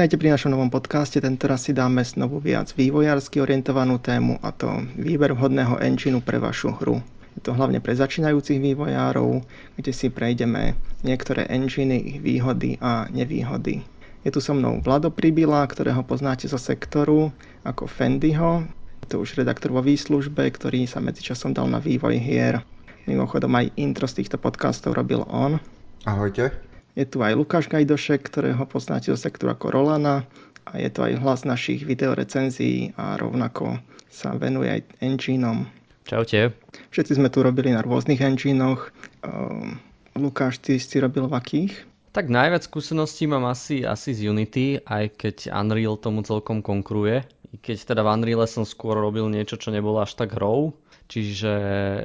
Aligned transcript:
Vítajte 0.00 0.16
pri 0.16 0.32
našom 0.32 0.56
novom 0.56 0.72
podcaste. 0.72 1.20
Tentoraz 1.20 1.68
si 1.68 1.76
dáme 1.76 2.00
znovu 2.00 2.40
viac 2.40 2.72
vývojársky 2.72 3.36
orientovanú 3.36 4.00
tému 4.00 4.40
a 4.40 4.48
to 4.48 4.88
výber 4.96 5.36
vhodného 5.36 5.76
engineu 5.76 6.24
pre 6.24 6.40
vašu 6.40 6.72
hru. 6.72 7.04
Je 7.36 7.44
to 7.44 7.52
hlavne 7.52 7.84
pre 7.84 7.92
začínajúcich 7.92 8.64
vývojárov, 8.64 9.44
kde 9.76 9.92
si 9.92 10.08
prejdeme 10.08 10.72
niektoré 11.04 11.44
enginy, 11.52 12.16
ich 12.16 12.18
výhody 12.24 12.80
a 12.80 13.12
nevýhody. 13.12 13.84
Je 14.24 14.32
tu 14.32 14.40
so 14.40 14.56
mnou 14.56 14.80
Vlado 14.80 15.12
Pribila, 15.12 15.68
ktorého 15.68 16.00
poznáte 16.00 16.48
zo 16.48 16.56
sektoru 16.56 17.28
ako 17.68 17.84
Fendyho. 17.84 18.64
Je 19.04 19.06
to 19.12 19.20
už 19.20 19.36
redaktor 19.36 19.68
vo 19.68 19.84
výslužbe, 19.84 20.48
ktorý 20.48 20.88
sa 20.88 21.04
medzičasom 21.04 21.52
dal 21.52 21.68
na 21.68 21.76
vývoj 21.76 22.16
hier. 22.16 22.64
Mimochodom 23.04 23.52
aj 23.52 23.76
intro 23.76 24.08
z 24.08 24.24
týchto 24.24 24.40
podcastov 24.40 24.96
robil 24.96 25.28
on. 25.28 25.60
Ahojte. 26.08 26.69
Je 26.98 27.06
tu 27.06 27.22
aj 27.22 27.38
Lukáš 27.38 27.70
Gajdošek, 27.70 28.26
ktorého 28.26 28.66
poznáte 28.66 29.14
zo 29.14 29.18
sektoru 29.18 29.54
ako 29.54 29.66
Rolana 29.70 30.26
a 30.66 30.78
je 30.78 30.90
to 30.90 31.06
aj 31.06 31.22
hlas 31.22 31.40
našich 31.46 31.86
videorecenzií 31.86 32.94
a 32.98 33.14
rovnako 33.18 33.78
sa 34.10 34.34
venuje 34.34 34.78
aj 34.78 34.80
engineom. 34.98 35.70
Čaute. 36.10 36.50
Všetci 36.90 37.22
sme 37.22 37.30
tu 37.30 37.46
robili 37.46 37.70
na 37.70 37.86
rôznych 37.86 38.18
enginoch. 38.18 38.90
Uh, 39.22 39.78
Lukáš, 40.18 40.58
ty 40.58 40.82
si 40.82 40.98
robil 40.98 41.30
v 41.30 41.34
akých? 41.38 41.72
Tak 42.10 42.26
najviac 42.26 42.66
skúseností 42.66 43.30
mám 43.30 43.46
asi, 43.46 43.86
asi 43.86 44.10
z 44.10 44.26
Unity, 44.26 44.82
aj 44.82 45.14
keď 45.14 45.36
Unreal 45.54 45.94
tomu 45.94 46.26
celkom 46.26 46.58
konkuruje. 46.58 47.22
I 47.54 47.56
keď 47.62 47.94
teda 47.94 48.02
v 48.02 48.10
Unreal 48.18 48.42
som 48.50 48.66
skôr 48.66 48.98
robil 48.98 49.30
niečo, 49.30 49.54
čo 49.54 49.70
nebolo 49.70 50.02
až 50.02 50.18
tak 50.18 50.34
hrou, 50.34 50.74
čiže, 51.06 51.54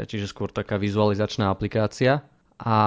čiže 0.05 0.29
skôr 0.29 0.53
taká 0.53 0.77
vizualizačná 0.77 1.49
aplikácia. 1.49 2.21
A, 2.55 2.79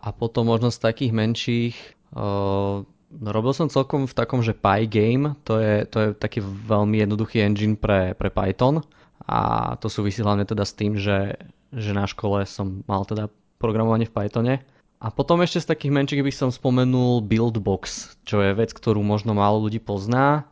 a 0.00 0.08
potom 0.16 0.48
možno 0.48 0.72
z 0.72 0.80
takých 0.80 1.12
menších 1.12 1.76
uh, 2.16 2.80
robil 3.10 3.52
som 3.52 3.68
celkom 3.68 4.06
v 4.06 4.16
takom, 4.16 4.40
že 4.40 4.56
Pygame, 4.56 5.36
to 5.42 5.58
je, 5.58 5.84
to 5.84 5.96
je 6.00 6.08
taký 6.16 6.40
veľmi 6.40 7.02
jednoduchý 7.02 7.42
engine 7.42 7.74
pre, 7.74 8.14
pre 8.14 8.30
Python 8.30 8.86
a 9.26 9.74
to 9.76 9.90
súvisí 9.90 10.22
hlavne 10.22 10.46
teda 10.46 10.62
s 10.62 10.72
tým, 10.72 10.96
že, 10.96 11.36
že 11.74 11.92
na 11.92 12.06
škole 12.06 12.46
som 12.46 12.86
mal 12.86 13.04
teda 13.04 13.28
programovanie 13.60 14.08
v 14.08 14.14
Pythone. 14.14 14.54
A 15.00 15.08
potom 15.08 15.40
ešte 15.40 15.64
z 15.64 15.70
takých 15.72 15.96
menších 15.96 16.24
by 16.24 16.32
som 16.32 16.50
spomenul 16.52 17.24
Buildbox, 17.24 18.16
čo 18.28 18.44
je 18.44 18.52
vec, 18.52 18.72
ktorú 18.72 19.00
možno 19.00 19.32
málo 19.32 19.64
ľudí 19.64 19.80
pozná. 19.80 20.44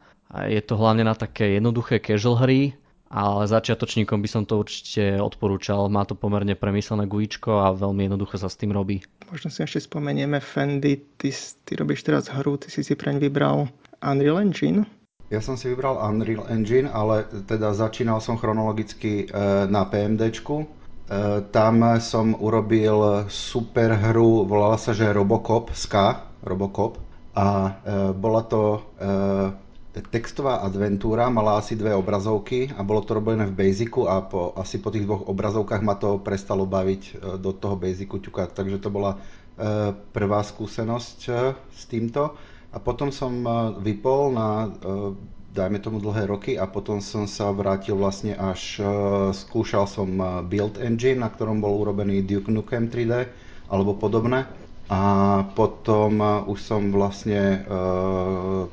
Je 0.48 0.60
to 0.64 0.76
hlavne 0.76 1.04
na 1.04 1.12
také 1.12 1.56
jednoduché 1.60 2.00
casual 2.00 2.40
hry, 2.40 2.72
ale 3.08 3.48
začiatočníkom 3.48 4.20
by 4.20 4.28
som 4.28 4.42
to 4.44 4.60
určite 4.60 5.16
odporúčal. 5.16 5.88
Má 5.88 6.04
to 6.04 6.12
pomerne 6.12 6.52
premyslené 6.52 7.08
gujíčko 7.08 7.64
a 7.64 7.72
veľmi 7.72 8.08
jednoducho 8.08 8.36
sa 8.36 8.52
s 8.52 8.60
tým 8.60 8.76
robí. 8.76 9.00
Možno 9.32 9.48
si 9.48 9.64
ešte 9.64 9.88
spomenieme 9.88 10.40
Fendi, 10.40 11.00
ty, 11.16 11.32
ty 11.64 11.72
robíš 11.76 12.04
teraz 12.04 12.28
hru, 12.28 12.60
ty 12.60 12.68
si 12.68 12.84
si 12.84 12.92
preň 12.96 13.20
vybral 13.20 13.68
Unreal 14.04 14.44
Engine. 14.44 14.84
Ja 15.28 15.44
som 15.44 15.60
si 15.60 15.68
vybral 15.68 16.00
Unreal 16.00 16.48
Engine, 16.48 16.88
ale 16.88 17.28
teda 17.44 17.76
začínal 17.76 18.20
som 18.24 18.40
chronologicky 18.40 19.28
e, 19.28 19.68
na 19.68 19.84
PMDčku. 19.84 20.64
E, 20.64 20.66
tam 21.52 22.00
som 22.00 22.32
urobil 22.32 23.28
super 23.28 23.92
hru, 23.92 24.48
volala 24.48 24.80
sa 24.80 24.96
že 24.96 25.12
Robocop, 25.12 25.76
Ska, 25.76 26.32
Robocop. 26.40 26.96
A 27.36 27.44
e, 27.44 27.70
bola 28.16 28.42
to 28.48 28.88
textová 29.96 30.60
adventúra, 30.62 31.32
mala 31.32 31.58
asi 31.58 31.74
dve 31.74 31.96
obrazovky 31.96 32.70
a 32.76 32.84
bolo 32.84 33.00
to 33.02 33.16
robené 33.16 33.48
v 33.48 33.56
Basicu 33.56 34.04
a 34.04 34.20
po, 34.20 34.52
asi 34.54 34.78
po 34.78 34.92
tých 34.92 35.08
dvoch 35.08 35.26
obrazovkách 35.26 35.82
ma 35.82 35.96
to 35.96 36.20
prestalo 36.20 36.68
baviť 36.68 37.02
e, 37.02 37.12
do 37.40 37.50
toho 37.56 37.74
Basicu 37.74 38.20
ťukať, 38.20 38.52
takže 38.52 38.78
to 38.78 38.92
bola 38.92 39.16
e, 39.16 39.18
prvá 40.12 40.44
skúsenosť 40.44 41.18
e, 41.26 41.32
s 41.56 41.82
týmto. 41.88 42.36
A 42.68 42.76
potom 42.76 43.08
som 43.08 43.32
vypol 43.80 44.36
na, 44.36 44.68
dajme 45.56 45.80
tomu 45.80 46.04
dlhé 46.04 46.28
roky 46.28 46.60
a 46.60 46.68
potom 46.68 47.00
som 47.00 47.24
sa 47.24 47.48
vrátil 47.48 47.96
vlastne 47.96 48.36
až, 48.36 48.84
skúšal 49.32 49.88
som 49.88 50.04
Build 50.44 50.76
Engine, 50.76 51.24
na 51.24 51.32
ktorom 51.32 51.64
bol 51.64 51.80
urobený 51.80 52.20
Duke 52.28 52.52
Nukem 52.52 52.92
3D 52.92 53.24
alebo 53.72 53.96
podobné. 53.96 54.44
A 54.88 55.44
potom 55.52 56.16
už 56.48 56.58
som 56.64 56.88
vlastne 56.88 57.60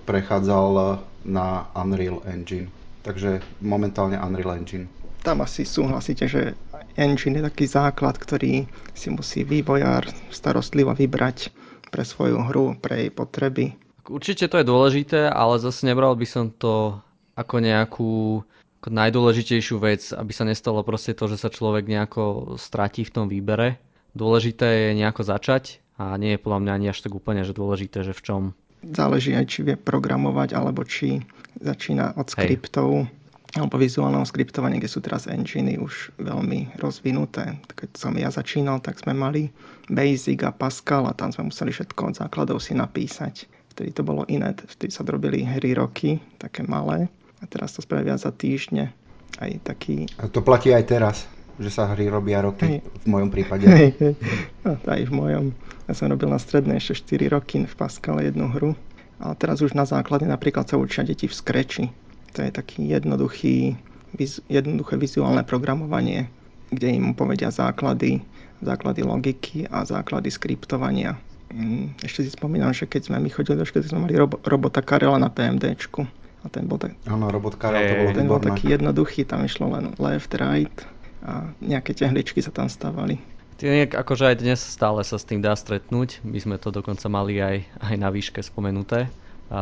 prechádzal 0.08 1.00
na 1.28 1.68
Unreal 1.76 2.24
Engine. 2.24 2.72
Takže 3.04 3.44
momentálne 3.60 4.16
Unreal 4.18 4.56
Engine. 4.56 4.88
Tam 5.26 5.44
asi 5.44 5.68
súhlasíte, 5.68 6.30
že 6.30 6.54
engine 6.96 7.42
je 7.42 7.48
taký 7.50 7.66
základ, 7.66 8.16
ktorý 8.16 8.70
si 8.94 9.08
musí 9.10 9.44
vývojár 9.44 10.08
starostlivo 10.32 10.94
vybrať 10.94 11.50
pre 11.90 12.06
svoju 12.06 12.46
hru, 12.46 12.78
pre 12.78 13.06
jej 13.06 13.12
potreby. 13.12 13.74
Určite 14.06 14.46
to 14.46 14.62
je 14.62 14.70
dôležité, 14.70 15.28
ale 15.28 15.58
zase 15.58 15.84
nebral 15.90 16.14
by 16.14 16.28
som 16.30 16.54
to 16.54 17.02
ako 17.34 17.58
nejakú 17.58 18.14
ako 18.86 18.90
najdôležitejšiu 18.94 19.82
vec, 19.82 20.14
aby 20.14 20.30
sa 20.30 20.46
nestalo 20.46 20.86
proste 20.86 21.18
to, 21.18 21.26
že 21.26 21.42
sa 21.42 21.50
človek 21.50 21.90
nejako 21.90 22.54
stratí 22.62 23.02
v 23.02 23.14
tom 23.18 23.26
výbere. 23.26 23.82
Dôležité 24.14 24.94
je 24.94 25.02
nejako 25.02 25.26
začať 25.26 25.82
a 25.96 26.20
nie 26.20 26.36
je 26.36 26.44
podľa 26.44 26.60
mňa 26.64 26.72
ani 26.76 26.86
až 26.92 27.08
tak 27.08 27.16
úplne, 27.16 27.48
že 27.48 27.56
dôležité, 27.56 28.04
že 28.04 28.12
v 28.12 28.24
čom 28.24 28.42
záleží 28.94 29.34
aj, 29.34 29.46
či 29.50 29.60
vie 29.66 29.76
programovať, 29.80 30.54
alebo 30.54 30.86
či 30.86 31.24
začína 31.58 32.14
od 32.20 32.28
skriptov, 32.30 33.08
Hej. 33.08 33.58
alebo 33.58 33.82
vizuálneho 33.82 34.28
skriptovania, 34.28 34.78
kde 34.78 34.92
sú 34.92 35.00
teraz 35.02 35.26
enginy 35.26 35.80
už 35.80 36.14
veľmi 36.22 36.78
rozvinuté. 36.78 37.58
Keď 37.74 37.90
som 37.98 38.14
ja 38.20 38.30
začínal, 38.30 38.84
tak 38.84 39.02
sme 39.02 39.16
mali 39.16 39.50
Basic 39.90 40.44
a 40.46 40.52
Pascal 40.52 41.08
a 41.10 41.18
tam 41.18 41.32
sme 41.34 41.50
museli 41.50 41.72
všetko 41.74 42.14
od 42.14 42.16
základov 42.20 42.62
si 42.62 42.78
napísať. 42.78 43.48
Vtedy 43.74 43.92
to 43.96 44.04
bolo 44.06 44.24
iné, 44.30 44.54
vtedy 44.56 44.92
sa 44.92 45.04
robili 45.08 45.44
hry 45.44 45.76
roky, 45.76 46.20
také 46.38 46.64
malé. 46.64 47.10
A 47.44 47.46
teraz 47.48 47.76
to 47.76 47.84
spravia 47.84 48.16
za 48.16 48.32
týždne. 48.32 48.92
Aj 49.36 49.52
taký... 49.68 50.08
A 50.16 50.32
to 50.32 50.40
platí 50.40 50.72
aj 50.72 50.86
teraz 50.88 51.18
že 51.56 51.72
sa 51.72 51.88
hry 51.96 52.12
robia 52.12 52.44
roky, 52.44 52.68
Hej. 52.68 52.84
v 52.84 53.08
mojom 53.08 53.30
prípade. 53.32 53.64
Hej, 53.64 53.96
hej. 53.96 54.14
No, 54.68 54.76
aj 54.76 55.02
v 55.08 55.14
mojom. 55.16 55.46
Ja 55.86 55.94
som 55.94 56.10
robil 56.10 56.30
na 56.34 56.42
strednej 56.42 56.82
ešte 56.82 57.18
4 57.18 57.30
roky 57.30 57.62
v 57.62 57.76
Pascale 57.78 58.26
jednu 58.26 58.50
hru. 58.50 58.74
Ale 59.22 59.34
teraz 59.40 59.64
už 59.64 59.78
na 59.78 59.88
základe 59.88 60.28
napríklad 60.28 60.68
sa 60.68 60.76
učia 60.76 61.06
deti 61.06 61.30
v 61.30 61.38
Scratchi. 61.38 61.86
To 62.36 62.44
je 62.44 62.52
taký 62.52 62.92
jednoduchý, 62.92 63.80
viz, 64.18 64.44
jednoduché 64.52 65.00
vizuálne 65.00 65.46
programovanie, 65.48 66.28
kde 66.74 67.00
im 67.00 67.16
povedia 67.16 67.48
základy, 67.48 68.20
základy 68.60 69.08
logiky 69.08 69.72
a 69.72 69.88
základy 69.88 70.28
skriptovania. 70.34 71.16
Mm, 71.54 71.96
ešte 72.04 72.28
si 72.28 72.32
spomínam, 72.36 72.76
že 72.76 72.90
keď 72.90 73.08
sme 73.08 73.24
my 73.24 73.30
chodili 73.32 73.56
do 73.56 73.64
školy, 73.64 73.88
sme 73.88 74.10
mali 74.10 74.20
robo, 74.20 74.42
robota 74.44 74.84
Karela 74.84 75.16
na 75.16 75.32
PMDčku. 75.32 76.04
A 76.44 76.52
ten 76.52 76.68
bol, 76.68 76.78
tak... 76.78 76.94
Áno, 77.08 77.32
robot 77.32 77.56
Karel, 77.56 77.82
to 77.88 77.96
bolo 78.04 78.12
ten 78.12 78.28
bol 78.28 78.42
taký 78.44 78.76
jednoduchý, 78.76 79.24
tam 79.26 79.48
išlo 79.48 79.72
len 79.72 79.96
left, 79.98 80.36
right, 80.38 80.76
a 81.26 81.50
nejaké 81.58 81.98
tehličky 81.98 82.44
sa 82.44 82.54
tam 82.54 82.70
stávali. 82.70 83.18
Nejak 83.56 83.96
akože 83.96 84.36
aj 84.36 84.36
dnes 84.44 84.60
stále 84.60 85.00
sa 85.08 85.16
s 85.16 85.24
tým 85.24 85.40
dá 85.40 85.56
stretnúť. 85.56 86.20
My 86.28 86.36
sme 86.44 86.56
to 86.60 86.76
dokonca 86.76 87.08
mali 87.08 87.40
aj, 87.40 87.64
aj 87.80 87.96
na 87.96 88.12
výške 88.12 88.44
spomenuté 88.44 89.08
a 89.48 89.62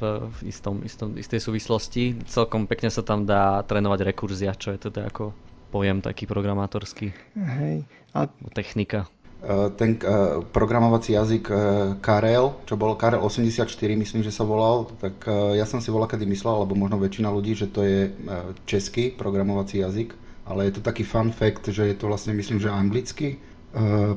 v, 0.00 0.30
v 0.30 0.38
istom, 0.48 0.80
istom, 0.86 1.12
istej 1.18 1.42
súvislosti. 1.42 2.16
Celkom 2.30 2.64
pekne 2.64 2.88
sa 2.88 3.04
tam 3.04 3.28
dá 3.28 3.60
trénovať 3.68 4.08
rekurzia, 4.08 4.56
čo 4.56 4.72
je 4.72 4.88
teda 4.88 5.12
ako 5.12 5.36
pojem 5.68 6.00
taký 6.00 6.24
programátorský. 6.24 7.12
Hej. 7.36 7.84
A... 8.16 8.30
Technika. 8.56 9.04
E, 9.44 9.68
ten 9.76 10.00
uh, 10.00 10.40
programovací 10.40 11.12
jazyk 11.12 11.44
uh, 11.52 11.58
Karel, 12.00 12.56
čo 12.64 12.80
bol 12.80 12.96
Karel 12.96 13.20
84, 13.20 13.68
myslím, 14.00 14.24
že 14.24 14.32
sa 14.32 14.48
volal, 14.48 14.88
tak 14.96 15.28
ja 15.28 15.68
som 15.68 15.82
si 15.84 15.92
volal 15.92 16.08
kedy 16.08 16.24
myslel, 16.24 16.64
alebo 16.64 16.72
možno 16.72 16.96
väčšina 16.96 17.28
ľudí, 17.28 17.52
že 17.52 17.68
to 17.68 17.84
je 17.84 18.08
český 18.64 19.12
programovací 19.12 19.84
jazyk 19.84 20.29
ale 20.50 20.66
je 20.66 20.72
to 20.76 20.82
taký 20.82 21.06
fun 21.06 21.30
fact, 21.30 21.70
že 21.70 21.86
je 21.86 21.94
to 21.94 22.10
vlastne, 22.10 22.34
myslím, 22.34 22.58
že 22.58 22.66
anglický 22.66 23.28
eh, 23.30 23.38
eh, 23.38 24.16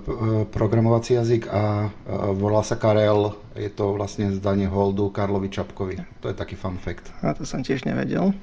programovací 0.50 1.14
jazyk 1.14 1.46
a 1.54 1.88
eh, 1.88 1.92
volá 2.34 2.66
sa 2.66 2.76
Karel, 2.76 3.38
je 3.54 3.70
to 3.70 3.94
vlastne 3.94 4.34
zdanie 4.34 4.66
holdu 4.66 5.14
Karlovi 5.14 5.54
Čapkovi. 5.54 6.02
To 6.26 6.34
je 6.34 6.36
taký 6.36 6.58
fun 6.58 6.82
fact. 6.82 7.14
A 7.22 7.38
to 7.38 7.46
som 7.46 7.62
tiež 7.62 7.86
nevedel. 7.86 8.34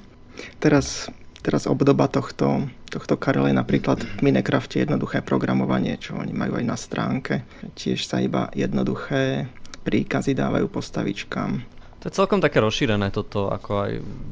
Teraz, 0.63 1.11
teraz 1.43 1.67
obdoba 1.67 2.07
tohto, 2.07 2.71
tohto 2.87 3.19
Karel 3.19 3.51
je 3.51 3.55
napríklad 3.59 3.99
v 3.99 4.19
Minecrafte 4.23 4.79
jednoduché 4.79 5.19
programovanie, 5.19 5.99
čo 5.99 6.15
oni 6.15 6.31
majú 6.31 6.55
aj 6.55 6.65
na 6.65 6.79
stránke. 6.79 7.43
Tiež 7.75 8.07
sa 8.07 8.23
iba 8.23 8.47
jednoduché 8.55 9.51
príkazy 9.83 10.37
dávajú 10.37 10.71
postavičkám. 10.71 11.81
To 12.01 12.09
je 12.09 12.17
celkom 12.17 12.41
také 12.41 12.57
rozšírené 12.57 13.13
toto, 13.13 13.53
ako 13.53 13.71
aj 13.85 13.91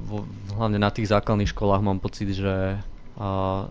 vo, 0.10 0.26
hlavne 0.58 0.82
na 0.82 0.90
tých 0.90 1.14
základných 1.14 1.54
školách 1.54 1.86
mám 1.86 2.02
pocit, 2.02 2.34
že 2.34 2.82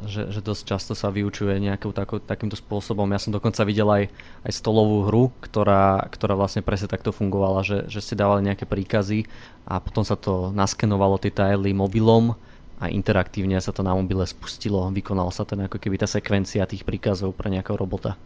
že, 0.04 0.28
že 0.28 0.44
dosť 0.44 0.62
často 0.68 0.92
sa 0.92 1.08
vyučuje 1.08 1.56
nejakou 1.56 1.96
tako, 1.96 2.20
takýmto 2.20 2.52
spôsobom. 2.60 3.08
Ja 3.08 3.16
som 3.16 3.32
dokonca 3.32 3.64
videl 3.64 3.88
aj, 3.88 4.04
aj 4.44 4.52
stolovú 4.52 5.08
hru, 5.08 5.32
ktorá, 5.40 6.04
ktorá 6.12 6.36
vlastne 6.36 6.60
presne 6.60 6.92
takto 6.92 7.16
fungovala, 7.16 7.64
že, 7.64 7.88
že 7.88 8.04
ste 8.04 8.12
dávali 8.12 8.44
nejaké 8.44 8.68
príkazy 8.68 9.24
a 9.64 9.80
potom 9.80 10.04
sa 10.04 10.20
to 10.20 10.52
naskenovalo 10.52 11.16
tie 11.16 11.32
taily 11.32 11.72
mobilom 11.72 12.36
a 12.76 12.92
interaktívne 12.92 13.56
sa 13.56 13.72
to 13.72 13.80
na 13.80 13.96
mobile 13.96 14.28
spustilo. 14.28 14.84
Vykonala 14.92 15.32
sa 15.32 15.48
ten 15.48 15.64
ako 15.64 15.80
keby 15.80 15.96
tá 15.96 16.04
sekvencia 16.04 16.68
tých 16.68 16.84
príkazov 16.84 17.32
pre 17.32 17.48
nejakého 17.48 17.80
robota. 17.80 18.20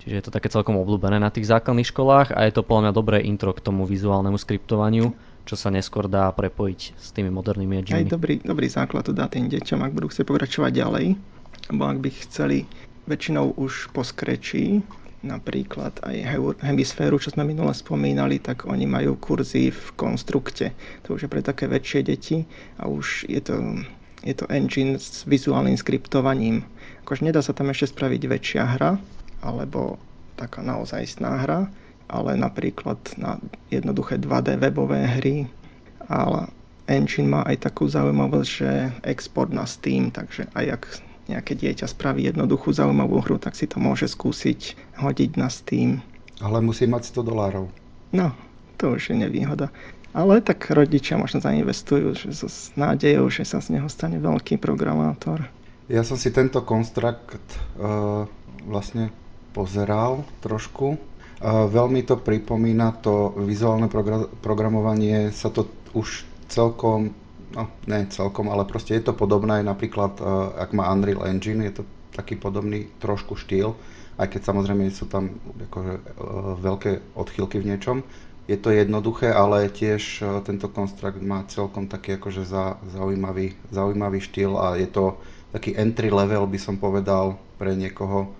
Čiže 0.00 0.14
je 0.16 0.24
to 0.24 0.34
také 0.34 0.48
celkom 0.48 0.80
obľúbené 0.80 1.20
na 1.20 1.28
tých 1.28 1.48
základných 1.48 1.92
školách 1.92 2.32
a 2.32 2.48
je 2.48 2.56
to 2.56 2.64
podľa 2.64 2.88
mňa 2.88 2.92
dobré 2.92 3.18
intro 3.20 3.52
k 3.52 3.60
tomu 3.60 3.84
vizuálnemu 3.84 4.40
skriptovaniu, 4.40 5.12
čo 5.44 5.54
sa 5.60 5.68
neskôr 5.68 6.08
dá 6.08 6.32
prepojiť 6.32 6.80
s 6.96 7.12
tými 7.12 7.28
modernými 7.28 7.84
enginemi. 7.84 8.08
Aj 8.08 8.08
dobrý, 8.08 8.40
dobrý 8.40 8.68
základ 8.68 9.04
to 9.04 9.12
dá 9.12 9.28
tým 9.28 9.52
deťom, 9.52 9.80
ak 9.84 9.92
budú 9.92 10.08
chcieť 10.08 10.24
pokračovať 10.24 10.72
ďalej, 10.72 11.06
alebo 11.68 11.84
ak 11.84 11.98
by 12.00 12.10
chceli 12.24 12.58
väčšinou 13.04 13.56
už 13.60 13.92
po 13.92 14.00
skrečí, 14.00 14.80
napríklad 15.24 16.04
aj 16.04 16.16
hemisféru, 16.60 17.16
čo 17.16 17.32
sme 17.32 17.48
minule 17.48 17.72
spomínali, 17.72 18.40
tak 18.40 18.68
oni 18.68 18.84
majú 18.84 19.16
kurzy 19.16 19.72
v 19.72 19.84
konstrukte. 19.96 20.76
To 21.08 21.16
už 21.16 21.28
je 21.28 21.32
pre 21.32 21.40
také 21.40 21.64
väčšie 21.68 22.00
deti 22.04 22.44
a 22.76 22.88
už 22.88 23.28
je 23.28 23.40
to, 23.40 23.56
je 24.24 24.34
to 24.36 24.44
engine 24.52 25.00
s 25.00 25.24
vizuálnym 25.24 25.76
skriptovaním. 25.76 26.64
Akože 27.04 27.24
nedá 27.24 27.40
sa 27.40 27.56
tam 27.56 27.72
ešte 27.72 27.92
spraviť 27.92 28.22
väčšia 28.24 28.62
hra, 28.76 28.96
alebo 29.44 30.00
taká 30.36 30.64
naozajstná 30.64 31.44
hra, 31.44 31.68
ale 32.08 32.36
napríklad 32.36 32.98
na 33.16 33.40
jednoduché 33.72 34.20
2D 34.20 34.60
webové 34.60 35.06
hry. 35.20 35.36
Ale 36.08 36.52
engine 36.86 37.28
má 37.28 37.40
aj 37.48 37.70
takú 37.70 37.88
zaujímavosť, 37.88 38.48
že 38.48 38.70
export 39.08 39.50
na 39.50 39.64
Steam, 39.64 40.12
takže 40.12 40.48
aj 40.52 40.66
ak 40.80 40.82
nejaké 41.24 41.56
dieťa 41.56 41.88
spraví 41.88 42.28
jednoduchú 42.28 42.76
zaujímavú 42.76 43.24
hru, 43.24 43.40
tak 43.40 43.56
si 43.56 43.64
to 43.64 43.80
môže 43.80 44.12
skúsiť 44.12 44.76
hodiť 45.00 45.30
na 45.40 45.48
Steam. 45.48 46.04
Ale 46.44 46.60
musí 46.60 46.84
mať 46.84 47.16
100 47.16 47.24
dolárov. 47.24 47.72
No, 48.12 48.36
to 48.76 49.00
už 49.00 49.14
je 49.14 49.16
nevýhoda. 49.16 49.72
Ale 50.14 50.38
tak 50.44 50.70
rodičia 50.70 51.18
možno 51.18 51.42
zainvestujú 51.42 52.14
že 52.14 52.30
so 52.30 52.46
s 52.46 52.70
nádejou, 52.78 53.26
že 53.34 53.42
sa 53.42 53.58
z 53.58 53.78
neho 53.78 53.90
stane 53.90 54.22
veľký 54.22 54.62
programátor. 54.62 55.42
Ja 55.90 56.06
som 56.06 56.14
si 56.14 56.30
tento 56.30 56.62
konstrukt 56.62 57.42
uh, 57.76 58.24
vlastne 58.64 59.10
pozeral 59.52 60.22
trošku. 60.40 60.96
Veľmi 61.44 62.00
to 62.08 62.16
pripomína 62.16 63.04
to 63.04 63.36
vizuálne 63.44 63.92
progra- 63.92 64.32
programovanie, 64.40 65.28
sa 65.28 65.52
to 65.52 65.68
už 65.92 66.24
celkom 66.48 67.12
no 67.54 67.70
ne 67.86 68.04
celkom, 68.10 68.50
ale 68.50 68.66
proste 68.66 68.98
je 68.98 69.04
to 69.06 69.14
podobné, 69.14 69.62
napríklad 69.62 70.18
uh, 70.18 70.52
ak 70.58 70.74
má 70.74 70.90
Unreal 70.90 71.24
Engine, 71.30 71.62
je 71.62 71.80
to 71.80 71.82
taký 72.14 72.34
podobný 72.34 72.90
trošku 72.98 73.38
štýl, 73.38 73.78
aj 74.18 74.34
keď 74.34 74.40
samozrejme 74.42 74.90
sú 74.90 75.06
tam 75.06 75.38
akože, 75.70 75.94
uh, 75.94 76.02
veľké 76.58 77.14
odchýlky 77.14 77.62
v 77.62 77.68
niečom. 77.74 77.96
Je 78.44 78.60
to 78.60 78.68
jednoduché, 78.74 79.32
ale 79.32 79.72
tiež 79.72 80.02
uh, 80.20 80.42
tento 80.42 80.68
konstrukt 80.68 81.22
má 81.22 81.46
celkom 81.46 81.86
taký 81.86 82.18
akože 82.18 82.42
za, 82.44 82.76
zaujímavý, 82.90 83.54
zaujímavý 83.70 84.20
štýl 84.20 84.58
a 84.58 84.74
je 84.76 84.90
to 84.90 85.16
taký 85.54 85.78
entry 85.78 86.10
level, 86.10 86.50
by 86.50 86.58
som 86.58 86.74
povedal, 86.74 87.38
pre 87.56 87.78
niekoho, 87.78 88.34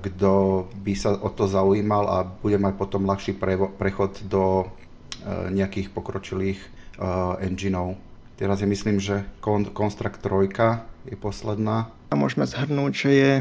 kto 0.00 0.32
by 0.80 0.92
sa 0.96 1.12
o 1.20 1.28
to 1.28 1.44
zaujímal 1.44 2.08
a 2.08 2.24
bude 2.24 2.56
mať 2.56 2.74
potom 2.80 3.04
ľahší 3.04 3.36
prechod 3.76 4.24
do 4.24 4.64
uh, 4.64 5.52
nejakých 5.52 5.92
pokročilých 5.92 6.56
uh, 6.96 7.36
engineov. 7.44 8.00
Teraz 8.40 8.64
je 8.64 8.68
myslím, 8.72 8.96
že 8.96 9.20
Construct 9.44 10.24
3 10.24 11.12
je 11.12 11.16
posledná. 11.20 11.92
A 12.08 12.16
môžeme 12.16 12.48
zhrnúť, 12.48 12.92
že 12.96 13.10
je 13.12 13.32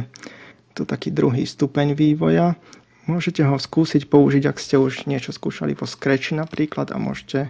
to 0.75 0.83
taký 0.83 1.07
druhý 1.07 1.47
stupeň 1.47 1.95
vývoja. 1.95 2.59
Môžete 3.07 3.41
ho 3.47 3.55
skúsiť 3.55 4.11
použiť, 4.11 4.43
ak 4.51 4.59
ste 4.59 4.75
už 4.75 5.07
niečo 5.07 5.31
skúšali 5.31 5.71
vo 5.73 5.87
Scratchi 5.87 6.35
napríklad 6.35 6.91
a 6.91 6.99
môžete, 6.99 7.49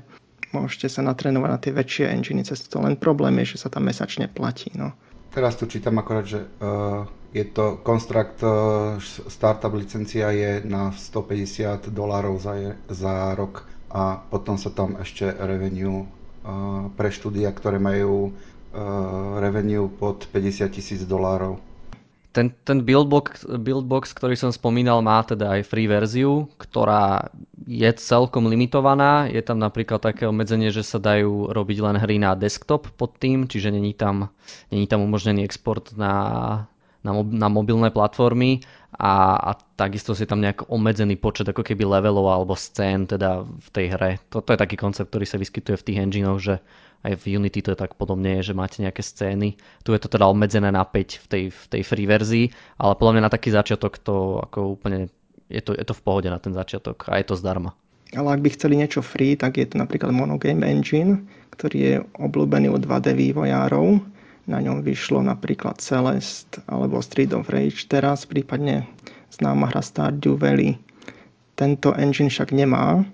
môžete 0.54 0.94
sa 0.94 1.02
natrénovať 1.02 1.50
na 1.50 1.60
tie 1.60 1.74
väčšie 1.74 2.06
enginy 2.06 2.46
cez 2.46 2.64
to. 2.70 2.80
Len 2.80 2.96
problém 2.96 3.34
je, 3.44 3.58
že 3.58 3.66
sa 3.66 3.70
tam 3.74 3.90
mesačne 3.90 4.30
platí. 4.30 4.70
No. 4.78 4.94
Teraz 5.34 5.58
tu 5.58 5.66
čítam 5.66 5.98
akorát, 5.98 6.30
že 6.30 6.46
uh, 6.46 7.10
je 7.30 7.46
to 7.46 7.82
Construct 7.86 8.42
uh, 8.42 8.98
startup 9.30 9.74
licencia 9.74 10.34
je 10.34 10.66
na 10.66 10.90
150 10.94 11.90
dolárov 11.94 12.42
za, 12.42 12.76
za 12.90 13.34
rok 13.38 13.66
a 13.90 14.22
potom 14.30 14.58
sa 14.58 14.70
tam 14.70 14.98
ešte 15.02 15.26
revenue 15.34 16.06
pre 16.96 17.10
štúdia, 17.12 17.52
ktoré 17.52 17.82
majú 17.82 18.32
revenue 19.42 19.90
pod 19.90 20.30
50 20.30 20.70
tisíc 20.70 21.02
dolárov. 21.04 21.58
Ten, 22.30 22.54
ten 22.62 22.86
buildbox, 22.86 23.50
buildbox, 23.58 24.14
ktorý 24.14 24.38
som 24.38 24.54
spomínal, 24.54 25.02
má 25.02 25.26
teda 25.26 25.58
aj 25.58 25.66
free 25.66 25.90
verziu, 25.90 26.46
ktorá 26.62 27.34
je 27.66 27.90
celkom 27.98 28.46
limitovaná. 28.46 29.26
Je 29.26 29.42
tam 29.42 29.58
napríklad 29.58 29.98
také 29.98 30.30
obmedzenie, 30.30 30.70
že 30.70 30.86
sa 30.86 31.02
dajú 31.02 31.50
robiť 31.50 31.78
len 31.82 31.98
hry 31.98 32.22
na 32.22 32.38
desktop 32.38 32.86
pod 32.94 33.18
tým, 33.18 33.50
čiže 33.50 33.74
není 33.74 33.98
tam, 33.98 34.30
není 34.70 34.86
tam 34.86 35.02
umožnený 35.02 35.42
export 35.42 35.98
na, 35.98 36.14
na, 37.04 37.12
na 37.24 37.48
mobilné 37.48 37.90
platformy 37.94 38.64
a, 38.96 39.38
a 39.40 39.52
takisto 39.80 40.12
si 40.12 40.28
tam 40.28 40.44
nejak 40.44 40.68
obmedzený 40.68 41.16
počet 41.16 41.48
ako 41.48 41.64
keby 41.64 41.88
levelov 41.88 42.28
alebo 42.28 42.54
scén 42.60 43.08
teda 43.08 43.48
v 43.48 43.70
tej 43.72 43.86
hre. 43.96 44.12
Toto 44.28 44.52
je 44.52 44.60
taký 44.60 44.76
koncept, 44.76 45.14
ktorý 45.14 45.26
sa 45.26 45.40
vyskytuje 45.40 45.76
v 45.80 45.86
tých 45.86 46.02
enginoch, 46.02 46.40
že 46.44 46.60
aj 47.08 47.16
v 47.24 47.40
Unity 47.40 47.64
to 47.64 47.72
je 47.72 47.80
tak 47.80 47.96
podobne, 47.96 48.44
že 48.44 48.52
máte 48.52 48.84
nejaké 48.84 49.00
scény. 49.00 49.56
Tu 49.88 49.90
je 49.96 50.02
to 50.04 50.12
teda 50.12 50.28
obmedzené 50.28 50.68
na 50.68 50.84
5 50.84 51.24
v 51.24 51.26
tej, 51.32 51.44
v 51.48 51.64
tej 51.72 51.82
free 51.88 52.04
verzii, 52.04 52.46
ale 52.76 53.00
podľa 53.00 53.14
mňa 53.16 53.24
na 53.24 53.32
taký 53.32 53.50
začiatok 53.56 54.04
to 54.04 54.44
ako 54.44 54.76
úplne 54.76 55.08
je 55.50 55.62
to, 55.64 55.74
je 55.74 55.86
to 55.88 55.98
v 55.98 56.04
pohode 56.06 56.30
na 56.30 56.38
ten 56.38 56.54
začiatok 56.54 57.10
a 57.10 57.18
je 57.18 57.26
to 57.26 57.40
zdarma. 57.40 57.74
Ale 58.14 58.34
ak 58.34 58.42
by 58.42 58.50
chceli 58.54 58.76
niečo 58.78 59.06
free, 59.06 59.38
tak 59.38 59.62
je 59.62 59.70
to 59.70 59.78
napríklad 59.78 60.10
Monogame 60.10 60.66
Engine, 60.66 61.30
ktorý 61.54 61.78
je 61.78 61.96
obľúbený 62.18 62.74
od 62.74 62.82
2D 62.82 63.14
vývojárov 63.14 64.02
na 64.50 64.58
ňom 64.58 64.82
vyšlo 64.82 65.22
napríklad 65.22 65.78
Celest 65.78 66.58
alebo 66.66 67.06
Street 67.06 67.30
of 67.38 67.54
Rage 67.54 67.86
teraz, 67.86 68.26
prípadne 68.26 68.90
známa 69.30 69.70
hra 69.70 69.86
Stardew 69.86 70.42
Valley. 70.42 70.74
Tento 71.54 71.94
engine 71.94 72.34
však 72.34 72.50
nemá 72.50 73.06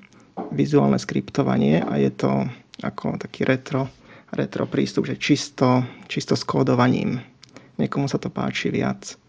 vizuálne 0.56 0.96
skriptovanie 0.96 1.84
a 1.84 2.00
je 2.00 2.12
to 2.16 2.48
ako 2.80 3.20
taký 3.20 3.44
retro, 3.44 3.92
retro 4.32 4.64
prístup, 4.64 5.12
že 5.12 5.20
čisto, 5.20 5.84
čisto 6.08 6.40
s 6.40 6.48
kódovaním. 6.48 7.20
Niekomu 7.76 8.08
sa 8.08 8.16
to 8.16 8.32
páči 8.32 8.72
viac. 8.72 9.20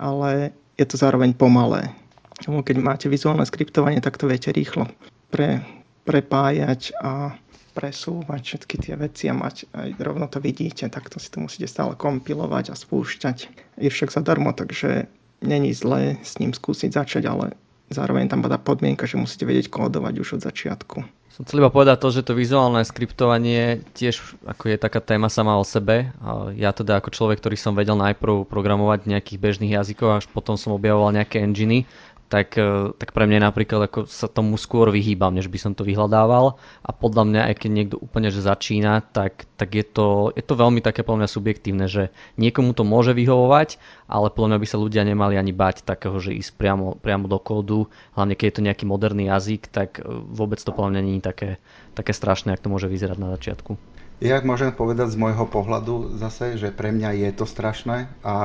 Ale 0.00 0.56
je 0.80 0.84
to 0.88 0.96
zároveň 0.96 1.36
pomalé. 1.36 1.92
Keď 2.40 2.76
máte 2.80 3.12
vizuálne 3.12 3.44
skriptovanie, 3.44 4.00
tak 4.00 4.16
to 4.16 4.24
viete 4.24 4.48
rýchlo 4.48 4.88
pre, 5.28 5.60
prepájať 6.08 6.96
a 7.04 7.36
presúvať 7.80 8.40
všetky 8.44 8.76
tie 8.76 8.94
veci 9.00 9.32
a 9.32 9.34
mať 9.34 9.72
aj 9.72 9.96
rovno 10.04 10.28
to 10.28 10.36
vidíte, 10.36 10.84
tak 10.92 11.08
to 11.08 11.16
si 11.16 11.32
to 11.32 11.40
musíte 11.40 11.64
stále 11.64 11.96
kompilovať 11.96 12.68
a 12.68 12.74
spúšťať. 12.76 13.48
Je 13.80 13.88
však 13.88 14.12
zadarmo, 14.12 14.52
takže 14.52 15.08
není 15.40 15.72
zlé 15.72 16.20
s 16.20 16.36
ním 16.36 16.52
skúsiť 16.52 16.92
začať, 16.92 17.24
ale 17.24 17.56
zároveň 17.88 18.28
tam 18.28 18.44
tá 18.44 18.60
podmienka, 18.60 19.08
že 19.08 19.16
musíte 19.16 19.48
vedieť 19.48 19.72
kódovať 19.72 20.14
už 20.20 20.28
od 20.36 20.44
začiatku. 20.44 21.08
Som 21.30 21.46
chcel 21.46 21.62
iba 21.62 21.72
povedať 21.72 21.96
to, 22.04 22.08
že 22.12 22.26
to 22.26 22.36
vizuálne 22.36 22.84
skriptovanie 22.84 23.80
tiež 23.96 24.20
ako 24.44 24.74
je 24.74 24.76
taká 24.76 25.00
téma 25.00 25.30
sama 25.32 25.56
o 25.56 25.64
sebe. 25.64 26.12
Ja 26.58 26.74
teda 26.74 27.00
ako 27.00 27.14
človek, 27.14 27.40
ktorý 27.40 27.56
som 27.56 27.78
vedel 27.78 27.96
najprv 27.96 28.44
programovať 28.50 29.06
v 29.06 29.10
nejakých 29.16 29.38
bežných 29.40 29.72
jazykoch, 29.72 30.20
až 30.20 30.26
potom 30.28 30.60
som 30.60 30.76
objavoval 30.76 31.16
nejaké 31.16 31.40
enginy, 31.40 31.88
tak, 32.30 32.54
e, 32.54 32.94
tak 32.94 33.10
pre 33.10 33.26
mňa 33.26 33.50
napríklad 33.50 33.90
ako 33.90 34.06
sa 34.06 34.30
tomu 34.30 34.54
skôr 34.54 34.94
vyhýbam, 34.94 35.34
než 35.34 35.50
by 35.50 35.58
som 35.58 35.72
to 35.74 35.82
vyhľadával 35.82 36.62
a 36.86 36.90
podľa 36.94 37.26
mňa, 37.26 37.40
aj 37.50 37.54
keď 37.58 37.70
niekto 37.74 37.96
úplne 37.98 38.30
že 38.30 38.38
začína, 38.38 39.02
tak, 39.10 39.50
tak 39.58 39.74
je, 39.74 39.82
to, 39.82 40.30
je 40.38 40.44
to 40.46 40.54
veľmi 40.54 40.78
také 40.78 41.02
podľa 41.02 41.26
mňa 41.26 41.34
subjektívne, 41.34 41.86
že 41.90 42.14
niekomu 42.38 42.70
to 42.72 42.86
môže 42.86 43.18
vyhovovať, 43.18 43.82
ale 44.06 44.30
podľa 44.30 44.48
mňa 44.54 44.62
by 44.62 44.66
sa 44.70 44.78
ľudia 44.78 45.02
nemali 45.02 45.34
ani 45.34 45.50
bať 45.50 45.82
takého, 45.82 46.14
že 46.22 46.38
ísť 46.38 46.54
priamo, 46.54 46.94
priamo 46.94 47.26
do 47.26 47.42
kódu, 47.42 47.90
hlavne 48.14 48.38
keď 48.38 48.46
je 48.46 48.56
to 48.56 48.66
nejaký 48.70 48.84
moderný 48.86 49.26
jazyk, 49.26 49.66
tak 49.66 49.98
e, 49.98 50.06
vôbec 50.08 50.62
to 50.62 50.70
podľa 50.70 50.94
mňa 50.94 51.02
nie 51.02 51.18
je 51.18 51.26
také, 51.26 51.50
také 51.98 52.14
strašné, 52.14 52.54
ako 52.54 52.62
to 52.62 52.72
môže 52.78 52.86
vyzerať 52.86 53.18
na 53.18 53.34
začiatku. 53.34 53.74
Ja 54.20 54.38
môžem 54.44 54.70
povedať 54.70 55.16
z 55.16 55.18
môjho 55.18 55.48
pohľadu 55.48 56.20
zase, 56.20 56.60
že 56.60 56.68
pre 56.70 56.92
mňa 56.92 57.16
je 57.24 57.30
to 57.32 57.48
strašné 57.48 58.04
a 58.20 58.36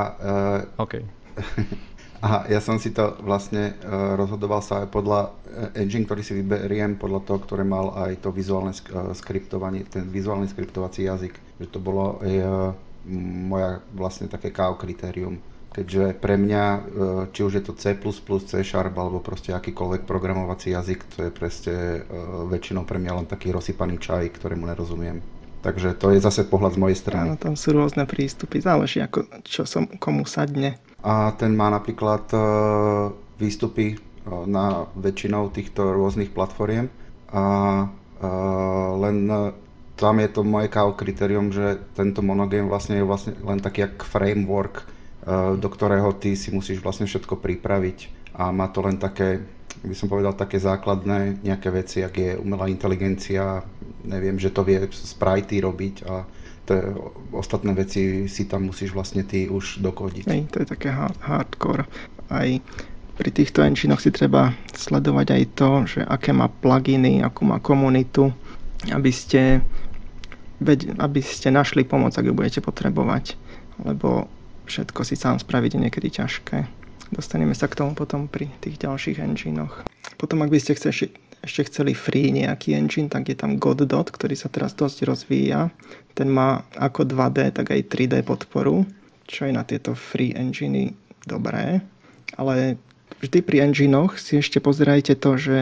uh, 0.72 0.80
okay. 0.80 1.04
A 2.26 2.50
ja 2.50 2.58
som 2.58 2.82
si 2.82 2.90
to 2.90 3.14
vlastne 3.22 3.78
uh, 3.86 4.18
rozhodoval 4.18 4.66
sa 4.66 4.82
aj 4.82 4.90
podľa 4.90 5.30
uh, 5.30 5.78
engine, 5.78 6.10
ktorý 6.10 6.26
si 6.26 6.34
vyberiem, 6.42 6.98
podľa 6.98 7.22
toho, 7.22 7.38
ktoré 7.46 7.62
mal 7.62 7.94
aj 7.94 8.26
to 8.26 8.34
vizuálne 8.34 8.74
uh, 8.74 9.14
skriptovanie, 9.14 9.86
ten 9.86 10.10
vizuálny 10.10 10.50
skriptovací 10.50 11.06
jazyk. 11.06 11.38
Že 11.62 11.68
to 11.70 11.80
bolo 11.80 12.20
moja 13.46 13.86
vlastne 13.94 14.26
také 14.26 14.50
KO 14.50 14.74
kritérium. 14.76 15.38
Keďže 15.72 16.18
pre 16.18 16.36
mňa, 16.40 16.64
či 17.36 17.40
už 17.44 17.60
je 17.60 17.64
to 17.64 17.76
C++, 17.76 17.96
C 17.96 18.52
Sharp, 18.64 18.96
alebo 18.96 19.24
proste 19.24 19.56
akýkoľvek 19.56 20.08
programovací 20.08 20.72
jazyk, 20.76 21.00
to 21.16 21.28
je 21.28 21.32
proste 21.32 21.72
väčšinou 22.52 22.84
pre 22.84 23.00
mňa 23.00 23.12
len 23.22 23.28
taký 23.30 23.56
rozsypaný 23.56 24.00
čaj, 24.04 24.36
ktorému 24.36 24.68
nerozumiem. 24.68 25.20
Takže 25.64 25.96
to 25.96 26.12
je 26.12 26.20
zase 26.20 26.48
pohľad 26.48 26.76
z 26.76 26.82
mojej 26.82 26.98
strany. 27.00 27.28
Áno, 27.32 27.40
tam 27.40 27.56
sú 27.56 27.72
rôzne 27.72 28.04
prístupy, 28.04 28.60
záleží 28.60 29.00
ako 29.00 29.28
čo 29.48 29.64
som 29.64 29.88
komu 30.00 30.28
sadne 30.28 30.80
a 31.06 31.38
ten 31.38 31.54
má 31.54 31.70
napríklad 31.70 32.26
e, 32.34 32.38
výstupy 33.38 33.94
e, 33.94 33.98
na 34.50 34.90
väčšinou 34.98 35.54
týchto 35.54 35.94
rôznych 35.94 36.34
platformiem. 36.34 36.90
A 37.30 37.44
e, 37.78 38.28
len 38.98 39.30
tam 39.96 40.16
je 40.18 40.30
to 40.34 40.42
moje 40.42 40.74
KO 40.74 40.98
kritérium, 40.98 41.54
že 41.54 41.78
tento 41.94 42.26
monogame 42.26 42.66
vlastne 42.66 42.98
je 42.98 43.06
vlastne 43.06 43.38
len 43.46 43.62
taký 43.62 43.86
jak 43.88 44.04
framework, 44.04 44.84
do 45.56 45.70
ktorého 45.72 46.12
ty 46.20 46.36
si 46.36 46.52
musíš 46.52 46.84
vlastne 46.84 47.08
všetko 47.08 47.40
pripraviť. 47.40 48.12
A 48.36 48.52
má 48.52 48.68
to 48.68 48.84
len 48.84 49.00
také 49.00 49.40
by 49.86 49.96
som 49.96 50.12
povedal, 50.12 50.36
také 50.36 50.58
základné 50.58 51.46
nejaké 51.46 51.70
veci, 51.72 52.02
ak 52.02 52.16
je 52.16 52.32
umelá 52.36 52.68
inteligencia, 52.68 53.64
neviem, 54.04 54.36
že 54.36 54.52
to 54.52 54.66
vie 54.66 54.82
sprajty 54.92 55.62
robiť 55.62 55.96
a 56.10 56.26
to 56.66 56.72
je, 56.74 56.84
ostatné 57.32 57.72
veci 57.78 58.26
si 58.26 58.50
tam 58.50 58.74
musíš 58.74 58.92
vlastne 58.92 59.22
ty 59.22 59.46
už 59.46 59.86
dokodiť. 59.86 60.26
Hej, 60.26 60.42
to 60.50 60.66
je 60.66 60.68
také 60.68 60.90
hardcore. 61.22 61.86
Aj 62.34 62.50
pri 63.16 63.30
týchto 63.32 63.64
enginech 63.64 64.04
si 64.04 64.12
treba 64.12 64.52
sledovať 64.76 65.28
aj 65.32 65.44
to, 65.56 65.70
že 65.88 66.00
aké 66.04 66.36
má 66.36 66.52
pluginy, 66.52 67.24
akú 67.24 67.48
má 67.48 67.64
komunitu, 67.64 68.34
aby 68.92 69.14
ste, 69.14 69.64
aby 71.00 71.20
ste 71.24 71.48
našli 71.54 71.88
pomoc, 71.88 72.18
ak 72.18 72.28
ju 72.28 72.34
budete 72.36 72.60
potrebovať. 72.60 73.40
Lebo 73.86 74.28
všetko 74.68 75.06
si 75.06 75.16
sám 75.16 75.40
spraviť 75.40 75.78
je 75.78 75.84
niekedy 75.88 76.10
ťažké. 76.12 76.58
Dostaneme 77.14 77.54
sa 77.54 77.70
k 77.70 77.78
tomu 77.78 77.94
potom 77.94 78.26
pri 78.26 78.50
tých 78.60 78.82
ďalších 78.82 79.22
enginoch. 79.22 79.86
Potom, 80.18 80.42
ak 80.42 80.50
by 80.50 80.60
ste 80.60 80.74
chceli, 80.74 81.14
ešte 81.46 81.70
chceli 81.70 81.94
free 81.94 82.34
nejaký 82.34 82.74
engine, 82.74 83.06
tak 83.06 83.30
je 83.30 83.38
tam 83.38 83.62
Godot, 83.62 84.10
ktorý 84.10 84.34
sa 84.34 84.50
teraz 84.50 84.74
dosť 84.74 85.06
rozvíja. 85.06 85.70
Ten 86.18 86.34
má 86.34 86.66
ako 86.74 87.06
2D, 87.06 87.54
tak 87.54 87.70
aj 87.70 87.86
3D 87.86 88.26
podporu, 88.26 88.82
čo 89.30 89.46
je 89.46 89.54
na 89.54 89.62
tieto 89.62 89.94
free 89.94 90.34
enginy 90.34 90.98
dobré. 91.30 91.86
Ale 92.42 92.82
vždy 93.22 93.46
pri 93.46 93.62
enginoch 93.62 94.18
si 94.18 94.42
ešte 94.42 94.58
pozerajte 94.58 95.14
to, 95.22 95.38
že 95.38 95.58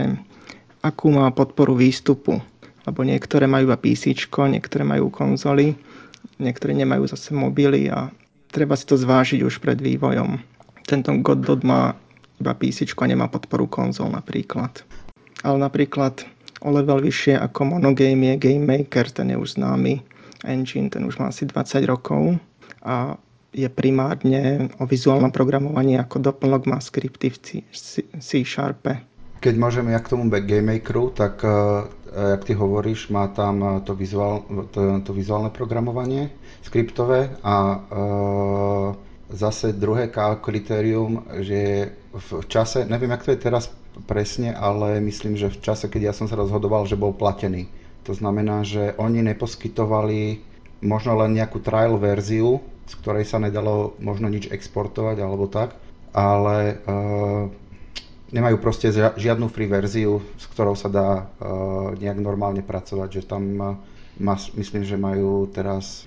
akú 0.80 1.12
má 1.12 1.28
podporu 1.36 1.76
výstupu. 1.76 2.40
Lebo 2.84 3.04
niektoré 3.04 3.48
majú 3.48 3.72
iba 3.72 3.80
PC, 3.80 4.16
niektoré 4.48 4.84
majú 4.88 5.12
konzoly, 5.12 5.76
niektoré 6.40 6.76
nemajú 6.76 7.12
zase 7.12 7.36
mobily 7.36 7.92
a 7.92 8.12
treba 8.52 8.76
si 8.80 8.88
to 8.88 8.96
zvážiť 8.96 9.44
už 9.44 9.60
pred 9.60 9.80
vývojom. 9.80 10.40
Tento 10.84 11.12
Godot 11.24 11.64
má 11.64 11.96
iba 12.40 12.54
PC 12.56 12.88
a 12.88 13.06
nemá 13.08 13.32
podporu 13.32 13.72
konzol 13.72 14.12
napríklad. 14.12 14.84
Ale 15.44 15.58
napríklad 15.60 16.24
o 16.64 16.72
level 16.72 17.04
vyššie 17.04 17.36
ako 17.36 17.76
Monogame 17.76 18.34
je 18.34 18.36
Game 18.40 18.64
Maker, 18.64 19.12
ten 19.12 19.36
je 19.36 19.38
už 19.38 19.60
známy 19.60 20.00
engine, 20.48 20.88
ten 20.88 21.04
už 21.04 21.20
má 21.20 21.32
asi 21.32 21.44
20 21.44 21.84
rokov 21.88 22.40
a 22.84 23.20
je 23.54 23.70
primárne 23.70 24.74
o 24.82 24.84
vizuálnom 24.90 25.30
programovaní 25.30 26.00
ako 26.00 26.34
doplnok 26.34 26.66
má 26.66 26.82
skripty 26.82 27.30
v 27.30 27.38
C-Sharpe. 28.18 29.06
Keď 29.44 29.56
môžeme 29.60 29.94
ja 29.94 30.00
k 30.00 30.16
tomu 30.16 30.32
Game 30.32 30.74
Makeru, 30.74 31.12
tak 31.12 31.44
uh, 31.44 31.86
jak 32.10 32.48
ty 32.48 32.56
hovoríš, 32.56 33.12
má 33.12 33.28
tam 33.28 33.60
eh, 33.60 33.70
to, 33.84 33.94
vizuál, 33.94 34.48
to, 34.72 35.04
to 35.04 35.12
vizuálne 35.12 35.52
programovanie 35.52 36.32
skriptové 36.64 37.36
a 37.44 37.56
uh, 37.76 38.96
zase 39.34 39.76
druhé 39.76 40.08
kritérium, 40.40 41.28
že 41.44 41.92
v 42.14 42.30
čase, 42.46 42.86
neviem, 42.86 43.12
jak 43.12 43.26
to 43.26 43.32
je 43.34 43.40
teraz 43.42 43.74
presne, 44.10 44.54
ale 44.54 44.98
myslím, 45.04 45.38
že 45.38 45.54
v 45.54 45.62
čase, 45.62 45.88
keď 45.88 46.12
ja 46.12 46.14
som 46.14 46.26
sa 46.26 46.40
rozhodoval, 46.40 46.90
že 46.90 47.00
bol 47.00 47.14
platený. 47.14 47.70
To 48.04 48.12
znamená, 48.12 48.68
že 48.68 48.98
oni 49.00 49.24
neposkytovali 49.24 50.44
možno 50.84 51.16
len 51.16 51.38
nejakú 51.38 51.64
trial 51.64 51.96
verziu, 51.96 52.60
z 52.84 52.94
ktorej 53.00 53.24
sa 53.24 53.40
nedalo 53.40 53.96
možno 54.04 54.28
nič 54.28 54.52
exportovať 54.52 55.18
alebo 55.24 55.48
tak, 55.48 55.80
ale 56.12 56.84
uh, 56.84 57.48
nemajú 58.36 58.60
proste 58.60 58.92
žiadnu 58.94 59.48
free 59.48 59.72
verziu, 59.72 60.20
s 60.36 60.46
ktorou 60.52 60.76
sa 60.76 60.92
dá 60.92 61.10
uh, 61.24 61.96
nejak 61.96 62.20
normálne 62.20 62.60
pracovať, 62.60 63.10
že 63.10 63.22
tam 63.24 63.44
uh, 63.56 64.48
myslím, 64.60 64.84
že 64.84 65.00
majú 65.00 65.48
teraz 65.50 66.06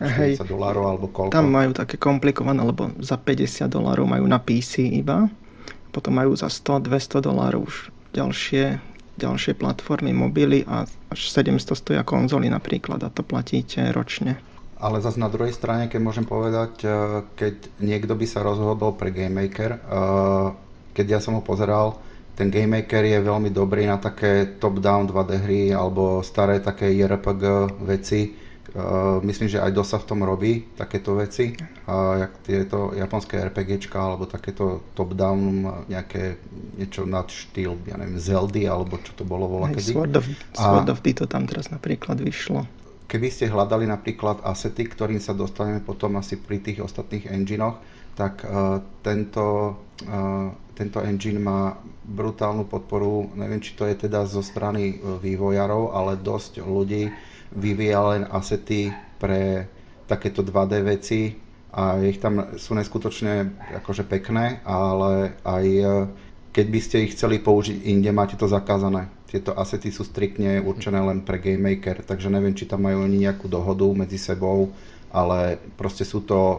40 0.00 0.44
dolárov 0.44 0.84
alebo 0.86 1.06
koľko? 1.08 1.34
Tam 1.34 1.52
majú 1.52 1.72
také 1.76 2.00
komplikované, 2.00 2.64
lebo 2.64 2.92
za 3.00 3.16
50 3.16 3.68
dolárov 3.68 4.08
majú 4.08 4.24
na 4.28 4.40
PC 4.40 4.84
iba. 4.88 5.28
Potom 5.90 6.16
majú 6.16 6.38
za 6.38 6.46
100-200 6.46 7.26
dolárov 7.26 7.66
už 7.66 7.90
ďalšie, 8.14 8.78
ďalšie 9.18 9.52
platformy, 9.58 10.14
mobily 10.14 10.62
a 10.66 10.86
až 10.86 11.20
700 11.30 11.74
stoja 11.74 12.02
konzoly 12.06 12.46
napríklad 12.50 13.02
a 13.02 13.10
to 13.10 13.26
platíte 13.26 13.82
ročne. 13.90 14.38
Ale 14.80 15.04
zase 15.04 15.20
na 15.20 15.28
druhej 15.28 15.52
strane, 15.52 15.92
keď 15.92 16.00
môžem 16.00 16.24
povedať, 16.24 16.72
eh, 16.88 16.90
keď 17.36 17.54
niekto 17.84 18.16
by 18.16 18.26
sa 18.26 18.40
rozhodol 18.40 18.96
pre 18.96 19.12
GameMaker, 19.12 19.70
eh, 19.76 19.80
keď 20.96 21.06
ja 21.06 21.20
som 21.20 21.36
ho 21.36 21.42
pozeral, 21.44 22.00
ten 22.32 22.48
GameMaker 22.48 23.04
je 23.04 23.20
veľmi 23.20 23.52
dobrý 23.52 23.84
na 23.84 24.00
také 24.00 24.56
top-down 24.56 25.04
2D 25.04 25.30
hry 25.44 25.62
alebo 25.76 26.24
staré 26.24 26.64
také 26.64 26.88
JRPG 26.96 27.44
veci, 27.84 28.32
myslím, 29.26 29.48
že 29.50 29.58
aj 29.58 29.74
DOSA 29.74 29.98
v 29.98 30.06
tom 30.06 30.20
robí 30.22 30.52
takéto 30.78 31.18
veci. 31.18 31.54
A 31.90 32.26
jak 32.26 32.32
tieto 32.46 32.94
japonské 32.94 33.42
RPGčka 33.50 33.98
alebo 33.98 34.30
takéto 34.30 34.94
top-down 34.94 35.66
nejaké 35.90 36.38
niečo 36.78 37.02
nad 37.02 37.26
štýl, 37.26 37.74
ja 37.86 37.98
neviem, 37.98 38.18
Zeldy 38.18 38.70
alebo 38.70 38.98
čo 39.02 39.14
to 39.18 39.26
bolo 39.26 39.50
voľa 39.50 39.74
kedy. 39.74 39.90
Sword 39.90 40.14
of, 40.14 40.24
Sword 40.54 40.88
of 40.90 40.98
Dito 41.02 41.26
tam 41.26 41.50
teraz 41.50 41.68
napríklad 41.74 42.22
vyšlo. 42.22 42.66
Keby 43.10 43.26
ste 43.26 43.50
hľadali 43.50 43.90
napríklad 43.90 44.46
asety, 44.46 44.86
ktorým 44.86 45.18
sa 45.18 45.34
dostaneme 45.34 45.82
potom 45.82 46.14
asi 46.14 46.38
pri 46.38 46.62
tých 46.62 46.86
ostatných 46.86 47.26
enginoch, 47.26 47.82
tak 48.14 48.46
uh, 48.46 48.78
tento, 49.02 49.74
uh, 50.06 50.46
tento 50.78 51.02
engine 51.02 51.42
má 51.42 51.74
brutálnu 52.06 52.70
podporu, 52.70 53.34
neviem 53.34 53.58
či 53.58 53.74
to 53.74 53.82
je 53.86 54.06
teda 54.06 54.26
zo 54.30 54.42
strany 54.42 54.98
vývojarov, 54.98 55.94
ale 55.94 56.18
dosť 56.18 56.62
ľudí 56.62 57.10
vyvíja 57.54 58.00
len 58.14 58.22
asety 58.30 58.94
pre 59.18 59.66
takéto 60.06 60.42
2D 60.42 60.72
veci 60.82 61.34
a 61.70 62.02
ich 62.02 62.18
tam 62.18 62.58
sú 62.58 62.74
neskutočne 62.74 63.54
akože 63.82 64.02
pekné, 64.10 64.58
ale 64.66 65.38
aj 65.46 65.64
e, 65.66 65.84
keď 66.50 66.66
by 66.66 66.80
ste 66.82 66.96
ich 67.06 67.14
chceli 67.14 67.38
použiť 67.38 67.86
inde, 67.86 68.10
máte 68.10 68.34
to 68.34 68.50
zakázané. 68.50 69.06
Tieto 69.30 69.54
asety 69.54 69.94
sú 69.94 70.02
striktne 70.02 70.58
určené 70.58 70.98
len 70.98 71.22
pre 71.22 71.38
Game 71.38 71.62
Maker, 71.62 72.02
takže 72.02 72.26
neviem, 72.26 72.58
či 72.58 72.66
tam 72.66 72.82
majú 72.82 73.06
oni 73.06 73.22
nejakú 73.22 73.46
dohodu 73.46 73.86
medzi 73.94 74.18
sebou, 74.18 74.74
ale 75.14 75.62
proste 75.78 76.02
sú 76.02 76.26
to 76.26 76.58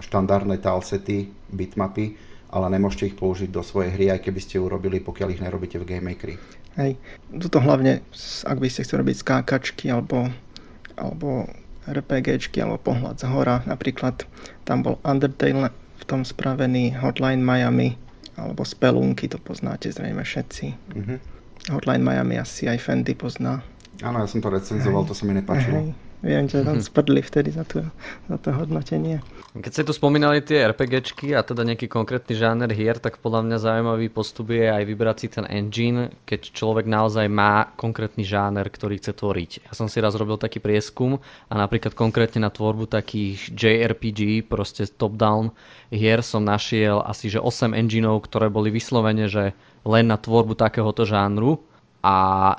štandardné 0.00 0.56
talsety, 0.64 1.28
bitmapy, 1.52 2.16
ale 2.48 2.66
nemôžete 2.72 3.12
ich 3.12 3.16
použiť 3.20 3.52
do 3.52 3.60
svojej 3.60 3.92
hry, 3.92 4.06
aj 4.08 4.24
keby 4.24 4.40
ste 4.40 4.56
urobili, 4.56 5.04
pokiaľ 5.04 5.28
ich 5.36 5.44
nerobíte 5.44 5.76
v 5.76 5.84
Game 5.84 6.08
Makeri. 6.08 6.59
Hej. 6.78 7.00
Toto 7.34 7.58
hlavne, 7.58 8.04
ak 8.46 8.58
by 8.58 8.68
ste 8.70 8.86
chceli 8.86 9.02
robiť 9.02 9.16
skákačky 9.26 9.90
alebo, 9.90 10.30
alebo 10.94 11.50
RPGčky 11.90 12.62
alebo 12.62 12.78
pohľad 12.78 13.18
z 13.18 13.26
hora. 13.26 13.64
Napríklad 13.66 14.22
tam 14.68 14.86
bol 14.86 15.00
Undertale 15.02 15.74
v 16.00 16.04
tom 16.06 16.22
spravený 16.22 16.94
Hotline 16.94 17.42
Miami 17.42 17.98
alebo 18.38 18.64
Spelunky, 18.64 19.28
to 19.28 19.36
poznáte 19.36 19.92
zrejme 19.92 20.22
všetci. 20.24 20.66
Mm-hmm. 20.96 21.18
Hotline 21.76 22.04
Miami 22.04 22.40
asi 22.40 22.70
aj 22.70 22.80
Fendy 22.80 23.12
pozná. 23.12 23.60
Áno, 24.00 24.24
ja 24.24 24.28
som 24.30 24.40
to 24.40 24.48
recenzoval, 24.48 25.04
Hej. 25.04 25.08
to 25.12 25.14
sa 25.18 25.24
mi 25.28 25.36
nepáčilo. 25.36 25.76
Hej. 25.76 25.92
Viem, 26.20 26.44
že 26.52 26.64
tam 26.64 26.80
spadli 26.80 27.24
vtedy 27.24 27.52
za 27.52 27.64
to, 27.64 27.84
za 28.28 28.36
to 28.40 28.52
hodnotenie. 28.52 29.24
Keď 29.50 29.72
ste 29.74 29.82
tu 29.82 29.90
spomínali 29.90 30.46
tie 30.46 30.62
RPGčky 30.62 31.34
a 31.34 31.42
teda 31.42 31.66
nejaký 31.66 31.90
konkrétny 31.90 32.38
žáner 32.38 32.70
hier, 32.70 33.02
tak 33.02 33.18
podľa 33.18 33.50
mňa 33.50 33.58
zaujímavý 33.58 34.06
postup 34.06 34.54
je 34.54 34.70
aj 34.70 34.86
vybrať 34.86 35.16
si 35.18 35.26
ten 35.26 35.42
engine, 35.50 36.14
keď 36.22 36.54
človek 36.54 36.86
naozaj 36.86 37.26
má 37.26 37.66
konkrétny 37.74 38.22
žáner, 38.22 38.62
ktorý 38.70 39.02
chce 39.02 39.10
tvoriť. 39.10 39.66
Ja 39.66 39.74
som 39.74 39.90
si 39.90 39.98
raz 39.98 40.14
robil 40.14 40.38
taký 40.38 40.62
prieskum 40.62 41.18
a 41.50 41.54
napríklad 41.58 41.98
konkrétne 41.98 42.46
na 42.46 42.54
tvorbu 42.54 42.86
takých 42.94 43.50
JRPG, 43.50 44.46
proste 44.46 44.86
top-down 44.86 45.50
hier 45.90 46.22
som 46.22 46.46
našiel 46.46 47.02
asi 47.02 47.26
že 47.26 47.42
8 47.42 47.74
engineov, 47.74 48.22
ktoré 48.30 48.54
boli 48.54 48.70
vyslovene, 48.70 49.26
že 49.26 49.58
len 49.82 50.06
na 50.06 50.14
tvorbu 50.14 50.54
takéhoto 50.54 51.02
žánru 51.02 51.58
a 52.00 52.14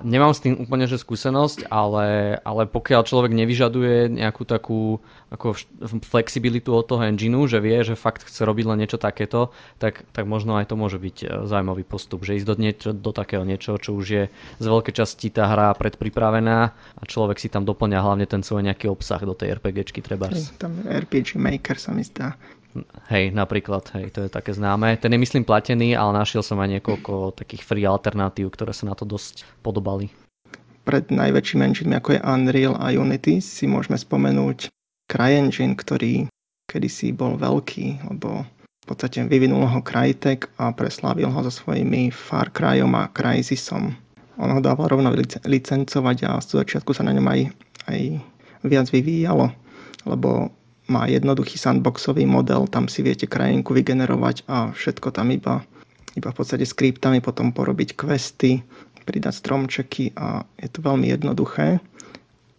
nemám 0.06 0.38
s 0.38 0.46
tým 0.46 0.54
úplne 0.62 0.86
že 0.86 1.02
skúsenosť, 1.02 1.74
ale, 1.74 2.38
ale 2.46 2.70
pokiaľ 2.70 3.02
človek 3.10 3.34
nevyžaduje 3.34 4.14
nejakú 4.14 4.46
takú 4.46 5.02
ako 5.34 5.58
flexibilitu 6.06 6.70
od 6.70 6.86
toho 6.86 7.02
engineu, 7.02 7.50
že 7.50 7.58
vie, 7.58 7.74
že 7.82 7.98
fakt 7.98 8.22
chce 8.22 8.46
robiť 8.46 8.66
len 8.70 8.86
niečo 8.86 9.02
takéto, 9.02 9.50
tak, 9.82 10.06
tak 10.14 10.30
možno 10.30 10.62
aj 10.62 10.70
to 10.70 10.76
môže 10.78 11.02
byť 11.02 11.18
e, 11.24 11.28
zaujímavý 11.50 11.82
postup, 11.82 12.22
že 12.22 12.38
ísť 12.38 12.48
do, 12.52 12.56
niečo, 12.60 12.90
do 12.94 13.10
takého 13.10 13.42
niečo, 13.42 13.82
čo 13.82 13.98
už 13.98 14.06
je 14.06 14.24
z 14.62 14.66
veľkej 14.66 14.94
časti 14.94 15.34
tá 15.34 15.50
hra 15.50 15.74
predpripravená 15.74 16.58
a 16.70 17.04
človek 17.10 17.42
si 17.42 17.50
tam 17.50 17.66
doplňa 17.66 17.98
hlavne 17.98 18.30
ten 18.30 18.46
svoj 18.46 18.62
nejaký 18.62 18.94
obsah 18.94 19.24
do 19.26 19.34
tej 19.34 19.58
RPGčky 19.58 20.06
treba. 20.06 20.30
Tam 20.62 20.78
RPG 20.86 21.42
Maker 21.42 21.82
sa 21.82 21.96
mi 21.98 22.06
zdá 22.06 22.38
Hej, 23.12 23.36
napríklad, 23.36 23.84
hej, 24.00 24.16
to 24.16 24.24
je 24.24 24.30
také 24.32 24.56
známe. 24.56 24.96
Ten 24.96 25.12
je 25.12 25.20
myslím 25.20 25.44
platený, 25.44 25.92
ale 25.96 26.16
našiel 26.16 26.40
som 26.40 26.56
aj 26.64 26.80
niekoľko 26.80 27.36
takých 27.36 27.68
free 27.68 27.84
alternatív, 27.84 28.56
ktoré 28.56 28.72
sa 28.72 28.88
na 28.88 28.96
to 28.96 29.04
dosť 29.04 29.44
podobali. 29.60 30.08
Pred 30.88 31.14
najväčším 31.14 31.62
engine 31.62 32.00
ako 32.00 32.18
je 32.18 32.24
Unreal 32.24 32.74
a 32.80 32.90
Unity 32.96 33.44
si 33.44 33.68
môžeme 33.68 34.00
spomenúť 34.00 34.72
CryEngine, 35.12 35.76
ktorý 35.76 36.32
kedysi 36.72 37.12
bol 37.12 37.36
veľký, 37.36 38.08
lebo 38.08 38.48
v 38.82 38.86
podstate 38.88 39.28
vyvinul 39.28 39.68
ho 39.68 39.80
Crytek 39.84 40.50
a 40.58 40.72
preslávil 40.72 41.30
ho 41.30 41.40
so 41.46 41.52
svojimi 41.52 42.10
Far 42.10 42.50
Cryom 42.50 42.96
a 42.96 43.12
Crysisom. 43.12 43.94
On 44.40 44.50
ho 44.50 44.64
dával 44.64 44.90
rovno 44.90 45.14
licencovať 45.46 46.18
a 46.26 46.42
z 46.42 46.64
začiatku 46.64 46.96
sa 46.96 47.06
na 47.06 47.14
ňom 47.14 47.28
aj, 47.30 47.42
aj 47.92 48.00
viac 48.66 48.88
vyvíjalo, 48.90 49.54
lebo 50.08 50.50
má 50.92 51.08
jednoduchý 51.08 51.56
sandboxový 51.56 52.28
model, 52.28 52.68
tam 52.68 52.92
si 52.92 53.00
viete 53.00 53.24
krajinku 53.24 53.72
vygenerovať 53.72 54.44
a 54.52 54.76
všetko 54.76 55.16
tam 55.16 55.32
iba 55.32 55.64
iba 56.16 56.30
v 56.32 56.38
podstate 56.38 56.68
skriptami 56.68 57.24
potom 57.24 57.56
porobiť 57.56 57.96
questy, 57.96 58.60
pridať 59.08 59.42
stromčeky 59.42 60.14
a 60.14 60.46
je 60.62 60.70
to 60.70 60.84
veľmi 60.84 61.10
jednoduché. 61.10 61.82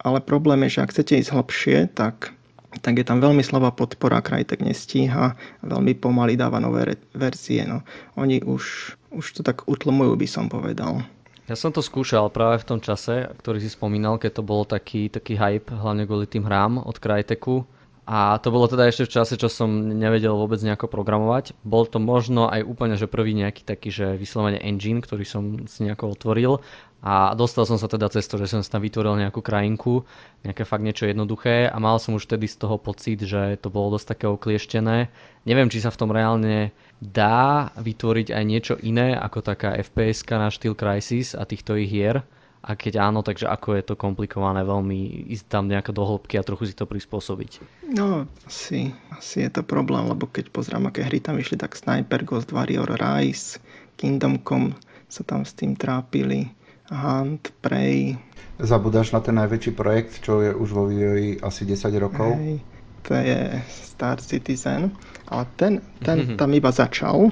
Ale 0.03 0.19
problém 0.19 0.67
je, 0.67 0.79
že 0.79 0.83
ak 0.83 0.91
chcete 0.91 1.13
ísť 1.23 1.31
hlbšie, 1.31 1.77
tak, 1.95 2.35
tak 2.83 2.99
je 2.99 3.05
tam 3.07 3.23
veľmi 3.23 3.39
slabá 3.39 3.71
podpora, 3.71 4.19
Crytek 4.19 4.59
nestíha, 4.59 5.39
veľmi 5.63 5.95
pomaly 5.95 6.35
dáva 6.35 6.59
nové 6.59 6.99
verzie. 7.15 7.63
No, 7.63 7.79
oni 8.19 8.43
už, 8.43 8.95
už 9.15 9.25
to 9.39 9.41
tak 9.47 9.63
utlmujú, 9.63 10.19
by 10.19 10.27
som 10.27 10.51
povedal. 10.51 10.99
Ja 11.47 11.55
som 11.55 11.71
to 11.71 11.79
skúšal 11.79 12.31
práve 12.31 12.59
v 12.63 12.67
tom 12.75 12.79
čase, 12.83 13.31
ktorý 13.39 13.63
si 13.63 13.71
spomínal, 13.71 14.19
keď 14.19 14.39
to 14.39 14.43
bol 14.43 14.67
taký, 14.67 15.07
taký 15.07 15.39
hype, 15.39 15.71
hlavne 15.71 16.03
kvôli 16.03 16.27
tým 16.27 16.43
hrám 16.43 16.83
od 16.83 16.99
Cryteku. 16.99 17.63
A 18.03 18.35
to 18.43 18.51
bolo 18.51 18.67
teda 18.67 18.91
ešte 18.91 19.07
v 19.07 19.13
čase, 19.15 19.39
čo 19.39 19.47
som 19.47 19.71
nevedel 19.95 20.35
vôbec 20.35 20.59
nejako 20.59 20.91
programovať. 20.91 21.55
Bol 21.63 21.87
to 21.87 22.03
možno 22.03 22.51
aj 22.51 22.59
úplne, 22.67 22.99
že 22.99 23.07
prvý 23.07 23.31
nejaký 23.31 23.63
taký, 23.63 23.95
že 23.95 24.19
vyslovene 24.19 24.59
engine, 24.59 24.99
ktorý 24.99 25.23
som 25.23 25.63
si 25.71 25.87
nejako 25.87 26.11
otvoril 26.11 26.59
a 27.03 27.35
dostal 27.35 27.67
som 27.67 27.75
sa 27.75 27.91
teda 27.91 28.07
cez 28.07 28.27
to, 28.31 28.39
že 28.39 28.47
som 28.47 28.63
si 28.63 28.71
tam 28.71 28.79
vytvoril 28.79 29.19
nejakú 29.19 29.43
krajinku, 29.43 30.07
nejaké 30.47 30.63
fakt 30.63 30.87
niečo 30.87 31.03
jednoduché 31.03 31.67
a 31.67 31.75
mal 31.79 31.99
som 31.99 32.15
už 32.15 32.27
vtedy 32.27 32.47
z 32.47 32.59
toho 32.63 32.79
pocit, 32.79 33.23
že 33.23 33.59
to 33.59 33.67
bolo 33.67 33.99
dosť 33.99 34.15
také 34.15 34.25
oklieštené. 34.31 35.11
Neviem, 35.43 35.67
či 35.67 35.83
sa 35.83 35.91
v 35.91 35.99
tom 35.99 36.15
reálne 36.15 36.71
dá 37.03 37.75
vytvoriť 37.75 38.31
aj 38.31 38.43
niečo 38.47 38.75
iné 38.79 39.19
ako 39.19 39.43
taká 39.43 39.75
FPS 39.79 40.23
na 40.31 40.47
štýl 40.47 40.79
Crysis 40.79 41.35
a 41.35 41.43
týchto 41.43 41.75
ich 41.75 41.91
hier. 41.91 42.23
A 42.63 42.79
keď 42.79 43.03
áno, 43.03 43.19
takže 43.27 43.51
ako 43.51 43.75
je 43.75 43.83
to 43.83 43.99
komplikované 43.99 44.63
veľmi 44.63 45.27
ísť 45.35 45.45
tam 45.51 45.67
nejako 45.67 45.91
do 45.91 46.03
hĺbky 46.07 46.39
a 46.39 46.47
trochu 46.47 46.71
si 46.71 46.75
to 46.79 46.87
prispôsobiť? 46.87 47.59
No, 47.91 48.23
asi, 48.47 48.95
asi 49.11 49.43
je 49.43 49.51
to 49.51 49.67
problém, 49.67 50.07
lebo 50.07 50.31
keď 50.31 50.47
pozrám, 50.47 50.87
aké 50.87 51.03
hry 51.03 51.19
tam 51.19 51.35
išli, 51.35 51.59
tak 51.59 51.75
Sniper, 51.75 52.23
Ghost 52.23 52.55
Warrior, 52.55 52.87
Rise, 52.87 53.59
Kingdom 53.99 54.39
Come 54.47 54.79
sa 55.11 55.27
tam 55.27 55.43
s 55.43 55.51
tým 55.53 55.75
trápili 55.75 56.55
Hunt, 56.87 57.51
Prey. 57.59 58.15
Zabudáš 58.63 59.11
na 59.11 59.19
ten 59.19 59.35
najväčší 59.35 59.71
projekt, 59.75 60.23
čo 60.23 60.39
je 60.39 60.55
už 60.55 60.69
vo 60.71 60.87
vývoji 60.87 61.43
asi 61.43 61.67
10 61.67 61.91
rokov? 61.99 62.31
Hej, 62.39 62.63
to 63.03 63.11
je 63.11 63.39
Star 63.67 64.23
Citizen. 64.23 64.95
Ale 65.27 65.43
ten, 65.59 65.83
ten 65.99 66.17
mm-hmm. 66.23 66.37
tam 66.39 66.49
iba 66.55 66.71
začal, 66.71 67.27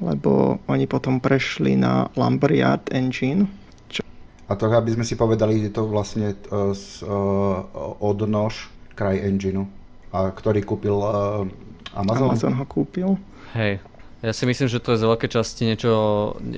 lebo 0.00 0.60
oni 0.68 0.84
potom 0.84 1.20
prešli 1.20 1.76
na 1.76 2.08
Lumberyard 2.16 2.88
Engine. 2.92 3.48
A 4.50 4.58
to, 4.58 4.66
aby 4.66 4.98
sme 4.98 5.06
si 5.06 5.14
povedali, 5.14 5.62
je 5.62 5.70
to 5.70 5.86
vlastne 5.86 6.34
uh, 6.50 6.74
z, 6.74 7.06
uh, 7.06 7.62
odnož 8.02 8.66
kraj 8.98 9.22
engineu, 9.22 9.70
a 10.10 10.34
ktorý 10.34 10.66
kúpil 10.66 10.98
uh, 10.98 11.46
Amazon. 11.94 12.34
Amazon 12.34 12.54
ho 12.58 12.66
kúpil. 12.66 13.14
Hej. 13.54 13.78
Ja 14.20 14.36
si 14.36 14.44
myslím, 14.44 14.68
že 14.68 14.84
to 14.84 14.92
je 14.92 15.00
z 15.00 15.08
veľkej 15.08 15.30
časti 15.32 15.64
niečo 15.64 15.90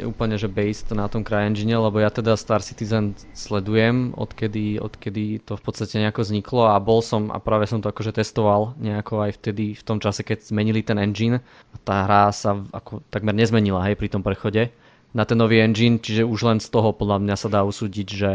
úplne 0.02 0.34
že 0.34 0.50
based 0.50 0.90
na 0.90 1.06
tom 1.06 1.22
CryEngine, 1.22 1.78
lebo 1.78 2.02
ja 2.02 2.10
teda 2.10 2.34
Star 2.34 2.58
Citizen 2.58 3.14
sledujem, 3.38 4.18
odkedy, 4.18 4.82
odkedy 4.82 5.38
to 5.46 5.54
v 5.54 5.62
podstate 5.62 6.02
nejako 6.02 6.26
vzniklo 6.26 6.74
a 6.74 6.82
bol 6.82 6.98
som 7.06 7.30
a 7.30 7.38
práve 7.38 7.70
som 7.70 7.78
to 7.78 7.86
akože 7.86 8.18
testoval 8.18 8.74
nejako 8.82 9.30
aj 9.30 9.38
vtedy 9.38 9.78
v 9.78 9.82
tom 9.86 10.02
čase, 10.02 10.26
keď 10.26 10.42
zmenili 10.42 10.82
ten 10.82 10.98
engine. 10.98 11.38
A 11.70 11.76
tá 11.86 12.02
hra 12.02 12.34
sa 12.34 12.58
ako 12.74 12.98
takmer 13.14 13.30
nezmenila 13.30 13.86
hej, 13.86 13.94
pri 13.94 14.10
tom 14.10 14.26
prechode 14.26 14.74
na 15.12 15.24
ten 15.28 15.36
nový 15.36 15.60
engine, 15.60 16.00
čiže 16.00 16.24
už 16.24 16.40
len 16.48 16.58
z 16.58 16.68
toho 16.72 16.92
podľa 16.96 17.20
mňa 17.20 17.36
sa 17.36 17.48
dá 17.52 17.60
usúdiť, 17.64 18.08
že 18.08 18.34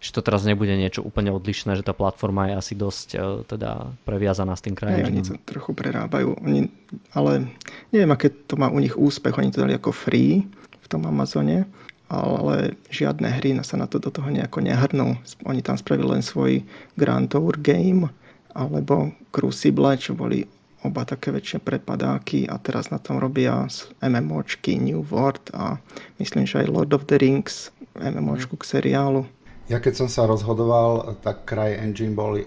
že 0.00 0.16
to 0.16 0.24
teraz 0.24 0.48
nebude 0.48 0.72
niečo 0.80 1.04
úplne 1.04 1.28
odlišné, 1.28 1.76
že 1.76 1.84
tá 1.84 1.92
platforma 1.92 2.48
je 2.48 2.54
asi 2.56 2.72
dosť 2.72 3.08
uh, 3.20 3.44
teda 3.44 3.92
previazaná 4.08 4.56
s 4.56 4.64
tým 4.64 4.72
krajem. 4.72 5.04
Oni 5.04 5.20
to 5.20 5.36
trochu 5.44 5.76
prerábajú, 5.76 6.40
oni, 6.40 6.72
ale 7.12 7.52
neviem, 7.92 8.08
aké 8.08 8.32
to 8.32 8.56
má 8.56 8.72
u 8.72 8.80
nich 8.80 8.96
úspech, 8.96 9.36
oni 9.36 9.52
to 9.52 9.60
dali 9.60 9.76
ako 9.76 9.92
free 9.92 10.48
v 10.80 10.86
tom 10.88 11.04
Amazone, 11.04 11.68
ale 12.08 12.80
žiadne 12.88 13.28
hry 13.28 13.52
sa 13.60 13.76
na 13.76 13.84
to 13.84 14.00
do 14.00 14.08
toho 14.08 14.32
nejako 14.32 14.64
nehrnú. 14.64 15.20
Oni 15.44 15.60
tam 15.60 15.76
spravili 15.76 16.16
len 16.16 16.24
svoj 16.24 16.64
Grand 16.96 17.28
Tour 17.28 17.60
game, 17.60 18.08
alebo 18.56 19.12
Crucible, 19.30 20.00
čo 20.00 20.16
boli 20.16 20.48
oba 20.80 21.04
také 21.04 21.28
väčšie 21.32 21.60
prepadáky 21.60 22.48
a 22.48 22.56
teraz 22.56 22.88
na 22.88 22.96
tom 22.96 23.20
robia 23.20 23.68
MMOčky 24.00 24.80
New 24.80 25.04
World 25.04 25.52
a 25.52 25.76
myslím, 26.16 26.48
že 26.48 26.64
aj 26.64 26.72
Lord 26.72 26.92
of 26.96 27.04
the 27.08 27.20
Rings 27.20 27.68
MMOčku 27.96 28.56
k 28.56 28.64
seriálu. 28.80 29.28
Ja 29.70 29.78
keď 29.78 30.02
som 30.02 30.08
sa 30.10 30.26
rozhodoval, 30.26 31.20
tak 31.22 31.46
Cry 31.46 31.78
Engine 31.78 32.16
bol 32.16 32.42
uh, 32.42 32.44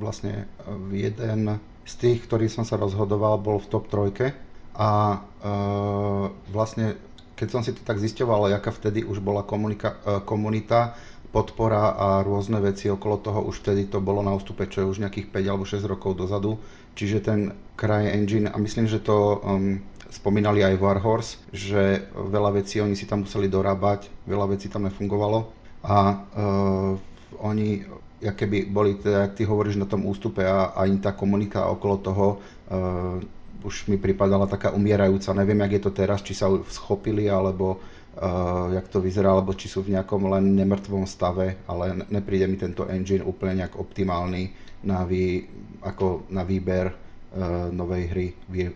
vlastne 0.00 0.48
jeden 0.88 1.60
z 1.84 1.92
tých, 1.98 2.24
ktorý 2.24 2.48
som 2.48 2.64
sa 2.64 2.80
rozhodoval, 2.80 3.42
bol 3.42 3.60
v 3.60 3.68
top 3.68 3.90
trojke 3.92 4.32
a 4.72 5.20
uh, 5.20 6.32
vlastne 6.48 6.96
keď 7.36 7.48
som 7.50 7.60
si 7.66 7.74
to 7.74 7.82
tak 7.82 7.98
zisťoval, 7.98 8.48
aká 8.54 8.70
vtedy 8.70 9.02
už 9.02 9.18
bola 9.18 9.42
komunika- 9.42 9.98
uh, 10.06 10.22
komunita, 10.22 10.94
podpora 11.32 11.96
a 11.96 12.08
rôzne 12.20 12.60
veci 12.60 12.92
okolo 12.92 13.16
toho, 13.18 13.40
už 13.48 13.64
vtedy 13.64 13.88
to 13.88 14.04
bolo 14.04 14.20
na 14.20 14.36
ústupe, 14.36 14.68
čo 14.68 14.84
je 14.84 14.90
už 14.92 15.00
nejakých 15.00 15.32
5 15.32 15.50
alebo 15.50 15.64
6 15.64 15.82
rokov 15.88 16.20
dozadu. 16.20 16.60
Čiže 16.92 17.24
ten 17.24 17.56
Cry 17.74 18.12
Engine, 18.12 18.52
a 18.52 18.56
myslím, 18.60 18.84
že 18.84 19.00
to 19.00 19.40
um, 19.40 19.80
spomínali 20.12 20.60
aj 20.60 20.76
Warhorse, 20.76 21.40
že 21.56 22.04
veľa 22.12 22.60
vecí 22.60 22.84
oni 22.84 22.92
si 22.92 23.08
tam 23.08 23.24
museli 23.24 23.48
dorábať, 23.48 24.12
veľa 24.28 24.52
vecí 24.52 24.68
tam 24.68 24.84
nefungovalo 24.84 25.48
a 25.82 25.96
uh, 26.36 26.92
oni 27.40 27.88
keby 28.22 28.70
boli, 28.70 28.94
teda, 29.02 29.34
ty 29.34 29.42
hovoríš, 29.42 29.82
na 29.82 29.88
tom 29.90 30.06
ústupe 30.06 30.46
a, 30.46 30.70
a 30.78 30.86
im 30.86 31.02
tá 31.02 31.10
komunika 31.10 31.66
okolo 31.66 31.96
toho 31.98 32.26
uh, 32.70 33.18
už 33.62 33.90
mi 33.90 33.98
pripadala 33.98 34.46
taká 34.46 34.74
umierajúca. 34.74 35.34
Neviem, 35.34 35.62
jak 35.66 35.72
je 35.78 35.82
to 35.82 35.92
teraz, 35.94 36.20
či 36.22 36.34
sa 36.34 36.50
schopili, 36.70 37.30
alebo 37.30 37.78
uh, 38.18 38.72
jak 38.74 38.86
to 38.88 39.00
vyzerá, 39.00 39.32
alebo 39.32 39.56
či 39.56 39.70
sú 39.70 39.80
v 39.84 39.96
nejakom 39.96 40.28
len 40.28 40.56
nemrtvom 40.58 41.08
stave, 41.08 41.56
ale 41.70 42.04
nepríde 42.10 42.46
mi 42.50 42.56
tento 42.60 42.84
engine 42.90 43.24
úplne 43.24 43.64
nejak 43.64 43.78
optimálny 43.78 44.52
na, 44.84 45.06
vý, 45.06 45.46
ako 45.86 46.26
na 46.34 46.42
výber 46.42 46.92
uh, 46.92 47.70
novej 47.70 48.04
hry, 48.12 48.26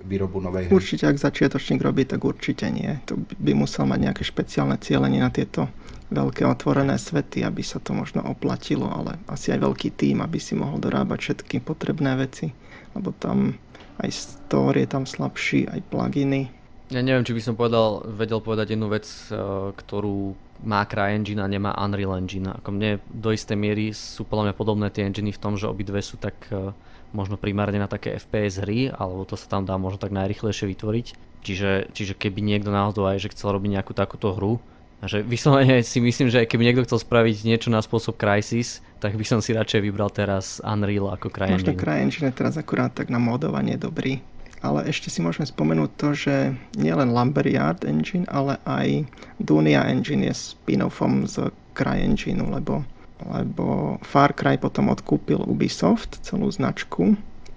výrobu 0.06 0.40
novej 0.40 0.70
hry. 0.70 0.72
Určite, 0.72 1.10
ak 1.10 1.18
začiatočník 1.20 1.82
robí, 1.82 2.06
tak 2.06 2.22
určite 2.22 2.70
nie. 2.70 2.96
To 3.10 3.18
by 3.18 3.52
musel 3.52 3.84
mať 3.84 3.98
nejaké 4.10 4.22
špeciálne 4.22 4.78
cieľenie 4.80 5.20
na 5.20 5.28
tieto 5.28 5.66
veľké 6.06 6.46
otvorené 6.46 6.94
svety, 6.94 7.42
aby 7.42 7.66
sa 7.66 7.82
to 7.82 7.90
možno 7.90 8.22
oplatilo, 8.22 8.86
ale 8.86 9.18
asi 9.26 9.50
aj 9.50 9.66
veľký 9.66 9.90
tým, 9.98 10.22
aby 10.22 10.38
si 10.38 10.54
mohol 10.54 10.78
dorábať 10.78 11.18
všetky 11.18 11.66
potrebné 11.66 12.14
veci, 12.14 12.54
lebo 12.94 13.10
tam 13.18 13.58
aj 13.98 14.10
store 14.12 14.84
je 14.84 14.88
tam 14.92 15.02
slabší, 15.08 15.66
aj 15.66 15.80
pluginy. 15.90 16.52
Ja 16.86 17.02
neviem, 17.02 17.26
či 17.26 17.34
by 17.34 17.42
som 17.42 17.58
povedal, 17.58 18.06
vedel 18.14 18.38
povedať 18.38 18.78
jednu 18.78 18.86
vec, 18.86 19.06
e, 19.26 19.34
ktorú 19.74 20.38
má 20.62 20.86
CryEngine 20.86 21.42
a 21.42 21.50
nemá 21.50 21.74
Unreal 21.82 22.14
Engine. 22.14 22.54
Ako 22.62 22.70
mne 22.70 23.02
do 23.10 23.34
istej 23.34 23.58
miery 23.58 23.90
sú 23.90 24.22
podľa 24.22 24.50
mňa 24.50 24.54
podobné 24.54 24.86
tie 24.94 25.02
enginy 25.02 25.34
v 25.34 25.42
tom, 25.42 25.58
že 25.58 25.66
obidve 25.66 25.98
sú 25.98 26.14
tak 26.14 26.38
e, 26.54 26.70
možno 27.10 27.34
primárne 27.34 27.82
na 27.82 27.90
také 27.90 28.14
FPS 28.14 28.62
hry, 28.62 28.94
alebo 28.94 29.26
to 29.26 29.34
sa 29.34 29.50
tam 29.50 29.66
dá 29.66 29.74
možno 29.74 29.98
tak 29.98 30.14
najrychlejšie 30.14 30.70
vytvoriť. 30.70 31.06
Čiže, 31.42 31.90
čiže 31.90 32.14
keby 32.14 32.38
niekto 32.38 32.70
náhodou 32.70 33.10
aj 33.10 33.18
že 33.18 33.34
chcel 33.34 33.58
robiť 33.58 33.82
nejakú 33.82 33.90
takúto 33.90 34.30
hru, 34.38 34.62
a 34.96 35.04
že 35.10 35.20
vyslovene 35.20 35.84
si 35.90 35.98
myslím, 36.00 36.30
že 36.30 36.46
keby 36.46 36.70
niekto 36.70 36.86
chcel 36.86 37.02
spraviť 37.02 37.36
niečo 37.44 37.68
na 37.68 37.82
spôsob 37.82 38.14
Crysis, 38.14 38.80
tak 39.02 39.18
by 39.18 39.26
som 39.26 39.42
si 39.42 39.52
radšej 39.52 39.82
vybral 39.82 40.08
teraz 40.08 40.62
Unreal 40.62 41.10
ako 41.12 41.34
CryEngine. 41.34 41.74
Možno 41.74 41.82
CryEngine 41.82 42.26
je 42.30 42.34
teraz 42.38 42.54
akurát 42.54 42.94
tak 42.94 43.10
na 43.10 43.18
modovanie 43.18 43.74
dobrý. 43.74 44.22
Ale 44.66 44.90
ešte 44.90 45.14
si 45.14 45.22
môžeme 45.22 45.46
spomenúť 45.46 45.90
to, 45.94 46.08
že 46.10 46.34
nielen 46.74 47.14
Lumberyard 47.14 47.86
Engine, 47.86 48.26
ale 48.26 48.58
aj 48.66 49.06
Dunia 49.38 49.86
Engine 49.86 50.26
je 50.26 50.34
spin-offom 50.34 51.22
z 51.30 51.54
CryEngine, 51.78 52.42
lebo, 52.42 52.82
lebo 53.22 53.96
Far 54.02 54.34
Cry 54.34 54.58
potom 54.58 54.90
odkúpil 54.90 55.38
Ubisoft, 55.46 56.18
celú 56.26 56.50
značku, 56.50 57.14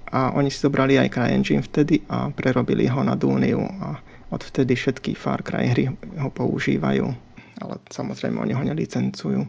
a 0.10 0.34
oni 0.34 0.50
si 0.50 0.62
zobrali 0.62 0.98
aj 0.98 1.14
CryEngine 1.14 1.62
vtedy 1.66 2.02
a 2.10 2.34
prerobili 2.34 2.90
ho 2.90 3.02
na 3.06 3.14
Duniu 3.14 3.62
a 3.62 3.98
odvtedy 4.34 4.74
všetky 4.74 5.14
Far 5.14 5.46
Cry 5.46 5.70
hry 5.70 5.86
ho 5.90 6.30
používajú 6.30 7.14
ale 7.60 7.76
samozrejme 7.92 8.40
oni 8.40 8.54
ho 8.56 8.64
nelicencujú. 8.64 9.44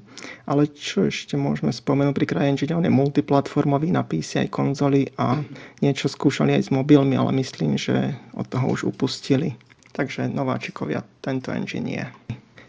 Ale 0.51 0.63
čo 0.75 1.07
ešte 1.07 1.39
môžeme 1.39 1.71
spomenúť 1.71 2.15
pri 2.15 2.27
CryEngine, 2.27 2.75
on 2.75 2.87
je 2.87 2.93
multiplatformový 2.93 3.95
na 3.95 4.03
PC 4.03 4.47
aj 4.47 4.49
konzoly 4.51 5.15
a 5.17 5.39
niečo 5.79 6.11
skúšali 6.11 6.59
aj 6.59 6.63
s 6.69 6.71
mobilmi, 6.75 7.15
ale 7.15 7.31
myslím, 7.39 7.79
že 7.79 8.15
od 8.35 8.51
toho 8.51 8.75
už 8.75 8.91
upustili. 8.91 9.55
Takže 9.95 10.31
nováčikovia 10.31 11.03
tento 11.23 11.51
engine 11.55 11.89
je. 11.91 12.05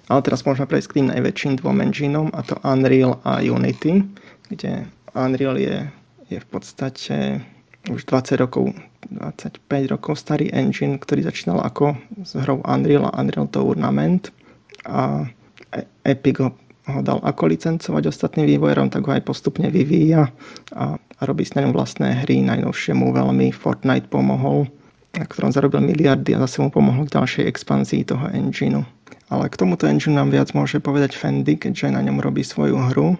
Ale 0.09 0.21
teraz 0.25 0.45
môžeme 0.45 0.67
prejsť 0.67 0.87
k 0.89 0.95
tým 1.01 1.07
najväčším 1.13 1.53
dvom 1.61 1.77
engineom, 1.81 2.27
a 2.33 2.41
to 2.43 2.57
Unreal 2.65 3.21
a 3.23 3.39
Unity, 3.39 4.03
kde 4.49 4.85
Unreal 5.15 5.55
je, 5.55 5.87
je 6.27 6.37
v 6.41 6.47
podstate 6.49 7.39
už 7.89 8.05
20 8.05 8.41
rokov, 8.41 8.75
25 9.09 9.57
rokov 9.89 10.19
starý 10.19 10.53
engine, 10.53 11.01
ktorý 11.01 11.25
začínal 11.25 11.63
ako 11.65 11.97
s 12.21 12.37
hrou 12.37 12.61
Unreal 12.67 13.09
a 13.09 13.17
Unreal 13.17 13.49
Tournament 13.49 14.29
a 14.85 15.29
Epic 16.03 16.41
ho, 16.41 16.49
ho 16.89 16.99
dal 17.05 17.21
ako 17.21 17.51
licencovať 17.51 18.09
ostatným 18.09 18.49
vývojerom, 18.57 18.89
tak 18.89 19.05
ho 19.07 19.11
aj 19.13 19.23
postupne 19.23 19.69
vyvíja 19.69 20.29
a, 20.75 20.97
a 20.97 21.21
robí 21.23 21.45
s 21.45 21.53
ňom 21.53 21.71
vlastné 21.71 22.25
hry. 22.25 22.41
Najnovšiemu 22.41 23.13
veľmi 23.13 23.53
Fortnite 23.53 24.09
pomohol 24.09 24.67
na 25.11 25.27
ktorom 25.27 25.51
zarobil 25.51 25.83
miliardy 25.83 26.35
a 26.35 26.43
zase 26.47 26.63
mu 26.63 26.71
pomohol 26.71 27.07
k 27.07 27.19
ďalšej 27.19 27.43
expanzii 27.47 28.07
toho 28.07 28.31
engineu. 28.31 28.87
Ale 29.27 29.47
k 29.51 29.59
tomuto 29.59 29.87
engine 29.87 30.15
nám 30.15 30.31
viac 30.31 30.51
môže 30.55 30.79
povedať 30.79 31.15
Fendi, 31.15 31.55
keďže 31.55 31.91
na 31.91 32.03
ňom 32.03 32.23
robí 32.23 32.43
svoju 32.43 32.79
hru. 32.91 33.19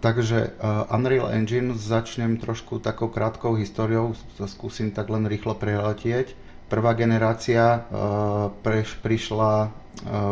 Takže 0.00 0.56
uh, 0.56 0.88
Unreal 0.94 1.28
Engine 1.28 1.76
začnem 1.76 2.40
trošku 2.40 2.80
takou 2.80 3.12
krátkou 3.12 3.52
históriou, 3.60 4.16
skúsim 4.48 4.88
tak 4.94 5.12
len 5.12 5.28
rýchlo 5.28 5.52
preletieť. 5.58 6.32
Prvá 6.72 6.96
generácia 6.96 7.84
preš, 8.64 8.96
prišla, 9.04 9.68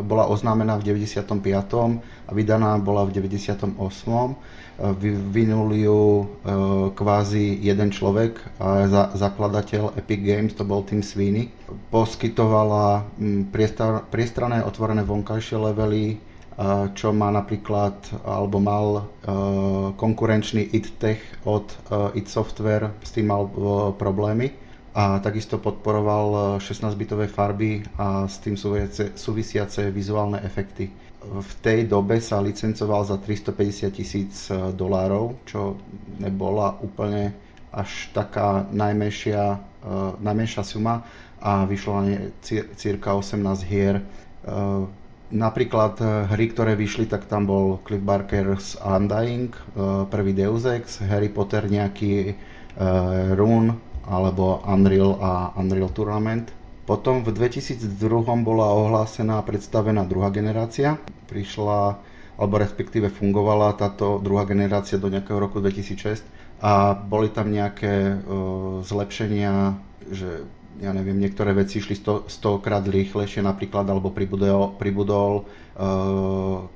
bola 0.03 0.27
oznámená 0.27 0.77
v 0.77 0.99
95. 0.99 1.39
a 2.29 2.31
vydaná 2.35 2.79
bola 2.83 3.07
v 3.07 3.15
98. 3.23 3.79
Vyvinul 4.99 5.69
ju 5.79 6.01
kvázi 6.99 7.63
jeden 7.63 7.95
človek, 7.95 8.41
zakladateľ 9.15 9.95
Epic 9.95 10.21
Games, 10.27 10.53
to 10.59 10.67
bol 10.67 10.83
Tim 10.83 11.05
Sweeney. 11.05 11.55
Poskytovala 11.95 13.07
mm, 13.17 13.55
priestranné 14.11 14.67
otvorené 14.67 15.07
vonkajšie 15.07 15.57
levely, 15.61 16.19
čo 16.93 17.15
má 17.17 17.33
napríklad, 17.33 17.97
alebo 18.27 18.61
mal 18.61 19.09
konkurenčný 19.97 20.69
id 20.75 20.87
Tech 21.01 21.21
od 21.49 21.71
id 22.13 22.27
Software, 22.29 22.93
s 23.01 23.15
tým 23.15 23.31
mal 23.31 23.49
problémy 23.97 24.62
a 24.93 25.19
takisto 25.25 25.57
podporoval 25.57 26.61
16-bitové 26.61 27.25
farby 27.25 27.81
a 27.97 28.29
s 28.29 28.37
tým 28.45 28.61
súvisiace 29.17 29.89
vizuálne 29.89 30.37
efekty. 30.45 30.93
V 31.23 31.53
tej 31.65 31.89
dobe 31.89 32.21
sa 32.21 32.45
licencoval 32.45 33.09
za 33.09 33.17
350 33.17 33.89
tisíc 33.89 34.53
dolárov, 34.53 35.39
čo 35.49 35.81
nebola 36.21 36.77
úplne 36.85 37.33
až 37.73 38.13
taká 38.13 38.69
najmenšia, 38.69 39.57
najmenšia 40.21 40.63
suma 40.67 41.09
a 41.41 41.65
vyšlo 41.65 41.93
na 41.97 42.03
ne 42.05 42.17
cirka 42.77 43.17
18 43.17 43.41
hier 43.65 44.05
Napríklad 45.33 45.97
hry, 46.29 46.53
ktoré 46.53 46.77
vyšli, 46.77 47.09
tak 47.09 47.25
tam 47.25 47.49
bol 47.49 47.81
Cliff 47.89 48.05
Barker's 48.05 48.77
Undying, 48.85 49.57
prvý 50.13 50.37
Deus 50.37 50.69
Ex, 50.69 51.01
Harry 51.01 51.33
Potter 51.33 51.65
nejaký 51.73 52.37
Rune 53.33 53.92
alebo 54.07 54.63
Unreal 54.67 55.19
a 55.19 55.31
Unreal 55.55 55.91
Tournament. 55.91 56.51
Potom 56.83 57.23
v 57.23 57.31
2002 57.31 57.87
bola 58.43 58.75
ohlásená 58.75 59.39
a 59.39 59.47
predstavená 59.47 60.03
druhá 60.03 60.35
generácia. 60.35 60.99
Prišla, 61.31 62.03
alebo 62.35 62.55
respektíve 62.59 63.07
fungovala 63.09 63.79
táto 63.79 64.19
druhá 64.19 64.43
generácia 64.43 64.99
do 64.99 65.07
nejakého 65.07 65.39
roku 65.39 65.63
2006 65.63 66.27
a 66.63 66.95
boli 66.95 67.31
tam 67.31 67.51
nejaké 67.51 68.19
uh, 68.19 68.83
zlepšenia, 68.83 69.79
že 70.11 70.47
ja 70.83 70.91
neviem, 70.91 71.19
niektoré 71.19 71.55
veci 71.55 71.79
išli 71.79 71.95
100, 71.95 72.31
100 72.31 72.65
krát 72.65 72.83
rýchlejšie 72.87 73.43
napríklad, 73.43 73.87
alebo 73.87 74.11
pribudol, 74.11 74.75
pribudol 74.79 75.47
uh, 75.79 76.67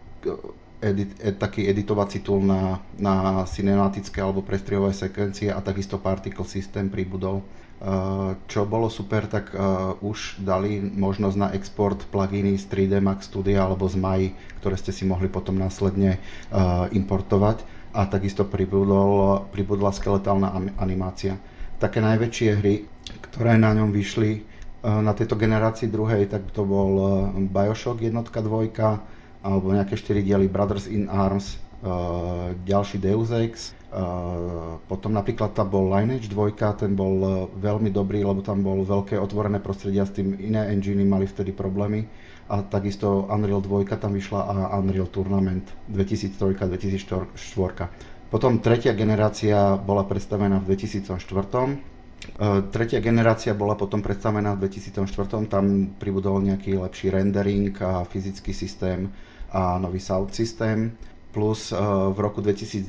edit, 0.87 1.11
ed, 1.19 1.37
taký 1.37 1.67
editovací 1.67 2.23
tool 2.23 2.47
na, 2.47 2.79
na 2.97 3.43
cinematické 3.43 4.23
alebo 4.23 4.47
prestrihové 4.47 4.95
sekvencie 4.95 5.51
a 5.51 5.59
takisto 5.59 5.99
particle 5.99 6.47
system 6.47 6.87
pribudol. 6.89 7.43
Uh, 7.77 8.33
čo 8.49 8.65
bolo 8.65 8.89
super, 8.89 9.29
tak 9.29 9.53
uh, 9.53 9.93
už 10.01 10.41
dali 10.41 10.81
možnosť 10.81 11.37
na 11.37 11.53
export 11.53 12.09
pluginy 12.09 12.57
z 12.57 12.65
3D 12.73 13.05
Max 13.05 13.29
Studio 13.29 13.69
alebo 13.69 13.85
z 13.85 14.01
Mai, 14.01 14.33
ktoré 14.65 14.81
ste 14.81 14.97
si 14.97 15.05
mohli 15.05 15.29
potom 15.29 15.61
následne 15.61 16.17
uh, 16.17 16.89
importovať 16.89 17.77
a 17.97 18.05
takisto 18.05 18.45
pribudol, 18.45 19.41
pribudla 19.49 19.89
skeletálna 19.89 20.77
animácia. 20.77 21.41
Také 21.81 22.05
najväčšie 22.05 22.49
hry, 22.61 22.85
ktoré 23.25 23.57
na 23.57 23.73
ňom 23.73 23.89
vyšli 23.89 24.31
e, 24.37 24.41
na 24.85 25.17
tejto 25.17 25.41
generácii 25.41 25.89
druhej, 25.89 26.29
tak 26.29 26.45
to 26.53 26.69
bol 26.69 26.93
e, 26.93 27.05
Bioshock 27.49 28.05
jednotka, 28.05 28.45
dvojka, 28.45 29.01
alebo 29.47 29.71
nejaké 29.71 29.95
4 29.95 30.21
diely 30.21 30.51
Brothers 30.51 30.87
in 30.87 31.07
Arms, 31.07 31.55
e, 31.55 31.57
ďalší 32.67 32.99
Deus 32.99 33.31
Ex, 33.31 33.73
potom 34.85 35.15
napríklad 35.15 35.55
tam 35.55 35.73
bol 35.73 35.89
Lineage 35.89 36.29
2, 36.29 36.53
ten 36.77 36.93
bol 36.93 37.49
veľmi 37.57 37.89
dobrý, 37.89 38.21
lebo 38.21 38.45
tam 38.45 38.61
bol 38.61 38.85
veľké 38.85 39.17
otvorené 39.17 39.57
prostredia, 39.57 40.05
s 40.05 40.13
tým 40.13 40.37
iné 40.37 40.69
enginy 40.69 41.01
mali 41.01 41.25
vtedy 41.25 41.55
problémy. 41.55 42.05
A 42.47 42.61
takisto 42.61 43.25
Unreal 43.27 43.65
2 43.65 43.89
tam 43.97 44.13
vyšla 44.13 44.41
a 44.43 44.77
Unreal 44.77 45.09
Tournament 45.09 45.65
2003-2004. 45.89 47.41
Potom 48.29 48.61
tretia 48.61 48.93
generácia 48.93 49.81
bola 49.81 50.05
predstavená 50.05 50.61
v 50.61 50.77
2004 50.77 51.17
E, 52.37 52.49
tretia 52.69 52.99
generácia 52.99 53.53
bola 53.53 53.77
potom 53.77 54.03
predstavená 54.03 54.57
v 54.57 54.67
2004, 54.67 55.47
tam 55.47 55.95
pribudol 55.97 56.43
nejaký 56.43 56.75
lepší 56.75 57.09
rendering 57.09 57.71
a 57.79 58.03
fyzický 58.03 58.51
systém 58.51 59.09
a 59.49 59.79
nový 59.79 59.99
sound 59.99 60.31
systém. 60.31 60.93
Plus 61.31 61.69
e, 61.69 61.77
v 62.11 62.19
roku 62.19 62.41
2010 62.41 62.89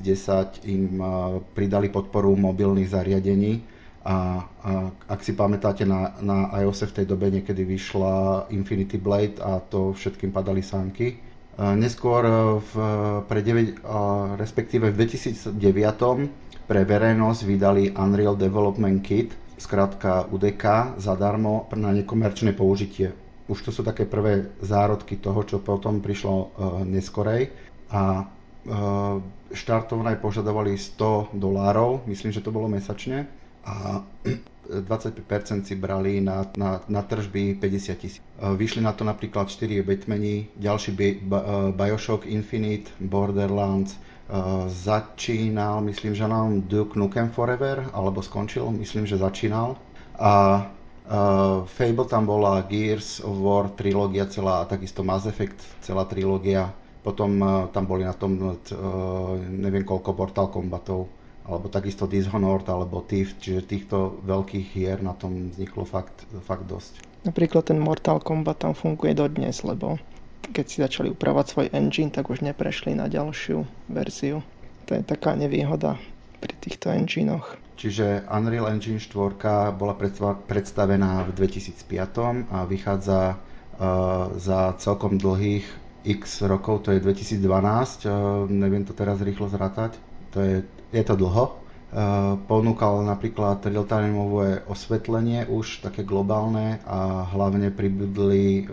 im 0.65 0.95
e, 0.95 1.05
pridali 1.51 1.89
podporu 1.89 2.33
mobilných 2.33 2.89
zariadení 2.89 3.61
a, 4.01 4.15
a 4.63 4.71
ak 5.05 5.19
si 5.19 5.35
pamätáte, 5.35 5.83
na, 5.83 6.15
na 6.19 6.47
iOS 6.57 6.87
v 6.87 6.95
tej 6.95 7.05
dobe 7.05 7.27
niekedy 7.27 7.61
vyšla 7.61 8.47
Infinity 8.49 8.95
Blade 8.95 9.35
a 9.37 9.59
to 9.59 9.91
všetkým 9.91 10.31
padali 10.31 10.63
sánky. 10.63 11.19
Neskôr 11.57 12.21
v, 12.61 12.71
pre 13.25 13.41
9, 13.41 13.81
respektíve 14.37 14.93
v 14.93 14.95
2009 14.95 15.57
pre 16.63 16.85
verejnosť 16.85 17.39
vydali 17.43 17.83
Unreal 17.91 18.37
Development 18.37 19.01
Kit, 19.01 19.33
skrátka 19.57 20.29
UDK, 20.29 20.95
zadarmo 20.95 21.65
na 21.73 21.89
nekomerčné 21.91 22.53
použitie. 22.53 23.11
Už 23.47 23.63
to 23.63 23.71
sú 23.71 23.81
také 23.81 24.03
prvé 24.03 24.51
zárodky 24.59 25.15
toho, 25.15 25.43
čo 25.43 25.57
potom 25.59 25.99
prišlo 25.99 26.35
uh, 26.35 26.47
neskorej. 26.83 27.49
A 27.89 28.23
uh, 28.23 29.19
štartovné 29.49 30.19
požadovali 30.19 30.75
100 30.75 31.31
dolárov, 31.33 32.03
myslím, 32.05 32.35
že 32.35 32.43
to 32.43 32.51
bolo 32.51 32.67
mesačne. 32.67 33.27
A 33.63 34.03
25% 34.67 35.63
si 35.63 35.75
brali 35.75 36.19
na, 36.19 36.43
na, 36.59 36.83
na 36.91 37.01
tržby 37.01 37.55
50 37.55 37.95
tisíc. 37.95 38.21
Vyšli 38.35 38.83
na 38.83 38.91
to 38.91 39.07
napríklad 39.07 39.47
4 39.47 39.79
Batmani, 39.79 40.51
ďalší 40.59 40.91
Bioshock 41.71 42.27
Infinite, 42.27 42.91
Borderlands, 42.99 43.95
začínal, 44.67 45.79
myslím, 45.81 46.11
že 46.15 46.27
na 46.27 46.51
Duke 46.51 46.99
Nukem 46.99 47.31
Forever, 47.31 47.87
alebo 47.95 48.19
skončil, 48.19 48.67
myslím, 48.75 49.07
že 49.07 49.15
začínal. 49.17 49.79
A 50.19 50.67
uh, 51.07 51.63
Fable 51.65 52.05
tam 52.05 52.27
bola, 52.27 52.61
Gears 52.67 53.23
of 53.23 53.35
War, 53.39 53.71
trilógia 53.73 54.27
celá, 54.27 54.63
a 54.63 54.69
takisto 54.69 55.01
Mass 55.01 55.25
Effect, 55.25 55.57
celá 55.81 56.05
trilógia. 56.05 56.71
Potom 57.01 57.39
uh, 57.39 57.71
tam 57.71 57.87
boli 57.87 58.03
na 58.03 58.11
tom 58.11 58.35
uh, 58.37 58.55
neviem 59.47 59.87
koľko 59.87 60.11
Portal 60.11 60.51
Combatov, 60.51 61.07
alebo 61.47 61.71
takisto 61.71 62.03
Dishonored, 62.03 62.67
alebo 62.67 62.99
Thief, 63.07 63.39
čiže 63.39 63.63
týchto 63.63 64.19
veľkých 64.27 64.67
hier 64.75 64.99
na 64.99 65.15
tom 65.15 65.55
vzniklo 65.55 65.87
fakt, 65.87 66.27
fakt 66.43 66.67
dosť. 66.67 66.99
Napríklad 67.23 67.71
ten 67.71 67.79
Mortal 67.79 68.19
Kombat 68.19 68.63
tam 68.63 68.75
funguje 68.75 69.15
dodnes, 69.15 69.63
lebo 69.63 69.99
keď 70.51 70.65
si 70.67 70.77
začali 70.83 71.11
upravať 71.11 71.45
svoj 71.47 71.67
engine, 71.75 72.11
tak 72.11 72.31
už 72.31 72.43
neprešli 72.43 72.95
na 72.95 73.11
ďalšiu 73.11 73.67
verziu. 73.91 74.43
To 74.87 74.95
je 74.95 75.03
taká 75.03 75.35
nevýhoda 75.35 75.99
pri 76.39 76.53
týchto 76.63 76.87
enginoch. 76.91 77.59
Čiže 77.77 78.25
Unreal 78.25 78.67
Engine 78.67 78.97
4 78.97 79.37
bola 79.71 79.93
predstavená 80.43 81.23
v 81.23 81.45
2005 81.45 82.49
a 82.49 82.65
vychádza 82.65 83.19
uh, 83.31 83.37
za 84.33 84.73
celkom 84.75 85.15
dlhých 85.15 85.65
x 86.01 86.41
rokov, 86.41 86.83
to 86.83 86.91
je 86.91 86.99
2012, 86.99 87.37
uh, 87.37 88.11
neviem 88.49 88.81
to 88.81 88.91
teraz 88.91 89.21
rýchlo 89.21 89.45
zrátať, 89.45 89.93
to 90.33 90.41
je, 90.41 90.55
je 90.89 91.03
to 91.05 91.13
dlho, 91.13 91.67
Eh, 91.87 92.35
ponúkal 92.51 92.99
napríklad 93.07 93.63
real-timeové 93.63 94.67
osvetlenie 94.67 95.47
už 95.47 95.79
také 95.79 96.03
globálne 96.03 96.83
a 96.83 97.23
hlavne 97.31 97.71
pribudli 97.71 98.67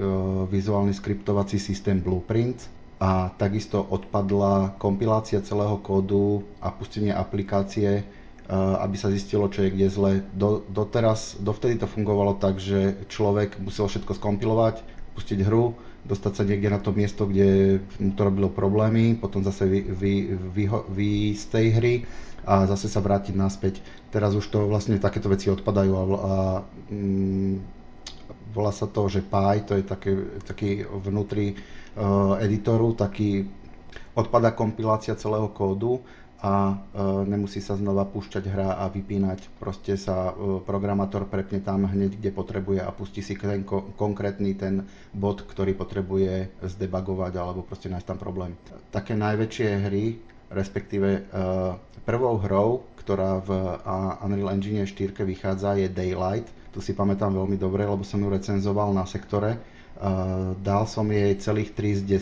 vizuálny 0.51 0.91
skriptovací 0.91 1.63
systém 1.63 2.03
Blueprint 2.03 2.67
a 2.99 3.31
takisto 3.39 3.79
odpadla 3.79 4.75
kompilácia 4.83 5.39
celého 5.39 5.79
kódu 5.79 6.43
a 6.59 6.75
pustenie 6.75 7.15
aplikácie, 7.15 8.03
aby 8.53 8.97
sa 9.01 9.09
zistilo, 9.09 9.49
čo 9.49 9.65
je 9.65 9.73
kde 9.73 9.89
zle. 9.89 10.13
Do, 10.37 10.61
doteraz, 10.69 11.41
dovtedy 11.41 11.81
to 11.81 11.89
fungovalo 11.89 12.37
tak, 12.37 12.61
že 12.61 13.09
človek 13.09 13.57
musel 13.57 13.89
všetko 13.89 14.21
skompilovať, 14.21 14.85
pustiť 15.17 15.41
hru, 15.49 15.73
dostať 16.05 16.33
sa 16.37 16.45
niekde 16.45 16.69
na 16.69 16.81
to 16.83 16.93
miesto, 16.93 17.25
kde 17.25 17.81
to 17.97 18.21
robilo 18.21 18.53
problémy, 18.53 19.17
potom 19.17 19.41
zase 19.41 19.65
vy, 19.65 19.81
vy, 19.89 20.13
vy, 20.37 20.65
vy 20.69 21.11
z 21.33 21.45
tej 21.49 21.67
hry 21.73 21.95
a 22.45 22.69
zase 22.69 22.93
sa 22.93 23.01
vrátiť 23.01 23.33
naspäť. 23.33 23.81
Teraz 24.13 24.37
už 24.37 24.45
to 24.53 24.69
vlastne 24.69 25.01
takéto 25.01 25.33
veci 25.33 25.49
odpadajú 25.49 25.93
a, 25.97 26.05
a 26.05 26.35
mm, 26.93 27.55
volá 28.53 28.71
sa 28.71 28.85
to, 28.85 29.09
že 29.09 29.25
Py, 29.25 29.65
to 29.65 29.81
je 29.81 29.85
také, 29.89 30.13
taký 30.45 30.85
vnútri 30.85 31.57
uh, 31.97 32.37
editoru, 32.45 32.93
taký 32.93 33.49
odpada 34.15 34.55
kompilácia 34.55 35.17
celého 35.19 35.51
kódu 35.51 36.05
a 36.45 36.77
nemusí 37.25 37.65
sa 37.65 37.73
znova 37.73 38.05
púšťať 38.05 38.45
hra 38.53 38.77
a 38.77 38.93
vypínať. 38.93 39.49
Proste 39.57 39.97
sa 39.97 40.29
programátor 40.69 41.25
prepne 41.25 41.65
tam 41.65 41.89
hneď, 41.89 42.21
kde 42.21 42.31
potrebuje 42.37 42.85
a 42.85 42.93
pustí 42.93 43.25
si 43.25 43.33
ten 43.33 43.65
konkrétny 43.97 44.53
ten 44.53 44.85
bod, 45.17 45.49
ktorý 45.49 45.73
potrebuje 45.73 46.61
zdebagovať 46.61 47.33
alebo 47.41 47.65
proste 47.65 47.89
nájsť 47.89 48.05
tam 48.13 48.21
problém. 48.21 48.53
Také 48.93 49.17
najväčšie 49.17 49.69
hry, 49.89 50.21
respektíve 50.53 51.33
prvou 52.05 52.37
hrou, 52.45 52.85
ktorá 53.01 53.41
v 53.41 53.51
Unreal 54.21 54.53
Engine 54.53 54.85
4 54.85 55.17
vychádza, 55.25 55.81
je 55.81 55.89
Daylight. 55.89 56.53
Tu 56.77 56.85
si 56.85 56.93
pamätám 56.93 57.33
veľmi 57.33 57.57
dobre, 57.57 57.89
lebo 57.89 58.05
som 58.05 58.21
ju 58.21 58.29
recenzoval 58.29 58.93
na 58.93 59.09
sektore. 59.09 59.57
Dal 60.61 60.85
som 60.93 61.09
jej 61.09 61.41
celých 61.41 61.73
3 61.73 62.05
z 62.05 62.21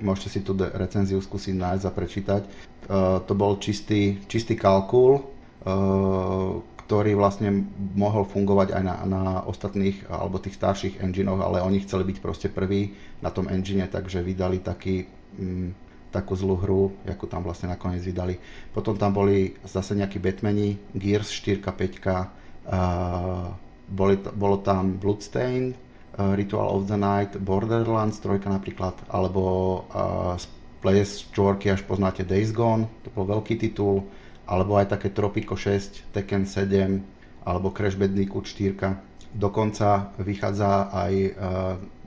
Môžete 0.00 0.28
si 0.34 0.40
tú 0.40 0.56
recenziu 0.56 1.20
skúsiť 1.20 1.52
nájsť 1.52 1.84
a 1.84 1.92
prečítať 1.92 2.42
to 2.90 3.32
bol 3.38 3.56
čistý, 3.62 4.18
čistý 4.26 4.58
kalkul, 4.58 5.22
eh, 5.62 6.72
ktorý 6.82 7.16
vlastne 7.16 7.64
mohol 7.96 8.28
fungovať 8.28 8.76
aj 8.76 8.82
na, 8.84 8.96
na 9.08 9.22
ostatných 9.48 10.12
alebo 10.12 10.42
tých 10.42 10.58
starších 10.60 11.00
enginoch, 11.00 11.40
ale 11.40 11.64
oni 11.64 11.80
chceli 11.86 12.04
byť 12.04 12.18
proste 12.20 12.48
prví 12.52 12.92
na 13.24 13.32
tom 13.32 13.48
engine, 13.48 13.86
takže 13.88 14.20
vydali 14.20 14.60
taký, 14.60 15.08
m, 15.40 15.40
mm, 15.40 15.68
takú 16.12 16.36
zlú 16.36 16.60
hru, 16.60 16.92
ako 17.08 17.24
tam 17.24 17.48
vlastne 17.48 17.72
nakoniec 17.72 18.04
vydali. 18.04 18.36
Potom 18.76 19.00
tam 19.00 19.16
boli 19.16 19.56
zase 19.64 19.96
nejakí 19.96 20.20
Batmani, 20.20 20.76
Gears 20.92 21.32
4, 21.32 21.64
5, 21.64 21.72
uh, 22.04 23.56
boli, 23.88 24.20
bolo 24.36 24.60
tam 24.60 25.00
Bloodstained, 25.00 25.72
uh, 26.20 26.36
Ritual 26.36 26.68
of 26.68 26.92
the 26.92 27.00
Night, 27.00 27.40
Borderlands 27.40 28.20
3 28.20 28.44
napríklad, 28.44 28.92
alebo 29.08 29.42
uh, 29.88 30.36
PS4 30.82 31.78
až 31.78 31.80
poznáte 31.86 32.26
Days 32.26 32.50
Gone, 32.50 32.90
to 33.06 33.08
bol 33.14 33.24
veľký 33.24 33.54
titul, 33.56 34.02
alebo 34.50 34.76
aj 34.76 34.98
také 34.98 35.14
Tropico 35.14 35.54
6, 35.54 36.10
Tekken 36.10 36.44
7, 36.44 37.46
alebo 37.46 37.70
Crash 37.70 37.94
Bandicoot 37.94 38.44
4. 38.44 39.32
Dokonca 39.32 40.12
vychádza 40.20 40.92
aj 40.92 41.12
uh, 41.14 41.32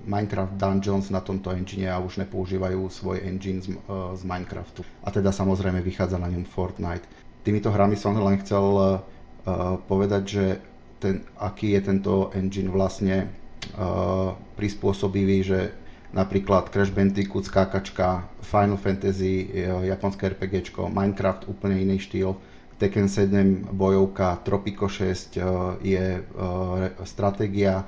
Minecraft 0.06 0.54
Dungeons 0.54 1.10
na 1.10 1.24
tomto 1.26 1.50
engine 1.50 1.90
a 1.90 1.98
už 1.98 2.22
nepoužívajú 2.22 2.86
svoj 2.92 3.26
engine 3.26 3.64
z, 3.64 3.74
uh, 3.90 4.14
z 4.14 4.22
Minecraftu. 4.22 4.86
A 5.02 5.10
teda 5.10 5.34
samozrejme 5.34 5.82
vychádza 5.82 6.22
na 6.22 6.30
ňom 6.30 6.46
Fortnite. 6.46 7.08
Týmito 7.42 7.74
hrami 7.74 7.98
som 7.98 8.14
len 8.14 8.38
chcel 8.46 8.62
uh, 8.62 9.02
povedať, 9.90 10.24
že 10.28 10.46
ten, 11.02 11.26
aký 11.42 11.74
je 11.74 11.82
tento 11.82 12.30
engine 12.38 12.70
vlastne 12.70 13.26
uh, 13.74 14.38
prispôsobivý, 14.60 15.38
že 15.42 15.60
napríklad 16.16 16.72
Crash 16.72 16.96
Bandicoot, 16.96 17.46
skákačka, 17.46 18.24
Final 18.40 18.80
Fantasy, 18.80 19.52
japonské 19.84 20.32
RPGčko, 20.32 20.88
Minecraft 20.88 21.52
úplne 21.52 21.76
iný 21.76 22.00
štýl, 22.00 22.40
Tekken 22.76 23.08
7 23.08 23.72
bojovka, 23.72 24.36
Tropico 24.44 24.88
6 24.92 25.00
e, 25.00 25.44
je 25.80 26.06
e, 26.20 26.22
stratégia. 27.08 27.80
E, 27.80 27.86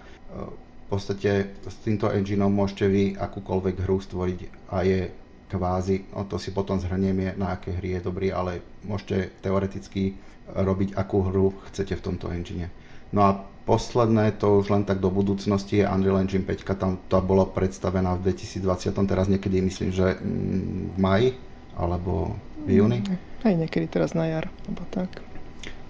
v 0.88 0.96
podstate 0.96 1.60
s 1.68 1.76
týmto 1.84 2.08
engineom 2.08 2.48
môžete 2.48 2.88
vy 2.88 3.04
akúkoľvek 3.20 3.76
hru 3.84 4.00
stvoriť 4.00 4.40
a 4.72 4.88
je 4.88 5.12
kvázi, 5.52 6.16
no 6.16 6.24
to 6.24 6.40
si 6.40 6.56
potom 6.56 6.80
zhrnieme, 6.80 7.36
na 7.36 7.60
aké 7.60 7.76
hry 7.76 8.00
je 8.00 8.08
dobrý, 8.08 8.32
ale 8.32 8.64
môžete 8.88 9.44
teoreticky 9.44 10.16
robiť 10.48 10.96
akú 10.96 11.28
hru 11.28 11.52
chcete 11.68 12.00
v 12.00 12.06
tomto 12.08 12.32
engine. 12.32 12.72
No 13.12 13.28
a 13.28 13.44
posledné, 13.68 14.40
to 14.40 14.64
už 14.64 14.72
len 14.72 14.88
tak 14.88 15.04
do 15.04 15.12
budúcnosti, 15.12 15.84
je 15.84 15.86
Unreal 15.86 16.24
Engine 16.24 16.48
5, 16.48 16.80
tam 16.80 16.96
to 17.12 17.20
bola 17.20 17.44
predstavená 17.44 18.16
v 18.16 18.32
2020, 18.32 18.96
teraz 19.04 19.28
niekedy 19.28 19.60
myslím, 19.60 19.92
že 19.92 20.16
mm, 20.16 20.96
v 20.96 20.98
maji 20.98 21.30
alebo 21.76 22.40
v 22.64 22.80
júni. 22.80 23.04
Mm, 23.04 23.20
aj 23.44 23.56
niekedy 23.68 23.86
teraz 23.92 24.16
na 24.16 24.32
jar, 24.32 24.48
alebo 24.66 24.88
tak. 24.90 25.20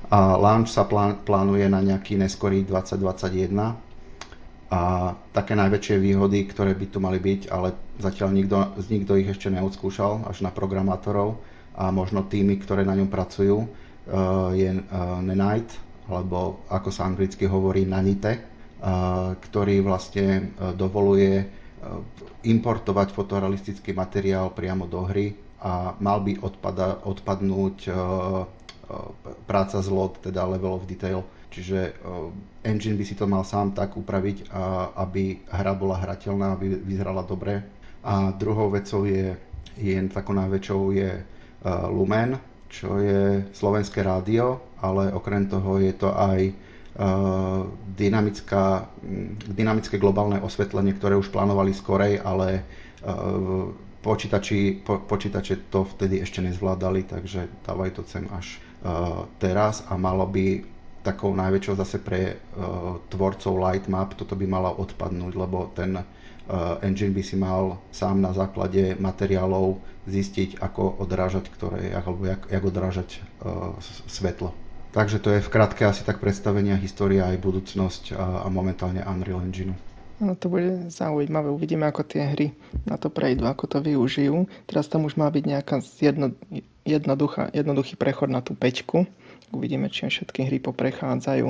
A 0.09 0.33
launch 0.35 0.73
sa 0.73 0.89
plán, 0.89 1.21
plánuje 1.21 1.69
na 1.69 1.85
nejaký 1.85 2.17
neskorý 2.17 2.65
2021 2.65 3.53
a 4.67 4.81
také 5.31 5.55
najväčšie 5.55 5.95
výhody, 6.01 6.49
ktoré 6.49 6.75
by 6.75 6.85
tu 6.91 6.97
mali 6.99 7.21
byť, 7.21 7.41
ale 7.53 7.77
zatiaľ 8.01 8.29
nikto, 8.35 8.55
nikto 8.89 9.15
ich 9.15 9.29
ešte 9.31 9.53
neodskúšal, 9.53 10.27
až 10.27 10.43
na 10.43 10.51
programátorov 10.51 11.39
a 11.77 11.93
možno 11.93 12.25
týmy, 12.25 12.57
ktoré 12.59 12.83
na 12.83 12.97
ňom 12.97 13.07
pracujú, 13.07 13.63
eh, 13.63 13.69
je 14.57 14.69
eh, 14.75 14.83
Nenite, 15.23 15.86
alebo 16.07 16.63
ako 16.71 16.89
sa 16.89 17.05
anglicky 17.07 17.45
hovorí 17.45 17.83
nanite, 17.83 18.39
ktorý 19.41 19.81
vlastne 19.81 20.27
e, 20.29 20.43
dovoluje 20.77 21.33
e, 21.41 21.45
importovať 22.45 23.09
fotorealistický 23.09 23.91
materiál 23.91 24.53
priamo 24.53 24.85
do 24.85 25.01
hry 25.01 25.33
a 25.57 25.97
mal 25.97 26.21
by 26.21 26.37
odpada, 26.45 27.01
odpadnúť 27.01 27.89
práca 29.49 29.81
z 29.81 29.89
LOD, 29.89 30.29
teda 30.29 30.45
level 30.45 30.77
of 30.77 30.85
detail. 30.87 31.25
Čiže 31.49 31.97
engine 32.61 32.95
by 32.95 33.03
si 33.03 33.17
to 33.17 33.25
mal 33.25 33.41
sám 33.41 33.73
tak 33.73 33.97
upraviť, 33.97 34.53
aby 34.95 35.41
hra 35.49 35.73
bola 35.73 35.97
hrateľná, 35.97 36.53
aby 36.53 36.77
vyzerala 36.85 37.25
dobre. 37.25 37.65
A 38.05 38.29
druhou 38.37 38.69
vecou 38.69 39.03
je, 39.09 39.33
je 39.75 39.97
takou 40.13 40.37
najväčšou 40.37 40.81
je 40.93 41.09
Lumen, 41.89 42.37
čo 42.69 43.01
je 43.01 43.49
slovenské 43.51 44.05
rádio, 44.05 44.66
ale 44.81 45.13
okrem 45.13 45.49
toho 45.49 45.81
je 45.81 45.93
to 45.93 46.13
aj 46.13 46.39
uh, 46.49 47.65
dynamická, 47.97 48.89
dynamické 49.49 49.97
globálne 49.97 50.41
osvetlenie, 50.41 50.93
ktoré 50.97 51.17
už 51.17 51.33
plánovali 51.33 51.73
skorej, 51.73 52.21
ale 52.21 52.61
uh, 53.05 53.73
počítači, 54.01 54.85
po, 54.85 55.01
počítače 55.01 55.69
to 55.73 55.85
vtedy 55.97 56.21
ešte 56.21 56.45
nezvládali, 56.45 57.09
takže 57.09 57.49
dávajú 57.65 57.91
to 57.97 58.01
sem 58.05 58.25
až 58.29 58.57
uh, 58.85 59.25
teraz 59.41 59.81
a 59.89 59.97
malo 59.97 60.29
by 60.29 60.61
takou 61.01 61.31
najväčšou 61.31 61.79
zase 61.79 62.03
pre 62.03 62.35
tvorcov 63.07 63.55
Lightmap 63.55 64.19
toto 64.19 64.35
by 64.35 64.43
malo 64.43 64.75
odpadnúť, 64.75 65.33
lebo 65.39 65.71
ten 65.71 66.03
engine 66.83 67.15
by 67.15 67.23
si 67.23 67.39
mal 67.39 67.79
sám 67.95 68.19
na 68.19 68.35
základe 68.35 68.99
materiálov 68.99 69.79
zistiť, 70.03 70.59
ako 70.59 70.99
odrážať 70.99 71.47
ktoré, 71.47 71.95
alebo 71.95 72.27
jak, 72.27 72.51
jak 72.51 72.59
odrážať 72.59 73.23
svetlo. 74.11 74.51
Takže 74.97 75.21
to 75.21 75.29
je 75.37 75.45
v 75.45 75.53
krátke 75.53 75.85
asi 75.85 76.01
tak 76.01 76.17
predstavenia 76.17 76.73
história 76.73 77.29
aj 77.29 77.37
budúcnosť 77.37 78.17
a, 78.17 78.49
momentálne 78.49 79.05
Unreal 79.05 79.45
Engine. 79.45 79.77
No 80.17 80.33
to 80.33 80.49
bude 80.49 80.89
zaujímavé, 80.89 81.53
uvidíme 81.53 81.85
ako 81.85 82.01
tie 82.01 82.25
hry 82.25 82.49
na 82.89 82.97
to 82.97 83.13
prejdú, 83.13 83.45
ako 83.45 83.69
to 83.69 83.77
využijú. 83.85 84.49
Teraz 84.65 84.89
tam 84.89 85.05
už 85.05 85.13
má 85.21 85.29
byť 85.29 85.43
nejaká 85.45 85.85
jedno, 86.01 86.33
jednoduchá, 86.81 87.53
jednoduchý 87.53 87.93
prechod 87.93 88.33
na 88.33 88.41
tú 88.41 88.57
peťku. 88.57 89.05
Uvidíme, 89.53 89.93
či 89.93 90.09
všetky 90.09 90.49
hry 90.49 90.57
poprechádzajú. 90.57 91.45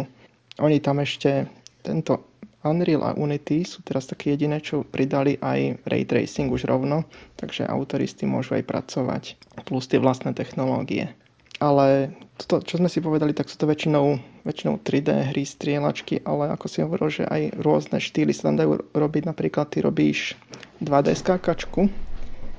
Oni 0.59 0.77
tam 0.83 0.99
ešte 0.99 1.47
tento 1.87 2.27
Unreal 2.67 3.07
a 3.07 3.15
Unity 3.15 3.63
sú 3.63 3.79
teraz 3.79 4.11
také 4.11 4.35
jediné, 4.35 4.59
čo 4.59 4.83
pridali 4.83 5.39
aj 5.39 5.87
ray 5.87 6.03
tracing 6.03 6.51
už 6.51 6.67
rovno, 6.67 7.07
takže 7.39 7.63
autoristi 7.63 8.27
môžu 8.27 8.59
aj 8.59 8.67
pracovať, 8.67 9.23
plus 9.63 9.87
tie 9.87 10.03
vlastné 10.03 10.35
technológie. 10.35 11.15
Ale 11.57 12.13
to, 12.45 12.61
čo 12.61 12.77
sme 12.77 12.85
si 12.85 13.01
povedali, 13.01 13.33
tak 13.33 13.49
sú 13.49 13.57
to 13.57 13.65
väčšinou, 13.65 14.21
väčšinou 14.45 14.77
3D 14.77 15.33
hry, 15.33 15.41
strieľačky, 15.41 16.21
ale 16.21 16.53
ako 16.53 16.65
si 16.69 16.85
hovoril, 16.85 17.09
že 17.09 17.23
aj 17.25 17.57
rôzne 17.57 17.97
štýly 17.97 18.29
sa 18.29 18.53
tam 18.53 18.61
dajú 18.61 18.93
robiť. 18.93 19.23
Napríklad 19.25 19.73
ty 19.73 19.81
robíš 19.81 20.37
2D 20.85 21.17
skákačku, 21.17 21.89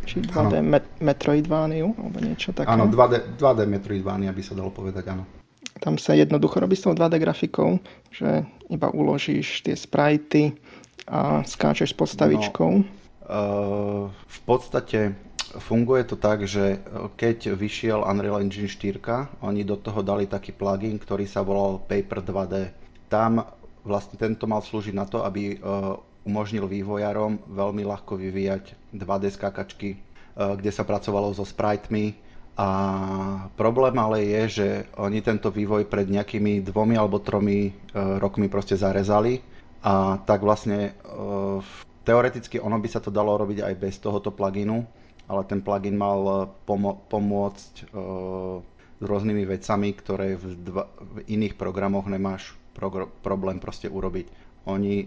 či 0.02 0.26
2D 0.26 0.64
met- 0.66 0.90
Metroidvániu, 0.98 1.94
alebo 1.94 2.18
niečo 2.18 2.50
také. 2.50 2.66
Áno, 2.74 2.90
2D, 2.90 3.38
2D 3.38 3.60
Metroidvánia 3.70 4.34
by 4.34 4.42
sa 4.42 4.58
dalo 4.58 4.74
povedať, 4.74 5.14
áno. 5.14 5.22
Tam 5.78 5.94
sa 5.94 6.18
jednoducho 6.18 6.58
robí 6.58 6.74
s 6.74 6.82
tou 6.82 6.90
2D 6.90 7.22
grafikou, 7.22 7.78
že 8.10 8.42
iba 8.66 8.90
uložíš 8.90 9.62
tie 9.62 9.78
sprajty 9.78 10.58
a 11.06 11.46
skáčeš 11.46 11.94
s 11.94 11.96
postavičkou. 11.96 12.72
No, 12.82 12.88
uh, 13.30 14.10
v 14.10 14.38
podstate 14.42 15.14
funguje 15.56 16.04
to 16.04 16.16
tak, 16.20 16.44
že 16.44 16.82
keď 17.16 17.56
vyšiel 17.56 18.04
Unreal 18.04 18.44
Engine 18.44 18.68
4, 18.68 19.40
oni 19.40 19.64
do 19.64 19.80
toho 19.80 20.04
dali 20.04 20.28
taký 20.28 20.52
plugin, 20.52 21.00
ktorý 21.00 21.24
sa 21.24 21.40
volal 21.40 21.80
Paper 21.80 22.20
2D. 22.20 22.54
Tam 23.08 23.40
vlastne 23.86 24.20
tento 24.20 24.44
mal 24.44 24.60
slúžiť 24.60 24.92
na 24.92 25.08
to, 25.08 25.24
aby 25.24 25.56
uh, 25.56 25.96
umožnil 26.28 26.68
vývojarom 26.68 27.40
veľmi 27.48 27.82
ľahko 27.88 28.20
vyvíjať 28.20 28.92
2D 28.92 29.24
skakačky, 29.32 29.96
uh, 29.96 30.52
kde 30.58 30.68
sa 30.68 30.84
pracovalo 30.84 31.32
so 31.32 31.48
spritemi, 31.48 32.28
a 32.58 32.68
problém 33.54 33.94
ale 34.02 34.26
je, 34.26 34.42
že 34.50 34.68
oni 34.98 35.22
tento 35.22 35.54
vývoj 35.54 35.86
pred 35.86 36.10
nejakými 36.10 36.58
dvomi 36.66 36.98
alebo 36.98 37.22
tromi 37.22 37.70
e, 37.70 37.72
rokmi 37.94 38.50
proste 38.50 38.74
zarezali. 38.74 39.38
A 39.86 40.18
tak 40.26 40.42
vlastne 40.42 40.90
e, 40.90 40.92
teoreticky 42.02 42.58
ono 42.58 42.82
by 42.82 42.88
sa 42.90 42.98
to 42.98 43.14
dalo 43.14 43.38
robiť 43.38 43.62
aj 43.62 43.74
bez 43.78 44.02
tohoto 44.02 44.34
pluginu, 44.34 44.82
ale 45.28 45.44
ten 45.44 45.60
plugin 45.60 45.94
mal 45.94 46.48
pomo- 46.64 46.98
pomôcť 47.06 47.72
e, 47.78 47.84
s 48.98 49.02
rôznymi 49.04 49.44
vecami, 49.46 49.94
ktoré 49.94 50.34
v, 50.34 50.58
dva, 50.58 50.90
v 50.98 51.22
iných 51.30 51.54
programoch 51.54 52.10
nemáš 52.10 52.58
progr- 52.74 53.12
problém 53.22 53.62
proste 53.62 53.86
urobiť. 53.86 54.26
Oni, 54.66 55.06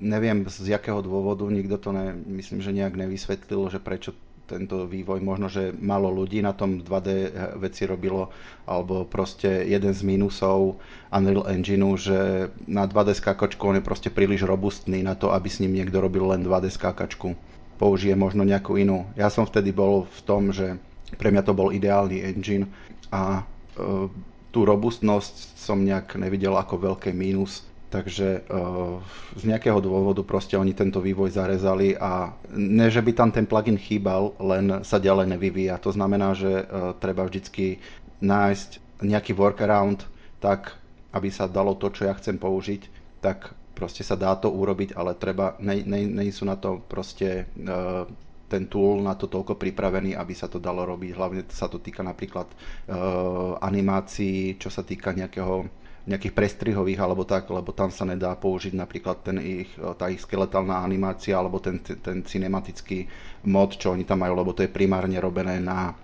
neviem 0.00 0.44
z 0.46 0.76
jakého 0.76 1.00
dôvodu, 1.00 1.48
nikto 1.48 1.80
to 1.80 1.90
ne, 1.92 2.12
myslím, 2.12 2.60
že 2.60 2.76
nejak 2.76 2.94
nevysvetlil, 2.96 3.72
že 3.72 3.80
prečo 3.80 4.12
tento 4.46 4.86
vývoj. 4.86 5.18
Možno, 5.18 5.50
že 5.50 5.74
málo 5.74 6.06
ľudí 6.08 6.38
na 6.38 6.54
tom 6.54 6.78
2D 6.78 7.34
veci 7.58 7.82
robilo, 7.82 8.30
alebo 8.62 9.02
proste 9.02 9.66
jeden 9.66 9.90
z 9.90 10.06
mínusov 10.06 10.78
Unreal 11.10 11.50
Engineu, 11.50 11.98
že 11.98 12.48
na 12.70 12.86
2D 12.86 13.18
skákačku 13.18 13.58
on 13.66 13.76
je 13.82 13.84
proste 13.84 14.08
príliš 14.08 14.46
robustný 14.46 15.02
na 15.02 15.18
to, 15.18 15.34
aby 15.34 15.50
s 15.50 15.58
ním 15.58 15.74
niekto 15.74 15.98
robil 15.98 16.30
len 16.30 16.46
2D 16.46 16.70
skákačku. 16.70 17.34
Použije 17.76 18.16
možno 18.16 18.42
nejakú 18.42 18.80
inú. 18.80 19.04
Ja 19.14 19.28
som 19.28 19.44
vtedy 19.44 19.72
bol 19.72 20.08
v 20.08 20.20
tom, 20.24 20.50
že 20.50 20.80
pre 21.20 21.28
mňa 21.30 21.42
to 21.44 21.52
bol 21.52 21.70
ideálny 21.70 22.24
engine 22.24 22.66
a 23.12 23.40
e, 23.40 24.10
tú 24.50 24.60
robustnosť 24.64 25.60
som 25.60 25.84
nejak 25.84 26.16
nevidel 26.16 26.56
ako 26.56 26.80
veľké 26.80 27.12
mínus 27.12 27.62
Takže 27.86 28.50
uh, 28.50 28.98
z 29.38 29.42
nejakého 29.46 29.78
dôvodu 29.78 30.26
proste 30.26 30.58
oni 30.58 30.74
tento 30.74 30.98
vývoj 30.98 31.30
zarezali 31.30 31.94
a 31.94 32.34
ne, 32.50 32.90
že 32.90 32.98
by 32.98 33.12
tam 33.14 33.30
ten 33.30 33.46
plugin 33.46 33.78
chýbal, 33.78 34.34
len 34.42 34.82
sa 34.82 34.98
ďalej 34.98 35.30
nevyvíja. 35.38 35.78
To 35.86 35.94
znamená, 35.94 36.34
že 36.34 36.66
uh, 36.66 36.98
treba 36.98 37.22
vždycky 37.22 37.78
nájsť 38.18 39.00
nejaký 39.06 39.38
workaround 39.38 40.02
tak, 40.42 40.74
aby 41.14 41.30
sa 41.30 41.46
dalo 41.46 41.78
to, 41.78 41.94
čo 41.94 42.10
ja 42.10 42.14
chcem 42.18 42.34
použiť, 42.34 42.90
tak 43.22 43.54
proste 43.76 44.00
sa 44.00 44.16
dá 44.16 44.32
to 44.40 44.48
urobiť, 44.48 44.96
ale 44.96 45.12
treba, 45.20 45.52
ne, 45.60 45.84
ne, 45.84 46.08
ne 46.08 46.24
sú 46.32 46.48
na 46.48 46.56
to 46.56 46.80
proste 46.80 47.44
uh, 47.44 48.08
ten 48.48 48.64
tool 48.72 49.04
na 49.04 49.12
to 49.12 49.28
toľko 49.28 49.60
pripravený, 49.60 50.16
aby 50.16 50.32
sa 50.32 50.48
to 50.48 50.56
dalo 50.56 50.88
robiť. 50.88 51.12
Hlavne 51.12 51.42
sa 51.52 51.68
to 51.68 51.76
týka 51.76 52.00
napríklad 52.00 52.48
uh, 52.48 53.60
animácií, 53.60 54.56
čo 54.56 54.72
sa 54.72 54.80
týka 54.80 55.12
nejakého 55.12 55.68
nejakých 56.06 56.38
prestrihových 56.38 57.02
alebo 57.02 57.26
tak, 57.26 57.50
lebo 57.50 57.74
tam 57.74 57.90
sa 57.90 58.06
nedá 58.06 58.30
použiť 58.38 58.78
napríklad 58.78 59.26
ten 59.26 59.42
ich, 59.42 59.74
tá 59.98 60.06
ich 60.06 60.22
skeletálna 60.22 60.78
animácia 60.78 61.34
alebo 61.34 61.58
ten, 61.58 61.82
ten 61.82 62.22
cinematický 62.22 63.10
mod, 63.50 63.74
čo 63.74 63.90
oni 63.90 64.06
tam 64.06 64.22
majú, 64.22 64.38
lebo 64.38 64.54
to 64.54 64.62
je 64.62 64.70
primárne 64.70 65.18
robené 65.18 65.58
na, 65.58 65.98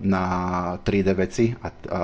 na 0.00 0.24
3D 0.80 1.08
veci 1.12 1.52
a, 1.60 1.68
a 1.92 2.00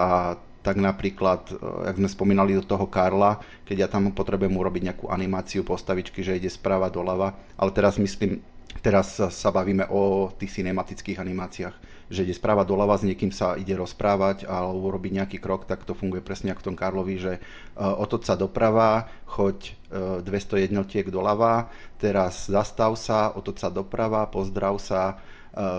tak 0.65 0.81
napríklad, 0.81 1.53
eh, 1.53 1.93
ak 1.93 2.01
sme 2.01 2.09
spomínali 2.09 2.57
do 2.57 2.65
toho 2.65 2.89
Karla, 2.89 3.39
keď 3.69 3.77
ja 3.85 3.89
tam 3.93 4.09
potrebujem 4.11 4.57
urobiť 4.57 4.83
nejakú 4.91 5.07
animáciu 5.13 5.63
postavičky, 5.63 6.25
že 6.25 6.41
ide 6.41 6.49
sprava 6.49 6.89
doľava, 6.89 7.37
ale 7.61 7.71
teraz 7.77 8.01
myslím, 8.01 8.41
teraz 8.81 9.21
sa 9.21 9.51
bavíme 9.53 9.87
o 9.93 10.33
tých 10.35 10.65
cinematických 10.65 11.21
animáciách 11.21 11.95
že 12.13 12.25
ide 12.25 12.37
správa 12.37 12.69
doľava, 12.69 13.01
s 13.01 13.07
niekým 13.07 13.33
sa 13.33 13.57
ide 13.57 13.73
rozprávať 13.75 14.45
alebo 14.45 14.93
urobiť 14.93 15.13
nejaký 15.25 15.39
krok, 15.41 15.65
tak 15.65 15.89
to 15.89 15.97
funguje 15.97 16.21
presne 16.21 16.53
ako 16.53 16.61
v 16.61 16.69
tom 16.73 16.77
Karlovi, 16.77 17.17
že 17.17 17.33
uh, 17.41 17.97
otoč 17.97 18.29
sa 18.29 18.37
doprava, 18.37 19.09
choď 19.25 19.73
uh, 20.21 20.21
200 20.21 20.69
jednotiek 20.69 21.09
doľava, 21.09 21.73
teraz 21.97 22.45
zastav 22.47 22.95
sa, 23.01 23.33
otoč 23.33 23.65
sa 23.65 23.73
doprava, 23.73 24.29
pozdrav 24.29 24.77
sa, 24.77 25.17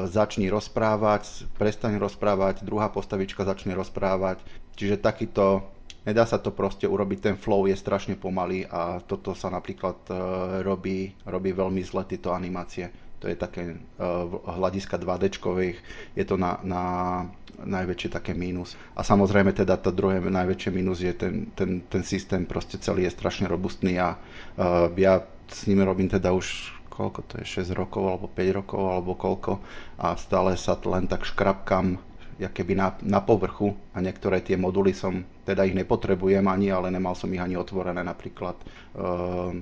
začni 0.08 0.48
rozprávať, 0.48 1.52
prestaň 1.60 2.00
rozprávať, 2.00 2.64
druhá 2.64 2.88
postavička 2.88 3.44
začne 3.44 3.76
rozprávať. 3.76 4.40
Čiže 4.76 5.00
takýto, 5.00 5.64
nedá 6.04 6.28
sa 6.28 6.38
to 6.38 6.52
proste 6.52 6.86
urobiť, 6.86 7.20
ten 7.32 7.36
flow 7.36 7.66
je 7.66 7.76
strašne 7.76 8.20
pomalý 8.20 8.68
a 8.68 9.00
toto 9.02 9.32
sa 9.32 9.48
napríklad 9.48 9.98
uh, 10.12 10.18
robí, 10.62 11.16
robí 11.24 11.56
veľmi 11.56 11.82
zle 11.82 12.04
tieto 12.04 12.36
animácie 12.36 12.92
to 13.16 13.34
je 13.34 13.42
také 13.42 13.74
uh, 13.74 14.30
hľadiska 14.46 15.02
2D, 15.02 15.34
je 16.14 16.24
to 16.30 16.36
na, 16.38 16.62
na 16.62 16.84
najväčšie 17.58 18.14
také 18.14 18.38
mínus. 18.38 18.78
A 18.94 19.02
samozrejme 19.02 19.50
teda 19.50 19.82
to 19.82 19.90
druhé 19.90 20.22
najväčšie 20.22 20.70
mínus 20.70 21.02
je 21.02 21.10
ten, 21.16 21.50
ten, 21.58 21.82
ten 21.88 22.04
systém, 22.06 22.46
proste 22.46 22.78
celý 22.78 23.10
je 23.10 23.16
strašne 23.18 23.50
robustný 23.50 23.98
a 23.98 24.14
uh, 24.14 24.92
ja 24.94 25.26
s 25.50 25.66
ním 25.66 25.82
robím 25.82 26.06
teda 26.06 26.38
už 26.38 26.76
koľko 26.92 27.22
to 27.28 27.34
je, 27.44 27.66
6 27.66 27.76
rokov 27.76 28.08
alebo 28.08 28.28
5 28.32 28.60
rokov 28.62 28.82
alebo 28.88 29.12
koľko 29.20 29.60
a 30.00 30.16
stále 30.16 30.56
sa 30.56 30.80
len 30.88 31.10
tak 31.12 31.28
škrapkam 31.28 32.00
keby 32.36 32.74
na, 32.76 32.88
na 33.04 33.24
povrchu 33.24 33.72
a 33.96 34.04
niektoré 34.04 34.44
tie 34.44 34.60
moduly 34.60 34.92
som, 34.92 35.24
teda 35.48 35.64
ich 35.64 35.76
nepotrebujem 35.76 36.44
ani, 36.46 36.68
ale 36.72 36.92
nemal 36.92 37.16
som 37.16 37.32
ich 37.32 37.40
ani 37.40 37.56
otvorené, 37.56 38.04
napríklad 38.04 38.60
uh, 39.00 39.56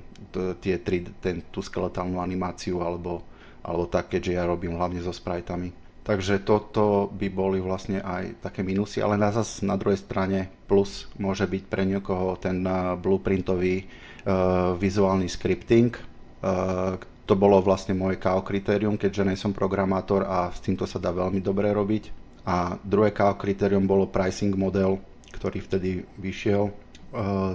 tie 0.58 0.82
tri, 0.82 1.06
ten, 1.22 1.46
tú 1.54 1.62
skeletálnu 1.62 2.18
animáciu 2.18 2.82
alebo 2.82 3.22
alebo 3.64 3.88
tak, 3.88 4.12
keďže 4.12 4.36
ja 4.36 4.44
robím 4.44 4.76
hlavne 4.76 5.00
so 5.00 5.16
sprajtami. 5.16 5.72
Takže 6.04 6.44
toto 6.44 7.08
by 7.16 7.32
boli 7.32 7.64
vlastne 7.64 8.04
aj 8.04 8.44
také 8.44 8.60
minusy, 8.60 9.00
ale 9.00 9.16
na, 9.16 9.32
zas 9.32 9.64
na 9.64 9.80
druhej 9.80 10.04
strane 10.04 10.52
plus 10.68 11.08
môže 11.16 11.48
byť 11.48 11.64
pre 11.72 11.88
niekoho 11.88 12.36
ten 12.36 12.60
uh, 12.68 13.00
blueprintový 13.00 13.88
uh, 13.88 14.76
vizuálny 14.76 15.32
scripting. 15.32 15.96
Uh, 16.44 17.00
to 17.24 17.40
bolo 17.40 17.64
vlastne 17.64 17.96
moje 17.96 18.20
KO 18.20 18.44
kritérium, 18.44 19.00
keďže 19.00 19.24
nie 19.24 19.40
som 19.40 19.56
programátor 19.56 20.28
a 20.28 20.52
s 20.52 20.60
týmto 20.60 20.84
sa 20.84 21.00
dá 21.00 21.16
veľmi 21.16 21.40
dobre 21.40 21.72
robiť. 21.72 22.23
A 22.44 22.76
druhé 22.84 23.16
kritérium 23.16 23.88
bolo 23.88 24.12
pricing 24.12 24.52
model, 24.54 25.00
ktorý 25.32 25.64
vtedy 25.64 26.04
vyšiel 26.20 26.68
uh, 26.68 26.74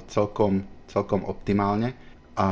celkom, 0.09 0.64
celkom 0.88 1.29
optimálne. 1.29 1.92
A 2.38 2.48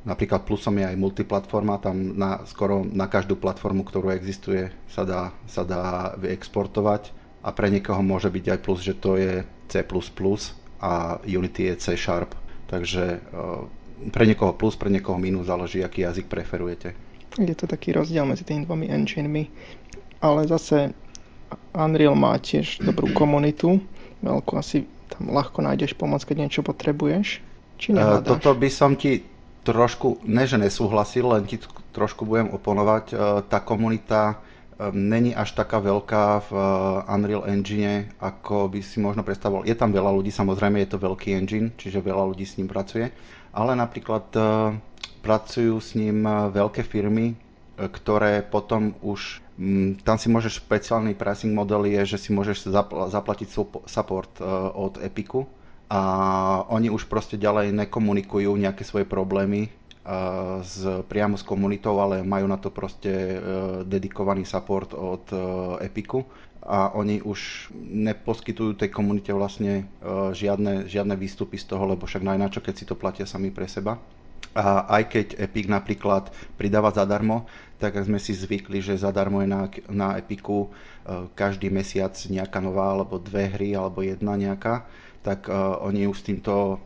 Napríklad 0.00 0.48
plusom 0.48 0.80
je 0.80 0.88
aj 0.88 0.96
multiplatforma, 0.96 1.76
tam 1.76 2.16
na, 2.16 2.40
skoro 2.48 2.80
na 2.88 3.04
každú 3.04 3.36
platformu, 3.36 3.84
ktorú 3.84 4.16
existuje, 4.16 4.72
sa 4.88 5.04
dá, 5.04 5.36
sa 5.44 5.60
dá 5.60 6.16
vyexportovať 6.16 7.12
a 7.44 7.52
pre 7.52 7.68
niekoho 7.68 8.00
môže 8.00 8.32
byť 8.32 8.44
aj 8.48 8.58
plus, 8.64 8.80
že 8.80 8.96
to 8.96 9.20
je 9.20 9.44
C++ 9.68 9.84
a 10.80 11.20
Unity 11.28 11.62
je 11.68 11.74
C 11.76 11.86
Sharp. 12.00 12.32
Takže 12.64 13.04
e, 13.12 13.18
pre 14.08 14.24
niekoho 14.24 14.56
plus, 14.56 14.72
pre 14.80 14.88
niekoho 14.88 15.20
minus, 15.20 15.52
záleží, 15.52 15.84
aký 15.84 16.08
jazyk 16.08 16.32
preferujete. 16.32 16.96
Je 17.36 17.52
to 17.52 17.68
taký 17.68 17.92
rozdiel 17.92 18.24
medzi 18.24 18.48
tými 18.48 18.64
dvomi 18.64 18.88
enginemi, 18.88 19.52
ale 20.24 20.48
zase 20.48 20.96
Unreal 21.74 22.14
má 22.18 22.36
tiež 22.38 22.82
dobrú 22.82 23.10
komunitu, 23.20 23.82
veľkú 24.22 24.58
asi 24.58 24.86
tam 25.10 25.34
ľahko 25.34 25.62
nájdeš 25.66 25.98
pomoc, 25.98 26.22
keď 26.22 26.46
niečo 26.46 26.62
potrebuješ. 26.62 27.42
Či 27.80 27.96
Uh, 27.96 28.20
toto 28.20 28.52
by 28.52 28.68
som 28.68 28.92
ti 28.92 29.24
trošku, 29.64 30.24
ne 30.24 30.44
že 30.48 30.56
nesúhlasil, 30.56 31.24
len 31.28 31.44
ti 31.44 31.60
trošku 31.92 32.24
budem 32.24 32.48
oponovať. 32.50 33.04
E, 33.12 33.14
tá 33.46 33.60
komunita 33.60 34.20
e, 34.32 34.34
není 34.94 35.36
až 35.36 35.52
taká 35.52 35.82
veľká 35.82 36.48
v 36.48 36.50
e, 36.56 36.60
Unreal 37.12 37.44
Engine, 37.50 38.08
ako 38.22 38.72
by 38.72 38.80
si 38.80 38.98
možno 39.02 39.20
predstavoval. 39.20 39.68
Je 39.68 39.76
tam 39.76 39.92
veľa 39.92 40.10
ľudí, 40.10 40.32
samozrejme 40.32 40.80
je 40.80 40.90
to 40.90 41.02
veľký 41.02 41.36
engine, 41.36 41.74
čiže 41.76 42.00
veľa 42.00 42.32
ľudí 42.32 42.46
s 42.48 42.56
ním 42.56 42.70
pracuje, 42.70 43.12
ale 43.52 43.72
napríklad 43.76 44.30
pracujú 45.20 45.76
s 45.82 45.92
ním 45.98 46.24
veľké 46.54 46.86
firmy, 46.86 47.36
ktoré 47.76 48.40
potom 48.46 48.96
už 49.04 49.42
tam 50.00 50.16
si 50.16 50.26
môžeš 50.26 50.64
špeciálny 50.64 51.12
pricing 51.12 51.52
model 51.52 51.84
je, 51.84 52.16
že 52.16 52.18
si 52.18 52.30
môžeš 52.32 52.72
zaplatiť 53.12 53.48
support 53.84 54.32
od 54.74 54.96
Epiku, 54.98 55.44
a 55.90 56.00
oni 56.70 56.86
už 56.86 57.10
proste 57.10 57.34
ďalej 57.34 57.74
nekomunikujú 57.74 58.54
nejaké 58.54 58.86
svoje 58.86 59.02
problémy 59.02 59.66
uh, 59.66 60.62
s, 60.62 60.86
priamo 61.10 61.34
s 61.34 61.42
komunitou, 61.42 61.98
ale 61.98 62.22
majú 62.22 62.46
na 62.46 62.62
to 62.62 62.70
proste 62.70 63.10
uh, 63.10 63.34
dedikovaný 63.82 64.46
support 64.46 64.94
od 64.94 65.26
uh, 65.34 65.40
Epiku 65.82 66.22
a 66.62 66.94
oni 66.94 67.18
už 67.26 67.72
neposkytujú 67.74 68.78
tej 68.78 68.92
komunite 68.92 69.32
vlastne 69.32 69.88
žiadne, 70.36 70.84
žiadne 70.84 71.16
výstupy 71.16 71.56
z 71.56 71.72
toho, 71.72 71.88
lebo 71.88 72.04
však 72.04 72.20
najnáčo, 72.20 72.60
keď 72.60 72.74
si 72.76 72.84
to 72.84 72.92
platia 72.92 73.24
sami 73.24 73.48
pre 73.48 73.64
seba. 73.64 73.96
A 74.54 74.86
aj 74.98 75.02
keď 75.14 75.26
Epic 75.38 75.70
napríklad 75.70 76.34
pridáva 76.58 76.90
zadarmo, 76.90 77.46
tak 77.78 77.96
sme 78.02 78.20
si 78.20 78.36
zvykli, 78.36 78.82
že 78.84 79.00
zadarmo 79.00 79.40
je 79.40 79.48
na, 79.48 79.62
na 79.88 80.08
Epiku 80.20 80.68
každý 81.32 81.72
mesiac 81.72 82.12
nejaká 82.12 82.60
nová, 82.60 82.92
alebo 82.92 83.16
dve 83.16 83.48
hry, 83.48 83.72
alebo 83.72 84.04
jedna 84.04 84.36
nejaká 84.36 84.84
tak 85.20 85.52
uh, 85.52 85.76
oni 85.84 86.08
už 86.08 86.16
s 86.16 86.26
týmto 86.32 86.54
uh, 86.54 86.78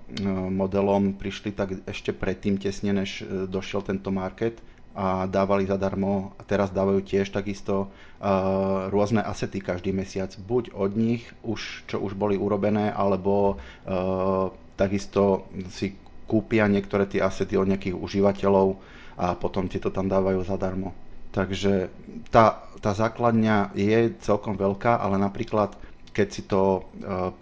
modelom 0.50 1.14
prišli 1.14 1.54
tak 1.54 1.78
ešte 1.86 2.10
predtým 2.10 2.58
tesne, 2.58 2.90
než 2.90 3.22
uh, 3.22 3.46
došiel 3.46 3.86
tento 3.86 4.10
market 4.10 4.58
a 4.94 5.26
dávali 5.26 5.66
zadarmo 5.66 6.38
a 6.38 6.42
teraz 6.46 6.70
dávajú 6.70 7.02
tiež 7.02 7.34
takisto 7.34 7.90
uh, 7.90 8.90
rôzne 8.90 9.22
asety 9.22 9.58
každý 9.58 9.90
mesiac. 9.90 10.34
Buď 10.38 10.70
od 10.74 10.94
nich, 10.94 11.26
už, 11.42 11.86
čo 11.90 11.98
už 12.02 12.14
boli 12.14 12.38
urobené, 12.38 12.90
alebo 12.90 13.58
uh, 13.86 14.50
takisto 14.74 15.46
si 15.70 15.94
kúpia 16.24 16.66
niektoré 16.66 17.04
tie 17.04 17.20
asety 17.20 17.54
od 17.54 17.68
nejakých 17.68 17.96
užívateľov 17.96 18.80
a 19.14 19.38
potom 19.38 19.70
ti 19.70 19.78
to 19.78 19.94
tam 19.94 20.10
dávajú 20.10 20.42
zadarmo. 20.42 20.90
Takže 21.34 21.90
tá, 22.30 22.62
tá 22.78 22.94
základňa 22.94 23.74
je 23.74 24.14
celkom 24.22 24.54
veľká, 24.54 25.02
ale 25.02 25.18
napríklad 25.18 25.74
keď 26.14 26.28
si 26.30 26.46
to 26.46 26.62
e, 26.62 26.80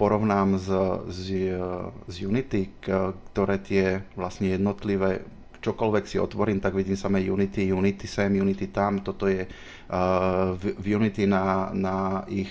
porovnám 0.01 0.57
z, 0.57 0.69
z, 1.13 1.25
z 2.09 2.15
Unity, 2.25 2.73
ktoré 2.81 3.61
tie 3.61 4.01
vlastne 4.17 4.49
jednotlivé, 4.49 5.21
čokoľvek 5.61 6.05
si 6.09 6.17
otvorím, 6.17 6.59
tak 6.59 6.73
vidím 6.73 6.97
samé 6.97 7.21
Unity, 7.23 7.69
Unity 7.69 8.07
sem, 8.09 8.33
Unity 8.33 8.73
tam, 8.75 8.99
toto 8.99 9.31
je 9.31 9.47
uh, 9.47 10.59
v, 10.59 10.75
v 10.75 10.87
Unity 10.99 11.31
na, 11.31 11.71
na 11.71 12.27
ich 12.27 12.51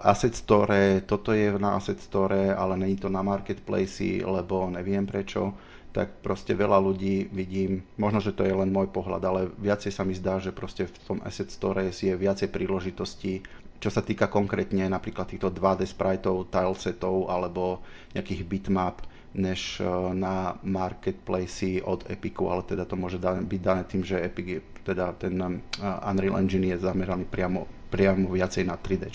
asset 0.00 0.32
store, 0.32 1.04
toto 1.04 1.36
je 1.36 1.52
na 1.60 1.76
asset 1.76 2.00
store, 2.00 2.56
ale 2.56 2.76
není 2.76 2.96
to 2.96 3.12
na 3.12 3.20
marketplace, 3.20 4.24
lebo 4.24 4.70
neviem 4.72 5.04
prečo. 5.04 5.52
tak 5.88 6.20
proste 6.22 6.52
veľa 6.54 6.78
ľudí 6.78 7.32
vidím, 7.32 7.82
možno, 7.96 8.20
že 8.20 8.36
to 8.36 8.44
je 8.44 8.52
len 8.52 8.70
môj 8.70 8.92
pohľad, 8.92 9.22
ale 9.24 9.40
viacej 9.56 9.90
sa 9.90 10.04
mi 10.04 10.14
zdá, 10.14 10.38
že 10.38 10.54
proste 10.54 10.84
v 10.86 10.94
tom 11.00 11.18
Asset 11.24 11.48
Store 11.50 11.80
je 11.90 12.14
viacej 12.14 12.52
príležitostí, 12.52 13.42
čo 13.82 13.90
sa 13.90 14.04
týka 14.04 14.28
konkrétne 14.28 14.86
napríklad 14.86 15.26
týchto 15.26 15.50
2D 15.50 15.88
spriteov, 15.88 16.52
tilesetov 16.52 17.26
alebo 17.32 17.82
nejakých 18.14 18.42
bitmap, 18.46 19.02
než 19.34 19.80
e, 19.80 19.86
na 20.14 20.54
marketplace 20.62 21.82
od 21.82 22.06
Epiku, 22.06 22.52
ale 22.52 22.62
teda 22.62 22.84
to 22.84 22.94
môže 22.94 23.18
byť 23.22 23.60
dané 23.60 23.82
tým, 23.88 24.02
že 24.04 24.22
Epic 24.22 24.46
je, 24.46 24.60
teda 24.84 25.18
ten 25.18 25.34
e, 25.40 25.50
Unreal 25.82 26.38
Engine 26.38 26.74
je 26.74 26.78
zameraný 26.78 27.26
priamo, 27.26 27.66
priamo 27.90 28.28
viacej 28.28 28.66
na 28.66 28.78
3D. 28.78 29.08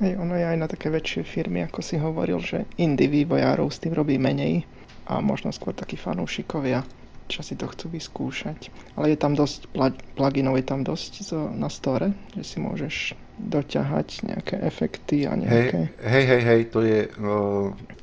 Hej, 0.00 0.16
ono 0.16 0.32
je 0.32 0.48
aj 0.48 0.56
na 0.56 0.64
také 0.64 0.88
väčšie 0.88 1.28
firmy, 1.28 1.60
ako 1.68 1.84
si 1.84 2.00
hovoril, 2.00 2.40
že 2.40 2.64
indie 2.80 3.04
vývojárov 3.04 3.68
s 3.68 3.84
tým 3.84 3.92
robí 3.92 4.16
menej 4.16 4.64
a 5.04 5.20
možno 5.20 5.52
skôr 5.52 5.76
takí 5.76 6.00
fanúšikovia, 6.00 6.80
čo 7.28 7.44
si 7.44 7.52
to 7.52 7.68
chcú 7.68 7.92
vyskúšať. 7.92 8.72
Ale 8.96 9.12
je 9.12 9.18
tam 9.20 9.36
dosť 9.36 9.68
pluginov, 10.16 10.56
je 10.56 10.64
tam 10.64 10.80
dosť 10.88 11.36
na 11.52 11.68
store, 11.68 12.16
že 12.32 12.42
si 12.48 12.56
môžeš 12.64 13.12
doťahať 13.40 14.08
nejaké 14.24 14.56
efekty 14.64 15.28
a 15.28 15.36
nejaké... 15.36 15.92
Hej, 16.00 16.24
hej, 16.24 16.42
hej, 16.48 16.60
to 16.72 16.80
je... 16.80 17.08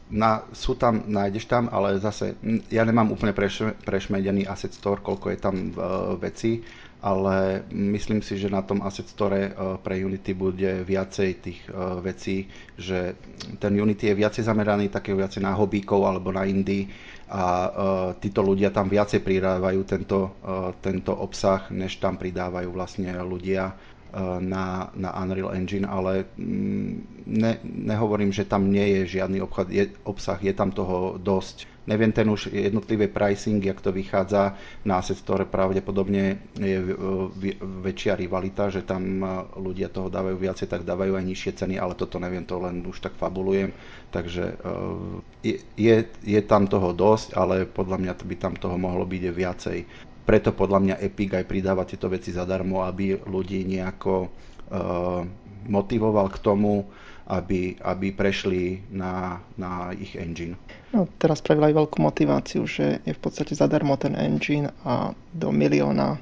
Na, 0.08 0.48
sú 0.56 0.80
tam, 0.80 1.04
nájdeš 1.04 1.52
tam, 1.52 1.68
ale 1.68 2.00
zase 2.00 2.40
ja 2.72 2.88
nemám 2.88 3.12
úplne 3.12 3.36
preš, 3.36 3.76
prešmedený 3.84 4.48
asset 4.48 4.72
store, 4.72 5.04
koľko 5.04 5.36
je 5.36 5.40
tam 5.42 5.56
uh, 5.76 6.16
veci, 6.16 6.64
ale 7.08 7.64
myslím 7.72 8.20
si, 8.20 8.36
že 8.36 8.52
na 8.52 8.60
tom 8.60 8.84
asset 8.84 9.08
store 9.08 9.56
uh, 9.56 9.80
pre 9.80 9.96
Unity 10.04 10.36
bude 10.36 10.84
viacej 10.84 11.30
tých 11.40 11.60
uh, 11.72 12.04
vecí, 12.04 12.52
že 12.76 13.16
ten 13.64 13.72
Unity 13.80 14.12
je 14.12 14.20
viacej 14.20 14.44
zameraný 14.44 14.92
také 14.92 15.16
viacej 15.16 15.40
na 15.40 15.56
hobíkov 15.56 16.04
alebo 16.04 16.36
na 16.36 16.44
indie 16.44 16.92
a 17.32 17.44
uh, 17.44 17.70
títo 18.20 18.44
ľudia 18.44 18.76
tam 18.76 18.92
viacej 18.92 19.24
pridávajú 19.24 19.82
tento, 19.84 20.40
tento 20.80 21.12
obsah, 21.12 21.68
než 21.76 22.00
tam 22.00 22.16
pridávajú 22.16 22.72
vlastne 22.72 23.12
ľudia 23.20 23.76
Eh, 24.08 24.40
na, 24.40 24.88
na 24.96 25.12
Unreal 25.20 25.52
Engine, 25.52 25.84
ale 25.84 26.32
mm, 26.40 27.28
ne, 27.28 27.60
nehovorím, 27.62 28.32
že 28.32 28.48
tam 28.48 28.72
nie 28.72 28.88
je 28.98 29.20
žiadny 29.20 29.44
obchod, 29.44 29.68
je, 29.68 29.92
obsah, 30.08 30.40
je 30.40 30.56
tam 30.56 30.72
toho 30.72 31.20
dosť. 31.20 31.68
Neviem 31.88 32.12
ten 32.12 32.28
už 32.28 32.52
jednotlivé 32.52 33.08
pricing, 33.08 33.64
jak 33.64 33.80
to 33.80 33.96
vychádza 33.96 34.60
na 34.84 35.00
Asset 35.00 35.24
Store, 35.24 35.48
pravdepodobne 35.48 36.52
je 36.60 36.78
eh, 36.84 36.96
väčšia 37.64 38.20
rivalita, 38.20 38.68
že 38.68 38.84
tam 38.84 39.24
eh, 39.24 39.30
ľudia 39.56 39.88
toho 39.88 40.12
dávajú 40.12 40.36
viacej, 40.36 40.68
tak 40.68 40.84
dávajú 40.84 41.16
aj 41.16 41.24
nižšie 41.24 41.52
ceny, 41.64 41.76
ale 41.80 41.96
toto 41.96 42.20
neviem, 42.20 42.44
to 42.44 42.60
len 42.60 42.84
už 42.84 43.00
tak 43.00 43.16
fabulujem. 43.16 43.72
Takže 44.08 44.56
je, 45.44 45.60
je, 45.76 45.96
je 46.24 46.42
tam 46.48 46.64
toho 46.64 46.96
dosť, 46.96 47.36
ale 47.36 47.68
podľa 47.68 48.00
mňa 48.00 48.14
by 48.24 48.36
tam 48.40 48.54
toho 48.56 48.80
mohlo 48.80 49.04
byť 49.04 49.24
viacej 49.32 49.78
preto 50.28 50.52
podľa 50.52 50.80
mňa 50.84 50.96
Epic 51.08 51.40
aj 51.40 51.48
pridáva 51.48 51.88
tieto 51.88 52.12
veci 52.12 52.36
zadarmo, 52.36 52.84
aby 52.84 53.16
ľudí 53.16 53.64
nejako 53.64 54.28
motivoval 55.72 56.28
k 56.28 56.42
tomu, 56.44 56.84
aby, 57.28 57.76
aby 57.84 58.08
prešli 58.16 58.88
na, 58.92 59.44
na 59.60 59.92
ich 59.92 60.16
engine. 60.16 60.56
No, 60.96 61.08
teraz 61.20 61.44
spravil 61.44 61.72
aj 61.72 61.76
veľkú 61.76 61.98
motiváciu, 62.00 62.64
že 62.64 63.04
je 63.04 63.14
v 63.14 63.22
podstate 63.22 63.52
zadarmo 63.52 64.00
ten 64.00 64.16
engine 64.16 64.72
a 64.88 65.12
do 65.36 65.52
milióna, 65.52 66.16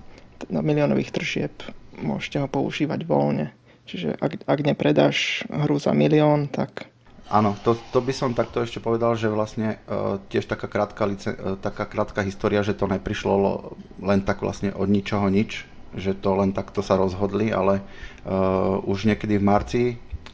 do 0.49 0.61
miliónových 0.65 1.13
tržieb 1.13 1.53
môžete 2.01 2.41
ho 2.41 2.47
používať 2.49 3.05
voľne. 3.05 3.53
Čiže 3.85 4.17
ak, 4.17 4.49
ak 4.49 4.59
nepredáš 4.65 5.45
hru 5.45 5.77
za 5.77 5.93
milión, 5.93 6.49
tak 6.49 6.89
Áno, 7.25 7.57
to, 7.65 7.73
to 7.89 8.05
by 8.05 8.13
som 8.13 8.37
takto 8.37 8.61
ešte 8.61 8.77
povedal, 8.77 9.17
že 9.17 9.33
vlastne 9.33 9.81
uh, 9.89 10.21
tiež 10.29 10.45
taká 10.45 10.69
krátka, 10.69 11.09
lice, 11.09 11.33
uh, 11.33 11.57
taká 11.57 11.89
krátka 11.89 12.21
história, 12.21 12.61
že 12.61 12.77
to 12.77 12.85
neprišlo 12.85 13.73
len 13.97 14.21
tak 14.21 14.45
vlastne 14.45 14.69
od 14.69 14.85
ničoho 14.85 15.25
nič, 15.33 15.65
že 15.97 16.13
to 16.13 16.37
len 16.37 16.53
takto 16.53 16.85
sa 16.85 16.93
rozhodli, 17.01 17.49
ale 17.49 17.81
uh, 17.81 18.77
už 18.85 19.09
niekedy 19.09 19.41
v 19.41 19.47
marci 19.47 19.83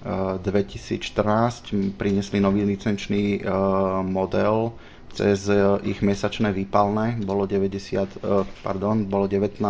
2014 0.01 1.93
priniesli 1.93 2.41
nový 2.41 2.65
licenčný 2.65 3.45
uh, 3.45 4.01
model 4.01 4.73
cez 5.13 5.45
uh, 5.45 5.77
ich 5.85 6.01
mesačné 6.01 6.49
výpalné, 6.49 7.21
bolo 7.21 7.45
90, 7.45 7.69
uh, 8.25 8.41
pardon, 8.65 9.05
bolo 9.05 9.29
19 9.29 9.61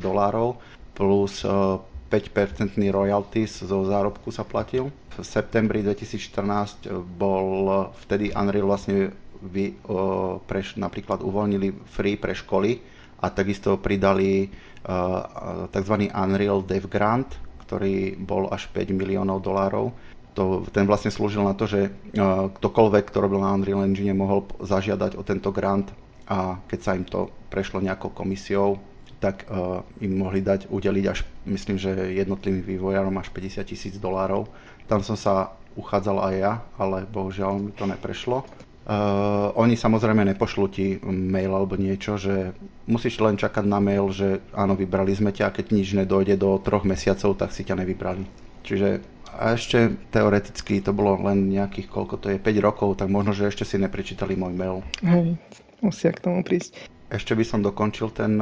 dolárov 0.00 0.56
plus 0.96 1.44
uh, 1.44 1.76
5% 2.08 2.78
royalties 2.88 3.60
zo 3.60 3.84
zárobku 3.84 4.32
sa 4.32 4.46
platil 4.46 4.88
v 5.14 5.22
septembri 5.22 5.82
2014 5.82 6.90
bol 7.18 7.70
vtedy 8.06 8.34
Unreal 8.34 8.66
vlastne 8.66 9.10
vy, 9.44 9.74
o, 9.86 10.40
napríklad 10.76 11.22
uvoľnili 11.22 11.86
free 11.86 12.16
pre 12.16 12.34
školy 12.34 12.80
a 13.22 13.30
takisto 13.32 13.80
pridali 13.80 14.44
uh, 14.84 15.64
tzv. 15.72 15.94
Unreal 16.12 16.60
Dev 16.60 16.92
Grant, 16.92 17.32
ktorý 17.64 18.14
bol 18.16 18.52
až 18.52 18.68
5 18.70 18.94
miliónov 18.94 19.40
dolárov. 19.40 19.90
To, 20.34 20.66
ten 20.74 20.84
vlastne 20.84 21.14
slúžil 21.14 21.46
na 21.46 21.54
to, 21.54 21.70
že 21.70 21.88
uh, 21.88 22.50
ktokoľvek, 22.50 23.10
kto 23.10 23.18
robil 23.22 23.38
na 23.40 23.54
Unreal 23.54 23.86
Engine, 23.86 24.14
mohol 24.14 24.46
zažiadať 24.58 25.14
o 25.14 25.22
tento 25.22 25.54
grant 25.54 25.94
a 26.26 26.58
keď 26.66 26.78
sa 26.80 26.92
im 26.98 27.06
to 27.06 27.30
prešlo 27.48 27.78
nejakou 27.78 28.10
komisiou, 28.10 28.82
tak 29.22 29.46
uh, 29.46 29.80
im 30.02 30.18
mohli 30.20 30.42
dať, 30.42 30.68
udeliť 30.68 31.04
až, 31.06 31.22
myslím, 31.46 31.78
že 31.78 32.18
jednotlivým 32.18 32.66
vývojárom 32.66 33.14
až 33.16 33.30
50 33.30 33.62
tisíc 33.62 33.94
dolárov 33.96 34.50
tam 34.84 35.00
som 35.00 35.16
sa 35.16 35.56
uchádzal 35.74 36.20
aj 36.20 36.34
ja, 36.38 36.52
ale 36.76 37.08
bohužiaľ 37.08 37.58
mi 37.58 37.72
to 37.72 37.88
neprešlo. 37.88 38.44
Uh, 38.84 39.48
oni 39.56 39.80
samozrejme 39.80 40.28
nepošlú 40.36 40.68
ti 40.68 41.00
mail 41.08 41.56
alebo 41.56 41.72
niečo, 41.80 42.20
že 42.20 42.52
musíš 42.84 43.16
len 43.24 43.40
čakať 43.40 43.64
na 43.64 43.80
mail, 43.80 44.12
že 44.12 44.44
áno, 44.52 44.76
vybrali 44.76 45.16
sme 45.16 45.32
ťa 45.32 45.48
a 45.48 45.54
keď 45.56 45.72
nič 45.72 45.96
nedojde 45.96 46.36
do 46.36 46.60
troch 46.60 46.84
mesiacov, 46.84 47.32
tak 47.40 47.56
si 47.56 47.64
ťa 47.64 47.80
nevybrali. 47.80 48.28
Čiže 48.60 49.00
a 49.34 49.58
ešte 49.58 49.98
teoreticky 50.14 50.78
to 50.78 50.94
bolo 50.94 51.18
len 51.26 51.50
nejakých, 51.50 51.90
koľko 51.90 52.14
to 52.22 52.26
je, 52.30 52.38
5 52.38 52.54
rokov, 52.62 53.02
tak 53.02 53.10
možno, 53.10 53.34
že 53.34 53.50
ešte 53.50 53.66
si 53.66 53.80
neprečítali 53.82 54.38
môj 54.38 54.54
mail. 54.54 54.76
Hej, 55.02 55.34
musia 55.82 56.14
k 56.14 56.22
tomu 56.22 56.46
prísť. 56.46 56.86
Ešte 57.10 57.34
by 57.34 57.44
som 57.44 57.60
dokončil 57.64 58.14
ten, 58.14 58.38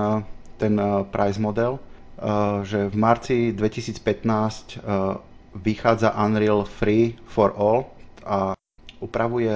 ten 0.61 0.74
price 1.09 1.40
model, 1.40 1.80
uh, 1.80 2.61
že 2.66 2.93
v 2.93 2.97
marci 2.99 3.36
2015 3.57 4.05
uh, 4.84 5.16
vychádza 5.57 6.12
Unreal 6.12 6.68
Free 6.68 7.16
for 7.24 7.57
All 7.57 7.88
a 8.28 8.53
upravuje 9.03 9.50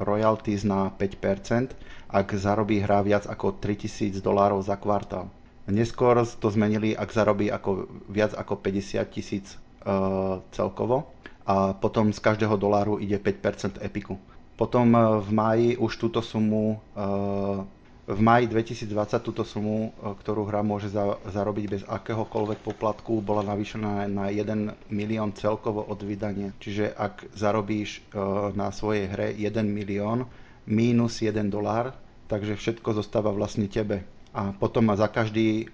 royalties 0.00 0.64
na 0.64 0.88
5%, 0.96 1.76
ak 2.08 2.26
zarobí 2.34 2.80
hra 2.80 3.04
viac 3.04 3.28
ako 3.28 3.60
3000 3.60 4.18
dolárov 4.18 4.64
za 4.64 4.80
kvartál. 4.80 5.28
Neskôr 5.70 6.18
to 6.26 6.48
zmenili, 6.50 6.96
ak 6.96 7.12
zarobí 7.14 7.46
ako, 7.46 7.86
viac 8.10 8.34
ako 8.34 8.58
50 8.58 9.06
tisíc 9.14 9.46
uh, 9.86 10.42
celkovo 10.50 11.12
a 11.46 11.76
potom 11.78 12.10
z 12.10 12.18
každého 12.18 12.58
doláru 12.58 12.98
ide 12.98 13.20
5% 13.20 13.78
epiku. 13.78 14.18
Potom 14.58 14.90
uh, 14.90 15.22
v 15.22 15.30
máji 15.30 15.68
už 15.78 15.92
túto 15.94 16.18
sumu 16.24 16.82
uh, 16.98 17.62
v 18.10 18.20
maji 18.20 18.50
2020 18.50 18.90
túto 19.22 19.46
sumu, 19.46 19.94
e, 19.94 20.14
ktorú 20.18 20.50
hra 20.50 20.66
môže 20.66 20.90
za, 20.90 21.14
zarobiť 21.30 21.64
bez 21.70 21.82
akéhokoľvek 21.86 22.58
poplatku, 22.58 23.22
bola 23.22 23.46
navýšená 23.46 24.10
na 24.10 24.34
1 24.34 24.90
milión 24.90 25.30
celkovo 25.30 25.86
od 25.86 26.02
vydania. 26.02 26.50
Čiže 26.58 26.90
ak 26.90 27.30
zarobíš 27.38 28.02
e, 28.10 28.18
na 28.58 28.74
svojej 28.74 29.06
hre 29.06 29.28
1 29.38 29.62
milión 29.62 30.26
mínus 30.66 31.22
1 31.22 31.38
dolár, 31.46 31.94
takže 32.26 32.58
všetko 32.58 32.98
zostáva 32.98 33.30
vlastne 33.30 33.70
tebe. 33.70 34.02
A 34.30 34.54
potom 34.54 34.86
má 34.86 34.94
za 34.94 35.10
každý 35.10 35.70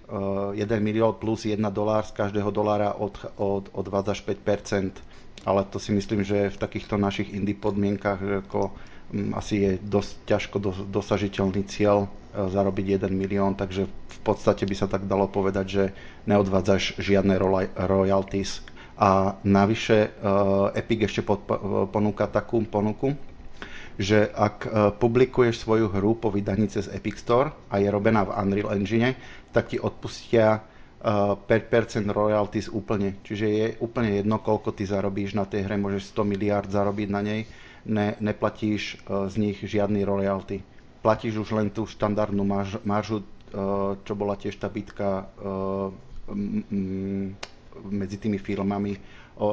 1 0.53 0.57
e, 0.57 0.77
milión 0.77 1.17
plus 1.17 1.49
1 1.49 1.57
dolár 1.73 2.05
z 2.05 2.13
každého 2.13 2.53
dolára 2.53 2.93
od, 2.93 3.17
od, 3.37 3.73
odvádzaš 3.73 4.21
5%. 4.21 4.93
Ale 5.45 5.65
to 5.69 5.81
si 5.81 5.89
myslím, 5.89 6.21
že 6.21 6.53
v 6.53 6.57
takýchto 6.57 7.01
našich 7.01 7.33
indie 7.33 7.57
podmienkach 7.57 8.19
ako 8.45 8.73
asi 9.33 9.63
je 9.63 9.71
dosť 9.79 10.11
ťažko 10.27 10.57
dosažiteľný 10.91 11.63
cieľ 11.63 12.11
zarobiť 12.37 13.01
1 13.01 13.09
milión, 13.09 13.57
takže 13.57 13.89
v 13.89 14.19
podstate 14.21 14.63
by 14.63 14.75
sa 14.75 14.85
tak 14.85 15.09
dalo 15.09 15.25
povedať, 15.25 15.65
že 15.65 15.83
neodvádzaš 16.25 17.01
žiadne 17.01 17.33
royalties. 17.75 18.61
A 18.97 19.37
navyše 19.41 19.97
e, 19.97 20.09
Epic 20.73 21.05
ešte 21.05 21.21
ponúka 21.89 22.25
takú 22.25 22.61
ponuku, 22.61 23.13
že 23.95 24.25
ak 24.25 24.57
e, 24.61 24.69
publikuješ 24.93 25.61
svoju 25.61 25.89
hru 25.89 26.17
po 26.17 26.29
vydaní 26.29 26.65
cez 26.65 26.89
Epic 26.89 27.17
Store 27.17 27.53
a 27.69 27.77
je 27.77 27.89
robená 27.89 28.25
v 28.25 28.33
Unreal 28.33 28.73
Engine, 28.73 29.13
tak 29.49 29.69
ti 29.69 29.77
odpustia 29.77 30.61
5% 30.97 31.45
royalties 32.09 32.67
úplne. 32.67 33.21
Čiže 33.21 33.45
je 33.45 33.67
úplne 33.79 34.17
jedno, 34.17 34.41
koľko 34.41 34.73
ty 34.73 34.83
zarobíš 34.83 35.37
na 35.37 35.45
tej 35.45 35.63
hre, 35.63 35.77
môžeš 35.77 36.09
100 36.09 36.25
miliard 36.25 36.67
zarobiť 36.67 37.07
na 37.07 37.21
nej, 37.21 37.41
ne, 37.85 38.17
neplatíš 38.19 38.97
e, 38.99 39.29
z 39.29 39.33
nich 39.37 39.57
žiadny 39.61 40.01
royalty. 40.03 40.65
Platíš 41.07 41.39
už 41.39 41.55
len 41.55 41.71
tú 41.71 41.87
štandardnú 41.87 42.43
marž, 42.43 42.83
maržu, 42.83 43.23
e, 43.23 43.25
čo 44.03 44.11
bola 44.11 44.35
tiež 44.35 44.59
tá 44.59 44.67
bitka 44.67 45.23
e, 45.23 45.55
medzi 47.87 48.19
tými 48.19 48.35
firmami 48.35 48.99
o, 49.37 49.49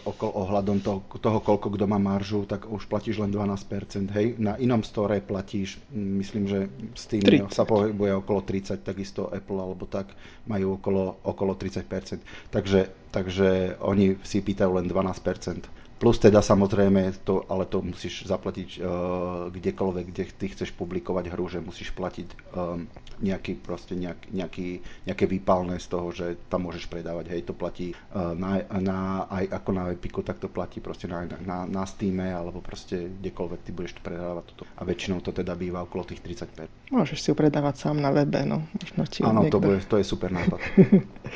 o, 0.00 0.12
ohľadom 0.18 0.80
toho, 0.80 1.04
toho, 1.20 1.38
koľko 1.44 1.76
kto 1.76 1.84
má 1.84 2.00
maržu, 2.00 2.48
tak 2.48 2.64
už 2.66 2.88
platíš 2.88 3.20
len 3.20 3.28
12%. 3.28 4.08
Hej. 4.16 4.40
Na 4.40 4.56
inom 4.56 4.80
store 4.80 5.20
platíš, 5.20 5.76
myslím, 5.92 6.48
že 6.48 6.58
s 6.96 7.04
tým 7.06 7.22
30. 7.22 7.52
sa 7.52 7.68
pohybuje 7.68 8.16
okolo 8.16 8.40
30, 8.42 8.80
takisto 8.80 9.28
Apple 9.28 9.60
alebo 9.60 9.84
tak 9.84 10.10
majú 10.48 10.80
okolo, 10.80 11.20
okolo 11.22 11.52
30%. 11.54 12.50
Takže, 12.50 13.12
takže 13.12 13.78
oni 13.84 14.16
si 14.24 14.40
pýtajú 14.40 14.80
len 14.80 14.88
12%. 14.88 15.79
Plus 16.00 16.16
teda 16.16 16.40
samozrejme, 16.40 17.12
to, 17.28 17.44
ale 17.52 17.68
to 17.68 17.84
musíš 17.84 18.24
zaplatiť 18.24 18.80
uh, 18.80 19.52
kdekoľvek, 19.52 20.04
kde 20.08 20.24
ty 20.32 20.48
chceš 20.48 20.72
publikovať 20.72 21.28
hru, 21.28 21.44
že 21.44 21.60
musíš 21.60 21.92
platiť 21.92 22.56
um, 22.56 22.88
nejaký, 23.20 23.60
proste 23.60 23.92
nejak, 24.00 24.32
nejaký, 24.32 24.80
nejaké 25.04 25.24
výpalné 25.28 25.76
z 25.76 25.86
toho, 25.92 26.08
že 26.08 26.40
tam 26.48 26.64
môžeš 26.64 26.88
predávať. 26.88 27.36
Hej, 27.36 27.52
to 27.52 27.52
platí 27.52 27.92
uh, 27.92 28.32
na, 28.32 28.64
na, 28.80 29.28
aj 29.28 29.60
ako 29.60 29.70
na 29.76 29.92
Epiku, 29.92 30.24
tak 30.24 30.40
to 30.40 30.48
platí 30.48 30.80
proste 30.80 31.04
na, 31.04 31.28
na, 31.44 31.68
na 31.68 31.84
Steame 31.84 32.32
alebo 32.32 32.64
proste 32.64 33.12
kdekoľvek 33.20 33.60
ty 33.60 33.70
budeš 33.76 34.00
to 34.00 34.02
predávať 34.08 34.56
toto. 34.56 34.64
A 34.80 34.88
väčšinou 34.88 35.20
to 35.20 35.36
teda 35.36 35.52
býva 35.52 35.84
okolo 35.84 36.08
tých 36.08 36.24
35. 36.24 36.96
Môžeš 36.96 37.18
si 37.20 37.28
ju 37.28 37.36
predávať 37.36 37.76
sám 37.76 38.00
na 38.00 38.08
webe, 38.08 38.40
no. 38.48 38.64
Možno 38.96 39.04
Áno, 39.28 39.52
to, 39.52 39.60
bude, 39.60 39.84
to 39.84 40.00
je 40.00 40.08
super 40.08 40.32
nápad. 40.32 40.64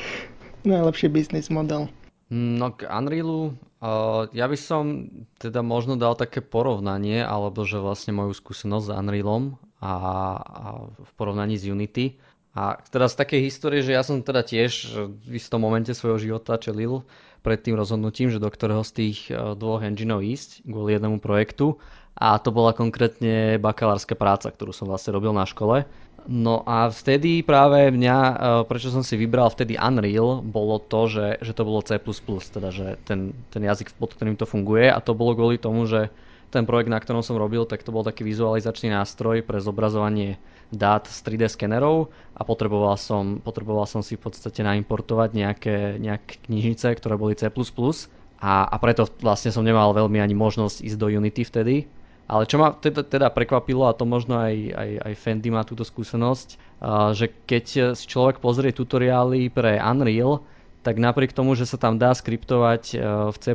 Najlepší 0.65 1.13
biznis 1.13 1.53
model. 1.53 1.93
No 2.35 2.75
k 2.75 2.91
Unrealu 2.91 3.55
uh, 3.79 4.27
ja 4.35 4.51
by 4.51 4.59
som 4.59 5.07
teda 5.39 5.63
možno 5.63 5.95
dal 5.95 6.19
také 6.19 6.43
porovnanie, 6.43 7.23
alebo 7.23 7.63
že 7.63 7.79
vlastne 7.79 8.11
moju 8.11 8.35
skúsenosť 8.35 8.91
s 8.91 8.95
Unrealom 8.95 9.55
a, 9.79 9.95
a 10.43 10.67
v 10.99 11.11
porovnaní 11.15 11.55
s 11.55 11.71
Unity. 11.71 12.19
A 12.59 12.79
teda 12.91 13.07
z 13.07 13.19
takej 13.19 13.41
histórie, 13.51 13.87
že 13.87 13.95
ja 13.95 14.03
som 14.03 14.23
teda 14.23 14.43
tiež 14.43 14.95
v 15.27 15.39
istom 15.39 15.63
momente 15.63 15.91
svojho 15.91 16.19
života 16.23 16.59
čelil 16.59 17.03
pred 17.43 17.59
tým 17.63 17.75
rozhodnutím, 17.75 18.31
že 18.31 18.39
do 18.39 18.47
ktorého 18.47 18.87
z 18.87 18.93
tých 18.95 19.19
dvoch 19.35 19.83
engineov 19.83 20.23
ísť 20.23 20.63
kvôli 20.63 20.95
jednému 20.95 21.19
projektu. 21.19 21.83
A 22.15 22.39
to 22.39 22.55
bola 22.55 22.71
konkrétne 22.71 23.59
bakalárska 23.59 24.15
práca, 24.15 24.55
ktorú 24.55 24.71
som 24.71 24.87
vlastne 24.87 25.19
robil 25.19 25.35
na 25.35 25.43
škole. 25.51 25.83
No 26.25 26.65
a 26.65 26.89
vtedy 26.89 27.45
práve 27.45 27.93
mňa, 27.93 28.17
e, 28.17 28.35
prečo 28.65 28.89
som 28.89 29.05
si 29.05 29.21
vybral 29.21 29.53
vtedy 29.53 29.77
Unreal, 29.77 30.41
bolo 30.41 30.81
to, 30.81 31.05
že, 31.05 31.27
že 31.45 31.53
to 31.53 31.69
bolo 31.69 31.85
C++, 31.85 32.01
teda 32.01 32.73
že 32.73 32.97
ten, 33.05 33.37
ten 33.53 33.61
jazyk, 33.61 33.93
pod 34.01 34.17
ktorým 34.17 34.41
to 34.41 34.49
funguje. 34.49 34.89
A 34.89 35.05
to 35.05 35.13
bolo 35.13 35.37
kvôli 35.37 35.61
tomu, 35.61 35.85
že 35.85 36.09
ten 36.49 36.65
projekt, 36.65 36.89
na 36.89 36.97
ktorom 36.97 37.21
som 37.21 37.37
robil, 37.37 37.69
tak 37.69 37.85
to 37.85 37.93
bol 37.93 38.07
taký 38.07 38.25
vizualizačný 38.25 38.89
nástroj 38.95 39.45
pre 39.45 39.61
zobrazovanie 39.61 40.41
dát 40.73 41.05
z 41.05 41.19
3D 41.29 41.53
skenerov. 41.53 42.09
A 42.33 42.41
potreboval 42.47 42.97
som, 42.97 43.45
potreboval 43.45 43.85
som 43.85 44.01
si 44.01 44.17
v 44.17 44.25
podstate 44.25 44.65
naimportovať 44.65 45.29
nejaké, 45.37 45.77
nejaké 46.01 46.41
knižnice, 46.49 46.89
ktoré 46.97 47.21
boli 47.21 47.37
C++ 47.37 47.53
a, 48.45 48.65
a 48.65 48.77
preto 48.81 49.09
vlastne 49.21 49.53
som 49.53 49.65
nemal 49.65 49.93
veľmi 49.93 50.21
ani 50.21 50.37
možnosť 50.37 50.85
ísť 50.85 50.97
do 51.01 51.09
Unity 51.09 51.43
vtedy 51.49 51.77
ale 52.25 52.49
čo 52.49 52.57
ma 52.57 52.73
teda, 52.73 53.05
teda 53.05 53.29
prekvapilo, 53.29 53.85
a 53.85 53.97
to 53.97 54.09
možno 54.09 54.41
aj, 54.41 54.57
aj, 54.73 54.91
aj 55.05 55.15
Fendi 55.21 55.53
má 55.53 55.61
túto 55.63 55.85
skúsenosť, 55.85 56.49
uh, 56.57 57.13
že 57.13 57.29
keď 57.45 57.65
si 57.93 58.05
človek 58.09 58.41
pozrie 58.41 58.73
tutoriály 58.73 59.53
pre 59.53 59.77
Unreal, 59.77 60.41
tak 60.85 61.01
napriek 61.01 61.33
tomu, 61.33 61.57
že 61.57 61.65
sa 61.65 61.81
tam 61.81 61.97
dá 61.97 62.13
skriptovať 62.13 62.83
uh, 62.97 63.29
v 63.33 63.37
C++, 63.41 63.53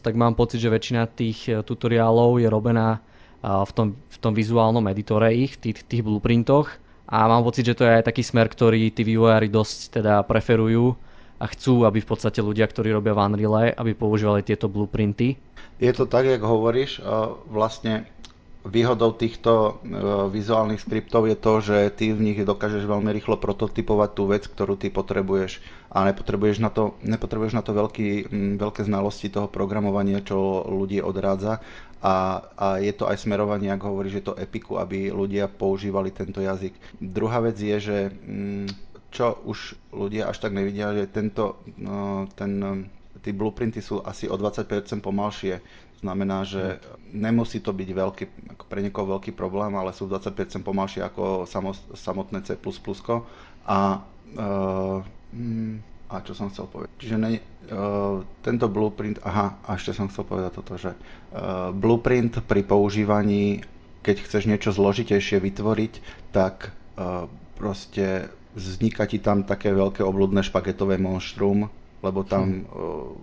tak 0.00 0.14
mám 0.16 0.36
pocit, 0.36 0.60
že 0.60 0.72
väčšina 0.72 1.08
tých 1.12 1.38
uh, 1.48 1.60
tutoriálov 1.60 2.40
je 2.40 2.48
robená 2.48 3.00
uh, 3.44 3.64
v, 3.64 3.72
tom, 3.72 3.86
v 3.96 4.18
tom 4.20 4.32
vizuálnom 4.32 4.84
editore 4.88 5.32
ich, 5.32 5.56
tých, 5.60 5.84
tých 5.84 6.04
blueprintoch. 6.04 6.68
A 7.08 7.24
mám 7.24 7.40
pocit, 7.40 7.64
že 7.64 7.72
to 7.72 7.88
je 7.88 7.96
aj 8.00 8.04
taký 8.04 8.20
smer, 8.20 8.52
ktorý 8.52 8.92
tí 8.92 9.00
vývojári 9.00 9.48
dosť 9.48 10.00
teda 10.00 10.20
preferujú 10.28 10.92
a 11.40 11.48
chcú, 11.48 11.88
aby 11.88 12.04
v 12.04 12.08
podstate 12.08 12.44
ľudia, 12.44 12.68
ktorí 12.68 12.92
robia 12.92 13.16
v 13.16 13.20
Unreal, 13.32 13.72
aby 13.72 13.96
používali 13.96 14.44
tieto 14.44 14.68
blueprinty 14.68 15.40
je 15.78 15.92
to 15.94 16.04
tak, 16.06 16.26
jak 16.26 16.42
hovoríš. 16.42 17.02
Vlastne 17.46 18.10
výhodou 18.68 19.16
týchto 19.16 19.80
e, 19.80 19.96
vizuálnych 20.28 20.82
skriptov 20.82 21.30
je 21.30 21.36
to, 21.38 21.52
že 21.64 21.76
ty 21.94 22.12
v 22.12 22.20
nich 22.20 22.38
dokážeš 22.42 22.84
veľmi 22.84 23.14
rýchlo 23.16 23.40
prototypovať 23.40 24.10
tú 24.12 24.22
vec, 24.28 24.44
ktorú 24.44 24.76
ty 24.76 24.92
potrebuješ 24.92 25.62
a 25.88 26.04
nepotrebuješ 26.10 26.58
na 26.60 26.68
to, 26.68 26.98
nepotrebuješ 27.00 27.54
na 27.56 27.62
to 27.64 27.72
veľký, 27.72 28.28
veľké 28.60 28.82
znalosti 28.84 29.32
toho 29.32 29.48
programovania, 29.48 30.20
čo 30.20 30.66
ľudí 30.68 31.00
odrádza 31.00 31.64
a, 32.04 32.44
a 32.54 32.66
je 32.78 32.92
to 32.92 33.08
aj 33.08 33.24
smerovanie, 33.24 33.72
ako 33.72 33.94
hovoríš, 33.94 34.20
že 34.20 34.26
to 34.30 34.38
epiku, 34.38 34.78
aby 34.78 35.10
ľudia 35.10 35.48
používali 35.48 36.12
tento 36.12 36.44
jazyk. 36.44 36.76
Druhá 37.00 37.40
vec 37.42 37.56
je, 37.58 37.76
že 37.80 37.98
čo 39.08 39.40
už 39.48 39.74
ľudia 39.96 40.28
až 40.28 40.36
tak 40.44 40.52
nevidia, 40.52 40.92
že 40.92 41.08
tento, 41.08 41.58
no, 41.80 42.28
ten 42.36 42.84
tí 43.22 43.30
blueprinty 43.34 43.82
sú 43.82 44.02
asi 44.02 44.26
o 44.26 44.36
20% 44.36 44.66
pomalšie. 45.00 45.60
Znamená, 45.98 46.46
že 46.46 46.78
nemusí 47.10 47.58
to 47.58 47.74
byť 47.74 47.88
veľký, 47.90 48.24
ako 48.54 48.64
pre 48.70 48.86
niekoho 48.86 49.18
veľký 49.18 49.34
problém, 49.34 49.74
ale 49.74 49.90
sú 49.90 50.06
20% 50.06 50.62
pomalšie 50.62 51.02
ako 51.02 51.42
samotné 51.98 52.46
C++. 52.46 52.54
A, 53.66 53.78
uh, 54.38 54.98
a 56.08 56.14
čo 56.22 56.32
som 56.38 56.54
chcel 56.54 56.70
povedať? 56.70 56.94
Čiže 57.02 57.16
ne, 57.18 57.30
uh, 57.34 58.22
tento 58.46 58.70
blueprint, 58.70 59.18
aha, 59.26 59.58
a 59.66 59.74
ešte 59.74 59.90
som 59.90 60.06
chcel 60.06 60.22
povedať 60.22 60.50
toto, 60.54 60.78
že 60.78 60.94
uh, 60.94 61.74
blueprint 61.74 62.46
pri 62.46 62.62
používaní, 62.62 63.66
keď 64.06 64.22
chceš 64.22 64.46
niečo 64.46 64.70
zložitejšie 64.70 65.42
vytvoriť, 65.42 65.92
tak 66.32 66.72
proste 67.54 68.26
vzniká 68.58 69.06
ti 69.06 69.22
tam 69.22 69.46
také 69.46 69.70
veľké 69.70 70.02
obludné 70.02 70.42
špagetové 70.42 70.98
monštrum, 70.98 71.70
lebo 71.98 72.22
tam 72.22 72.62
hm. 72.62 72.64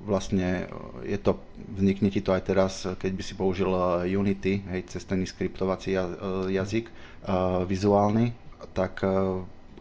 vlastne 0.04 0.68
je 1.08 1.16
to, 1.16 1.40
vznikne 1.80 2.12
ti 2.12 2.20
to 2.20 2.36
aj 2.36 2.44
teraz, 2.44 2.74
keď 2.84 3.12
by 3.16 3.24
si 3.24 3.34
použil 3.34 3.72
Unity, 4.04 4.68
hej, 4.68 4.92
cez 4.92 5.08
ten 5.08 5.24
skriptovací 5.24 5.96
jazyk 6.52 6.92
vizuálny, 7.68 8.36
tak 8.76 9.00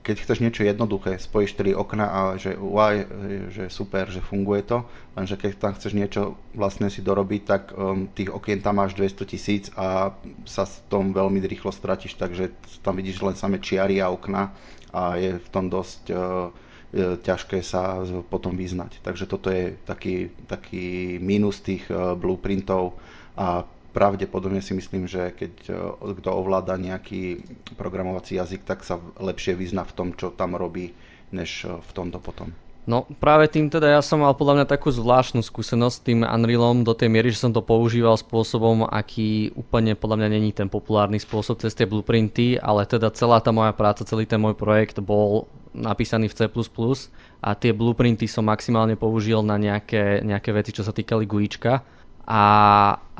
keď 0.05 0.17
chceš 0.21 0.39
niečo 0.45 0.69
jednoduché, 0.69 1.17
spojíš 1.17 1.57
tri 1.57 1.73
okna 1.73 2.07
a 2.13 2.21
že 2.37 2.61
uaj, 2.61 2.95
že 3.49 3.65
super, 3.73 4.13
že 4.13 4.21
funguje 4.21 4.61
to, 4.61 4.85
lenže 5.17 5.41
keď 5.41 5.51
tam 5.57 5.73
chceš 5.73 5.97
niečo 5.97 6.37
vlastne 6.53 6.93
si 6.93 7.01
dorobiť, 7.01 7.43
tak 7.49 7.73
um, 7.73 8.05
tých 8.13 8.29
okien 8.29 8.61
tam 8.61 8.85
máš 8.85 8.93
200 9.01 9.25
tisíc 9.25 9.73
a 9.81 10.13
sa 10.45 10.69
v 10.69 10.77
tom 10.93 11.17
veľmi 11.17 11.41
rýchlo 11.41 11.73
stratíš, 11.73 12.21
takže 12.21 12.53
tam 12.85 13.01
vidíš 13.01 13.25
len 13.25 13.33
samé 13.33 13.65
čiary 13.65 14.05
a 14.05 14.13
okna 14.13 14.53
a 14.93 15.17
je 15.17 15.41
v 15.41 15.49
tom 15.49 15.73
dosť 15.73 16.03
uh, 16.13 16.53
ťažké 16.95 17.59
sa 17.67 18.07
potom 18.31 18.55
vyznať. 18.55 19.03
Takže 19.03 19.27
toto 19.27 19.51
je 19.51 19.75
taký, 19.83 20.31
taký 20.47 21.19
mínus 21.19 21.59
tých 21.59 21.91
e, 21.91 22.15
blueprintov 22.15 22.95
a 23.35 23.67
pravdepodobne 23.91 24.63
si 24.63 24.79
myslím, 24.79 25.11
že 25.11 25.35
keď 25.35 25.55
e, 25.67 25.73
kto 26.23 26.31
ovláda 26.31 26.79
nejaký 26.79 27.43
programovací 27.75 28.39
jazyk, 28.39 28.63
tak 28.63 28.87
sa 28.87 29.03
lepšie 29.19 29.59
vyzna 29.59 29.83
v 29.83 29.95
tom, 29.95 30.09
čo 30.15 30.31
tam 30.31 30.55
robí, 30.55 30.95
než 31.35 31.67
v 31.67 31.91
tomto 31.91 32.23
potom. 32.23 32.55
No 32.85 33.09
práve 33.17 33.49
tým 33.49 33.73
teda 33.73 33.97
ja 33.97 34.05
som 34.05 34.21
mal 34.21 34.37
podľa 34.37 34.61
mňa 34.61 34.67
takú 34.69 34.93
zvláštnu 34.93 35.41
skúsenosť 35.41 35.97
s 35.97 36.05
tým 36.05 36.21
Unrealom 36.21 36.85
do 36.85 36.93
tej 36.93 37.09
miery, 37.09 37.33
že 37.33 37.41
som 37.41 37.49
to 37.49 37.65
používal 37.65 38.13
spôsobom, 38.21 38.85
aký 38.85 39.57
úplne 39.57 39.97
podľa 39.97 40.21
mňa 40.21 40.29
není 40.29 40.53
ten 40.53 40.69
populárny 40.69 41.17
spôsob 41.17 41.65
cez 41.65 41.73
tie 41.73 41.89
blueprinty, 41.89 42.61
ale 42.61 42.85
teda 42.85 43.09
celá 43.17 43.41
tá 43.41 43.57
moja 43.57 43.73
práca, 43.73 44.05
celý 44.05 44.29
ten 44.29 44.37
môj 44.37 44.53
projekt 44.53 45.01
bol 45.01 45.49
napísaný 45.75 46.31
v 46.31 46.37
C++ 46.39 46.41
a 47.45 47.49
tie 47.59 47.75
blueprinty 47.75 48.31
som 48.31 48.47
maximálne 48.47 48.95
použil 48.95 49.43
na 49.43 49.59
nejaké, 49.59 50.23
nejaké 50.23 50.55
veci, 50.55 50.71
čo 50.73 50.87
sa 50.87 50.95
týkali 50.95 51.27
GUIčka. 51.27 51.83
A, 52.25 52.43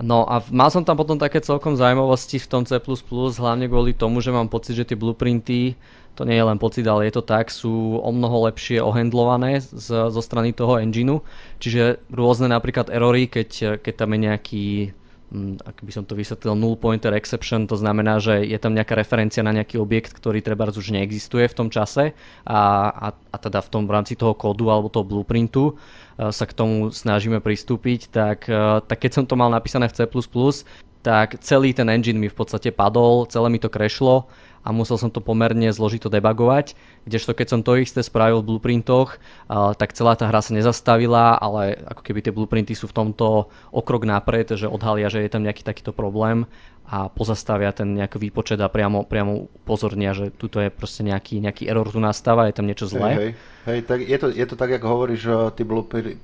no 0.01 0.25
a 0.25 0.41
mal 0.49 0.73
som 0.73 0.81
tam 0.81 0.97
potom 0.97 1.21
také 1.21 1.45
celkom 1.45 1.77
zaujímavosti 1.77 2.41
v 2.41 2.49
tom 2.49 2.63
C++, 2.65 2.81
hlavne 2.81 3.69
kvôli 3.69 3.93
tomu, 3.93 4.25
že 4.25 4.33
mám 4.33 4.49
pocit, 4.49 4.81
že 4.81 4.89
tie 4.89 4.97
blueprinty 4.97 5.77
to 6.15 6.23
nie 6.23 6.39
je 6.39 6.47
len 6.47 6.59
pocit, 6.63 6.87
ale 6.87 7.11
je 7.11 7.19
to 7.19 7.27
tak, 7.27 7.51
sú 7.51 7.99
o 7.99 8.11
mnoho 8.15 8.47
lepšie 8.47 8.79
ohendlované 8.79 9.59
z, 9.59 9.91
zo 9.91 10.23
strany 10.23 10.55
toho 10.55 10.79
engineu. 10.79 11.27
Čiže 11.59 12.07
rôzne 12.07 12.47
napríklad 12.47 12.87
erory, 12.87 13.27
keď, 13.27 13.83
keď 13.83 13.95
tam 13.99 14.15
je 14.15 14.19
nejaký 14.23 14.67
ak 15.67 15.83
by 15.83 15.93
som 15.93 16.05
to 16.07 16.15
vysvetlil, 16.15 16.55
null 16.55 16.79
pointer 16.79 17.11
exception, 17.15 17.67
to 17.67 17.75
znamená, 17.75 18.23
že 18.23 18.47
je 18.47 18.59
tam 18.59 18.73
nejaká 18.73 18.95
referencia 18.95 19.43
na 19.43 19.51
nejaký 19.51 19.83
objekt, 19.83 20.15
ktorý 20.15 20.41
treba 20.41 20.71
už 20.71 20.95
neexistuje 20.95 21.51
v 21.51 21.57
tom 21.59 21.69
čase 21.69 22.15
a, 22.47 22.61
a, 22.91 23.09
a 23.13 23.37
teda 23.37 23.61
v 23.61 23.69
tom 23.69 23.83
v 23.85 23.95
rámci 23.95 24.15
toho 24.15 24.33
kódu 24.39 24.71
alebo 24.71 24.89
toho 24.89 25.05
blueprintu 25.05 25.75
e, 25.75 26.31
sa 26.31 26.47
k 26.47 26.57
tomu 26.57 26.95
snažíme 26.95 27.43
pristúpiť, 27.43 28.15
tak, 28.15 28.47
e, 28.47 28.81
tak 28.87 28.99
keď 29.03 29.11
som 29.23 29.25
to 29.27 29.35
mal 29.35 29.51
napísané 29.51 29.91
v 29.91 29.97
C++, 29.99 30.07
tak 31.05 31.37
celý 31.45 31.77
ten 31.77 31.93
engine 31.93 32.17
mi 32.17 32.33
v 32.33 32.37
podstate 32.39 32.73
padol, 32.73 33.29
celé 33.29 33.53
mi 33.53 33.61
to 33.61 33.69
krešlo 33.69 34.25
a 34.65 34.73
musel 34.73 34.97
som 34.97 35.13
to 35.13 35.21
pomerne 35.21 35.69
zložito 35.69 36.09
debagovať, 36.09 36.73
kdežto 37.05 37.37
keď 37.37 37.47
som 37.53 37.61
to 37.61 37.77
isté 37.77 38.01
spravil 38.01 38.41
v 38.41 38.57
blueprintoch, 38.57 39.21
tak 39.77 39.93
celá 39.93 40.17
tá 40.17 40.25
hra 40.25 40.41
sa 40.41 40.57
nezastavila, 40.57 41.37
ale 41.37 41.77
ako 41.85 42.01
keby 42.01 42.25
tie 42.25 42.33
blueprinty 42.33 42.73
sú 42.73 42.89
v 42.89 42.97
tomto 42.97 43.53
okrok 43.69 44.09
napred, 44.09 44.49
že 44.57 44.65
odhalia, 44.65 45.13
že 45.13 45.21
je 45.21 45.29
tam 45.29 45.45
nejaký 45.45 45.61
takýto 45.61 45.93
problém 45.93 46.49
a 46.85 47.09
pozastavia 47.09 47.73
ten 47.73 47.97
nejaký 47.97 48.21
výpočet 48.21 48.61
a 48.61 48.69
priamo, 48.69 49.09
priamo 49.09 49.49
upozornia, 49.65 50.13
že 50.13 50.29
tuto 50.29 50.61
je 50.61 50.69
proste 50.69 51.01
nejaký, 51.01 51.41
nejaký 51.41 51.65
error 51.65 51.89
tu 51.89 51.97
nastáva, 51.97 52.45
je 52.49 52.57
tam 52.61 52.69
niečo 52.69 52.85
zlé. 52.85 53.09
Hej, 53.09 53.21
hej. 53.21 53.33
hej 53.65 53.81
tak 53.89 53.99
je, 54.05 54.19
to, 54.21 54.27
je 54.29 54.47
to 54.49 54.57
tak, 54.57 54.77
ako 54.77 54.87
hovoríš, 54.93 55.23
tí 55.57 55.65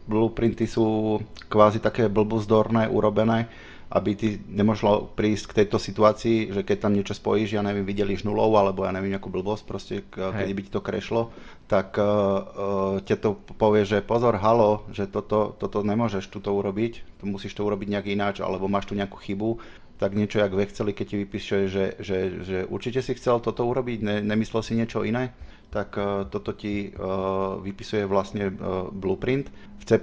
blueprinty 0.04 0.68
sú 0.68 1.16
kvázi 1.48 1.80
také 1.80 2.12
blbuzdorné, 2.12 2.92
urobené, 2.92 3.48
aby 3.90 4.10
ty 4.14 4.28
nemohlo 4.46 5.10
prísť 5.18 5.50
k 5.50 5.56
tejto 5.62 5.82
situácii, 5.82 6.54
že 6.54 6.62
keď 6.62 6.86
tam 6.86 6.94
niečo 6.94 7.10
spojíš, 7.10 7.58
ja 7.58 7.62
neviem, 7.66 7.82
videliš 7.82 8.22
nulou, 8.22 8.54
alebo 8.54 8.86
ja 8.86 8.94
neviem, 8.94 9.10
nejakú 9.10 9.26
blbosť, 9.26 9.64
proste, 9.66 9.94
keď 10.14 10.46
by 10.46 10.60
ti 10.62 10.70
to 10.70 10.78
krešlo, 10.78 11.34
tak 11.66 11.98
uh, 11.98 13.02
uh, 13.02 13.18
to 13.18 13.34
povie, 13.58 13.82
že 13.82 13.98
pozor, 14.06 14.38
halo, 14.38 14.86
že 14.94 15.10
toto, 15.10 15.58
toto 15.58 15.82
nemôžeš 15.82 16.30
tuto 16.30 16.54
urobiť, 16.54 17.18
tu 17.18 17.24
musíš 17.26 17.58
to 17.58 17.66
urobiť 17.66 17.90
nejak 17.90 18.06
ináč, 18.14 18.36
alebo 18.38 18.70
máš 18.70 18.86
tu 18.86 18.94
nejakú 18.94 19.18
chybu 19.18 19.58
tak 20.00 20.16
niečo 20.16 20.40
jak 20.40 20.56
v 20.56 20.64
Exceli, 20.64 20.96
keď 20.96 21.06
ti 21.12 21.16
vypíše, 21.20 21.68
že, 21.68 22.00
že, 22.00 22.40
že 22.40 22.58
určite 22.64 23.04
si 23.04 23.12
chcel 23.20 23.36
toto 23.44 23.68
urobiť, 23.68 24.00
ne, 24.00 24.16
nemyslel 24.24 24.64
si 24.64 24.72
niečo 24.72 25.04
iné, 25.04 25.36
tak 25.70 25.94
uh, 25.96 26.26
toto 26.26 26.50
ti 26.52 26.90
uh, 26.90 27.56
vypisuje 27.62 28.04
vlastne 28.04 28.50
uh, 28.50 28.90
blueprint. 28.90 29.48
V 29.80 29.84
C++ 29.88 29.96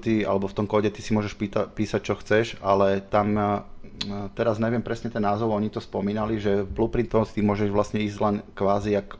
ty, 0.00 0.22
alebo 0.22 0.46
v 0.46 0.56
tom 0.56 0.70
kóde 0.70 0.92
ty 0.92 1.02
si 1.02 1.10
môžeš 1.10 1.34
pýta, 1.34 1.66
písať, 1.66 2.00
čo 2.04 2.14
chceš, 2.14 2.46
ale 2.62 3.02
tam 3.02 3.34
teraz 4.36 4.60
neviem 4.60 4.84
presne 4.84 5.08
ten 5.08 5.24
názov, 5.24 5.56
oni 5.56 5.72
to 5.72 5.80
spomínali, 5.80 6.36
že 6.36 6.62
v 6.62 6.70
blueprintoch 6.70 7.32
ty 7.32 7.40
môžeš 7.40 7.72
vlastne 7.72 8.04
ísť 8.04 8.18
len 8.22 8.36
kvázi 8.54 8.94
jak 8.94 9.16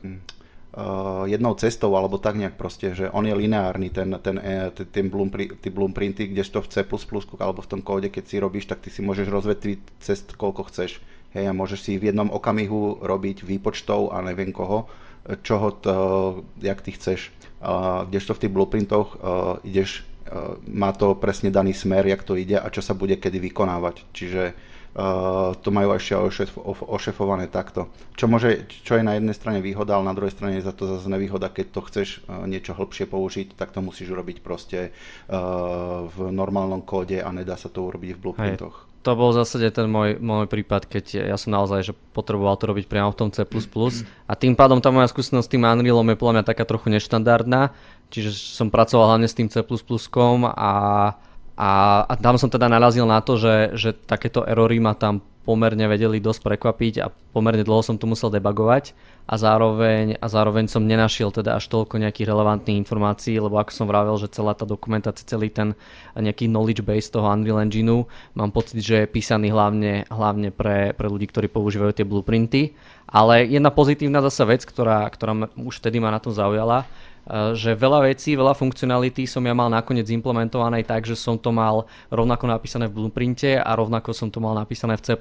uh, 0.76 1.24
jednou 1.24 1.57
cestou, 1.57 1.97
alebo 1.97 2.20
tak 2.20 2.36
nejak 2.36 2.61
proste, 2.61 2.92
že 2.92 3.09
on 3.11 3.24
je 3.24 3.32
lineárny, 3.32 3.88
ten, 3.88 4.12
ten, 4.20 4.36
e, 4.36 4.68
ten, 4.76 4.86
ten 4.92 5.07
blueprint, 5.09 5.57
blueprinty, 5.64 6.28
kdežto 6.28 6.61
v 6.61 6.68
C++ 6.68 6.84
alebo 7.40 7.61
v 7.64 7.70
tom 7.70 7.80
kóde, 7.80 8.12
keď 8.12 8.24
si 8.28 8.36
robíš, 8.36 8.68
tak 8.68 8.84
ty 8.84 8.92
si 8.92 9.01
môžeš 9.01 9.32
rozvetviť 9.32 9.80
cest, 10.05 10.36
koľko 10.36 10.68
chceš. 10.68 11.01
Hej, 11.32 11.49
a 11.49 11.57
môžeš 11.57 11.80
si 11.80 11.92
v 11.97 12.12
jednom 12.12 12.28
okamihu 12.28 13.01
robiť 13.01 13.44
výpočtov 13.44 14.12
a 14.12 14.20
neviem 14.24 14.53
koho, 14.53 14.88
čoho 15.43 15.74
to, 15.74 15.95
jak 16.62 16.83
ty 16.83 16.93
chceš. 16.95 17.35
Kdežto 18.11 18.37
v 18.37 18.41
tých 18.47 18.53
blueprintoch 18.53 19.09
ideš, 19.66 20.07
má 20.66 20.91
to 20.95 21.14
presne 21.18 21.55
daný 21.55 21.74
smer, 21.74 22.07
jak 22.07 22.22
to 22.27 22.35
ide 22.35 22.59
a 22.59 22.66
čo 22.70 22.83
sa 22.83 22.95
bude 22.95 23.18
kedy 23.18 23.39
vykonávať. 23.39 24.07
Čiže 24.14 24.55
to 25.61 25.68
majú 25.68 25.93
ešte 25.93 26.16
ošef, 26.16 26.57
ošefované 26.89 27.53
takto. 27.53 27.93
Čo, 28.16 28.33
môže, 28.33 28.64
čo 28.81 28.97
je 28.97 29.05
na 29.05 29.20
jednej 29.20 29.37
strane 29.37 29.61
výhoda, 29.61 29.93
ale 29.93 30.09
na 30.09 30.16
druhej 30.16 30.33
strane 30.33 30.57
je 30.57 30.64
za 30.64 30.72
to 30.72 30.89
zase 30.89 31.05
nevýhoda, 31.05 31.53
keď 31.53 31.66
to 31.68 31.81
chceš 31.85 32.09
niečo 32.49 32.72
hĺbšie 32.72 33.05
použiť, 33.05 33.61
tak 33.61 33.77
to 33.77 33.85
musíš 33.85 34.16
urobiť 34.16 34.41
proste 34.41 34.97
v 36.09 36.16
normálnom 36.33 36.81
kóde 36.81 37.20
a 37.20 37.29
nedá 37.29 37.61
sa 37.61 37.68
to 37.68 37.85
urobiť 37.85 38.16
v 38.16 38.22
blueprintoch. 38.24 38.77
Hej. 38.77 38.86
To 39.07 39.15
bol 39.15 39.31
zásade 39.31 39.71
ten 39.71 39.87
môj, 39.87 40.19
môj 40.19 40.51
prípad, 40.51 40.91
keď 40.91 41.31
ja 41.31 41.39
som 41.39 41.55
naozaj 41.55 41.87
že 41.87 41.93
potreboval 42.11 42.59
to 42.59 42.67
robiť 42.67 42.91
priamo 42.91 43.15
v 43.15 43.19
tom 43.23 43.31
C++ 43.31 43.47
a 43.47 44.33
tým 44.35 44.59
pádom 44.59 44.83
tá 44.83 44.91
moja 44.91 45.07
skúsenosť 45.07 45.47
s 45.47 45.53
tým 45.55 45.63
Unrealom 45.63 46.11
je 46.11 46.19
podľa 46.19 46.35
mňa 46.43 46.45
taká 46.51 46.67
trochu 46.67 46.91
neštandardná, 46.91 47.71
čiže 48.11 48.35
som 48.35 48.67
pracoval 48.67 49.15
hlavne 49.15 49.31
s 49.31 49.39
tým 49.39 49.47
C++ 49.47 49.63
a 49.63 50.71
a, 51.57 52.05
a 52.05 52.15
tam 52.21 52.37
som 52.37 52.53
teda 52.53 52.69
narazil 52.69 53.09
na 53.09 53.25
to, 53.25 53.41
že, 53.41 53.73
že 53.81 53.91
takéto 53.97 54.45
erory 54.45 54.77
ma 54.77 54.93
tam 54.93 55.25
pomerne 55.47 55.86
vedeli 55.86 56.18
dosť 56.18 56.42
prekvapiť 56.42 56.94
a 56.99 57.07
pomerne 57.30 57.62
dlho 57.62 57.86
som 57.86 57.94
to 57.94 58.11
musel 58.11 58.34
debagovať 58.34 58.99
a 59.30 59.38
zároveň, 59.38 60.18
a 60.18 60.26
zároveň 60.26 60.66
som 60.66 60.82
nenašiel 60.82 61.30
teda 61.30 61.55
až 61.55 61.70
toľko 61.70 62.03
nejakých 62.03 62.26
relevantných 62.26 62.82
informácií, 62.82 63.38
lebo 63.38 63.62
ako 63.62 63.70
som 63.70 63.86
vravel, 63.86 64.18
že 64.18 64.34
celá 64.34 64.59
tá 64.59 64.66
dokumentácia, 64.66 65.22
celý 65.22 65.55
ten 65.55 65.78
nejaký 66.18 66.51
knowledge 66.51 66.82
base 66.82 67.07
toho 67.14 67.30
Unreal 67.30 67.62
Engineu, 67.62 68.11
mám 68.34 68.51
pocit, 68.51 68.82
že 68.82 69.07
je 69.07 69.12
písaný 69.14 69.55
hlavne, 69.55 70.03
hlavne 70.11 70.51
pre, 70.51 70.90
pre 70.99 71.07
ľudí, 71.07 71.30
ktorí 71.30 71.47
používajú 71.47 72.03
tie 72.03 72.07
blueprinty. 72.07 72.74
Ale 73.07 73.47
jedna 73.47 73.70
pozitívna 73.70 74.18
zasa 74.18 74.42
vec, 74.51 74.66
ktorá, 74.66 75.07
ktorá 75.07 75.47
už 75.55 75.78
vtedy 75.78 76.03
ma 76.03 76.11
na 76.11 76.18
tom 76.18 76.34
zaujala, 76.34 76.82
že 77.59 77.74
veľa 77.74 78.07
vecí, 78.07 78.39
veľa 78.39 78.55
funkcionality 78.55 79.27
som 79.27 79.43
ja 79.43 79.51
mal 79.51 79.66
nakoniec 79.66 80.07
implementované 80.07 80.87
tak, 80.87 81.11
že 81.11 81.18
som 81.18 81.35
to 81.35 81.51
mal 81.51 81.91
rovnako 82.14 82.47
napísané 82.47 82.87
v 82.87 83.03
blueprinte 83.03 83.59
a 83.59 83.70
rovnako 83.74 84.14
som 84.14 84.31
to 84.31 84.39
mal 84.39 84.55
napísané 84.55 84.95
v 84.95 85.03
C++, 85.03 85.18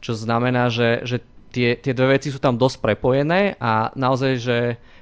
čo 0.00 0.12
znamená, 0.16 0.72
že, 0.72 1.04
že 1.04 1.20
tie, 1.52 1.76
tie 1.76 1.92
dve 1.92 2.16
veci 2.16 2.32
sú 2.32 2.40
tam 2.40 2.56
dosť 2.56 2.80
prepojené 2.80 3.60
a 3.60 3.92
naozaj, 3.92 4.32
že 4.40 4.56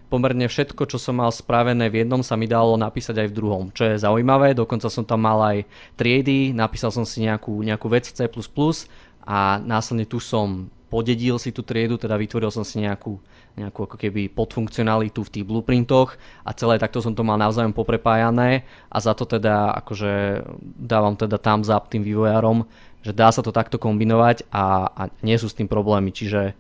pomerne 0.09 0.49
všetko, 0.49 0.89
čo 0.89 0.99
som 0.99 1.21
mal 1.21 1.29
spravené 1.29 1.93
v 1.93 2.03
jednom, 2.03 2.25
sa 2.25 2.35
mi 2.35 2.49
dalo 2.49 2.75
napísať 2.81 3.23
aj 3.23 3.29
v 3.29 3.37
druhom, 3.37 3.65
čo 3.77 3.87
je 3.87 4.01
zaujímavé. 4.01 4.57
Dokonca 4.57 4.89
som 4.89 5.05
tam 5.05 5.23
mal 5.23 5.39
aj 5.45 5.59
triedy, 6.01 6.57
napísal 6.57 6.91
som 6.91 7.05
si 7.05 7.23
nejakú, 7.23 7.61
nejakú 7.61 7.87
vec 7.93 8.09
v 8.09 8.17
C++ 8.17 8.23
a 9.29 9.61
následne 9.61 10.09
tu 10.09 10.19
som 10.19 10.73
podedil 10.89 11.37
si 11.37 11.53
tú 11.53 11.61
triedu, 11.61 12.01
teda 12.01 12.17
vytvoril 12.17 12.49
som 12.49 12.65
si 12.65 12.81
nejakú, 12.81 13.21
nejakú 13.57 13.89
ako 13.89 13.97
keby 13.97 14.29
podfunkcionalitu 14.33 15.25
v 15.25 15.33
tých 15.33 15.45
blueprintoch 15.47 16.19
a 16.45 16.51
celé 16.53 16.77
takto 16.77 17.01
som 17.01 17.15
to 17.15 17.25
mal 17.25 17.41
navzájom 17.41 17.73
poprepájané 17.73 18.69
a 18.93 18.99
za 18.99 19.15
to 19.15 19.25
teda 19.25 19.73
akože 19.85 20.45
dávam 20.63 21.15
teda 21.15 21.41
tam 21.41 21.65
za 21.65 21.81
tým 21.87 22.05
vývojárom, 22.05 22.69
že 23.01 23.17
dá 23.17 23.33
sa 23.33 23.41
to 23.41 23.55
takto 23.55 23.81
kombinovať 23.81 24.51
a, 24.53 24.91
a 24.93 25.03
nie 25.25 25.39
sú 25.41 25.49
s 25.49 25.57
tým 25.57 25.71
problémy, 25.71 26.13
čiže 26.13 26.41
e, 26.51 26.53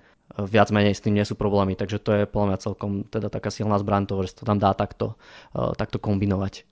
viac 0.49 0.72
menej 0.72 0.97
s 0.97 1.05
tým 1.05 1.18
nie 1.18 1.26
sú 1.28 1.36
problémy, 1.36 1.76
takže 1.76 1.99
to 2.01 2.11
je 2.14 2.22
podľa 2.24 2.47
mňa 2.55 2.59
celkom 2.64 2.91
teda 3.05 3.28
taká 3.28 3.53
silná 3.53 3.76
zbraň 3.76 4.09
toho, 4.09 4.24
že 4.24 4.32
sa 4.32 4.36
to 4.41 4.49
tam 4.49 4.59
dá 4.62 4.72
takto, 4.72 5.18
uh, 5.53 5.76
takto 5.76 6.01
kombinovať. 6.01 6.64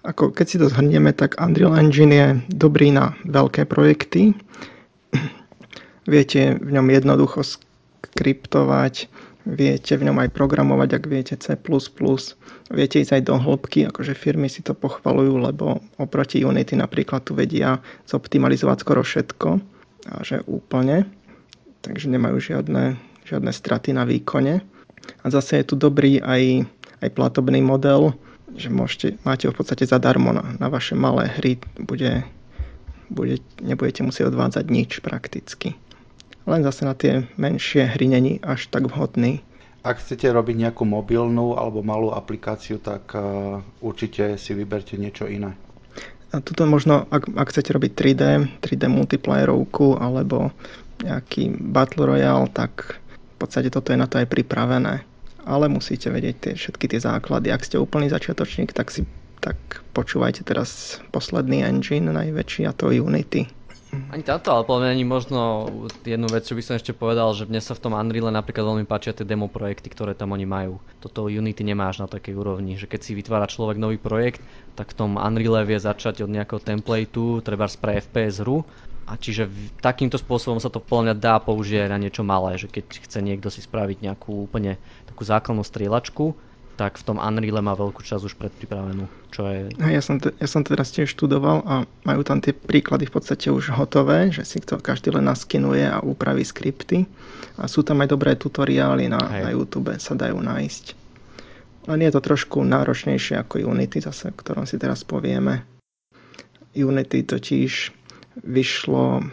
Ako 0.00 0.32
keď 0.32 0.46
si 0.48 0.56
to 0.56 0.72
zhrnieme, 0.72 1.12
tak 1.12 1.36
Unreal 1.36 1.76
Engine 1.76 2.14
je 2.16 2.28
dobrý 2.48 2.88
na 2.88 3.12
veľké 3.28 3.68
projekty, 3.68 4.32
Viete 6.08 6.58
v 6.58 6.74
ňom 6.74 6.90
jednoducho 6.90 7.44
skriptovať, 8.00 9.08
viete 9.48 9.96
v 9.96 10.06
ňom 10.10 10.18
aj 10.20 10.30
programovať, 10.36 10.88
ak 11.00 11.04
viete 11.08 11.34
C++, 11.40 11.56
viete 12.70 12.96
ísť 13.00 13.12
aj 13.16 13.22
do 13.24 13.34
hĺbky, 13.40 13.88
akože 13.88 14.12
firmy 14.12 14.52
si 14.52 14.60
to 14.60 14.76
pochvalujú, 14.76 15.40
lebo 15.40 15.80
oproti 15.96 16.44
Unity 16.44 16.76
napríklad 16.76 17.24
tu 17.24 17.32
vedia 17.32 17.80
zoptimalizovať 18.04 18.76
skoro 18.84 19.00
všetko, 19.00 19.48
a 20.08 20.24
že 20.24 20.44
úplne, 20.48 21.08
takže 21.84 22.12
nemajú 22.12 22.40
žiadne, 22.40 22.96
žiadne 23.28 23.52
straty 23.52 23.96
na 23.96 24.04
výkone. 24.04 24.64
A 25.24 25.26
zase 25.32 25.60
je 25.60 25.72
tu 25.72 25.74
dobrý 25.76 26.20
aj, 26.20 26.68
aj 27.00 27.08
platobný 27.16 27.64
model, 27.64 28.12
že 28.52 28.68
môžete, 28.68 29.16
máte 29.24 29.48
ho 29.48 29.52
v 29.54 29.58
podstate 29.60 29.88
zadarmo 29.88 30.36
na, 30.36 30.44
na 30.60 30.68
vaše 30.68 30.92
malé 30.92 31.32
hry, 31.40 31.56
bude, 31.80 32.24
bude, 33.08 33.40
nebudete 33.64 34.04
musieť 34.04 34.28
odvádzať 34.28 34.64
nič 34.68 35.00
prakticky 35.00 35.76
len 36.50 36.66
zase 36.66 36.82
na 36.82 36.98
tie 36.98 37.24
menšie 37.38 37.86
hry 37.86 38.10
není 38.10 38.42
až 38.42 38.66
tak 38.66 38.90
vhodný. 38.90 39.40
Ak 39.80 40.02
chcete 40.02 40.28
robiť 40.28 40.68
nejakú 40.68 40.84
mobilnú 40.84 41.56
alebo 41.56 41.80
malú 41.80 42.12
aplikáciu, 42.12 42.82
tak 42.82 43.16
uh, 43.16 43.64
určite 43.80 44.36
si 44.36 44.52
vyberte 44.52 45.00
niečo 45.00 45.24
iné. 45.24 45.56
A 46.30 46.38
tuto 46.44 46.68
možno, 46.68 47.08
ak, 47.08 47.32
ak 47.32 47.48
chcete 47.48 47.74
robiť 47.74 47.92
3D, 47.96 48.22
3D 48.60 48.82
multiplayerovku 48.92 49.96
alebo 49.96 50.52
nejaký 51.00 51.54
Battle 51.58 52.06
Royale, 52.06 52.52
tak 52.52 53.00
v 53.00 53.36
podstate 53.40 53.72
toto 53.72 53.90
je 53.90 53.98
na 53.98 54.06
to 54.06 54.20
aj 54.20 54.28
pripravené. 54.28 55.00
Ale 55.48 55.72
musíte 55.72 56.12
vedieť 56.12 56.36
tie, 56.36 56.52
všetky 56.54 56.86
tie 56.92 57.00
základy. 57.00 57.48
Ak 57.48 57.64
ste 57.64 57.80
úplný 57.80 58.12
začiatočník, 58.12 58.76
tak 58.76 58.92
si 58.92 59.08
tak 59.40 59.56
počúvajte 59.96 60.44
teraz 60.44 61.00
posledný 61.10 61.64
engine 61.64 62.12
najväčší 62.12 62.68
a 62.68 62.76
to 62.76 62.92
Unity. 62.92 63.48
Ani 63.90 64.22
táto, 64.22 64.54
ale 64.54 64.62
podľa 64.62 64.94
mňa 64.94 65.06
možno 65.06 65.40
jednu 66.06 66.30
vec, 66.30 66.46
čo 66.46 66.54
by 66.54 66.62
som 66.62 66.78
ešte 66.78 66.94
povedal, 66.94 67.26
že 67.34 67.50
mne 67.50 67.58
sa 67.58 67.74
v 67.74 67.82
tom 67.82 67.98
Unreal 67.98 68.30
napríklad 68.30 68.62
veľmi 68.62 68.86
páčia 68.86 69.10
tie 69.10 69.26
demo 69.26 69.50
projekty, 69.50 69.90
ktoré 69.90 70.14
tam 70.14 70.30
oni 70.30 70.46
majú. 70.46 70.78
Toto 71.02 71.26
Unity 71.26 71.66
nemáš 71.66 71.98
na 71.98 72.06
takej 72.06 72.38
úrovni, 72.38 72.78
že 72.78 72.86
keď 72.86 73.00
si 73.02 73.18
vytvára 73.18 73.50
človek 73.50 73.82
nový 73.82 73.98
projekt, 73.98 74.46
tak 74.78 74.94
v 74.94 74.98
tom 74.98 75.10
Unreal 75.18 75.66
vie 75.66 75.82
začať 75.82 76.22
od 76.22 76.30
nejakého 76.30 76.62
templateu, 76.62 77.42
treba 77.42 77.66
pre 77.66 77.98
FPS 77.98 78.46
hru 78.46 78.62
a 79.10 79.18
čiže 79.18 79.50
takýmto 79.82 80.22
spôsobom 80.22 80.62
sa 80.62 80.70
to 80.70 80.78
podľa 80.78 81.18
dá 81.18 81.42
použiť 81.42 81.86
aj 81.86 81.90
na 81.90 81.98
niečo 81.98 82.22
malé, 82.22 82.54
že 82.62 82.70
keď 82.70 82.94
chce 82.94 83.18
niekto 83.18 83.50
si 83.50 83.58
spraviť 83.58 84.06
nejakú 84.06 84.46
úplne 84.46 84.78
takú 85.10 85.26
základnú 85.26 85.66
strieľačku, 85.66 86.38
tak 86.80 86.96
v 86.96 87.12
tom 87.12 87.20
Unreal 87.20 87.60
má 87.60 87.76
veľkú 87.76 88.00
časť 88.00 88.24
už 88.24 88.40
predpripravenú. 88.40 89.04
Čo 89.28 89.44
je... 89.52 89.68
Ja, 89.84 90.00
som 90.00 90.16
te, 90.16 90.32
ja 90.40 90.48
som 90.48 90.64
teraz 90.64 90.88
tiež 90.96 91.12
študoval 91.12 91.60
a 91.68 91.84
majú 92.08 92.24
tam 92.24 92.40
tie 92.40 92.56
príklady 92.56 93.04
v 93.04 93.20
podstate 93.20 93.52
už 93.52 93.76
hotové, 93.76 94.32
že 94.32 94.48
si 94.48 94.64
to 94.64 94.80
každý 94.80 95.12
len 95.12 95.28
naskinuje 95.28 95.84
a 95.84 96.00
upraví 96.00 96.40
skripty. 96.40 97.04
A 97.60 97.68
sú 97.68 97.84
tam 97.84 98.00
aj 98.00 98.16
dobré 98.16 98.32
tutoriály 98.32 99.12
na, 99.12 99.20
na 99.20 99.52
YouTube, 99.52 99.92
sa 100.00 100.16
dajú 100.16 100.40
nájsť. 100.40 100.84
Len 101.92 102.00
je 102.00 102.10
to 102.16 102.20
trošku 102.24 102.64
náročnejšie 102.64 103.36
ako 103.36 103.60
Unity, 103.60 104.00
zase, 104.00 104.32
o 104.32 104.40
ktorom 104.40 104.64
si 104.64 104.80
teraz 104.80 105.04
povieme. 105.04 105.60
Unity 106.72 107.28
totiž 107.28 107.92
vyšlo 108.40 109.28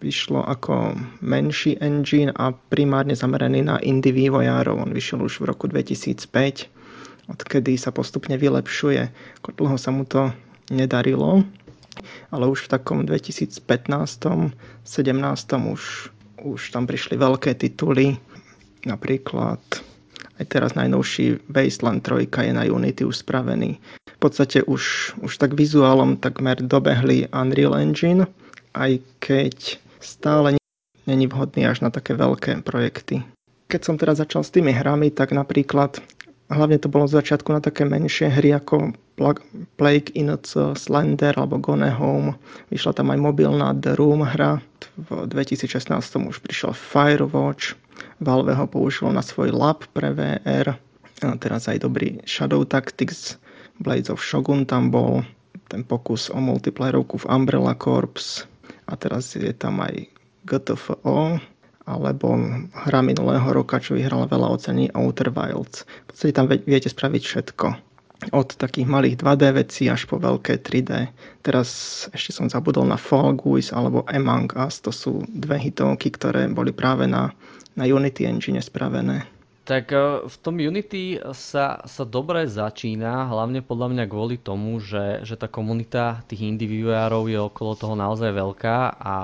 vyšlo 0.00 0.40
ako 0.40 0.96
menší 1.20 1.76
engine 1.84 2.32
a 2.32 2.52
primárne 2.52 3.12
zameraný 3.12 3.64
na 3.64 3.76
indie 3.84 4.12
vývojárov. 4.12 4.88
On 4.88 4.92
vyšiel 4.92 5.20
už 5.20 5.44
v 5.44 5.48
roku 5.52 5.68
2005, 5.68 6.68
odkedy 7.28 7.76
sa 7.76 7.92
postupne 7.92 8.40
vylepšuje. 8.40 9.02
Ako 9.44 9.48
dlho 9.56 9.76
sa 9.76 9.92
mu 9.92 10.08
to 10.08 10.32
nedarilo, 10.72 11.44
ale 12.32 12.44
už 12.48 12.66
v 12.66 12.72
takom 12.72 13.04
2015 13.04 13.52
17 13.60 14.56
už, 15.72 15.82
už 16.40 16.60
tam 16.72 16.84
prišli 16.88 17.14
veľké 17.20 17.52
tituly, 17.60 18.16
napríklad 18.88 19.60
aj 20.36 20.44
teraz 20.52 20.76
najnovší 20.76 21.48
Wasteland 21.48 22.04
3 22.04 22.28
je 22.28 22.52
na 22.52 22.64
Unity 22.68 23.08
už 23.08 23.24
spravený. 23.24 23.80
V 24.04 24.18
podstate 24.20 24.64
už, 24.64 25.12
už 25.24 25.32
tak 25.40 25.56
vizuálom 25.56 26.20
takmer 26.20 26.60
dobehli 26.60 27.28
Unreal 27.32 27.76
Engine, 27.76 28.28
aj 28.76 29.00
keď 29.24 29.80
stále 29.98 30.60
není 31.08 31.26
vhodný 31.26 31.64
až 31.64 31.80
na 31.80 31.88
také 31.88 32.12
veľké 32.12 32.60
projekty. 32.60 33.24
Keď 33.66 33.80
som 33.82 33.96
teraz 33.98 34.22
začal 34.22 34.46
s 34.46 34.54
tými 34.54 34.70
hrami, 34.70 35.10
tak 35.10 35.34
napríklad 35.34 35.98
hlavne 36.52 36.78
to 36.78 36.86
bolo 36.86 37.10
z 37.10 37.18
začiatku 37.18 37.50
na 37.50 37.58
také 37.58 37.82
menšie 37.82 38.30
hry 38.30 38.54
ako 38.54 38.94
Plague 39.80 40.12
Inc, 40.12 40.46
Slender 40.76 41.34
alebo 41.34 41.56
Gone 41.56 41.88
Home. 41.88 42.36
Vyšla 42.68 42.92
tam 42.94 43.10
aj 43.10 43.18
mobilná 43.18 43.72
The 43.72 43.96
Room 43.96 44.22
hra. 44.22 44.60
V 45.00 45.24
2016 45.32 45.88
už 46.28 46.36
prišiel 46.44 46.76
Firewatch. 46.76 47.74
Valve 48.20 48.52
ho 48.52 48.66
použilo 48.68 49.08
na 49.10 49.24
svoj 49.24 49.56
lab 49.56 49.88
pre 49.96 50.12
VR. 50.12 50.76
A 51.24 51.32
teraz 51.40 51.64
aj 51.64 51.80
dobrý 51.80 52.20
Shadow 52.28 52.60
Tactics. 52.68 53.40
Blades 53.80 54.12
of 54.12 54.20
Shogun 54.20 54.68
tam 54.68 54.92
bol. 54.92 55.24
Ten 55.72 55.82
pokus 55.82 56.28
o 56.30 56.38
multiplayerovku 56.38 57.24
v 57.24 57.28
Umbrella 57.32 57.74
Corps 57.74 58.46
a 58.86 58.92
teraz 58.94 59.34
je 59.34 59.50
tam 59.52 59.82
aj 59.82 60.06
GTFO, 60.46 61.42
alebo 61.86 62.34
hra 62.74 63.00
minulého 63.02 63.46
roka, 63.54 63.78
čo 63.78 63.94
vyhrala 63.94 64.26
veľa 64.26 64.58
ocení 64.58 64.90
Outer 64.94 65.30
Wilds. 65.30 65.86
V 65.86 66.04
podstate 66.10 66.34
tam 66.34 66.50
viete 66.50 66.90
spraviť 66.90 67.22
všetko. 67.22 67.66
Od 68.32 68.48
takých 68.58 68.88
malých 68.88 69.20
2D 69.22 69.42
vecí 69.54 69.86
až 69.86 70.08
po 70.10 70.18
veľké 70.18 70.66
3D. 70.66 71.12
Teraz 71.46 71.68
ešte 72.10 72.34
som 72.34 72.50
zabudol 72.50 72.88
na 72.88 72.98
Fall 72.98 73.38
Guys 73.38 73.70
alebo 73.70 74.02
Among 74.10 74.50
Us. 74.58 74.82
To 74.82 74.90
sú 74.90 75.22
dve 75.30 75.62
hitovky, 75.62 76.10
ktoré 76.10 76.50
boli 76.50 76.74
práve 76.74 77.06
na, 77.06 77.30
na 77.78 77.84
Unity 77.86 78.26
Engine 78.26 78.58
spravené. 78.58 79.35
Tak 79.66 79.90
e, 79.90 79.98
v 80.30 80.36
tom 80.46 80.62
Unity 80.62 81.18
sa, 81.34 81.82
sa 81.82 82.04
dobre 82.06 82.46
začína, 82.46 83.26
hlavne 83.26 83.66
podľa 83.66 83.90
mňa 83.90 84.04
kvôli 84.06 84.38
tomu, 84.38 84.78
že, 84.78 85.26
že 85.26 85.34
tá 85.34 85.50
komunita 85.50 86.22
tých 86.30 86.46
indie 86.46 86.70
vývojárov 86.70 87.26
je 87.26 87.38
okolo 87.42 87.72
toho 87.74 87.98
naozaj 87.98 88.30
veľká 88.30 88.94
a 88.94 89.14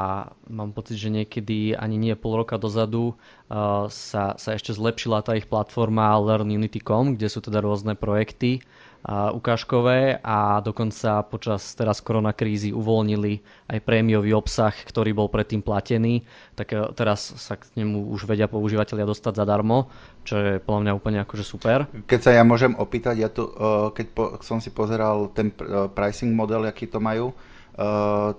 mám 0.51 0.75
pocit, 0.75 0.99
že 0.99 1.15
niekedy 1.15 1.79
ani 1.79 1.95
nie 1.95 2.19
pol 2.19 2.43
roka 2.43 2.59
dozadu 2.59 3.15
uh, 3.15 3.87
sa, 3.87 4.35
sa 4.35 4.51
ešte 4.59 4.75
zlepšila 4.75 5.23
tá 5.23 5.39
ich 5.39 5.47
platforma 5.47 6.19
LearnUnity.com, 6.19 7.15
kde 7.15 7.31
sú 7.31 7.39
teda 7.39 7.63
rôzne 7.63 7.95
projekty 7.95 8.67
ukážkové 9.11 10.23
a 10.23 10.63
dokonca 10.63 11.27
počas 11.27 11.75
teraz 11.75 11.99
koronakrízy 11.99 12.71
uvoľnili 12.71 13.43
aj 13.67 13.79
prémiový 13.83 14.31
obsah, 14.31 14.71
ktorý 14.71 15.11
bol 15.11 15.27
predtým 15.27 15.59
platený, 15.59 16.23
tak 16.55 16.71
e, 16.71 16.87
teraz 16.95 17.35
sa 17.35 17.59
k 17.59 17.67
nemu 17.83 18.15
už 18.15 18.31
vedia 18.31 18.47
používateľia 18.47 19.03
dostať 19.03 19.43
zadarmo, 19.43 19.91
čo 20.23 20.39
je 20.39 20.53
podľa 20.63 20.81
mňa 20.87 20.93
úplne 20.95 21.19
akože 21.27 21.43
super. 21.43 21.91
Keď 22.07 22.21
sa 22.23 22.31
ja 22.31 22.47
môžem 22.47 22.79
opýtať, 22.79 23.19
ja 23.19 23.27
tu, 23.27 23.51
e, 23.51 23.91
keď 23.91 24.07
po, 24.15 24.25
som 24.39 24.63
si 24.63 24.71
pozeral 24.71 25.35
ten 25.35 25.51
e, 25.51 25.91
pricing 25.91 26.31
model, 26.31 26.63
aký 26.71 26.87
to 26.87 27.03
majú, 27.03 27.35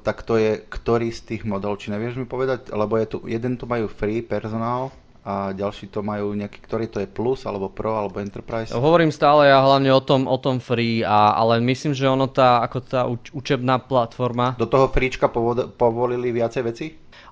tak 0.05 0.29
to 0.29 0.37
je 0.37 0.61
ktorý 0.61 1.09
z 1.09 1.25
tých 1.25 1.41
modelov, 1.41 1.81
či 1.81 1.89
nevieš 1.89 2.21
mi 2.21 2.29
povedať, 2.29 2.69
lebo 2.69 3.01
je 3.01 3.05
tu, 3.09 3.17
jeden 3.25 3.57
tu 3.57 3.65
majú 3.65 3.89
free 3.89 4.21
personál, 4.21 4.93
a 5.23 5.55
ďalší 5.55 5.87
to 5.87 6.03
majú 6.03 6.35
nejaký, 6.35 6.59
ktorý 6.59 6.85
to 6.91 6.99
je 6.99 7.07
Plus, 7.07 7.47
alebo 7.47 7.71
Pro, 7.71 7.95
alebo 7.95 8.19
Enterprise? 8.19 8.75
Hovorím 8.75 9.07
stále 9.07 9.47
ja 9.47 9.63
hlavne 9.63 9.87
o 9.95 10.03
tom, 10.03 10.27
o 10.27 10.35
tom 10.35 10.59
free, 10.59 10.99
a, 10.99 11.39
ale 11.39 11.63
myslím, 11.63 11.95
že 11.95 12.11
ono 12.11 12.27
tá, 12.27 12.59
ako 12.59 12.77
tá 12.83 13.07
uč, 13.07 13.31
učebná 13.31 13.79
platforma... 13.87 14.59
Do 14.59 14.67
toho 14.67 14.91
freečka 14.91 15.31
povolili 15.79 16.35
viacej 16.35 16.61
veci? 16.67 16.85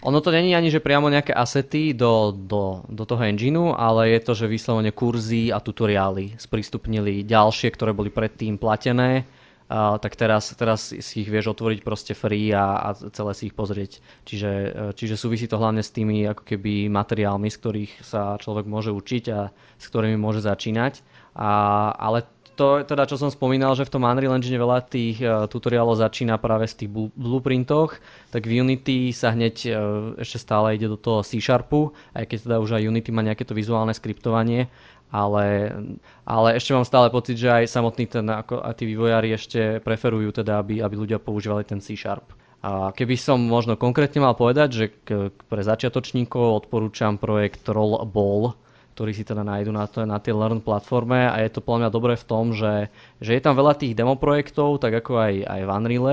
Ono 0.08 0.18
to 0.24 0.32
není 0.34 0.56
ani, 0.56 0.72
že 0.72 0.82
priamo 0.82 1.12
nejaké 1.12 1.36
asety 1.36 1.94
do, 1.94 2.34
do, 2.34 2.82
do 2.90 3.04
toho 3.06 3.22
engineu, 3.22 3.76
ale 3.76 4.18
je 4.18 4.20
to, 4.24 4.34
že 4.34 4.50
vyslovene 4.50 4.96
kurzy 4.96 5.54
a 5.54 5.62
tutoriály 5.62 6.34
sprístupnili 6.40 7.28
ďalšie, 7.28 7.70
ktoré 7.76 7.92
boli 7.94 8.10
predtým 8.10 8.58
platené 8.58 9.28
tak 9.72 10.20
teraz, 10.20 10.52
teraz 10.60 10.92
si 10.92 11.16
ich 11.24 11.30
vieš 11.32 11.56
otvoriť 11.56 11.80
proste 11.86 12.12
free 12.12 12.52
a, 12.52 12.92
a 12.92 12.98
celé 12.98 13.32
si 13.32 13.48
ich 13.48 13.56
pozrieť. 13.56 14.04
Čiže, 14.28 14.52
uh, 14.52 14.92
čiže 14.92 15.16
súvisí 15.16 15.48
to 15.48 15.56
hlavne 15.56 15.80
s 15.80 15.96
tými 15.96 16.28
ako 16.28 16.44
keby 16.44 16.92
materiálmi, 16.92 17.48
z 17.48 17.58
ktorých 17.58 17.94
sa 18.04 18.36
človek 18.36 18.68
môže 18.68 18.92
učiť 18.92 19.24
a 19.32 19.48
s 19.52 19.86
ktorými 19.88 20.20
môže 20.20 20.44
začínať. 20.44 21.00
A, 21.40 21.50
ale 21.96 22.28
to, 22.60 22.84
teda 22.84 23.08
čo 23.08 23.16
som 23.16 23.32
spomínal, 23.32 23.74
že 23.74 23.88
v 23.88 23.94
tom 23.96 24.04
Unreal 24.04 24.36
Engine 24.36 24.60
veľa 24.60 24.86
tých 24.86 25.18
uh, 25.24 25.48
tutoriálov 25.48 25.98
začína 25.98 26.36
práve 26.36 26.68
z 26.68 26.84
tých 26.84 26.90
blueprintoch, 27.16 27.96
tak 28.30 28.44
v 28.46 28.60
Unity 28.60 29.16
sa 29.16 29.32
hneď 29.32 29.56
uh, 29.66 29.74
ešte 30.20 30.38
stále 30.38 30.76
ide 30.76 30.92
do 30.92 31.00
toho 31.00 31.24
C 31.24 31.40
Sharpu, 31.40 31.96
aj 32.12 32.28
keď 32.28 32.38
teda 32.46 32.58
už 32.60 32.76
aj 32.76 32.86
Unity 32.92 33.10
má 33.16 33.24
nejaké 33.24 33.48
to 33.48 33.56
vizuálne 33.56 33.96
skriptovanie 33.96 34.68
ale, 35.12 35.76
ale 36.24 36.48
ešte 36.56 36.72
mám 36.72 36.88
stále 36.88 37.12
pocit, 37.12 37.36
že 37.36 37.52
aj 37.52 37.68
samotný 37.68 38.06
ten, 38.08 38.26
ako, 38.26 38.64
a 38.64 38.72
tí 38.72 38.88
vývojári 38.88 39.36
ešte 39.36 39.84
preferujú 39.84 40.32
teda, 40.32 40.64
aby, 40.64 40.80
aby 40.80 40.96
ľudia 40.96 41.20
používali 41.20 41.68
ten 41.68 41.84
C 41.84 42.00
Sharp. 42.00 42.32
A 42.62 42.96
keby 42.96 43.18
som 43.18 43.42
možno 43.42 43.76
konkrétne 43.76 44.24
mal 44.24 44.38
povedať, 44.38 44.70
že 44.72 44.86
k, 45.04 45.34
pre 45.34 45.62
začiatočníkov 45.66 46.64
odporúčam 46.64 47.20
projekt 47.20 47.68
Rollball, 47.68 48.56
ktorý 48.94 49.12
si 49.18 49.26
teda 49.26 49.42
nájdu 49.42 49.74
na, 49.74 49.90
to, 49.90 50.06
na 50.06 50.22
tej 50.22 50.38
Learn 50.38 50.62
platforme 50.62 51.26
a 51.26 51.42
je 51.42 51.50
to 51.50 51.64
podľa 51.64 51.88
mňa 51.88 51.90
dobré 51.90 52.14
v 52.14 52.28
tom, 52.28 52.54
že, 52.54 52.94
že 53.18 53.34
je 53.34 53.42
tam 53.42 53.58
veľa 53.58 53.74
tých 53.82 53.98
demo 53.98 54.14
projektov, 54.14 54.78
tak 54.78 54.94
ako 54.94 55.18
aj, 55.18 55.34
aj 55.48 55.62
v 55.66 55.70
Unreal, 55.74 56.08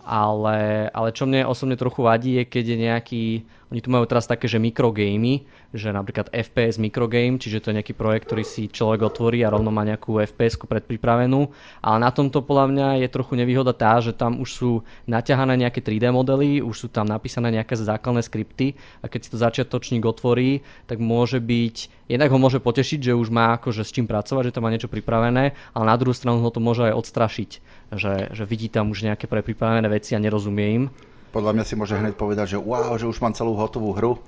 ale, 0.00 0.88
ale 0.88 1.08
čo 1.12 1.28
mne 1.28 1.44
osobne 1.44 1.76
trochu 1.76 2.00
vadí 2.00 2.40
je, 2.40 2.44
keď 2.48 2.64
je 2.64 2.76
nejaký, 2.80 3.24
oni 3.70 3.78
tu 3.78 3.88
majú 3.94 4.02
teraz 4.02 4.26
také, 4.26 4.50
že 4.50 4.58
mikrogamy, 4.58 5.46
že 5.70 5.94
napríklad 5.94 6.34
FPS 6.34 6.82
mikrogame, 6.82 7.38
čiže 7.38 7.62
to 7.62 7.70
je 7.70 7.78
nejaký 7.78 7.94
projekt, 7.94 8.26
ktorý 8.26 8.42
si 8.42 8.66
človek 8.66 9.06
otvorí 9.06 9.46
a 9.46 9.54
rovno 9.54 9.70
má 9.70 9.86
nejakú 9.86 10.18
fps 10.18 10.58
predpripravenú. 10.58 11.46
Ale 11.78 11.96
na 12.02 12.10
tomto 12.10 12.42
podľa 12.42 12.66
mňa 12.66 12.88
je 13.06 13.08
trochu 13.14 13.38
nevýhoda 13.38 13.70
tá, 13.70 14.02
že 14.02 14.10
tam 14.10 14.42
už 14.42 14.50
sú 14.50 14.70
naťahané 15.06 15.54
nejaké 15.54 15.78
3D 15.78 16.10
modely, 16.10 16.58
už 16.58 16.74
sú 16.74 16.88
tam 16.90 17.06
napísané 17.06 17.54
nejaké 17.54 17.78
základné 17.78 18.26
skripty 18.26 18.74
a 19.00 19.06
keď 19.06 19.20
si 19.22 19.30
to 19.30 19.38
začiatočník 19.38 20.02
otvorí, 20.02 20.66
tak 20.90 20.98
môže 20.98 21.38
byť, 21.38 22.10
jednak 22.10 22.34
ho 22.34 22.42
môže 22.42 22.58
potešiť, 22.58 23.14
že 23.14 23.18
už 23.18 23.30
má 23.30 23.54
akože 23.54 23.86
s 23.86 23.94
čím 23.94 24.10
pracovať, 24.10 24.50
že 24.50 24.54
tam 24.58 24.66
má 24.66 24.74
niečo 24.74 24.90
pripravené, 24.90 25.54
ale 25.54 25.84
na 25.86 25.94
druhú 25.94 26.12
stranu 26.12 26.42
ho 26.42 26.50
to 26.50 26.58
môže 26.58 26.90
aj 26.90 26.98
odstrašiť, 26.98 27.50
že, 27.94 28.34
že 28.34 28.44
vidí 28.50 28.66
tam 28.66 28.90
už 28.90 29.06
nejaké 29.06 29.30
prepripravené 29.30 29.86
veci 29.86 30.18
a 30.18 30.22
nerozumie 30.22 30.66
im. 30.74 30.84
Podľa 31.30 31.52
mňa 31.56 31.64
si 31.64 31.74
môže 31.78 31.94
hneď 31.94 32.14
povedať, 32.18 32.54
že 32.54 32.58
wow, 32.58 32.98
že 32.98 33.06
už 33.06 33.22
mám 33.22 33.34
celú 33.34 33.54
hotovú 33.54 33.94
hru 33.94 34.18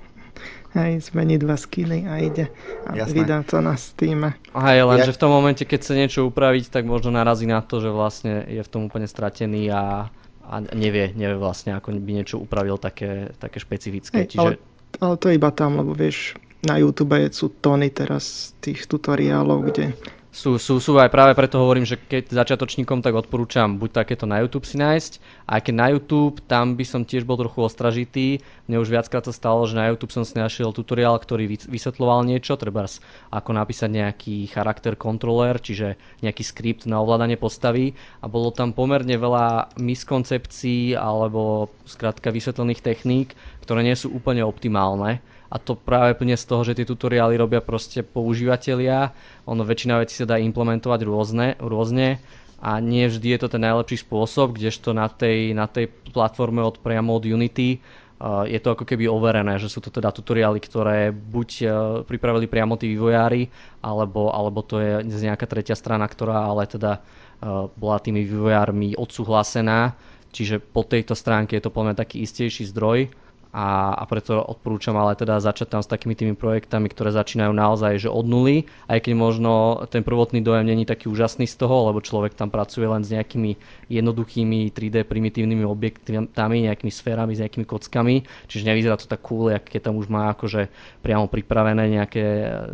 Hej, 0.73 1.13
zmení 1.13 1.37
dva 1.37 1.53
skiny 1.53 2.09
a 2.09 2.17
ide 2.17 2.49
a 2.89 2.97
Jasné. 2.97 3.13
vydá 3.13 3.45
to 3.45 3.61
na 3.61 3.77
Steam. 3.77 4.33
Hej, 4.57 4.79
len 4.81 4.97
ja... 4.97 5.05
že 5.05 5.13
v 5.13 5.21
tom 5.21 5.29
momente, 5.29 5.61
keď 5.69 5.79
chce 5.85 5.93
niečo 5.93 6.19
upraviť, 6.25 6.73
tak 6.73 6.89
možno 6.89 7.13
narazí 7.13 7.45
na 7.45 7.61
to, 7.61 7.77
že 7.77 7.93
vlastne 7.93 8.41
je 8.49 8.57
v 8.57 8.69
tom 8.73 8.89
úplne 8.89 9.05
stratený 9.05 9.69
a, 9.69 10.09
a 10.41 10.53
nevie, 10.73 11.13
nevie 11.13 11.37
vlastne, 11.37 11.77
ako 11.77 11.93
by 11.93 12.11
niečo 12.17 12.41
upravil 12.41 12.81
také, 12.81 13.29
také 13.37 13.61
špecifické. 13.61 14.25
Hej, 14.25 14.33
Čiže... 14.33 14.41
ale, 14.41 14.51
ale 14.97 15.15
to 15.21 15.29
iba 15.29 15.53
tam, 15.53 15.77
lebo 15.77 15.93
vieš, 15.93 16.41
na 16.65 16.81
YouTube 16.81 17.21
sú 17.29 17.53
tony 17.61 17.93
teraz 17.93 18.57
tých 18.57 18.89
tutoriálov, 18.89 19.69
kde 19.69 19.93
sú, 20.33 20.57
sú, 20.57 20.81
sú 20.81 20.97
aj 20.97 21.13
práve 21.13 21.37
preto 21.37 21.61
hovorím, 21.61 21.85
že 21.85 21.93
keď 21.93 22.33
začiatočníkom, 22.33 23.05
tak 23.05 23.13
odporúčam 23.13 23.77
buď 23.77 24.01
takéto 24.01 24.25
na 24.25 24.41
YouTube 24.41 24.65
si 24.65 24.81
nájsť, 24.81 25.45
a 25.45 25.61
keď 25.61 25.73
na 25.77 25.87
YouTube, 25.93 26.41
tam 26.49 26.73
by 26.73 26.81
som 26.81 27.05
tiež 27.05 27.21
bol 27.21 27.37
trochu 27.37 27.61
ostražitý. 27.61 28.41
Mne 28.65 28.81
už 28.81 28.89
viackrát 28.89 29.21
sa 29.21 29.29
stalo, 29.29 29.61
že 29.69 29.77
na 29.77 29.93
YouTube 29.93 30.09
som 30.09 30.25
si 30.25 30.33
našiel 30.33 30.73
tutoriál, 30.73 31.21
ktorý 31.21 31.45
vysvetloval 31.69 32.25
niečo, 32.25 32.57
treba 32.57 32.89
ako 33.29 33.49
napísať 33.53 33.93
nejaký 33.93 34.49
charakter 34.49 34.97
controller, 34.97 35.61
čiže 35.61 36.01
nejaký 36.25 36.41
skript 36.41 36.89
na 36.89 36.97
ovládanie 36.97 37.37
postavy 37.37 37.93
a 38.19 38.25
bolo 38.25 38.49
tam 38.49 38.73
pomerne 38.73 39.13
veľa 39.13 39.77
miskoncepcií 39.77 40.97
alebo 40.97 41.69
skrátka 41.85 42.33
vysvetlených 42.33 42.81
techník, 42.81 43.37
ktoré 43.61 43.85
nie 43.85 43.93
sú 43.93 44.09
úplne 44.09 44.41
optimálne 44.41 45.21
a 45.53 45.61
to 45.61 45.77
práve 45.77 46.17
plne 46.17 46.33
z 46.33 46.49
toho, 46.49 46.65
že 46.65 46.73
tie 46.73 46.89
tutoriály 46.89 47.37
robia 47.37 47.61
proste 47.61 48.01
používateľia, 48.01 49.13
ono 49.45 49.61
väčšina 49.61 50.01
vecí 50.01 50.17
sa 50.17 50.25
dá 50.25 50.41
implementovať 50.41 50.99
rôzne, 51.05 51.47
rôzne. 51.61 52.17
A 52.63 52.79
nie 52.79 53.05
vždy 53.05 53.37
je 53.37 53.39
to 53.43 53.51
ten 53.51 53.61
najlepší 53.61 54.01
spôsob, 54.07 54.55
kdežto 54.55 54.95
na 54.95 55.11
tej, 55.11 55.51
na 55.53 55.67
tej 55.67 55.91
platforme 56.15 56.63
od 56.63 56.79
priamo 56.79 57.13
od 57.13 57.27
Unity 57.27 57.75
uh, 57.75 58.47
je 58.47 58.55
to 58.57 58.71
ako 58.71 58.87
keby 58.87 59.05
overené, 59.05 59.59
že 59.59 59.67
sú 59.67 59.83
to 59.83 59.91
teda 59.91 60.15
tutoriály, 60.15 60.63
ktoré 60.63 61.11
buď 61.11 61.49
uh, 61.61 61.69
pripravili 62.07 62.47
priamo 62.47 62.79
tí 62.79 62.87
vývojári, 62.95 63.51
alebo, 63.83 64.31
alebo 64.31 64.63
to 64.63 64.79
je 64.79 65.03
nejaká 65.03 65.43
tretia 65.43 65.75
strana, 65.75 66.07
ktorá 66.07 66.47
ale 66.47 66.65
teda 66.71 67.03
uh, 67.03 67.67
bola 67.75 67.99
tými 67.99 68.23
vývojármi 68.23 68.95
odsúhlasená, 68.95 69.93
čiže 70.31 70.63
po 70.63 70.87
tejto 70.87 71.19
stránke 71.19 71.59
je 71.59 71.67
to 71.67 71.75
podľa 71.75 71.99
taký 71.99 72.23
istejší 72.23 72.71
zdroj 72.71 73.11
a, 73.53 73.93
a 73.93 74.03
preto 74.09 74.41
odporúčam 74.41 74.97
ale 74.97 75.13
teda 75.13 75.37
začať 75.37 75.77
tam 75.77 75.81
s 75.85 75.87
takými 75.87 76.17
tými 76.17 76.33
projektami, 76.33 76.89
ktoré 76.89 77.13
začínajú 77.13 77.53
naozaj 77.53 78.01
že 78.01 78.09
od 78.09 78.25
nuly, 78.25 78.65
aj 78.89 79.05
keď 79.05 79.13
možno 79.13 79.85
ten 79.93 80.01
prvotný 80.01 80.41
dojem 80.41 80.65
není 80.65 80.89
taký 80.89 81.05
úžasný 81.05 81.45
z 81.45 81.61
toho, 81.61 81.93
lebo 81.93 82.01
človek 82.01 82.33
tam 82.33 82.49
pracuje 82.49 82.89
len 82.89 83.05
s 83.05 83.13
nejakými 83.13 83.53
jednoduchými 83.93 84.73
3D 84.73 85.05
primitívnymi 85.05 85.69
objektami, 85.69 86.65
nejakými 86.65 86.89
sférami, 86.89 87.37
s 87.37 87.45
nejakými 87.45 87.69
kockami, 87.69 88.25
čiže 88.49 88.65
nevyzerá 88.65 88.97
to 88.97 89.05
tak 89.05 89.21
cool, 89.21 89.53
keď 89.53 89.93
tam 89.93 90.01
už 90.01 90.09
má 90.09 90.33
akože 90.33 90.73
priamo 91.05 91.29
pripravené 91.29 91.93
nejaké, 91.93 92.25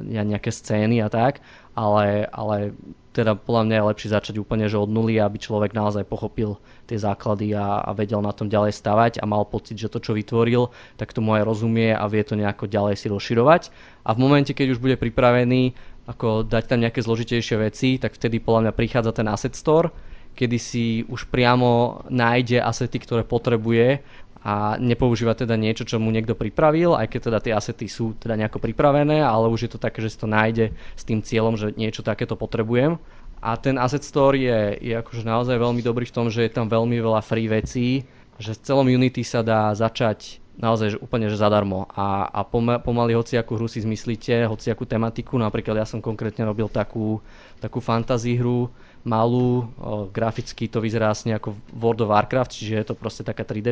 nejaké 0.08 0.48
scény 0.48 1.04
a 1.04 1.12
tak, 1.12 1.44
ale, 1.74 2.30
ale 2.30 2.74
teda 3.10 3.36
podľa 3.36 3.64
mňa 3.66 3.76
je 3.76 3.90
lepšie 3.90 4.10
začať 4.16 4.36
úplne 4.40 4.70
že 4.70 4.78
od 4.78 4.88
nuly, 4.88 5.18
aby 5.18 5.42
človek 5.42 5.74
naozaj 5.74 6.06
pochopil 6.06 6.62
tie 6.86 6.96
základy 6.96 7.58
a, 7.58 7.82
a 7.84 7.92
vedel 7.92 8.22
na 8.22 8.32
tom 8.32 8.48
ďalej 8.48 8.78
stavať 8.78 9.20
a 9.20 9.26
mal 9.26 9.44
pocit, 9.50 9.76
že 9.76 9.90
to, 9.90 10.00
čo 10.00 10.14
vytvoril, 10.14 10.70
tak 10.96 11.12
tomu 11.12 11.34
aj 11.36 11.44
rozumie 11.44 11.92
a 11.92 12.06
vie 12.06 12.22
to 12.22 12.38
nejako 12.38 12.70
ďalej 12.70 12.96
si 12.96 13.08
rozširovať. 13.10 13.74
A 14.06 14.14
v 14.14 14.22
momente, 14.22 14.54
keď 14.54 14.78
už 14.78 14.80
bude 14.80 14.96
pripravený 14.96 15.76
ako 16.10 16.42
dať 16.48 16.64
tam 16.66 16.80
nejaké 16.82 17.06
zložitejšie 17.06 17.56
veci, 17.62 18.02
tak 18.02 18.18
vtedy 18.18 18.42
podľa 18.42 18.70
mňa 18.70 18.74
prichádza 18.74 19.12
ten 19.14 19.30
asset 19.30 19.54
store, 19.54 19.94
kedy 20.34 20.58
si 20.58 20.86
už 21.06 21.30
priamo 21.30 22.02
nájde 22.10 22.64
asety, 22.64 22.98
ktoré 23.04 23.28
potrebuje 23.28 24.02
a 24.40 24.80
nepoužíva 24.80 25.36
teda 25.36 25.60
niečo, 25.60 25.84
čo 25.84 26.00
mu 26.00 26.16
niekto 26.16 26.32
pripravil, 26.32 26.96
aj 26.96 27.12
keď 27.12 27.20
teda 27.28 27.40
tie 27.44 27.54
asety 27.56 27.92
sú 27.92 28.16
teda 28.16 28.40
nejako 28.40 28.64
pripravené, 28.64 29.20
ale 29.20 29.52
už 29.52 29.68
je 29.68 29.72
to 29.76 29.80
také, 29.80 30.00
že 30.00 30.16
si 30.16 30.18
to 30.20 30.32
nájde 30.32 30.72
s 30.96 31.04
tým 31.04 31.20
cieľom, 31.20 31.60
že 31.60 31.76
niečo 31.76 32.08
takéto 32.08 32.40
potrebujem. 32.40 32.96
A 33.40 33.56
ten 33.56 33.80
Asset 33.80 34.04
Store 34.04 34.36
je, 34.36 34.76
je 34.84 34.94
akože 35.00 35.24
naozaj 35.24 35.56
veľmi 35.56 35.80
dobrý 35.80 36.04
v 36.08 36.16
tom, 36.16 36.28
že 36.28 36.44
je 36.44 36.52
tam 36.52 36.68
veľmi 36.68 37.00
veľa 37.00 37.24
free 37.24 37.48
vecí, 37.48 38.04
že 38.36 38.56
v 38.56 38.64
celom 38.64 38.88
Unity 38.88 39.24
sa 39.24 39.44
dá 39.44 39.72
začať 39.72 40.44
naozaj 40.60 40.88
že 40.96 40.98
úplne 41.00 41.32
že 41.32 41.40
zadarmo 41.40 41.88
a, 41.96 42.28
a 42.28 42.44
pomaly 42.84 43.16
hociakú 43.16 43.56
hru 43.56 43.72
si 43.72 43.80
zmyslíte, 43.80 44.44
hociakú 44.44 44.84
tematiku, 44.84 45.40
napríklad 45.40 45.80
ja 45.80 45.88
som 45.88 46.04
konkrétne 46.04 46.44
robil 46.44 46.68
takú, 46.68 47.24
takú 47.64 47.80
fantasy 47.80 48.36
hru, 48.36 48.68
malú, 49.08 49.72
o, 49.80 50.12
graficky 50.12 50.68
to 50.68 50.84
vyzerá 50.84 51.16
asi 51.16 51.32
ako 51.32 51.56
World 51.80 52.04
of 52.04 52.12
Warcraft, 52.12 52.52
čiže 52.52 52.76
je 52.76 52.86
to 52.92 53.00
proste 53.00 53.24
taká 53.24 53.48
3D 53.48 53.72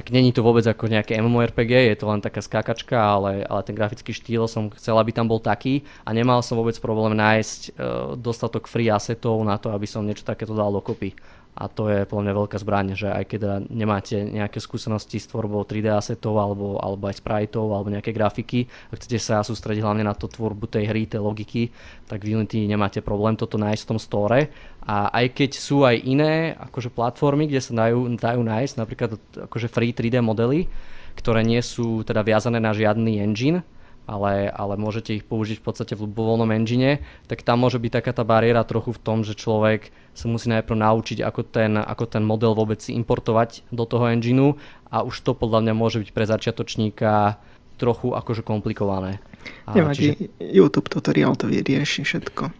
keď 0.00 0.12
není 0.16 0.32
to 0.32 0.40
vôbec 0.40 0.64
ako 0.64 0.88
nejaké 0.88 1.20
MMORPG, 1.20 1.92
je 1.92 1.96
to 2.00 2.08
len 2.08 2.24
taká 2.24 2.40
skákačka, 2.40 2.96
ale, 2.96 3.44
ale 3.44 3.60
ten 3.60 3.76
grafický 3.76 4.16
štýl 4.16 4.48
som 4.48 4.72
chcel, 4.72 4.96
aby 4.96 5.12
tam 5.12 5.28
bol 5.28 5.36
taký 5.36 5.84
a 6.08 6.16
nemal 6.16 6.40
som 6.40 6.56
vôbec 6.56 6.72
problém 6.80 7.12
nájsť 7.12 7.60
uh, 7.76 8.16
dostatok 8.16 8.64
free 8.64 8.88
assetov 8.88 9.44
na 9.44 9.60
to, 9.60 9.68
aby 9.68 9.84
som 9.84 10.00
niečo 10.00 10.24
takéto 10.24 10.56
dal 10.56 10.72
dokopy 10.72 11.12
a 11.52 11.68
to 11.68 11.92
je 11.92 12.08
podľa 12.08 12.24
mňa 12.24 12.34
veľká 12.40 12.56
zbraň, 12.64 12.86
že 12.96 13.12
aj 13.12 13.24
keď 13.28 13.40
nemáte 13.68 14.16
nejaké 14.16 14.56
skúsenosti 14.56 15.20
s 15.20 15.28
tvorbou 15.28 15.68
3D 15.68 15.84
asetov 15.92 16.40
alebo, 16.40 16.80
alebo 16.80 17.12
aj 17.12 17.20
spriteov 17.20 17.76
alebo 17.76 17.92
nejaké 17.92 18.08
grafiky 18.16 18.64
a 18.88 18.96
chcete 18.96 19.20
sa 19.20 19.44
sústrediť 19.44 19.84
hlavne 19.84 20.00
na 20.00 20.16
to 20.16 20.32
tvorbu 20.32 20.64
tej 20.72 20.88
hry, 20.88 21.04
tej 21.04 21.20
logiky, 21.20 21.68
tak 22.08 22.24
v 22.24 22.40
Unity 22.40 22.64
nemáte 22.64 23.04
problém 23.04 23.36
toto 23.36 23.60
nájsť 23.60 23.82
v 23.84 23.90
tom 23.92 24.00
store. 24.00 24.38
A 24.88 25.12
aj 25.12 25.36
keď 25.36 25.50
sú 25.60 25.84
aj 25.84 26.00
iné 26.00 26.56
akože 26.56 26.88
platformy, 26.88 27.44
kde 27.44 27.60
sa 27.60 27.76
dajú, 27.84 28.08
dajú 28.16 28.40
nájsť 28.40 28.74
napríklad 28.80 29.10
akože 29.44 29.68
free 29.68 29.92
3D 29.92 30.24
modely, 30.24 30.72
ktoré 31.20 31.44
nie 31.44 31.60
sú 31.60 32.00
teda 32.00 32.24
viazané 32.24 32.64
na 32.64 32.72
žiadny 32.72 33.20
engine, 33.20 33.60
ale, 34.06 34.50
ale 34.50 34.74
môžete 34.74 35.14
ich 35.14 35.24
použiť 35.24 35.62
v 35.62 35.64
podstate 35.64 35.94
v 35.94 36.10
ľubovoľnom 36.10 36.50
engine, 36.52 37.02
tak 37.30 37.46
tam 37.46 37.62
môže 37.62 37.78
byť 37.78 38.02
taká 38.02 38.12
tá 38.12 38.24
bariéra 38.26 38.66
trochu 38.66 38.92
v 38.94 39.02
tom, 39.02 39.22
že 39.22 39.38
človek 39.38 39.94
sa 40.12 40.26
musí 40.26 40.50
najprv 40.50 40.76
naučiť, 40.76 41.18
ako 41.22 41.40
ten, 41.46 41.78
ako 41.78 42.04
ten 42.10 42.24
model 42.26 42.52
vôbec 42.52 42.82
si 42.82 42.92
importovať 42.98 43.64
do 43.70 43.86
toho 43.86 44.10
engineu 44.10 44.58
a 44.90 45.06
už 45.06 45.22
to 45.22 45.32
podľa 45.32 45.64
mňa 45.64 45.74
môže 45.78 46.02
byť 46.02 46.10
pre 46.10 46.26
začiatočníka 46.26 47.38
trochu 47.80 48.12
akože 48.14 48.44
komplikované. 48.44 49.18
Nevadí, 49.72 50.14
čiže... 50.14 50.30
YouTube 50.38 50.92
tutoriál 50.92 51.34
to 51.34 51.50
vyrieši 51.50 52.06
všetko. 52.06 52.52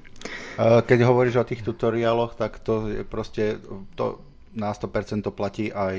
Keď 0.58 0.98
hovoríš 1.02 1.42
o 1.42 1.44
tých 1.46 1.66
tutoriáloch, 1.66 2.38
tak 2.38 2.62
to 2.62 2.86
je 2.90 3.02
proste 3.02 3.58
to 3.98 4.22
na 4.54 4.70
100% 4.70 5.24
to 5.24 5.32
platí 5.32 5.72
aj 5.72 5.96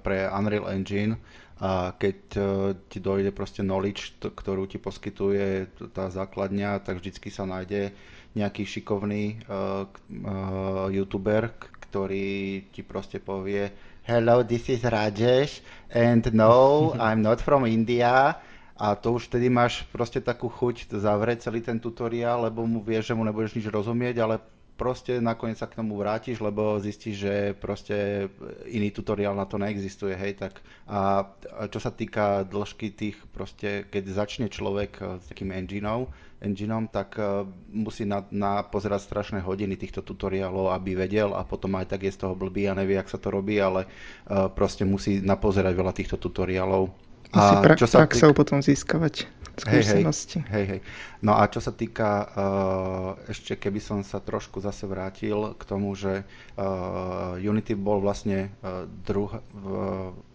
pre 0.00 0.26
Unreal 0.26 0.72
Engine 0.72 1.20
a 1.60 1.92
keď 1.92 2.18
uh, 2.40 2.44
ti 2.88 3.04
dojde 3.04 3.36
proste 3.36 3.60
knowledge, 3.60 4.16
ktorú 4.16 4.64
ti 4.64 4.80
poskytuje 4.80 5.68
tá 5.92 6.08
základňa, 6.08 6.80
tak 6.80 7.04
vždycky 7.04 7.28
sa 7.28 7.44
nájde 7.44 7.92
nejaký 8.32 8.64
šikovný 8.64 9.44
uh, 9.44 9.84
uh, 9.84 10.88
youtuber, 10.88 11.52
ktorý 11.84 12.64
ti 12.72 12.80
proste 12.80 13.20
povie 13.20 13.68
Hello, 14.08 14.40
this 14.40 14.72
is 14.72 14.80
Rajesh 14.80 15.60
and 15.92 16.24
no, 16.32 16.90
I'm 16.96 17.20
not 17.20 17.44
from 17.44 17.68
India. 17.68 18.40
A 18.80 18.96
to 18.96 19.20
už 19.20 19.28
vtedy 19.28 19.52
máš 19.52 19.84
proste 19.92 20.24
takú 20.24 20.48
chuť 20.48 20.88
zavrieť 20.96 21.44
celý 21.44 21.60
ten 21.60 21.76
tutoriál, 21.76 22.48
lebo 22.48 22.64
mu 22.64 22.80
vieš, 22.80 23.12
že 23.12 23.16
mu 23.18 23.28
nebudeš 23.28 23.60
nič 23.60 23.68
rozumieť, 23.68 24.16
ale 24.24 24.40
proste 24.80 25.20
nakoniec 25.20 25.60
sa 25.60 25.68
k 25.68 25.76
tomu 25.76 26.00
vrátiš, 26.00 26.40
lebo 26.40 26.80
zistíš, 26.80 27.28
že 27.28 27.34
proste 27.52 28.28
iný 28.64 28.88
tutoriál 28.88 29.36
na 29.36 29.44
to 29.44 29.60
neexistuje, 29.60 30.16
hej, 30.16 30.40
tak 30.40 30.64
a 30.88 31.28
čo 31.68 31.76
sa 31.76 31.92
týka 31.92 32.48
dĺžky 32.48 32.96
tých 32.96 33.20
proste, 33.28 33.84
keď 33.92 34.04
začne 34.08 34.48
človek 34.48 34.92
eh, 34.96 35.20
s 35.20 35.28
takým 35.28 35.52
engineom, 35.52 36.08
engineom 36.40 36.88
tak 36.88 37.20
uh, 37.20 37.44
musí 37.68 38.08
na, 38.08 38.24
na 38.32 38.64
pozerať 38.64 39.04
strašné 39.04 39.44
hodiny 39.44 39.76
týchto 39.76 40.00
tutoriálov, 40.00 40.72
aby 40.72 40.96
vedel 40.96 41.36
a 41.36 41.44
potom 41.44 41.76
aj 41.76 41.92
tak 41.92 42.08
je 42.08 42.16
z 42.16 42.24
toho 42.24 42.32
blbý 42.32 42.64
a 42.64 42.72
nevie, 42.72 42.96
jak 42.96 43.12
sa 43.12 43.20
to 43.20 43.28
robí, 43.28 43.60
ale 43.60 43.84
uh, 43.84 44.48
proste 44.48 44.88
musí 44.88 45.20
napozerať 45.20 45.76
veľa 45.76 45.92
týchto 45.92 46.16
tutoriálov. 46.16 46.88
Musí 47.30 47.54
pra- 47.60 47.76
čo 47.76 47.84
sa 47.84 48.08
praxou 48.08 48.32
týka... 48.32 48.40
potom 48.40 48.58
získavať 48.64 49.28
skúsenosti. 49.60 50.40
Hej, 50.48 50.52
hej, 50.52 50.64
hej. 50.66 50.80
No 51.20 51.36
a 51.36 51.44
čo 51.46 51.60
sa 51.60 51.70
týka, 51.70 52.24
uh, 52.24 53.10
ešte 53.28 53.60
keby 53.60 53.80
som 53.80 53.98
sa 54.00 54.18
trošku 54.18 54.64
zase 54.64 54.88
vrátil 54.88 55.52
k 55.56 55.62
tomu, 55.68 55.92
že 55.92 56.24
uh, 56.56 57.36
Unity 57.36 57.76
bol 57.76 58.00
vlastne 58.00 58.48
uh, 58.64 58.88
druh, 59.04 59.36
v 59.52 59.68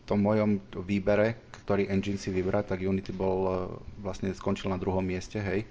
tom 0.05 0.21
mojom 0.21 0.61
výbere, 0.85 1.41
ktorý 1.65 1.89
engine 1.89 2.21
si 2.21 2.29
vybrať, 2.29 2.77
tak 2.77 2.85
Unity 2.85 3.09
bol 3.09 3.73
vlastne 3.97 4.29
skončil 4.29 4.69
na 4.69 4.77
druhom 4.77 5.01
mieste, 5.01 5.41
hej. 5.41 5.65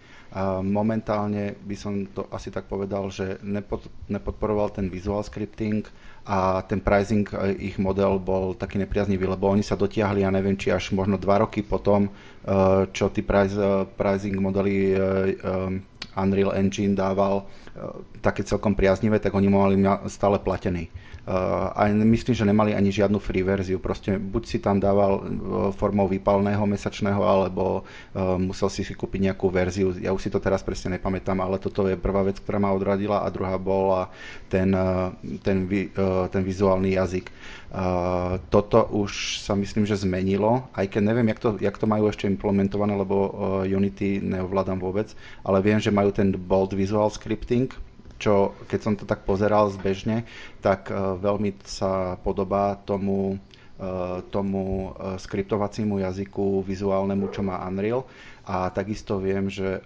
Momentálne 0.66 1.54
by 1.62 1.76
som 1.78 2.10
to 2.10 2.26
asi 2.34 2.50
tak 2.50 2.66
povedal, 2.66 3.06
že 3.06 3.38
nepod, 3.46 3.86
nepodporoval 4.10 4.74
ten 4.74 4.90
visual 4.90 5.22
scripting, 5.22 5.86
a 6.24 6.64
ten 6.64 6.80
pricing 6.80 7.28
e, 7.36 7.52
ich 7.60 7.76
model 7.76 8.16
bol 8.16 8.56
taký 8.56 8.80
nepriaznivý, 8.80 9.28
lebo 9.28 9.52
oni 9.52 9.60
sa 9.60 9.76
dotiahli, 9.76 10.24
ja 10.24 10.32
neviem, 10.32 10.56
či 10.56 10.72
až 10.72 10.96
možno 10.96 11.20
dva 11.20 11.44
roky 11.44 11.60
potom, 11.60 12.08
e, 12.08 12.10
čo 12.96 13.12
tí 13.12 13.20
price, 13.20 13.60
e, 13.60 13.84
pricing 13.84 14.40
modely 14.40 14.96
Unreal 16.14 16.54
Engine 16.56 16.94
dával 16.94 17.44
také 18.22 18.46
celkom 18.46 18.78
priaznivé, 18.78 19.18
tak 19.18 19.34
oni 19.34 19.50
mali 19.50 19.74
stále 20.06 20.38
platený. 20.38 20.86
A 21.24 21.88
myslím, 21.88 22.36
že 22.36 22.44
nemali 22.44 22.76
ani 22.76 22.92
žiadnu 22.92 23.16
free 23.16 23.40
verziu. 23.40 23.80
Proste 23.80 24.20
buď 24.20 24.42
si 24.44 24.58
tam 24.60 24.76
dával 24.76 25.24
formou 25.72 26.04
výpalného 26.04 26.60
mesačného, 26.68 27.16
alebo 27.24 27.88
musel 28.36 28.68
si 28.68 28.84
si 28.84 28.92
kúpiť 28.92 29.32
nejakú 29.32 29.48
verziu. 29.48 29.96
Ja 29.96 30.12
už 30.12 30.28
si 30.28 30.30
to 30.30 30.36
teraz 30.36 30.60
presne 30.60 31.00
nepamätám, 31.00 31.40
ale 31.40 31.56
toto 31.56 31.88
je 31.88 31.96
prvá 31.96 32.20
vec, 32.28 32.36
ktorá 32.44 32.60
ma 32.60 32.76
odradila 32.76 33.24
a 33.24 33.32
druhá 33.32 33.56
bola 33.56 34.12
ten, 34.52 34.68
ten, 35.40 35.64
ten 36.28 36.42
vizuálny 36.44 36.92
jazyk. 36.92 37.32
Toto 38.52 38.84
už 38.92 39.40
sa 39.40 39.56
myslím, 39.56 39.88
že 39.88 39.96
zmenilo, 39.96 40.68
aj 40.76 40.92
keď 40.92 41.02
neviem, 41.08 41.32
jak 41.32 41.40
to, 41.40 41.48
jak 41.56 41.80
to 41.80 41.88
majú 41.88 42.12
ešte 42.12 42.28
implementované, 42.28 42.94
lebo 43.00 43.32
Unity 43.64 44.20
neovládam 44.20 44.76
vôbec, 44.76 45.10
ale 45.40 45.64
viem, 45.64 45.80
že 45.80 45.88
majú 45.88 46.12
ten 46.12 46.36
bold 46.36 46.76
visual 46.76 47.08
scripting, 47.08 47.72
čo 48.24 48.56
keď 48.64 48.80
som 48.80 48.94
to 48.96 49.04
tak 49.04 49.28
pozeral 49.28 49.68
zbežne, 49.68 50.24
tak 50.64 50.88
uh, 50.88 51.12
veľmi 51.20 51.60
sa 51.68 52.16
podobá 52.24 52.80
tomu, 52.80 53.36
uh, 53.36 54.24
tomu 54.32 54.96
uh, 54.96 55.20
skriptovaciemu 55.20 56.00
jazyku 56.00 56.64
vizuálnemu, 56.64 57.28
čo 57.28 57.44
má 57.44 57.60
Unreal. 57.68 58.08
A 58.44 58.68
takisto 58.68 59.16
viem, 59.16 59.48
že 59.48 59.80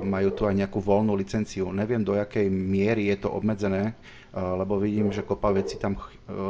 majú 0.00 0.32
tu 0.32 0.48
aj 0.48 0.56
nejakú 0.56 0.80
voľnú 0.80 1.12
licenciu. 1.12 1.68
Neviem, 1.68 2.00
do 2.00 2.16
jakej 2.16 2.48
miery 2.48 3.12
je 3.12 3.20
to 3.20 3.28
obmedzené, 3.28 3.92
lebo 4.32 4.80
vidím, 4.80 5.12
že 5.12 5.20
kopa 5.20 5.52
veci 5.52 5.76
tam, 5.76 5.92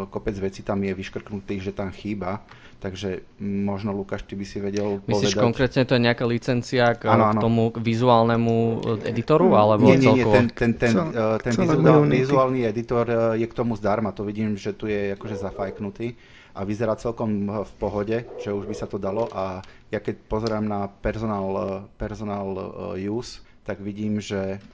kopec 0.07 0.39
vecí 0.39 0.63
tam 0.63 0.79
je 0.87 0.95
vyškrknutých, 0.95 1.67
že 1.67 1.73
tam 1.75 1.91
chýba 1.91 2.47
Takže 2.79 3.27
možno, 3.43 3.91
Lukáš, 3.91 4.23
ty 4.23 4.39
by 4.39 4.47
si 4.47 4.63
vedel 4.63 5.03
Myslíš 5.11 5.35
povedať... 5.35 5.47
konkrétne, 5.51 5.83
to 5.83 5.99
je 5.99 6.03
nejaká 6.07 6.23
licencia 6.31 6.95
k, 6.95 7.11
ano, 7.11 7.35
ano. 7.35 7.35
k 7.35 7.37
tomu 7.43 7.63
vizuálnemu 7.75 8.55
editoru? 9.03 9.59
Alebo 9.59 9.91
nie, 9.91 9.99
nie, 9.99 10.23
nie, 10.23 10.27
ten, 10.31 10.47
ten, 10.55 10.71
ten, 10.79 10.93
Co, 10.95 11.03
eh, 11.11 11.39
ten 11.43 11.59
vizuálny, 11.59 12.15
vizuálny 12.15 12.61
editor 12.71 13.07
eh, 13.11 13.19
je 13.43 13.47
k 13.51 13.55
tomu 13.59 13.75
zdarma. 13.75 14.15
To 14.15 14.23
vidím, 14.23 14.55
že 14.55 14.79
tu 14.79 14.87
je 14.87 15.11
akože 15.19 15.43
zafajknutý 15.43 16.15
a 16.55 16.63
vyzerá 16.63 16.95
celkom 16.95 17.51
v 17.67 17.73
pohode, 17.83 18.23
že 18.39 18.55
už 18.55 18.71
by 18.71 18.75
sa 18.79 18.87
to 18.87 19.03
dalo 19.03 19.27
a 19.35 19.59
ja 19.91 19.99
keď 19.99 20.15
pozerám 20.31 20.63
na 20.63 20.87
personal, 20.87 21.47
eh, 21.51 21.67
personal 21.99 22.47
use, 22.95 23.43
tak 23.67 23.83
vidím, 23.83 24.17
že 24.17 24.65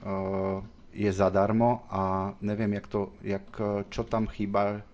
je 0.94 1.10
zadarmo 1.10 1.82
a 1.90 2.30
neviem, 2.38 2.78
jak 2.78 2.86
to, 2.86 3.10
jak, 3.26 3.42
čo 3.90 4.06
tam 4.06 4.30
chýba, 4.30 4.86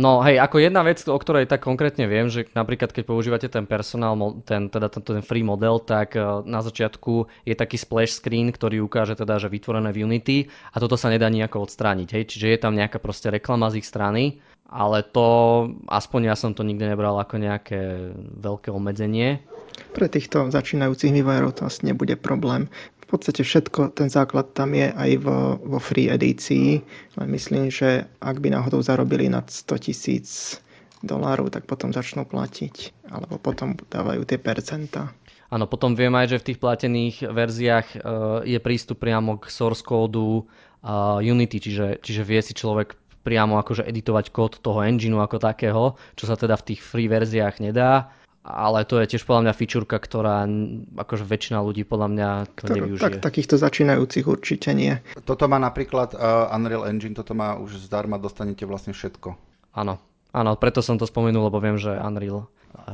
No 0.00 0.24
hej, 0.24 0.40
ako 0.40 0.64
jedna 0.64 0.80
vec, 0.80 1.04
o 1.04 1.12
ktorej 1.12 1.44
tak 1.44 1.60
konkrétne 1.60 2.08
viem, 2.08 2.32
že 2.32 2.48
napríklad 2.56 2.88
keď 2.88 3.04
používate 3.04 3.52
ten 3.52 3.68
personál, 3.68 4.16
ten, 4.48 4.72
teda 4.72 4.88
ten, 4.88 5.04
ten 5.04 5.20
free 5.20 5.44
model, 5.44 5.76
tak 5.76 6.16
e, 6.16 6.24
na 6.48 6.64
začiatku 6.64 7.28
je 7.44 7.52
taký 7.52 7.76
splash 7.76 8.16
screen, 8.16 8.48
ktorý 8.48 8.80
ukáže 8.80 9.12
teda, 9.12 9.36
že 9.36 9.52
vytvorené 9.52 9.92
v 9.92 10.08
Unity 10.08 10.48
a 10.72 10.80
toto 10.80 10.96
sa 10.96 11.12
nedá 11.12 11.28
nejako 11.28 11.68
odstrániť. 11.68 12.16
Hej? 12.16 12.24
Čiže 12.32 12.46
je 12.48 12.58
tam 12.64 12.72
nejaká 12.80 12.96
proste 12.96 13.28
reklama 13.28 13.68
z 13.68 13.84
ich 13.84 13.86
strany, 13.86 14.40
ale 14.72 15.04
to, 15.04 15.68
aspoň 15.92 16.32
ja 16.32 16.36
som 16.38 16.56
to 16.56 16.64
nikdy 16.64 16.88
nebral 16.88 17.20
ako 17.20 17.36
nejaké 17.36 18.16
veľké 18.40 18.72
obmedzenie. 18.72 19.44
Pre 19.92 20.08
týchto 20.08 20.48
začínajúcich 20.48 21.12
vývojárov 21.12 21.60
to 21.60 21.68
asi 21.68 21.92
nebude 21.92 22.16
problém 22.16 22.72
podstate 23.10 23.42
všetko, 23.42 23.94
ten 23.98 24.06
základ 24.06 24.54
tam 24.54 24.74
je 24.74 24.90
aj 24.90 25.10
vo, 25.20 25.58
vo 25.58 25.78
free 25.82 26.06
edícii, 26.06 26.80
len 27.18 27.28
myslím, 27.34 27.68
že 27.68 28.06
ak 28.22 28.38
by 28.38 28.54
náhodou 28.54 28.78
zarobili 28.80 29.26
nad 29.26 29.50
100 29.50 29.86
tisíc 29.90 30.58
dolárov, 31.02 31.50
tak 31.50 31.64
potom 31.66 31.90
začnú 31.90 32.28
platiť, 32.28 33.08
alebo 33.10 33.40
potom 33.40 33.74
dávajú 33.74 34.22
tie 34.28 34.38
percentá. 34.38 35.10
Áno, 35.50 35.66
potom 35.66 35.98
viem 35.98 36.14
aj, 36.14 36.36
že 36.36 36.40
v 36.40 36.46
tých 36.52 36.62
platených 36.62 37.16
verziách 37.26 37.86
uh, 37.98 38.00
je 38.46 38.58
prístup 38.62 39.02
priamo 39.02 39.40
k 39.42 39.50
source 39.50 39.82
kódu 39.82 40.46
uh, 40.46 41.18
Unity, 41.18 41.58
čiže, 41.58 41.86
čiže 41.98 42.22
vie 42.22 42.38
si 42.38 42.54
človek 42.54 42.94
priamo 43.26 43.58
akože 43.58 43.84
editovať 43.84 44.30
kód 44.30 44.62
toho 44.62 44.80
engineu 44.86 45.20
ako 45.20 45.42
takého, 45.42 45.98
čo 46.14 46.24
sa 46.24 46.38
teda 46.38 46.56
v 46.56 46.72
tých 46.72 46.80
free 46.80 47.10
verziách 47.10 47.58
nedá 47.60 48.14
ale 48.40 48.88
to 48.88 48.96
je 49.00 49.16
tiež 49.16 49.28
podľa 49.28 49.48
mňa 49.48 49.52
fičurka, 49.52 49.96
ktorá 50.00 50.48
akože 50.96 51.24
väčšina 51.28 51.60
ľudí 51.60 51.84
podľa 51.84 52.08
mňa 52.08 52.28
to 52.56 52.64
Ktor, 52.64 52.76
nevyužije. 52.76 53.04
Tak, 53.04 53.12
takýchto 53.20 53.60
začínajúcich 53.60 54.24
určite 54.24 54.72
nie. 54.72 54.96
Toto 55.28 55.44
má 55.44 55.60
napríklad 55.60 56.16
uh, 56.16 56.48
Unreal 56.56 56.88
Engine, 56.88 57.12
toto 57.12 57.36
má 57.36 57.60
už 57.60 57.76
zdarma, 57.84 58.16
dostanete 58.16 58.64
vlastne 58.64 58.96
všetko. 58.96 59.36
Áno, 59.76 60.00
áno, 60.32 60.50
preto 60.56 60.80
som 60.80 60.96
to 60.96 61.04
spomenul, 61.04 61.52
lebo 61.52 61.60
viem, 61.60 61.76
že 61.76 61.92
Unreal 61.92 62.48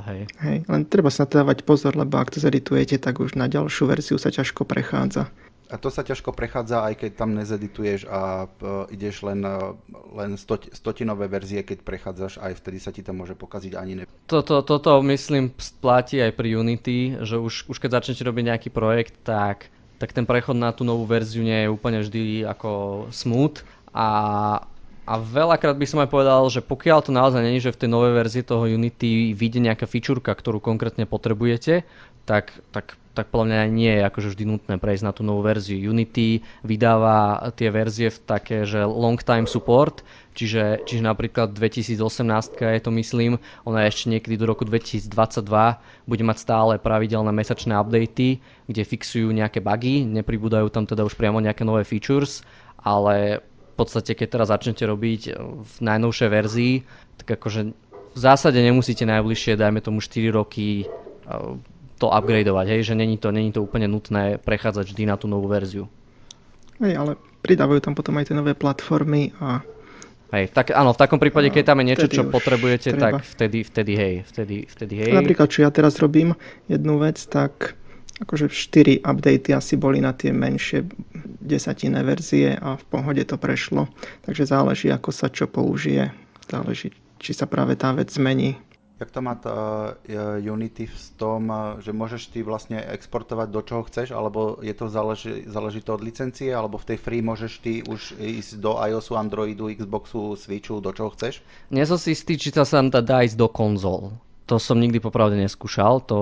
Hej. 0.06 0.28
Hej, 0.40 0.58
len 0.68 0.82
treba 0.88 1.12
sa 1.12 1.28
dávať 1.28 1.64
pozor, 1.64 1.96
lebo 1.96 2.16
ak 2.16 2.32
to 2.32 2.38
zeditujete, 2.40 2.96
tak 2.96 3.20
už 3.20 3.36
na 3.36 3.48
ďalšiu 3.48 3.88
verziu 3.88 4.16
sa 4.16 4.32
ťažko 4.32 4.64
prechádza. 4.64 5.28
A 5.66 5.76
to 5.82 5.90
sa 5.90 6.06
ťažko 6.06 6.30
prechádza, 6.30 6.86
aj 6.86 6.94
keď 7.02 7.10
tam 7.18 7.34
nezedituješ 7.34 8.06
a 8.06 8.46
uh, 8.46 8.86
ideš 8.90 9.26
len, 9.26 9.42
uh, 9.42 9.74
len 10.14 10.38
stot, 10.38 10.70
stotinové 10.70 11.26
verzie, 11.26 11.66
keď 11.66 11.82
prechádzaš, 11.82 12.38
aj 12.38 12.52
vtedy 12.62 12.78
sa 12.78 12.94
ti 12.94 13.02
to 13.02 13.10
môže 13.10 13.34
pokaziť 13.34 13.72
ani 13.74 13.92
ne. 13.98 14.04
Toto, 14.30 14.62
toto 14.62 15.02
myslím 15.02 15.50
platí 15.82 16.22
aj 16.22 16.38
pri 16.38 16.54
Unity, 16.54 17.26
že 17.26 17.36
už, 17.38 17.66
už 17.66 17.76
keď 17.82 18.02
začnete 18.02 18.22
robiť 18.22 18.44
nejaký 18.46 18.68
projekt, 18.70 19.18
tak, 19.26 19.70
tak 19.98 20.14
ten 20.14 20.22
prechod 20.22 20.54
na 20.54 20.70
tú 20.70 20.86
novú 20.86 21.02
verziu 21.02 21.42
nie 21.42 21.66
je 21.66 21.72
úplne 21.72 21.98
vždy 22.02 22.46
ako 22.46 22.70
smooth 23.10 23.58
a 23.90 24.06
a 25.06 25.22
veľakrát 25.22 25.78
by 25.78 25.86
som 25.86 26.02
aj 26.02 26.10
povedal, 26.10 26.42
že 26.50 26.58
pokiaľ 26.58 26.98
to 27.06 27.14
naozaj 27.14 27.38
není, 27.38 27.62
že 27.62 27.70
v 27.70 27.86
tej 27.86 27.90
novej 27.94 28.12
verzii 28.18 28.42
toho 28.42 28.66
Unity 28.66 29.38
vyjde 29.38 29.62
nejaká 29.62 29.86
fičurka, 29.86 30.34
ktorú 30.34 30.58
konkrétne 30.58 31.06
potrebujete, 31.06 31.86
tak, 32.26 32.50
tak 32.74 32.98
tak 33.16 33.32
podľa 33.32 33.46
mňa 33.48 33.60
nie 33.72 33.92
je 33.96 34.02
akože 34.04 34.28
vždy 34.36 34.44
nutné 34.44 34.74
prejsť 34.76 35.04
na 35.08 35.12
tú 35.16 35.24
novú 35.24 35.40
verziu. 35.40 35.80
Unity 35.80 36.44
vydáva 36.60 37.48
tie 37.56 37.72
verzie 37.72 38.12
v 38.12 38.18
také, 38.28 38.68
že 38.68 38.84
long 38.84 39.16
time 39.16 39.48
support, 39.48 40.04
čiže, 40.36 40.84
čiže 40.84 41.00
napríklad 41.00 41.56
2018 41.56 41.96
je 42.60 42.82
to 42.84 42.92
myslím, 42.92 43.40
ona 43.64 43.88
ešte 43.88 44.12
niekedy 44.12 44.36
do 44.36 44.44
roku 44.44 44.68
2022 44.68 45.08
bude 46.04 46.24
mať 46.28 46.36
stále 46.36 46.72
pravidelné 46.76 47.32
mesačné 47.32 47.72
updaty, 47.72 48.44
kde 48.68 48.82
fixujú 48.84 49.32
nejaké 49.32 49.64
bugy, 49.64 50.04
nepribúdajú 50.04 50.68
tam 50.68 50.84
teda 50.84 51.08
už 51.08 51.16
priamo 51.16 51.40
nejaké 51.40 51.64
nové 51.64 51.88
features, 51.88 52.44
ale 52.84 53.40
v 53.40 53.74
podstate 53.80 54.12
keď 54.12 54.28
teraz 54.28 54.52
začnete 54.52 54.84
robiť 54.84 55.22
v 55.64 55.74
najnovšej 55.80 56.28
verzii, 56.28 56.74
tak 57.24 57.40
akože 57.40 57.60
v 58.16 58.18
zásade 58.20 58.60
nemusíte 58.60 59.08
najbližšie, 59.08 59.56
dajme 59.56 59.80
tomu 59.80 60.04
4 60.04 60.32
roky 60.32 60.88
to 61.96 62.12
upgradeovať, 62.12 62.66
hej, 62.76 62.92
že 62.92 62.94
není 62.94 63.16
to, 63.16 63.32
není 63.32 63.50
to 63.52 63.64
úplne 63.64 63.88
nutné 63.88 64.36
prechádzať 64.40 64.92
vždy 64.92 65.04
na 65.08 65.16
tú 65.16 65.26
novú 65.26 65.48
verziu. 65.48 65.88
Hej, 66.80 66.92
ale 67.00 67.12
pridávajú 67.40 67.80
tam 67.80 67.94
potom 67.96 68.20
aj 68.20 68.28
tie 68.28 68.36
nové 68.36 68.52
platformy 68.52 69.32
a 69.40 69.64
Hej, 70.26 70.50
tak, 70.50 70.74
áno, 70.74 70.90
v 70.90 70.98
takom 70.98 71.22
prípade, 71.22 71.54
keď 71.54 71.64
tam 71.70 71.78
je 71.80 71.86
niečo, 71.86 72.08
čo 72.10 72.26
potrebujete, 72.26 72.98
treba. 72.98 73.22
tak 73.22 73.30
vtedy, 73.30 73.62
vtedy 73.62 73.92
hej, 73.94 74.14
vtedy, 74.26 74.66
vtedy 74.66 74.94
hej. 74.98 75.12
Napríklad, 75.14 75.46
čo 75.46 75.62
ja 75.62 75.70
teraz 75.70 76.02
robím, 76.02 76.34
jednu 76.66 76.98
vec, 76.98 77.22
tak 77.30 77.78
akože 78.18 78.50
4 78.50 79.06
updaty 79.06 79.54
asi 79.54 79.78
boli 79.78 80.02
na 80.02 80.10
tie 80.10 80.34
menšie 80.34 80.82
desatinné 81.46 82.02
verzie 82.02 82.58
a 82.58 82.74
v 82.74 82.84
pohode 82.90 83.22
to 83.22 83.38
prešlo. 83.38 83.86
Takže 84.26 84.50
záleží, 84.50 84.90
ako 84.90 85.14
sa 85.14 85.30
čo 85.30 85.46
použije. 85.46 86.10
Záleží, 86.50 86.90
či 87.22 87.30
sa 87.30 87.46
práve 87.46 87.78
tá 87.78 87.94
vec 87.94 88.10
zmení. 88.10 88.58
Jak 88.96 89.12
to 89.12 89.20
má 89.20 89.36
tá 89.36 89.56
e, 90.08 90.40
Unity 90.48 90.88
v 90.88 90.96
tom, 91.20 91.52
e, 91.52 91.84
že 91.84 91.92
môžeš 91.92 92.32
ty 92.32 92.40
vlastne 92.40 92.80
exportovať 92.80 93.48
do 93.52 93.60
čoho 93.60 93.84
chceš, 93.84 94.16
alebo 94.16 94.56
je 94.64 94.72
to 94.72 94.88
záleží, 94.88 95.44
záleží 95.44 95.84
to 95.84 96.00
od 96.00 96.00
licencie, 96.00 96.48
alebo 96.48 96.80
v 96.80 96.88
tej 96.94 96.98
free 97.04 97.20
môžeš 97.20 97.52
ty 97.60 97.84
už 97.84 98.16
ísť 98.16 98.56
do 98.56 98.80
iOSu, 98.80 99.20
Androidu, 99.20 99.68
Xboxu, 99.68 100.32
Switchu, 100.40 100.80
do 100.80 100.96
čoho 100.96 101.12
chceš? 101.12 101.44
Nie 101.68 101.84
som 101.84 102.00
si 102.00 102.16
istý, 102.16 102.40
či 102.40 102.48
sa 102.56 102.64
tam 102.64 102.88
dá 102.88 103.20
ísť 103.20 103.36
do 103.36 103.52
konzol. 103.52 104.16
To 104.48 104.56
som 104.56 104.80
nikdy 104.80 104.96
popravde 104.96 105.36
neskúšal, 105.36 106.00
to 106.08 106.18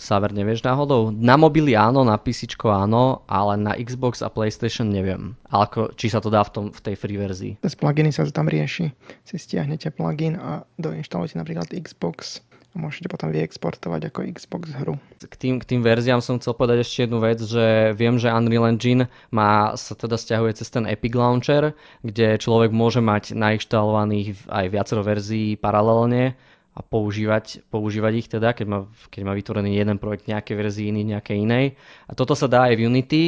Saver, 0.00 0.32
nevieš 0.32 0.64
náhodou? 0.64 1.12
Na 1.12 1.36
mobily 1.36 1.76
áno, 1.76 2.02
na 2.02 2.16
PC 2.16 2.56
áno, 2.64 3.22
ale 3.28 3.60
na 3.60 3.72
Xbox 3.76 4.24
a 4.24 4.32
PlayStation 4.32 4.88
neviem. 4.88 5.36
Ale 5.52 5.68
ako, 5.68 5.80
či 5.96 6.08
sa 6.08 6.20
to 6.24 6.32
dá 6.32 6.40
v, 6.46 6.50
tom, 6.50 6.64
v 6.72 6.80
tej 6.80 6.94
free 6.96 7.18
verzii. 7.20 7.52
Bez 7.60 7.76
pluginy 7.76 8.08
sa 8.12 8.24
tam 8.32 8.48
rieši. 8.48 8.88
Si 9.28 9.36
stiahnete 9.36 9.92
plugin 9.92 10.40
a 10.40 10.64
doinštalujete 10.80 11.36
napríklad 11.36 11.68
Xbox 11.70 12.40
a 12.72 12.80
môžete 12.80 13.12
potom 13.12 13.28
vyexportovať 13.28 14.08
ako 14.08 14.18
Xbox 14.32 14.72
hru. 14.80 14.96
K 15.20 15.34
tým, 15.36 15.60
k 15.60 15.68
tým 15.68 15.80
verziám 15.84 16.24
som 16.24 16.40
chcel 16.40 16.56
povedať 16.56 16.88
ešte 16.88 17.04
jednu 17.04 17.20
vec, 17.20 17.36
že 17.44 17.92
viem, 17.92 18.16
že 18.16 18.32
Unreal 18.32 18.64
Engine 18.64 19.12
má, 19.28 19.76
sa 19.76 19.92
teda 19.92 20.16
stiahuje 20.16 20.56
cez 20.56 20.72
ten 20.72 20.88
Epic 20.88 21.12
Launcher, 21.12 21.76
kde 22.00 22.40
človek 22.40 22.72
môže 22.72 23.04
mať 23.04 23.36
nainštalovaných 23.36 24.48
aj 24.48 24.66
viacero 24.72 25.04
verzií 25.04 25.60
paralelne 25.60 26.32
a 26.72 26.80
používať, 26.80 27.60
používať 27.68 28.12
ich 28.16 28.28
teda, 28.32 28.56
keď 28.56 28.66
má, 28.68 28.78
keď 29.12 29.22
má 29.28 29.32
vytvorený 29.36 29.76
jeden 29.76 30.00
projekt 30.00 30.24
nejakej 30.24 30.56
verzii, 30.56 30.88
iný 30.88 31.12
nejakej 31.12 31.44
inej. 31.44 31.76
A 32.08 32.16
toto 32.16 32.32
sa 32.32 32.48
dá 32.48 32.72
aj 32.72 32.80
v 32.80 32.88
Unity 32.88 33.22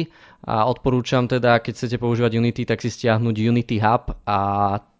a 0.49 0.65
odporúčam 0.65 1.29
teda, 1.29 1.61
keď 1.61 1.73
chcete 1.77 1.97
používať 2.01 2.41
Unity, 2.41 2.65
tak 2.65 2.81
si 2.81 2.89
stiahnuť 2.89 3.35
Unity 3.37 3.77
Hub 3.85 4.17
a 4.25 4.39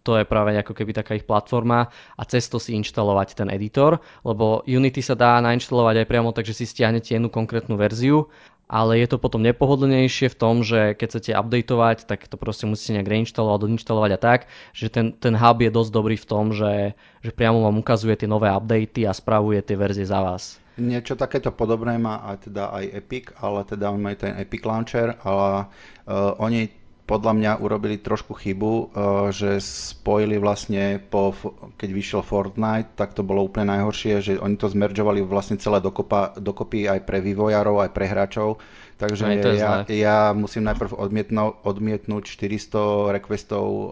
to 0.06 0.14
je 0.14 0.22
práve 0.22 0.54
ako 0.54 0.70
keby 0.70 0.94
taká 0.94 1.18
ich 1.18 1.26
platforma 1.26 1.90
a 2.14 2.22
cez 2.22 2.46
to 2.46 2.62
si 2.62 2.78
inštalovať 2.78 3.42
ten 3.42 3.50
editor, 3.50 3.98
lebo 4.22 4.62
Unity 4.62 5.02
sa 5.02 5.18
dá 5.18 5.42
nainštalovať 5.42 6.06
aj 6.06 6.06
priamo, 6.06 6.30
takže 6.30 6.54
si 6.54 6.70
stiahnete 6.70 7.18
jednu 7.18 7.26
konkrétnu 7.26 7.74
verziu 7.74 8.30
ale 8.66 8.98
je 8.98 9.06
to 9.06 9.22
potom 9.22 9.46
nepohodlnejšie 9.46 10.26
v 10.26 10.38
tom, 10.38 10.66
že 10.66 10.98
keď 10.98 11.06
chcete 11.06 11.30
updateovať, 11.38 11.96
tak 12.10 12.26
to 12.26 12.34
proste 12.34 12.66
musíte 12.66 12.98
nejak 12.98 13.06
reinštalovať, 13.06 13.62
odinštalovať 13.62 14.10
a 14.14 14.18
tak, 14.18 14.40
že 14.74 14.90
ten, 14.90 15.14
ten 15.14 15.38
hub 15.38 15.58
je 15.62 15.70
dosť 15.70 15.90
dobrý 15.94 16.16
v 16.18 16.26
tom, 16.26 16.50
že, 16.50 16.98
že 17.22 17.30
priamo 17.30 17.62
vám 17.62 17.78
ukazuje 17.78 18.18
tie 18.18 18.28
nové 18.30 18.50
updaty 18.50 19.06
a 19.06 19.14
spravuje 19.14 19.62
tie 19.62 19.78
verzie 19.78 20.06
za 20.06 20.18
vás. 20.18 20.58
Niečo 20.76 21.16
takéto 21.16 21.54
podobné 21.56 21.96
má 21.96 22.20
aj, 22.26 22.52
teda 22.52 22.68
aj 22.68 22.84
Epic, 22.92 23.24
ale 23.40 23.64
teda 23.64 23.88
on 23.88 24.02
má 24.02 24.12
ten 24.12 24.36
Epic 24.36 24.60
Launcher, 24.60 25.16
ale 25.24 25.72
uh, 26.04 26.36
oni 26.36 26.68
podľa 27.06 27.32
mňa 27.38 27.52
urobili 27.62 28.02
trošku 28.02 28.34
chybu, 28.34 28.72
eh, 28.74 28.86
že 29.30 29.50
spojili 29.62 30.42
vlastne 30.42 30.98
po, 30.98 31.32
keď 31.78 31.88
vyšiel 31.94 32.22
Fortnite, 32.26 32.98
tak 32.98 33.14
to 33.14 33.22
bolo 33.22 33.46
úplne 33.46 33.70
najhoršie, 33.70 34.14
že 34.20 34.32
oni 34.42 34.58
to 34.58 34.66
zmeržovali 34.66 35.22
vlastne 35.22 35.56
celé 35.56 35.78
dokopa, 35.78 36.34
dokopy 36.36 36.90
aj 36.90 37.06
pre 37.06 37.22
vývojárov, 37.22 37.86
aj 37.86 37.90
pre 37.94 38.04
hráčov 38.10 38.58
Takže 38.96 39.28
ja, 39.60 39.84
ja 39.84 40.18
musím 40.32 40.64
najprv 40.72 40.96
odmietno, 40.96 41.60
odmietnúť 41.68 42.32
400 42.32 43.12
requestov 43.20 43.64
uh, 43.68 43.86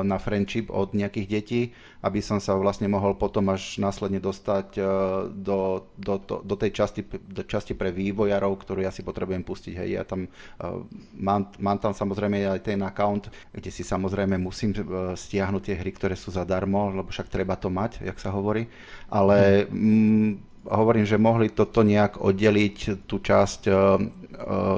na 0.00 0.16
friendship 0.16 0.72
od 0.72 0.96
nejakých 0.96 1.26
detí, 1.28 1.60
aby 2.00 2.24
som 2.24 2.40
sa 2.40 2.56
vlastne 2.56 2.88
mohol 2.88 3.20
potom 3.20 3.52
až 3.52 3.76
následne 3.76 4.16
dostať 4.16 4.80
uh, 4.80 4.86
do, 5.28 5.84
do, 6.00 6.16
to, 6.24 6.40
do 6.40 6.56
tej 6.56 6.72
časti, 6.72 7.04
do 7.04 7.44
časti 7.44 7.76
pre 7.76 7.92
vývojárov, 7.92 8.56
ktorú 8.56 8.80
ja 8.80 8.88
si 8.88 9.04
potrebujem 9.04 9.44
pustiť. 9.44 9.76
Hej, 9.76 9.88
ja 9.92 10.02
tam 10.08 10.24
uh, 10.24 10.80
mám, 11.12 11.52
mám 11.60 11.76
tam 11.76 11.92
samozrejme 11.92 12.48
aj 12.48 12.64
ten 12.64 12.80
account, 12.80 13.28
kde 13.52 13.68
si 13.68 13.84
samozrejme 13.84 14.40
musím 14.40 14.72
uh, 14.72 15.12
stiahnuť 15.12 15.62
tie 15.68 15.76
hry, 15.76 15.92
ktoré 15.92 16.16
sú 16.16 16.32
zadarmo, 16.32 16.96
lebo 16.96 17.12
však 17.12 17.28
treba 17.28 17.60
to 17.60 17.68
mať, 17.68 18.08
jak 18.08 18.16
sa 18.16 18.32
hovorí. 18.32 18.72
Ale 19.12 19.68
mm, 19.68 20.55
hovorím, 20.68 21.06
že 21.06 21.16
mohli 21.20 21.48
toto 21.48 21.86
nejak 21.86 22.18
oddeliť 22.20 23.08
tú 23.08 23.22
časť, 23.22 23.60
uh, 23.66 24.00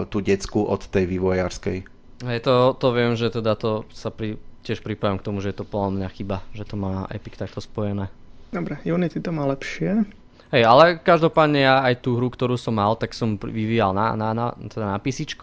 tú 0.07 0.19
detskú 0.21 0.65
od 0.65 0.85
tej 0.87 1.09
vývojárskej. 1.09 1.79
Hej, 2.19 2.39
to, 2.43 2.75
to 2.75 2.89
viem, 2.91 3.15
že 3.15 3.31
teda 3.31 3.55
to 3.55 3.87
sa 3.95 4.11
pri, 4.11 4.39
tiež 4.67 4.83
pripájam 4.83 5.23
k 5.23 5.27
tomu, 5.27 5.39
že 5.39 5.55
je 5.55 5.63
to 5.63 5.69
podľa 5.69 6.03
mňa 6.03 6.09
chyba, 6.15 6.43
že 6.51 6.67
to 6.67 6.75
má 6.75 7.07
Epic 7.15 7.39
takto 7.39 7.63
spojené. 7.63 8.11
Dobre, 8.51 8.81
Unity 8.83 9.23
to 9.23 9.31
má 9.31 9.47
lepšie. 9.47 10.03
Hej, 10.49 10.65
ale 10.65 10.97
každopádne 10.97 11.61
ja 11.61 11.85
aj 11.85 12.01
tú 12.01 12.17
hru, 12.17 12.33
ktorú 12.33 12.57
som 12.57 12.73
mal, 12.73 12.97
tak 12.97 13.13
som 13.13 13.37
vyvíjal 13.37 13.93
na, 13.93 14.17
na, 14.17 14.33
na, 14.33 14.57
teda 14.57 14.97
na 14.97 14.99
PC, 14.99 15.37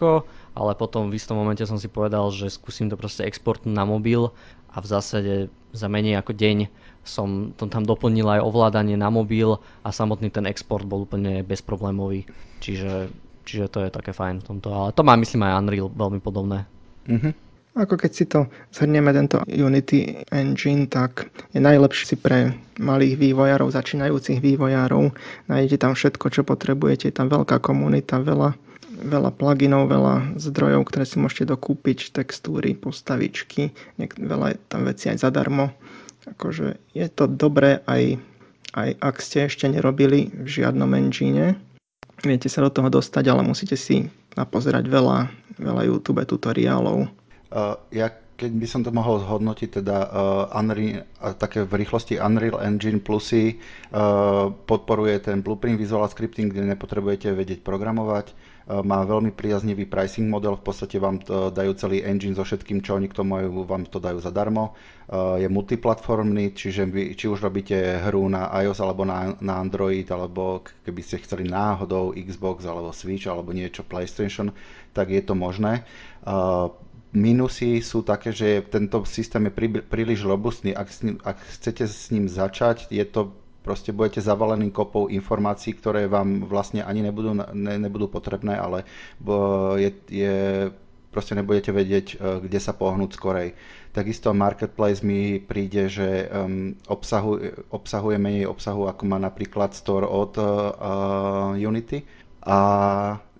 ale 0.58 0.74
potom 0.74 1.06
v 1.06 1.14
istom 1.14 1.38
momente 1.38 1.62
som 1.62 1.78
si 1.78 1.86
povedal, 1.86 2.26
že 2.34 2.50
skúsim 2.50 2.90
to 2.90 2.98
proste 2.98 3.22
exportnúť 3.22 3.70
na 3.70 3.86
mobil 3.86 4.34
a 4.74 4.76
v 4.82 4.86
zásade 4.90 5.32
za 5.70 5.86
menej 5.86 6.18
ako 6.18 6.34
deň 6.34 6.66
som 7.06 7.54
to 7.54 7.70
tam 7.70 7.86
doplnil 7.86 8.26
aj 8.26 8.42
ovládanie 8.42 8.98
na 8.98 9.08
mobil 9.08 9.56
a 9.86 9.88
samotný 9.94 10.28
ten 10.34 10.44
export 10.50 10.84
bol 10.84 11.06
úplne 11.06 11.46
bezproblémový. 11.46 12.26
Čiže, 12.58 13.08
čiže 13.46 13.66
to 13.70 13.78
je 13.86 13.94
také 13.94 14.10
fajn 14.10 14.42
v 14.42 14.46
tomto. 14.50 14.68
Ale 14.74 14.90
to 14.92 15.06
má 15.06 15.14
myslím 15.14 15.46
aj 15.46 15.56
Unreal 15.62 15.88
veľmi 15.94 16.20
podobné. 16.20 16.66
Mm-hmm. 17.06 17.46
Ako 17.76 18.00
keď 18.00 18.12
si 18.16 18.24
to 18.24 18.48
zhrnieme, 18.72 19.12
tento 19.12 19.44
Unity 19.44 20.24
Engine, 20.32 20.88
tak 20.88 21.28
je 21.52 21.60
najlepší 21.60 22.04
si 22.08 22.16
pre 22.16 22.56
malých 22.80 23.20
vývojárov, 23.20 23.68
začínajúcich 23.68 24.40
vývojárov. 24.40 25.12
Nájdete 25.52 25.84
tam 25.84 25.92
všetko, 25.92 26.26
čo 26.32 26.40
potrebujete. 26.40 27.12
Je 27.12 27.16
tam 27.20 27.28
veľká 27.28 27.60
komunita, 27.60 28.16
veľa, 28.24 28.56
veľa 29.04 29.28
pluginov, 29.36 29.92
veľa 29.92 30.40
zdrojov, 30.40 30.88
ktoré 30.88 31.04
si 31.04 31.20
môžete 31.20 31.52
dokúpiť, 31.52 32.16
textúry, 32.16 32.72
postavičky, 32.72 33.76
veľa 34.00 34.56
je 34.56 34.58
tam 34.72 34.88
veci 34.88 35.12
aj 35.12 35.20
zadarmo. 35.20 35.68
Akože 36.26 36.80
je 36.92 37.06
to 37.06 37.30
dobré 37.30 37.82
aj, 37.86 38.18
aj 38.74 38.88
ak 38.98 39.16
ste 39.22 39.46
ešte 39.46 39.70
nerobili 39.70 40.30
v 40.34 40.48
žiadnom 40.48 40.90
engine. 40.98 41.54
Viete 42.24 42.50
sa 42.50 42.64
do 42.66 42.70
toho 42.72 42.88
dostať, 42.90 43.24
ale 43.30 43.46
musíte 43.46 43.78
si 43.78 44.10
napozerať 44.34 44.88
veľa, 44.88 45.30
veľa 45.60 45.82
YouTube 45.86 46.24
tutoriálov 46.24 47.26
Uh, 47.46 47.78
ja 47.94 48.10
keď 48.36 48.52
by 48.52 48.66
som 48.68 48.84
to 48.84 48.92
mohol 48.92 49.16
zhodnotiť, 49.16 49.80
teda 49.80 49.96
uh, 50.12 50.58
Unreal, 50.60 51.08
také 51.40 51.64
v 51.64 51.72
rýchlosti 51.80 52.20
Unreal 52.20 52.60
Engine 52.60 53.00
plusy 53.00 53.56
uh, 53.56 54.52
podporuje 54.52 55.24
ten 55.24 55.40
Blueprint 55.40 55.80
Visual 55.80 56.04
Scripting, 56.04 56.52
kde 56.52 56.68
nepotrebujete 56.76 57.32
vedieť 57.32 57.64
programovať. 57.64 58.36
Uh, 58.66 58.82
má 58.82 59.06
veľmi 59.06 59.30
priaznivý 59.30 59.86
pricing 59.86 60.26
model, 60.26 60.58
v 60.58 60.66
podstate 60.66 60.98
vám 60.98 61.22
dajú 61.26 61.72
celý 61.78 62.02
engine 62.02 62.34
so 62.34 62.42
všetkým, 62.42 62.82
čo 62.82 62.98
oni 62.98 63.06
k 63.06 63.14
tomu 63.14 63.38
majú, 63.38 63.62
vám 63.62 63.86
to 63.86 64.02
dajú 64.02 64.18
zadarmo. 64.18 64.74
Uh, 65.06 65.38
je 65.38 65.46
multiplatformný, 65.46 66.50
čiže 66.50 66.82
vy, 66.82 67.14
či 67.14 67.30
už 67.30 67.46
robíte 67.46 67.78
hru 68.02 68.26
na 68.26 68.50
iOS 68.66 68.82
alebo 68.82 69.06
na, 69.06 69.38
na 69.38 69.62
Android, 69.62 70.10
alebo 70.10 70.66
keby 70.82 70.98
ste 70.98 71.22
chceli 71.22 71.46
náhodou 71.46 72.10
Xbox 72.10 72.66
alebo 72.66 72.90
Switch 72.90 73.30
alebo 73.30 73.54
niečo 73.54 73.86
PlayStation, 73.86 74.50
tak 74.90 75.14
je 75.14 75.22
to 75.22 75.38
možné. 75.38 75.86
Uh, 76.26 76.74
Minusy 77.16 77.80
sú 77.80 78.04
také, 78.04 78.28
že 78.28 78.60
tento 78.68 79.00
systém 79.08 79.48
je 79.48 79.52
prí, 79.54 79.68
príliš 79.80 80.28
robustný. 80.28 80.76
Ak, 80.76 80.92
ak 81.24 81.38
chcete 81.56 81.88
s 81.88 82.12
ním 82.12 82.28
začať, 82.28 82.92
je 82.92 83.04
to 83.08 83.32
proste 83.66 83.90
budete 83.90 84.22
zavalení 84.22 84.70
kopou 84.70 85.10
informácií, 85.10 85.74
ktoré 85.74 86.06
vám 86.06 86.46
vlastne 86.46 86.86
ani 86.86 87.02
nebudú, 87.02 87.34
ne, 87.34 87.74
nebudú 87.82 88.06
potrebné, 88.06 88.54
ale 88.54 88.86
je, 89.82 89.90
je, 90.06 90.36
proste 91.10 91.34
nebudete 91.34 91.74
vedieť, 91.74 92.06
e, 92.14 92.16
kde 92.46 92.58
sa 92.62 92.70
pohnúť 92.70 93.18
skorej. 93.18 93.58
Takisto 93.90 94.30
Marketplace 94.30 95.02
mi 95.02 95.40
príde, 95.40 95.88
že 95.88 96.28
um, 96.28 96.76
obsahuje, 96.84 97.72
obsahuje 97.72 98.20
menej 98.20 98.44
obsahu, 98.44 98.92
ako 98.92 99.02
má 99.08 99.16
napríklad 99.16 99.72
Store 99.72 100.04
od 100.04 100.36
uh, 100.36 101.56
Unity. 101.56 102.04
A 102.44 102.58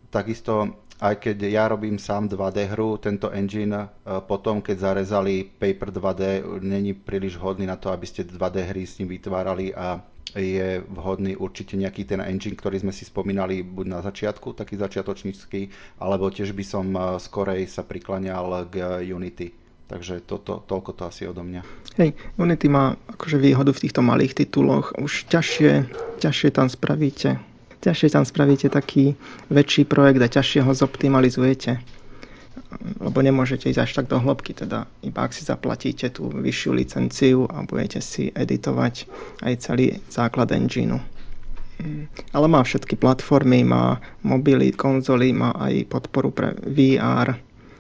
takisto 0.08 0.80
aj 0.96 1.20
keď 1.20 1.44
ja 1.44 1.68
robím 1.68 2.00
sám 2.00 2.24
2D 2.24 2.72
hru, 2.72 2.96
tento 2.96 3.28
engine 3.28 3.84
potom, 4.24 4.64
keď 4.64 4.76
zarezali 4.80 5.44
Paper 5.44 5.92
2D, 5.92 6.22
není 6.64 6.96
príliš 6.96 7.36
vhodný 7.36 7.68
na 7.68 7.76
to, 7.76 7.92
aby 7.92 8.08
ste 8.08 8.24
2D 8.24 8.64
hry 8.64 8.88
s 8.88 8.96
ním 8.96 9.12
vytvárali 9.12 9.76
a 9.76 10.00
je 10.36 10.84
vhodný 10.92 11.34
určite 11.34 11.74
nejaký 11.80 12.04
ten 12.04 12.20
engine, 12.20 12.54
ktorý 12.54 12.84
sme 12.84 12.92
si 12.92 13.08
spomínali 13.08 13.64
buď 13.64 13.86
na 13.88 14.00
začiatku, 14.04 14.52
taký 14.52 14.76
začiatočnícky, 14.76 15.72
alebo 15.98 16.28
tiež 16.28 16.52
by 16.52 16.64
som 16.64 16.86
e, 16.92 17.16
skorej 17.16 17.64
sa 17.66 17.82
prikláňal 17.82 18.68
k 18.68 19.00
Unity. 19.08 19.56
Takže 19.86 20.26
toto, 20.26 20.66
toľko 20.66 20.90
to 20.98 21.02
asi 21.06 21.22
odo 21.30 21.46
mňa. 21.46 21.62
Hej, 21.96 22.18
Unity 22.36 22.66
má 22.66 22.98
akože 23.16 23.38
výhodu 23.38 23.70
v 23.70 23.82
týchto 23.86 24.02
malých 24.02 24.34
tituloch. 24.34 24.90
Už 24.98 25.30
ťažšie, 25.30 25.86
ťažšie 26.18 26.50
tam 26.52 26.66
spravíte 26.66 27.38
ťažšie 27.86 28.08
tam 28.10 28.24
spravíte 28.26 28.66
taký 28.66 29.14
väčší 29.46 29.86
projekt 29.86 30.18
a 30.18 30.26
ťažšie 30.26 30.66
ho 30.66 30.72
zoptimalizujete. 30.74 31.78
Lebo 33.00 33.18
nemôžete 33.22 33.70
ísť 33.70 33.80
až 33.82 33.90
tak 34.02 34.06
do 34.10 34.18
hĺbky, 34.20 34.56
teda 34.56 34.88
iba 35.02 35.20
ak 35.22 35.32
si 35.32 35.42
zaplatíte 35.44 36.10
tú 36.12 36.28
vyššiu 36.30 36.70
licenciu 36.72 37.38
a 37.50 37.62
budete 37.62 38.00
si 38.02 38.32
editovať 38.32 39.06
aj 39.44 39.52
celý 39.60 40.00
základ 40.08 40.50
engineu. 40.52 41.00
Mm. 41.76 42.08
Ale 42.32 42.46
má 42.48 42.64
všetky 42.64 42.96
platformy, 42.96 43.60
má 43.60 44.00
mobily, 44.24 44.72
konzoly, 44.72 45.36
má 45.36 45.52
aj 45.60 45.88
podporu 45.92 46.32
pre 46.32 46.56
VR. 46.64 47.36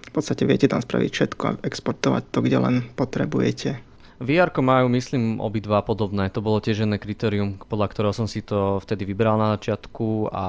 V 0.06 0.10
podstate 0.12 0.44
viete 0.44 0.68
tam 0.68 0.84
spraviť 0.84 1.10
všetko 1.12 1.42
a 1.48 1.56
exportovať 1.64 2.22
to, 2.32 2.38
kde 2.44 2.58
len 2.60 2.74
potrebujete. 2.96 3.80
VR 4.16 4.48
majú, 4.48 4.88
myslím, 4.88 5.44
obidva 5.44 5.84
podobné. 5.84 6.32
To 6.32 6.40
bolo 6.40 6.56
tiež 6.64 6.88
jedné 6.88 6.96
kritérium, 6.96 7.60
podľa 7.60 7.92
ktorého 7.92 8.14
som 8.16 8.24
si 8.24 8.40
to 8.40 8.80
vtedy 8.80 9.04
vybral 9.04 9.36
na 9.36 9.60
začiatku 9.60 10.32
a 10.32 10.46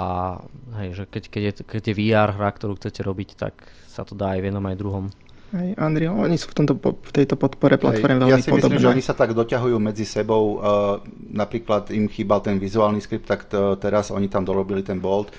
hej, 0.80 0.90
že 0.96 1.04
keď, 1.04 1.24
keď, 1.28 1.42
je, 1.44 1.54
keď 1.68 1.82
je 1.92 1.94
VR 2.00 2.30
hra, 2.32 2.50
ktorú 2.56 2.80
chcete 2.80 3.04
robiť, 3.04 3.30
tak 3.36 3.54
sa 3.92 4.08
to 4.08 4.16
dá 4.16 4.36
aj 4.36 4.40
v 4.40 4.48
jednom 4.48 4.64
aj 4.64 4.78
druhom. 4.80 5.06
Hej, 5.48 5.80
Unreal, 5.80 6.12
oni 6.12 6.36
sú 6.36 6.52
v, 6.52 6.56
tomto, 6.60 6.76
v 6.80 7.12
tejto 7.16 7.40
podpore 7.40 7.80
platforme 7.80 8.20
veľmi 8.20 8.36
Ja 8.36 8.44
si 8.44 8.52
podobné. 8.52 8.80
myslím, 8.80 8.84
že 8.84 8.94
oni 9.00 9.04
sa 9.04 9.16
tak 9.16 9.32
doťahujú 9.32 9.80
medzi 9.80 10.04
sebou. 10.04 10.60
Uh, 10.60 11.00
napríklad 11.32 11.88
im 11.96 12.12
chýbal 12.12 12.44
ten 12.44 12.60
vizuálny 12.60 13.00
skript, 13.00 13.32
tak 13.32 13.48
to, 13.48 13.80
teraz 13.80 14.12
oni 14.12 14.28
tam 14.28 14.44
dorobili 14.44 14.84
ten 14.84 15.00
Bolt 15.00 15.32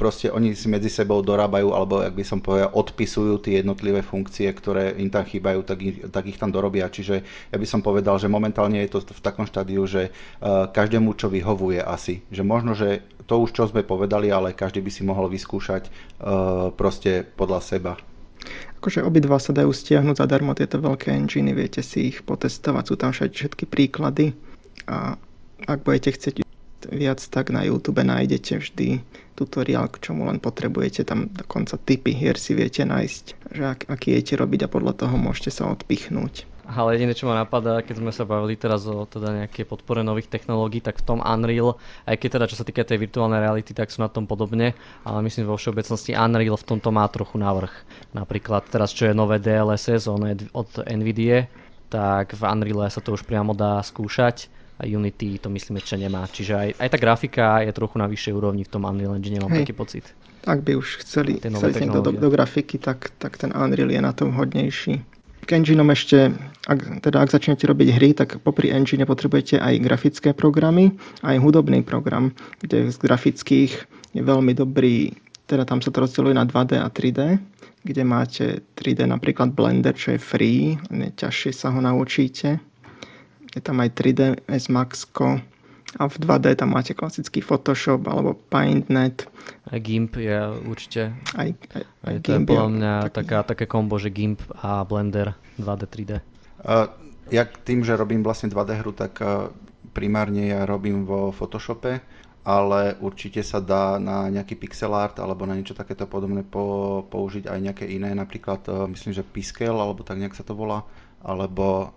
proste 0.00 0.32
oni 0.32 0.56
si 0.56 0.72
medzi 0.72 0.88
sebou 0.88 1.20
dorábajú, 1.20 1.76
alebo 1.76 2.00
ak 2.00 2.16
by 2.16 2.24
som 2.24 2.40
povedal, 2.40 2.72
odpisujú 2.72 3.44
tie 3.44 3.60
jednotlivé 3.60 4.00
funkcie, 4.00 4.48
ktoré 4.48 4.96
im 4.96 5.12
tam 5.12 5.28
chýbajú, 5.28 5.60
tak 5.68 5.78
ich, 5.84 5.96
tak 6.08 6.24
ich 6.24 6.40
tam 6.40 6.48
dorobia. 6.48 6.88
Čiže 6.88 7.20
ja 7.52 7.56
by 7.60 7.66
som 7.68 7.84
povedal, 7.84 8.16
že 8.16 8.32
momentálne 8.32 8.80
je 8.80 8.96
to 8.96 9.04
v 9.04 9.20
takom 9.20 9.44
štádiu, 9.44 9.84
že 9.84 10.08
uh, 10.08 10.72
každému 10.72 11.12
čo 11.20 11.28
vyhovuje 11.28 11.84
asi. 11.84 12.24
Že 12.32 12.42
možno, 12.48 12.72
že 12.72 13.04
to 13.28 13.44
už 13.44 13.52
čo 13.52 13.68
sme 13.68 13.84
povedali, 13.84 14.32
ale 14.32 14.56
každý 14.56 14.80
by 14.80 14.88
si 14.88 15.04
mohol 15.04 15.28
vyskúšať 15.28 15.92
uh, 15.92 16.72
proste 16.72 17.28
podľa 17.36 17.60
seba. 17.60 17.92
Akože 18.80 19.04
obidva 19.04 19.36
sa 19.36 19.52
dajú 19.52 19.74
stiahnuť 19.74 20.24
zadarmo 20.24 20.56
tieto 20.56 20.80
veľké 20.80 21.12
enginy, 21.12 21.52
viete 21.52 21.84
si 21.84 22.14
ich 22.14 22.24
potestovať, 22.24 22.84
sú 22.86 22.94
tam 22.96 23.10
všetky 23.12 23.68
príklady 23.68 24.32
a 24.88 25.20
ak 25.66 25.82
budete 25.84 26.14
chcieť 26.16 26.34
viac, 26.86 27.18
tak 27.18 27.50
na 27.50 27.66
YouTube 27.66 28.06
nájdete 28.06 28.62
vždy 28.62 29.02
tutoriál, 29.34 29.90
k 29.90 29.98
čomu 29.98 30.26
len 30.30 30.38
potrebujete. 30.38 31.02
Tam 31.02 31.30
dokonca 31.30 31.78
typy 31.78 32.14
hier 32.14 32.38
si 32.38 32.54
viete 32.54 32.86
nájsť, 32.86 33.24
že 33.54 33.62
ak, 33.62 33.80
aký 33.90 34.14
jete 34.14 34.38
robiť 34.38 34.66
a 34.66 34.72
podľa 34.72 34.94
toho 35.06 35.14
môžete 35.18 35.50
sa 35.50 35.70
odpichnúť. 35.70 36.46
Ale 36.68 37.00
jediné, 37.00 37.16
čo 37.16 37.24
ma 37.24 37.32
napadá, 37.32 37.80
keď 37.80 37.96
sme 37.96 38.12
sa 38.12 38.28
bavili 38.28 38.52
teraz 38.52 38.84
o 38.84 39.08
teda 39.08 39.32
nejaké 39.32 39.64
podpore 39.64 40.04
nových 40.04 40.28
technológií, 40.28 40.84
tak 40.84 41.00
v 41.00 41.06
tom 41.08 41.24
Unreal, 41.24 41.80
aj 42.04 42.20
keď 42.20 42.28
teda 42.28 42.44
čo 42.44 42.60
sa 42.60 42.66
týka 42.68 42.84
tej 42.84 43.00
virtuálnej 43.00 43.40
reality, 43.40 43.72
tak 43.72 43.88
sú 43.88 44.04
na 44.04 44.12
tom 44.12 44.28
podobne, 44.28 44.76
ale 45.00 45.18
myslím 45.24 45.48
vo 45.48 45.56
všeobecnosti 45.56 46.12
Unreal 46.12 46.60
v 46.60 46.68
tomto 46.68 46.92
má 46.92 47.08
trochu 47.08 47.40
navrh. 47.40 47.72
Napríklad 48.12 48.68
teraz, 48.68 48.92
čo 48.92 49.08
je 49.08 49.16
nové 49.16 49.40
DLSS 49.40 50.12
od 50.52 50.70
NVIDIA, 50.84 51.48
tak 51.88 52.36
v 52.36 52.42
Unreal 52.44 52.84
sa 52.92 53.00
to 53.00 53.16
už 53.16 53.24
priamo 53.24 53.56
dá 53.56 53.80
skúšať 53.80 54.52
Unity 54.86 55.42
to 55.42 55.50
myslím 55.50 55.82
ešte 55.82 55.98
nemá. 55.98 56.26
Čiže 56.30 56.52
aj, 56.54 56.68
aj 56.78 56.88
tá 56.94 56.98
grafika 56.98 57.44
je 57.66 57.74
trochu 57.74 57.96
na 57.98 58.06
vyššej 58.06 58.32
úrovni 58.34 58.62
v 58.62 58.70
tom 58.70 58.86
Unreal 58.86 59.18
Engine, 59.18 59.42
mám 59.42 59.50
Hej. 59.50 59.66
taký 59.66 59.74
pocit. 59.74 60.04
Ak 60.46 60.62
by 60.62 60.78
už 60.78 61.02
chceli, 61.02 61.42
chceli 61.42 61.74
niekto 61.82 62.00
do, 62.00 62.14
do 62.14 62.28
grafiky, 62.30 62.78
tak, 62.78 63.10
tak 63.18 63.36
ten 63.36 63.50
Unreal 63.50 63.90
je 63.90 63.98
na 63.98 64.14
tom 64.14 64.30
hodnejší. 64.38 65.02
K 65.48 65.56
engineom 65.56 65.88
ešte, 65.88 66.36
ak, 66.68 67.00
teda 67.02 67.24
ak 67.24 67.32
začnete 67.32 67.64
robiť 67.64 67.88
hry, 67.96 68.12
tak 68.12 68.38
popri 68.44 68.68
engine 68.68 69.08
potrebujete 69.08 69.56
aj 69.56 69.80
grafické 69.80 70.30
programy, 70.36 70.92
aj 71.24 71.40
hudobný 71.40 71.80
program, 71.80 72.36
kde 72.60 72.92
z 72.92 72.96
grafických 73.00 73.72
je 74.12 74.22
veľmi 74.22 74.52
dobrý, 74.52 75.16
teda 75.48 75.64
tam 75.64 75.80
sa 75.80 75.88
to 75.88 76.04
rozdeľuje 76.04 76.36
na 76.36 76.44
2D 76.44 76.72
a 76.76 76.92
3D, 76.92 77.20
kde 77.80 78.02
máte 78.04 78.44
3D 78.76 79.08
napríklad 79.08 79.56
Blender, 79.56 79.96
čo 79.96 80.12
je 80.14 80.20
free, 80.20 80.76
ťažšie 80.92 81.50
sa 81.56 81.72
ho 81.72 81.80
naučíte 81.80 82.60
je 83.58 83.62
tam 83.66 83.82
aj 83.82 83.90
3ds 83.98 84.70
Maxko 84.70 85.42
a 85.96 86.04
v 86.04 86.16
2D 86.20 86.52
tam 86.60 86.76
máte 86.76 86.92
klasický 86.92 87.40
Photoshop 87.40 88.04
alebo 88.04 88.36
PaintNet. 88.52 89.24
Aj 89.72 89.78
GIMP 89.80 90.20
je 90.20 90.36
určite. 90.68 91.16
Aj, 91.32 91.48
aj, 91.48 91.82
aj 92.04 92.14
to 92.20 92.36
GIMP 92.36 92.44
je 92.44 92.48
podľa 92.52 92.68
mňa 92.76 92.94
taký... 93.08 93.14
taká, 93.16 93.38
také 93.48 93.64
kombo, 93.64 93.96
že 93.96 94.12
GIMP 94.12 94.44
a 94.60 94.84
Blender 94.84 95.32
2D, 95.56 95.82
3D. 95.88 96.12
Uh, 96.60 96.92
ja 97.32 97.48
tým, 97.48 97.80
že 97.80 97.96
robím 97.96 98.20
vlastne 98.20 98.52
2D 98.52 98.84
hru, 98.84 98.92
tak 98.92 99.16
uh, 99.24 99.48
primárne 99.96 100.52
ja 100.52 100.68
robím 100.68 101.08
vo 101.08 101.32
Photoshope, 101.32 102.04
ale 102.44 103.00
určite 103.00 103.40
sa 103.40 103.64
dá 103.64 103.96
na 103.96 104.28
nejaký 104.28 104.60
pixel 104.60 104.92
art 104.92 105.16
alebo 105.16 105.48
na 105.48 105.56
niečo 105.56 105.72
takéto 105.72 106.04
podobné 106.04 106.44
po, 106.44 107.04
použiť 107.08 107.48
aj 107.48 107.58
nejaké 107.64 107.84
iné, 107.88 108.12
napríklad 108.12 108.60
uh, 108.68 108.84
myslím, 108.92 109.16
že 109.16 109.24
Piskel 109.24 109.72
alebo 109.72 110.04
tak 110.04 110.20
nejak 110.20 110.36
sa 110.36 110.44
to 110.44 110.52
volá, 110.52 110.84
alebo 111.24 111.96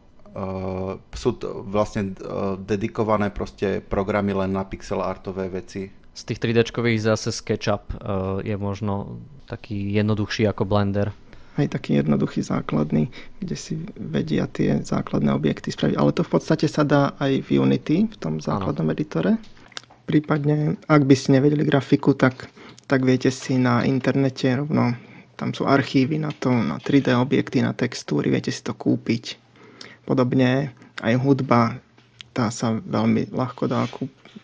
sú 1.11 1.29
to 1.35 1.67
vlastne 1.67 2.15
dedikované 2.63 3.31
proste 3.31 3.83
programy 3.83 4.31
len 4.31 4.55
na 4.55 4.63
pixel 4.63 5.03
artové 5.03 5.51
veci. 5.51 5.91
Z 6.11 6.27
tých 6.27 6.39
3D 6.39 6.67
zase 6.99 7.31
SketchUp 7.31 7.95
je 8.43 8.55
možno 8.55 9.19
taký 9.47 9.91
jednoduchší 9.95 10.47
ako 10.47 10.63
Blender 10.63 11.11
aj 11.59 11.75
taký 11.75 11.99
jednoduchý 11.99 12.41
základný, 12.47 13.11
kde 13.43 13.55
si 13.59 13.75
vedia 13.99 14.47
tie 14.47 14.79
základné 14.79 15.35
objekty 15.35 15.73
spraviť. 15.73 15.95
Ale 15.99 16.15
to 16.15 16.23
v 16.23 16.31
podstate 16.31 16.67
sa 16.71 16.87
dá 16.87 17.11
aj 17.19 17.43
v 17.43 17.59
Unity, 17.59 18.07
v 18.07 18.17
tom 18.17 18.39
základnom 18.39 18.87
ano. 18.87 18.95
editore. 18.95 19.31
Prípadne, 20.07 20.79
ak 20.87 21.03
by 21.03 21.15
ste 21.15 21.39
nevedeli 21.39 21.67
grafiku, 21.67 22.15
tak, 22.15 22.47
tak 22.87 23.03
viete 23.03 23.31
si 23.31 23.59
na 23.59 23.83
internete 23.83 24.47
rovno, 24.55 24.95
tam 25.35 25.51
sú 25.51 25.67
archívy 25.67 26.19
na 26.19 26.31
to, 26.31 26.51
na 26.51 26.79
3D 26.79 27.15
objekty, 27.15 27.63
na 27.63 27.75
textúry, 27.75 28.31
viete 28.31 28.51
si 28.51 28.61
to 28.63 28.71
kúpiť. 28.71 29.39
Podobne 30.05 30.73
aj 31.01 31.13
hudba, 31.21 31.77
tá 32.31 32.47
sa 32.47 32.79
veľmi 32.79 33.31
ľahko 33.31 33.67
dá 33.67 33.85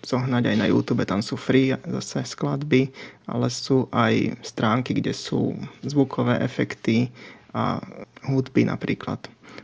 zohnať 0.03 0.43
aj 0.53 0.57
na 0.59 0.67
YouTube, 0.67 1.07
tam 1.07 1.23
sú 1.23 1.39
free 1.39 1.73
zase 1.87 2.23
skladby, 2.27 2.91
ale 3.31 3.47
sú 3.47 3.87
aj 3.95 4.35
stránky, 4.43 4.95
kde 4.95 5.15
sú 5.15 5.55
zvukové 5.87 6.37
efekty 6.43 7.07
a 7.55 7.79
hudby 8.27 8.67
napríklad. 8.67 9.19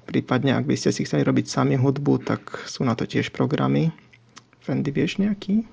Prípadne, 0.09 0.55
ak 0.57 0.65
by 0.65 0.75
ste 0.75 0.89
si 0.89 1.05
chceli 1.05 1.23
robiť 1.23 1.45
sami 1.47 1.75
hudbu, 1.77 2.25
tak 2.25 2.41
sú 2.65 2.83
na 2.83 2.97
to 2.97 3.05
tiež 3.05 3.29
programy. 3.31 3.93
Fendy, 4.63 4.89
vieš 4.89 5.19
nejaký? 5.19 5.63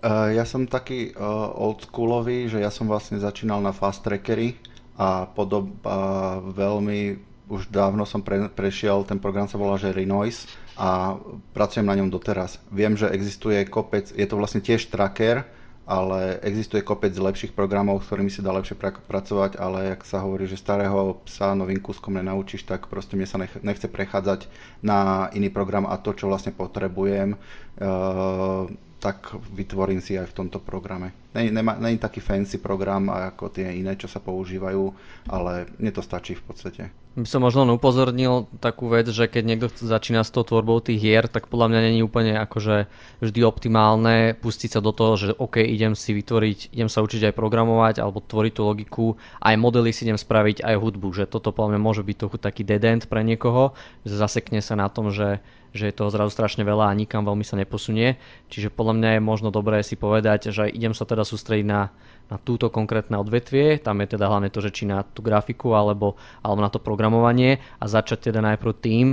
Uh, 0.00 0.30
ja 0.30 0.46
som 0.46 0.70
taký 0.70 1.10
uh, 1.18 1.50
oldschoolový, 1.56 2.46
že 2.46 2.62
ja 2.62 2.70
som 2.70 2.86
vlastne 2.86 3.18
začínal 3.18 3.58
na 3.58 3.74
Fast 3.74 4.06
Trackery 4.06 4.54
a 4.96 5.26
podob, 5.26 5.74
uh, 5.82 6.38
veľmi 6.54 7.18
už 7.46 7.70
dávno 7.70 8.02
som 8.02 8.22
pre, 8.22 8.50
prešiel, 8.50 9.06
ten 9.06 9.22
program 9.22 9.46
sa 9.46 9.58
volá 9.58 9.78
že 9.78 9.94
Renoise 9.94 10.50
a 10.74 11.14
pracujem 11.54 11.86
na 11.86 11.94
ňom 11.94 12.10
doteraz. 12.10 12.58
Viem, 12.74 12.98
že 12.98 13.06
existuje 13.08 13.62
kopec, 13.70 14.10
je 14.10 14.26
to 14.26 14.34
vlastne 14.34 14.58
tiež 14.58 14.90
tracker, 14.90 15.46
ale 15.86 16.42
existuje 16.42 16.82
kopec 16.82 17.14
lepších 17.14 17.54
programov, 17.54 18.02
s 18.02 18.10
ktorými 18.10 18.26
si 18.26 18.42
dá 18.42 18.50
lepšie 18.50 18.74
pra- 18.74 18.98
pracovať, 18.98 19.54
ale 19.62 19.94
ak 19.94 20.02
sa 20.02 20.18
hovorí, 20.26 20.50
že 20.50 20.58
starého 20.58 21.22
psa 21.22 21.54
novým 21.54 21.78
kúskom 21.78 22.18
nenaučíš, 22.18 22.66
tak 22.66 22.90
proste 22.90 23.14
mne 23.14 23.30
sa 23.30 23.38
nech- 23.38 23.62
nechce 23.62 23.86
prechádzať 23.86 24.50
na 24.82 25.30
iný 25.30 25.46
program 25.46 25.86
a 25.86 25.94
to, 26.02 26.10
čo 26.10 26.26
vlastne 26.26 26.50
potrebujem, 26.50 27.38
uh, 27.38 28.66
tak 28.98 29.38
vytvorím 29.54 30.02
si 30.02 30.18
aj 30.18 30.34
v 30.34 30.36
tomto 30.42 30.58
programe. 30.58 31.14
Není 31.30 32.02
taký 32.02 32.18
fancy 32.18 32.58
program 32.58 33.06
ako 33.06 33.54
tie 33.54 33.70
iné, 33.78 33.94
čo 33.94 34.10
sa 34.10 34.18
používajú, 34.18 34.90
ale 35.30 35.70
mne 35.78 35.94
to 35.94 36.02
stačí 36.02 36.34
v 36.34 36.42
podstate. 36.42 37.05
By 37.16 37.24
som 37.24 37.40
možno 37.40 37.64
upozornil 37.72 38.44
takú 38.60 38.92
vec, 38.92 39.08
že 39.08 39.24
keď 39.24 39.42
niekto 39.48 39.66
začína 39.72 40.20
s 40.20 40.28
tou 40.28 40.44
tvorbou 40.44 40.84
tých 40.84 41.00
hier, 41.00 41.24
tak 41.32 41.48
podľa 41.48 41.72
mňa 41.72 41.80
není 41.88 42.00
úplne 42.04 42.36
akože 42.36 42.92
vždy 43.24 43.40
optimálne 43.40 44.36
pustiť 44.36 44.76
sa 44.76 44.80
do 44.84 44.92
toho, 44.92 45.16
že 45.16 45.32
OK, 45.32 45.64
idem 45.64 45.96
si 45.96 46.12
vytvoriť, 46.12 46.76
idem 46.76 46.92
sa 46.92 47.00
učiť 47.00 47.32
aj 47.32 47.32
programovať 47.32 48.04
alebo 48.04 48.20
tvoriť 48.20 48.52
tú 48.52 48.62
logiku, 48.68 49.06
aj 49.40 49.56
modely 49.56 49.96
si 49.96 50.04
idem 50.04 50.20
spraviť, 50.20 50.60
aj 50.60 50.76
hudbu, 50.76 51.08
že 51.16 51.24
toto 51.24 51.56
podľa 51.56 51.76
mňa 51.76 51.80
môže 51.80 52.04
byť 52.04 52.16
trochu 52.20 52.36
taký 52.36 52.68
dead 52.68 52.84
end 52.84 53.08
pre 53.08 53.24
niekoho, 53.24 53.72
že 54.04 54.12
zasekne 54.12 54.60
sa 54.60 54.76
na 54.76 54.92
tom, 54.92 55.08
že 55.08 55.40
že 55.76 55.92
je 55.92 55.98
toho 56.00 56.08
zrazu 56.08 56.32
strašne 56.32 56.64
veľa 56.64 56.88
a 56.88 56.96
nikam 56.96 57.22
veľmi 57.22 57.44
sa 57.44 57.60
neposunie. 57.60 58.16
Čiže 58.48 58.72
podľa 58.72 58.96
mňa 58.96 59.10
je 59.12 59.20
možno 59.20 59.52
dobré 59.52 59.84
si 59.84 59.94
povedať, 59.94 60.48
že 60.48 60.72
idem 60.72 60.96
sa 60.96 61.04
teda 61.04 61.22
sústrediť 61.22 61.66
na, 61.68 61.92
na 62.26 62.36
túto 62.42 62.70
konkrétne 62.74 63.14
odvetvie, 63.22 63.78
tam 63.78 64.02
je 64.02 64.18
teda 64.18 64.26
hlavne 64.26 64.50
to, 64.50 64.58
že 64.58 64.74
či 64.74 64.84
na 64.86 65.06
tú 65.06 65.22
grafiku 65.22 65.78
alebo, 65.78 66.18
alebo 66.42 66.60
na 66.60 66.70
to 66.70 66.82
programovanie 66.82 67.62
a 67.78 67.84
začať 67.86 68.30
teda 68.34 68.42
najprv 68.42 68.72
tým, 68.82 69.06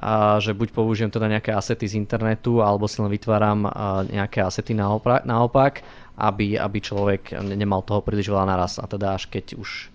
a 0.00 0.40
že 0.40 0.56
buď 0.56 0.72
použijem 0.72 1.12
teda 1.12 1.28
nejaké 1.28 1.52
asety 1.52 1.84
z 1.84 2.00
internetu 2.00 2.64
alebo 2.64 2.88
si 2.88 3.04
len 3.04 3.12
vytváram 3.12 3.68
nejaké 4.08 4.40
asety 4.40 4.72
naopak, 4.72 5.28
naopak 5.28 5.84
aby, 6.16 6.56
aby 6.56 6.78
človek 6.80 7.36
nemal 7.44 7.84
toho 7.84 8.00
príliš 8.00 8.32
veľa 8.32 8.48
naraz 8.48 8.80
a 8.80 8.88
teda 8.88 9.16
až 9.16 9.28
keď 9.28 9.60
už 9.60 9.92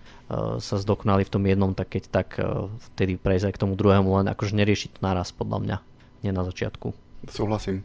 sa 0.58 0.74
zdokonali 0.78 1.26
v 1.26 1.32
tom 1.34 1.42
jednom, 1.46 1.70
tak 1.74 1.98
keď 1.98 2.02
tak 2.10 2.38
vtedy 2.94 3.18
prejsť 3.18 3.50
aj 3.50 3.54
k 3.54 3.62
tomu 3.62 3.74
druhému, 3.78 4.10
len 4.22 4.26
akože 4.30 4.58
neriešiť 4.58 4.98
to 4.98 5.00
naraz 5.02 5.34
podľa 5.34 5.58
mňa 5.62 5.76
nie 6.22 6.30
na 6.34 6.42
začiatku. 6.42 6.94
Súhlasím. 7.30 7.82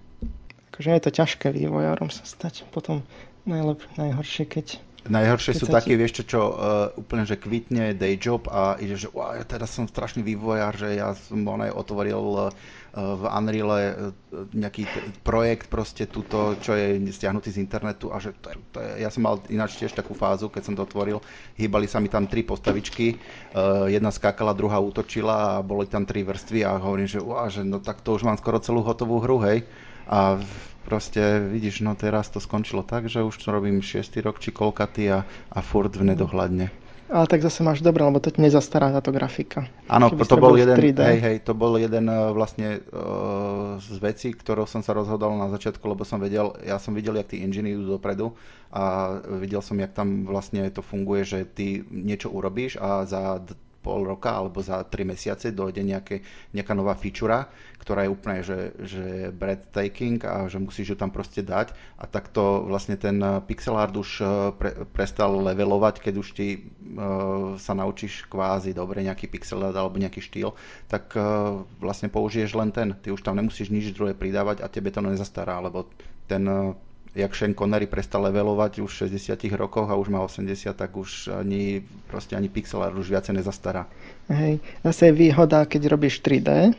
Akože 0.74 0.90
je 0.94 1.02
to 1.06 1.12
ťažké 1.14 1.53
vývojárom 1.53 2.14
sa 2.14 2.26
stať. 2.26 2.66
Potom 2.70 3.02
najlep, 3.45 3.81
najhoršie, 3.97 4.45
keď 4.45 4.65
Najhoršie 5.01 5.57
sú 5.57 5.65
takí, 5.65 5.97
vieš 5.97 6.22
čo, 6.22 6.23
čo 6.38 6.41
uh, 6.45 6.53
úplne, 6.93 7.26
že 7.26 7.34
kvitne 7.34 7.97
day 7.97 8.22
job 8.22 8.45
a 8.53 8.77
ide, 8.77 8.93
že 8.93 9.09
wow, 9.09 9.34
ja 9.34 9.41
teraz 9.41 9.73
som 9.73 9.89
strašný 9.89 10.22
vývojár, 10.22 10.77
že 10.77 10.93
ja 10.93 11.18
som 11.18 11.41
onaj 11.41 11.73
otvoril 11.73 12.22
uh, 12.22 12.53
v 12.93 13.23
Unreale 13.26 13.80
uh, 13.81 14.13
nejaký 14.53 14.85
t- 14.85 15.01
projekt 15.26 15.73
proste 15.73 16.05
tuto, 16.05 16.53
čo 16.61 16.77
je 16.77 17.01
stiahnutý 17.09 17.49
z 17.49 17.65
internetu 17.65 18.13
a 18.13 18.22
že 18.22 18.38
to 18.45 18.53
je, 18.53 18.55
to 18.69 18.77
je, 18.77 18.89
ja 19.01 19.09
som 19.09 19.26
mal 19.26 19.41
ináč 19.49 19.81
tiež 19.81 19.97
takú 19.97 20.13
fázu, 20.13 20.53
keď 20.53 20.69
som 20.69 20.77
to 20.77 20.85
otvoril, 20.85 21.18
hýbali 21.57 21.89
sa 21.89 21.97
mi 21.97 22.05
tam 22.05 22.30
tri 22.30 22.45
postavičky, 22.45 23.18
uh, 23.57 23.89
jedna 23.89 24.13
skákala, 24.13 24.53
druhá 24.53 24.77
útočila 24.77 25.57
a 25.57 25.65
boli 25.65 25.89
tam 25.89 26.05
tri 26.05 26.22
vrstvy 26.22 26.61
a 26.61 26.77
hovorím, 26.77 27.09
že 27.09 27.18
wow, 27.18 27.49
že 27.49 27.65
no 27.65 27.81
tak 27.81 28.05
to 28.05 28.13
už 28.13 28.22
mám 28.22 28.38
skoro 28.38 28.61
celú 28.61 28.85
hotovú 28.85 29.18
hru, 29.18 29.41
hej. 29.49 29.65
A 30.05 30.38
proste 30.86 31.40
vidíš, 31.40 31.86
no 31.86 31.94
teraz 31.95 32.30
to 32.30 32.40
skončilo 32.41 32.82
tak, 32.84 33.08
že 33.08 33.24
už 33.24 33.36
to 33.38 33.49
robím 33.53 33.82
6. 33.82 34.08
rok 34.26 34.41
či 34.41 34.49
koľkatý 34.53 35.03
a, 35.12 35.20
a 35.28 35.60
furt 35.62 35.94
v 35.94 36.14
nedohľadne. 36.14 36.82
Ale 37.12 37.28
tak 37.28 37.44
zase 37.44 37.60
máš 37.60 37.84
dobre, 37.84 38.08
lebo 38.08 38.24
to 38.24 38.32
nezastará 38.40 38.88
táto 38.88 39.12
grafika. 39.12 39.68
Áno, 39.91 40.08
to 40.16 40.40
bol 40.40 40.56
jeden, 40.56 40.80
3D. 40.80 40.99
hej, 41.03 41.20
hej, 41.20 41.38
to 41.44 41.52
bol 41.52 41.76
jeden 41.76 42.08
uh, 42.08 42.32
vlastne 42.32 42.80
uh, 42.80 43.76
z 43.84 43.99
vecí, 43.99 44.32
ktorou 44.32 44.64
som 44.64 44.80
sa 44.80 44.95
rozhodol 44.95 45.36
na 45.36 45.52
začiatku, 45.52 45.84
lebo 45.91 46.08
som 46.08 46.24
vedel, 46.24 46.56
ja 46.64 46.80
som 46.80 46.95
videl, 46.95 47.20
jak 47.20 47.36
tí 47.36 47.44
inžiny 47.44 47.76
idú 47.76 47.99
dopredu 47.99 48.32
a 48.72 49.20
videl 49.44 49.60
som, 49.60 49.76
jak 49.76 49.91
tam 49.91 50.24
vlastne 50.24 50.64
to 50.72 50.80
funguje, 50.80 51.28
že 51.28 51.40
ty 51.44 51.84
niečo 51.91 52.32
urobíš 52.32 52.80
a 52.80 53.03
za 53.03 53.44
pol 53.82 54.06
roka 54.06 54.30
alebo 54.38 54.62
za 54.62 54.86
3 54.86 55.03
mesiace 55.03 55.49
dojde 55.52 55.82
nejaké, 55.82 56.22
nejaká 56.53 56.74
nová 56.78 56.94
feature, 56.94 57.49
ktorá 57.82 58.06
je 58.06 58.14
úplne 58.14 58.40
že, 58.45 58.78
že 58.86 59.06
breathtaking 59.34 60.22
a 60.22 60.45
že 60.45 60.62
musíš 60.62 60.94
ju 60.94 60.95
tam 60.95 61.10
proste 61.10 61.41
dať 61.41 61.74
a 61.98 62.06
takto 62.06 62.62
vlastne 62.70 62.94
ten 62.95 63.18
pixel 63.49 63.74
art 63.74 63.98
už 63.98 64.10
eh, 64.22 64.30
pre, 64.53 64.86
prestal 64.94 65.34
levelovať, 65.41 65.98
keď 65.98 66.14
už 66.22 66.28
ty 66.38 66.48
uh, 66.62 67.58
sa 67.58 67.74
naučíš 67.74 68.30
kvázi 68.30 68.78
dobre 68.78 69.02
nejaký 69.02 69.26
pixel 69.26 69.66
art 69.66 69.74
alebo 69.74 69.98
nejaký 69.98 70.22
štýl, 70.22 70.53
tak 70.86 71.18
uh, 71.18 71.66
vlastne 71.82 72.14
použiješ 72.14 72.53
len 72.53 72.70
ten. 72.70 72.94
Ty 72.94 73.18
už 73.18 73.26
tam 73.26 73.41
nemusíš 73.41 73.74
nič 73.74 73.98
druhé 73.98 74.14
pridávať 74.14 74.62
a 74.62 74.70
tebe 74.70 74.94
to 74.94 75.02
nezastará, 75.02 75.58
lebo 75.58 75.90
ten 76.30 76.45
uh, 76.45 76.78
jak 77.16 77.36
Sean 77.36 77.52
Connery 77.52 77.88
prestal 77.88 78.24
levelovať 78.32 78.80
už 78.80 78.92
v 78.92 79.16
60 79.20 79.36
rokoch 79.60 79.92
a 79.92 80.00
už 80.00 80.08
má 80.08 80.24
80, 80.24 80.72
tak 80.72 80.96
už 80.96 81.28
ani, 81.44 81.84
proste 82.08 82.40
ani 82.40 82.48
pixel 82.48 82.80
už 82.96 83.12
viacej 83.12 83.36
nezastará. 83.36 83.88
Hej, 84.32 84.64
zase 84.84 85.12
je 85.12 85.14
výhoda, 85.14 85.68
keď 85.68 85.92
robíš 85.92 86.24
3D, 86.24 86.72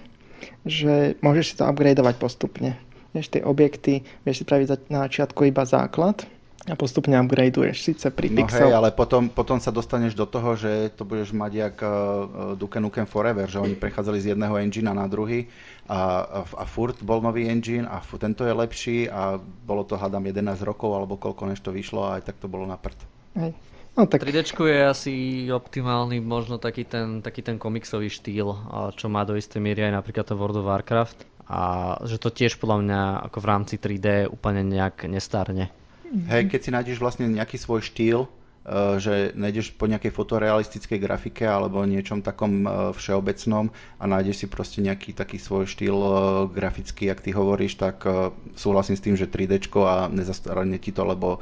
že 0.65 1.21
môžeš 1.21 1.45
si 1.45 1.55
to 1.61 1.69
upgradeovať 1.69 2.17
postupne. 2.17 2.81
Vieš, 3.13 3.29
tie 3.29 3.43
objekty, 3.45 4.09
vieš 4.25 4.43
si 4.43 4.45
praviť 4.49 4.89
na 4.89 5.05
začiatku 5.05 5.45
iba 5.45 5.69
základ, 5.69 6.25
a 6.62 6.78
postupne 6.78 7.18
upgradeuješ 7.18 7.76
síce 7.82 8.06
pri 8.14 8.30
no 8.30 8.47
Pixel. 8.47 8.70
hej, 8.70 8.72
ale 8.78 8.94
potom, 8.94 9.26
potom 9.26 9.59
sa 9.59 9.74
dostaneš 9.74 10.14
do 10.14 10.30
toho, 10.30 10.55
že 10.55 10.94
to 10.94 11.02
budeš 11.02 11.34
mať 11.34 11.52
jak 11.59 11.76
uh, 11.82 12.55
Duke 12.55 12.78
Nukem 12.78 13.02
Forever, 13.02 13.51
že 13.51 13.59
oni 13.59 13.74
prechádzali 13.74 14.22
z 14.22 14.26
jedného 14.36 14.55
engina 14.62 14.94
na 14.94 15.10
druhý 15.10 15.51
a, 15.90 16.22
a, 16.22 16.40
a 16.47 16.64
furt 16.64 17.02
bol 17.02 17.18
nový 17.18 17.51
engine 17.51 17.82
a 17.82 17.98
furt, 17.98 18.22
tento 18.22 18.47
je 18.47 18.55
lepší 18.55 19.10
a 19.10 19.43
bolo 19.43 19.82
to 19.82 19.98
hádam 19.98 20.22
11 20.22 20.62
rokov 20.62 20.94
alebo 20.94 21.18
koľko 21.18 21.51
než 21.51 21.59
to 21.59 21.74
vyšlo 21.74 22.06
a 22.06 22.22
aj 22.22 22.30
tak 22.30 22.39
to 22.39 22.47
bolo 22.47 22.62
na 22.62 22.78
prd. 22.78 22.98
Hej. 23.34 23.52
No, 23.93 24.09
tak... 24.09 24.24
3D 24.24 24.40
je 24.48 24.80
asi 24.89 25.14
optimálny 25.52 26.22
možno 26.22 26.56
taký 26.56 26.89
ten, 26.89 27.20
taký 27.20 27.44
ten 27.44 27.60
komiksový 27.60 28.09
štýl, 28.09 28.56
čo 28.97 29.06
má 29.10 29.26
do 29.26 29.36
istej 29.36 29.60
miery 29.60 29.84
aj 29.84 29.98
napríklad 29.98 30.24
to 30.24 30.39
World 30.39 30.62
of 30.62 30.70
Warcraft 30.70 31.28
a 31.51 31.60
že 32.06 32.16
to 32.16 32.32
tiež 32.32 32.56
podľa 32.56 32.78
mňa 32.86 33.01
ako 33.28 33.39
v 33.43 33.48
rámci 33.51 33.74
3D 33.76 34.30
úplne 34.30 34.64
nejak 34.64 35.05
nestárne. 35.10 35.68
Hej, 36.12 36.52
keď 36.52 36.60
si 36.60 36.70
nájdeš 36.70 36.98
vlastne 37.01 37.24
nejaký 37.24 37.56
svoj 37.56 37.80
štýl, 37.80 38.28
eh, 38.28 39.01
že 39.01 39.32
nejdeš 39.32 39.72
po 39.80 39.89
nejakej 39.89 40.12
fotorealistickej 40.12 41.01
grafike 41.01 41.48
alebo 41.48 41.80
niečom 41.89 42.20
takom 42.20 42.68
eh, 42.68 42.70
všeobecnom 42.93 43.72
a 43.97 44.05
nájdeš 44.05 44.44
si 44.44 44.47
proste 44.47 44.84
nejaký 44.84 45.16
taký 45.16 45.40
svoj 45.40 45.64
štýl 45.64 45.97
eh, 45.97 46.12
grafický, 46.52 47.09
ak 47.09 47.24
ty 47.24 47.32
hovoríš, 47.32 47.80
tak 47.80 48.05
súhlasím 48.52 49.01
s 49.01 49.05
tým, 49.05 49.16
že 49.16 49.24
3D 49.24 49.72
a 49.89 50.12
nezastarane 50.12 50.76
ti 50.76 50.93
to, 50.93 51.09
lebo 51.09 51.40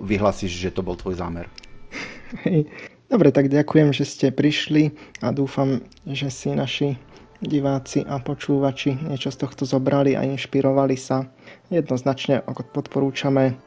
vyhlasíš, 0.00 0.48
že 0.48 0.72
to 0.72 0.80
bol 0.80 0.96
tvoj 0.96 1.20
zámer. 1.20 1.44
Dobre, 3.10 3.34
tak 3.34 3.50
ďakujem, 3.50 3.90
že 3.90 4.06
ste 4.06 4.26
prišli 4.30 4.94
a 5.20 5.34
dúfam, 5.34 5.82
že 6.06 6.30
si 6.30 6.54
naši 6.54 6.94
diváci 7.42 8.06
a 8.06 8.22
počúvači 8.22 8.96
niečo 9.02 9.34
z 9.34 9.44
tohto 9.44 9.66
zobrali 9.66 10.14
a 10.14 10.22
inšpirovali 10.22 10.94
sa. 10.94 11.26
Jednoznačne 11.74 12.46
odporúčame 12.46 13.58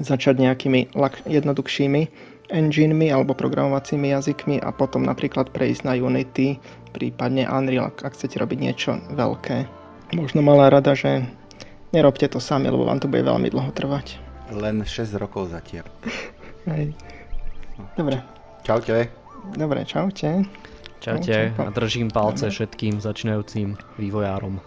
začať 0.00 0.40
nejakými 0.42 0.92
jednoduchšími 1.28 2.02
enginemi 2.50 3.10
alebo 3.10 3.34
programovacími 3.34 4.14
jazykmi 4.14 4.56
a 4.62 4.70
potom 4.70 5.02
napríklad 5.02 5.50
prejsť 5.50 5.82
na 5.86 5.94
Unity, 5.98 6.58
prípadne 6.94 7.46
Unreal, 7.50 7.90
ak 7.90 8.14
chcete 8.14 8.38
robiť 8.38 8.58
niečo 8.58 8.90
veľké. 9.10 9.66
Možno 10.14 10.40
malá 10.46 10.70
rada, 10.70 10.94
že 10.94 11.26
nerobte 11.90 12.30
to 12.30 12.38
sami, 12.38 12.70
lebo 12.70 12.86
vám 12.86 13.02
to 13.02 13.10
bude 13.10 13.26
veľmi 13.26 13.50
dlho 13.50 13.70
trvať. 13.74 14.22
Len 14.54 14.86
6 14.86 15.18
rokov 15.18 15.50
zatiaľ. 15.50 15.90
Hej. 16.70 16.94
Dobre. 17.98 18.22
Čaute. 18.62 19.10
Dobre, 19.54 19.82
čaute. 19.86 20.46
Čaute 20.98 21.54
a 21.54 21.70
držím 21.70 22.10
palce 22.10 22.50
všetkým 22.50 22.98
začínajúcim 22.98 23.78
vývojárom. 23.98 24.58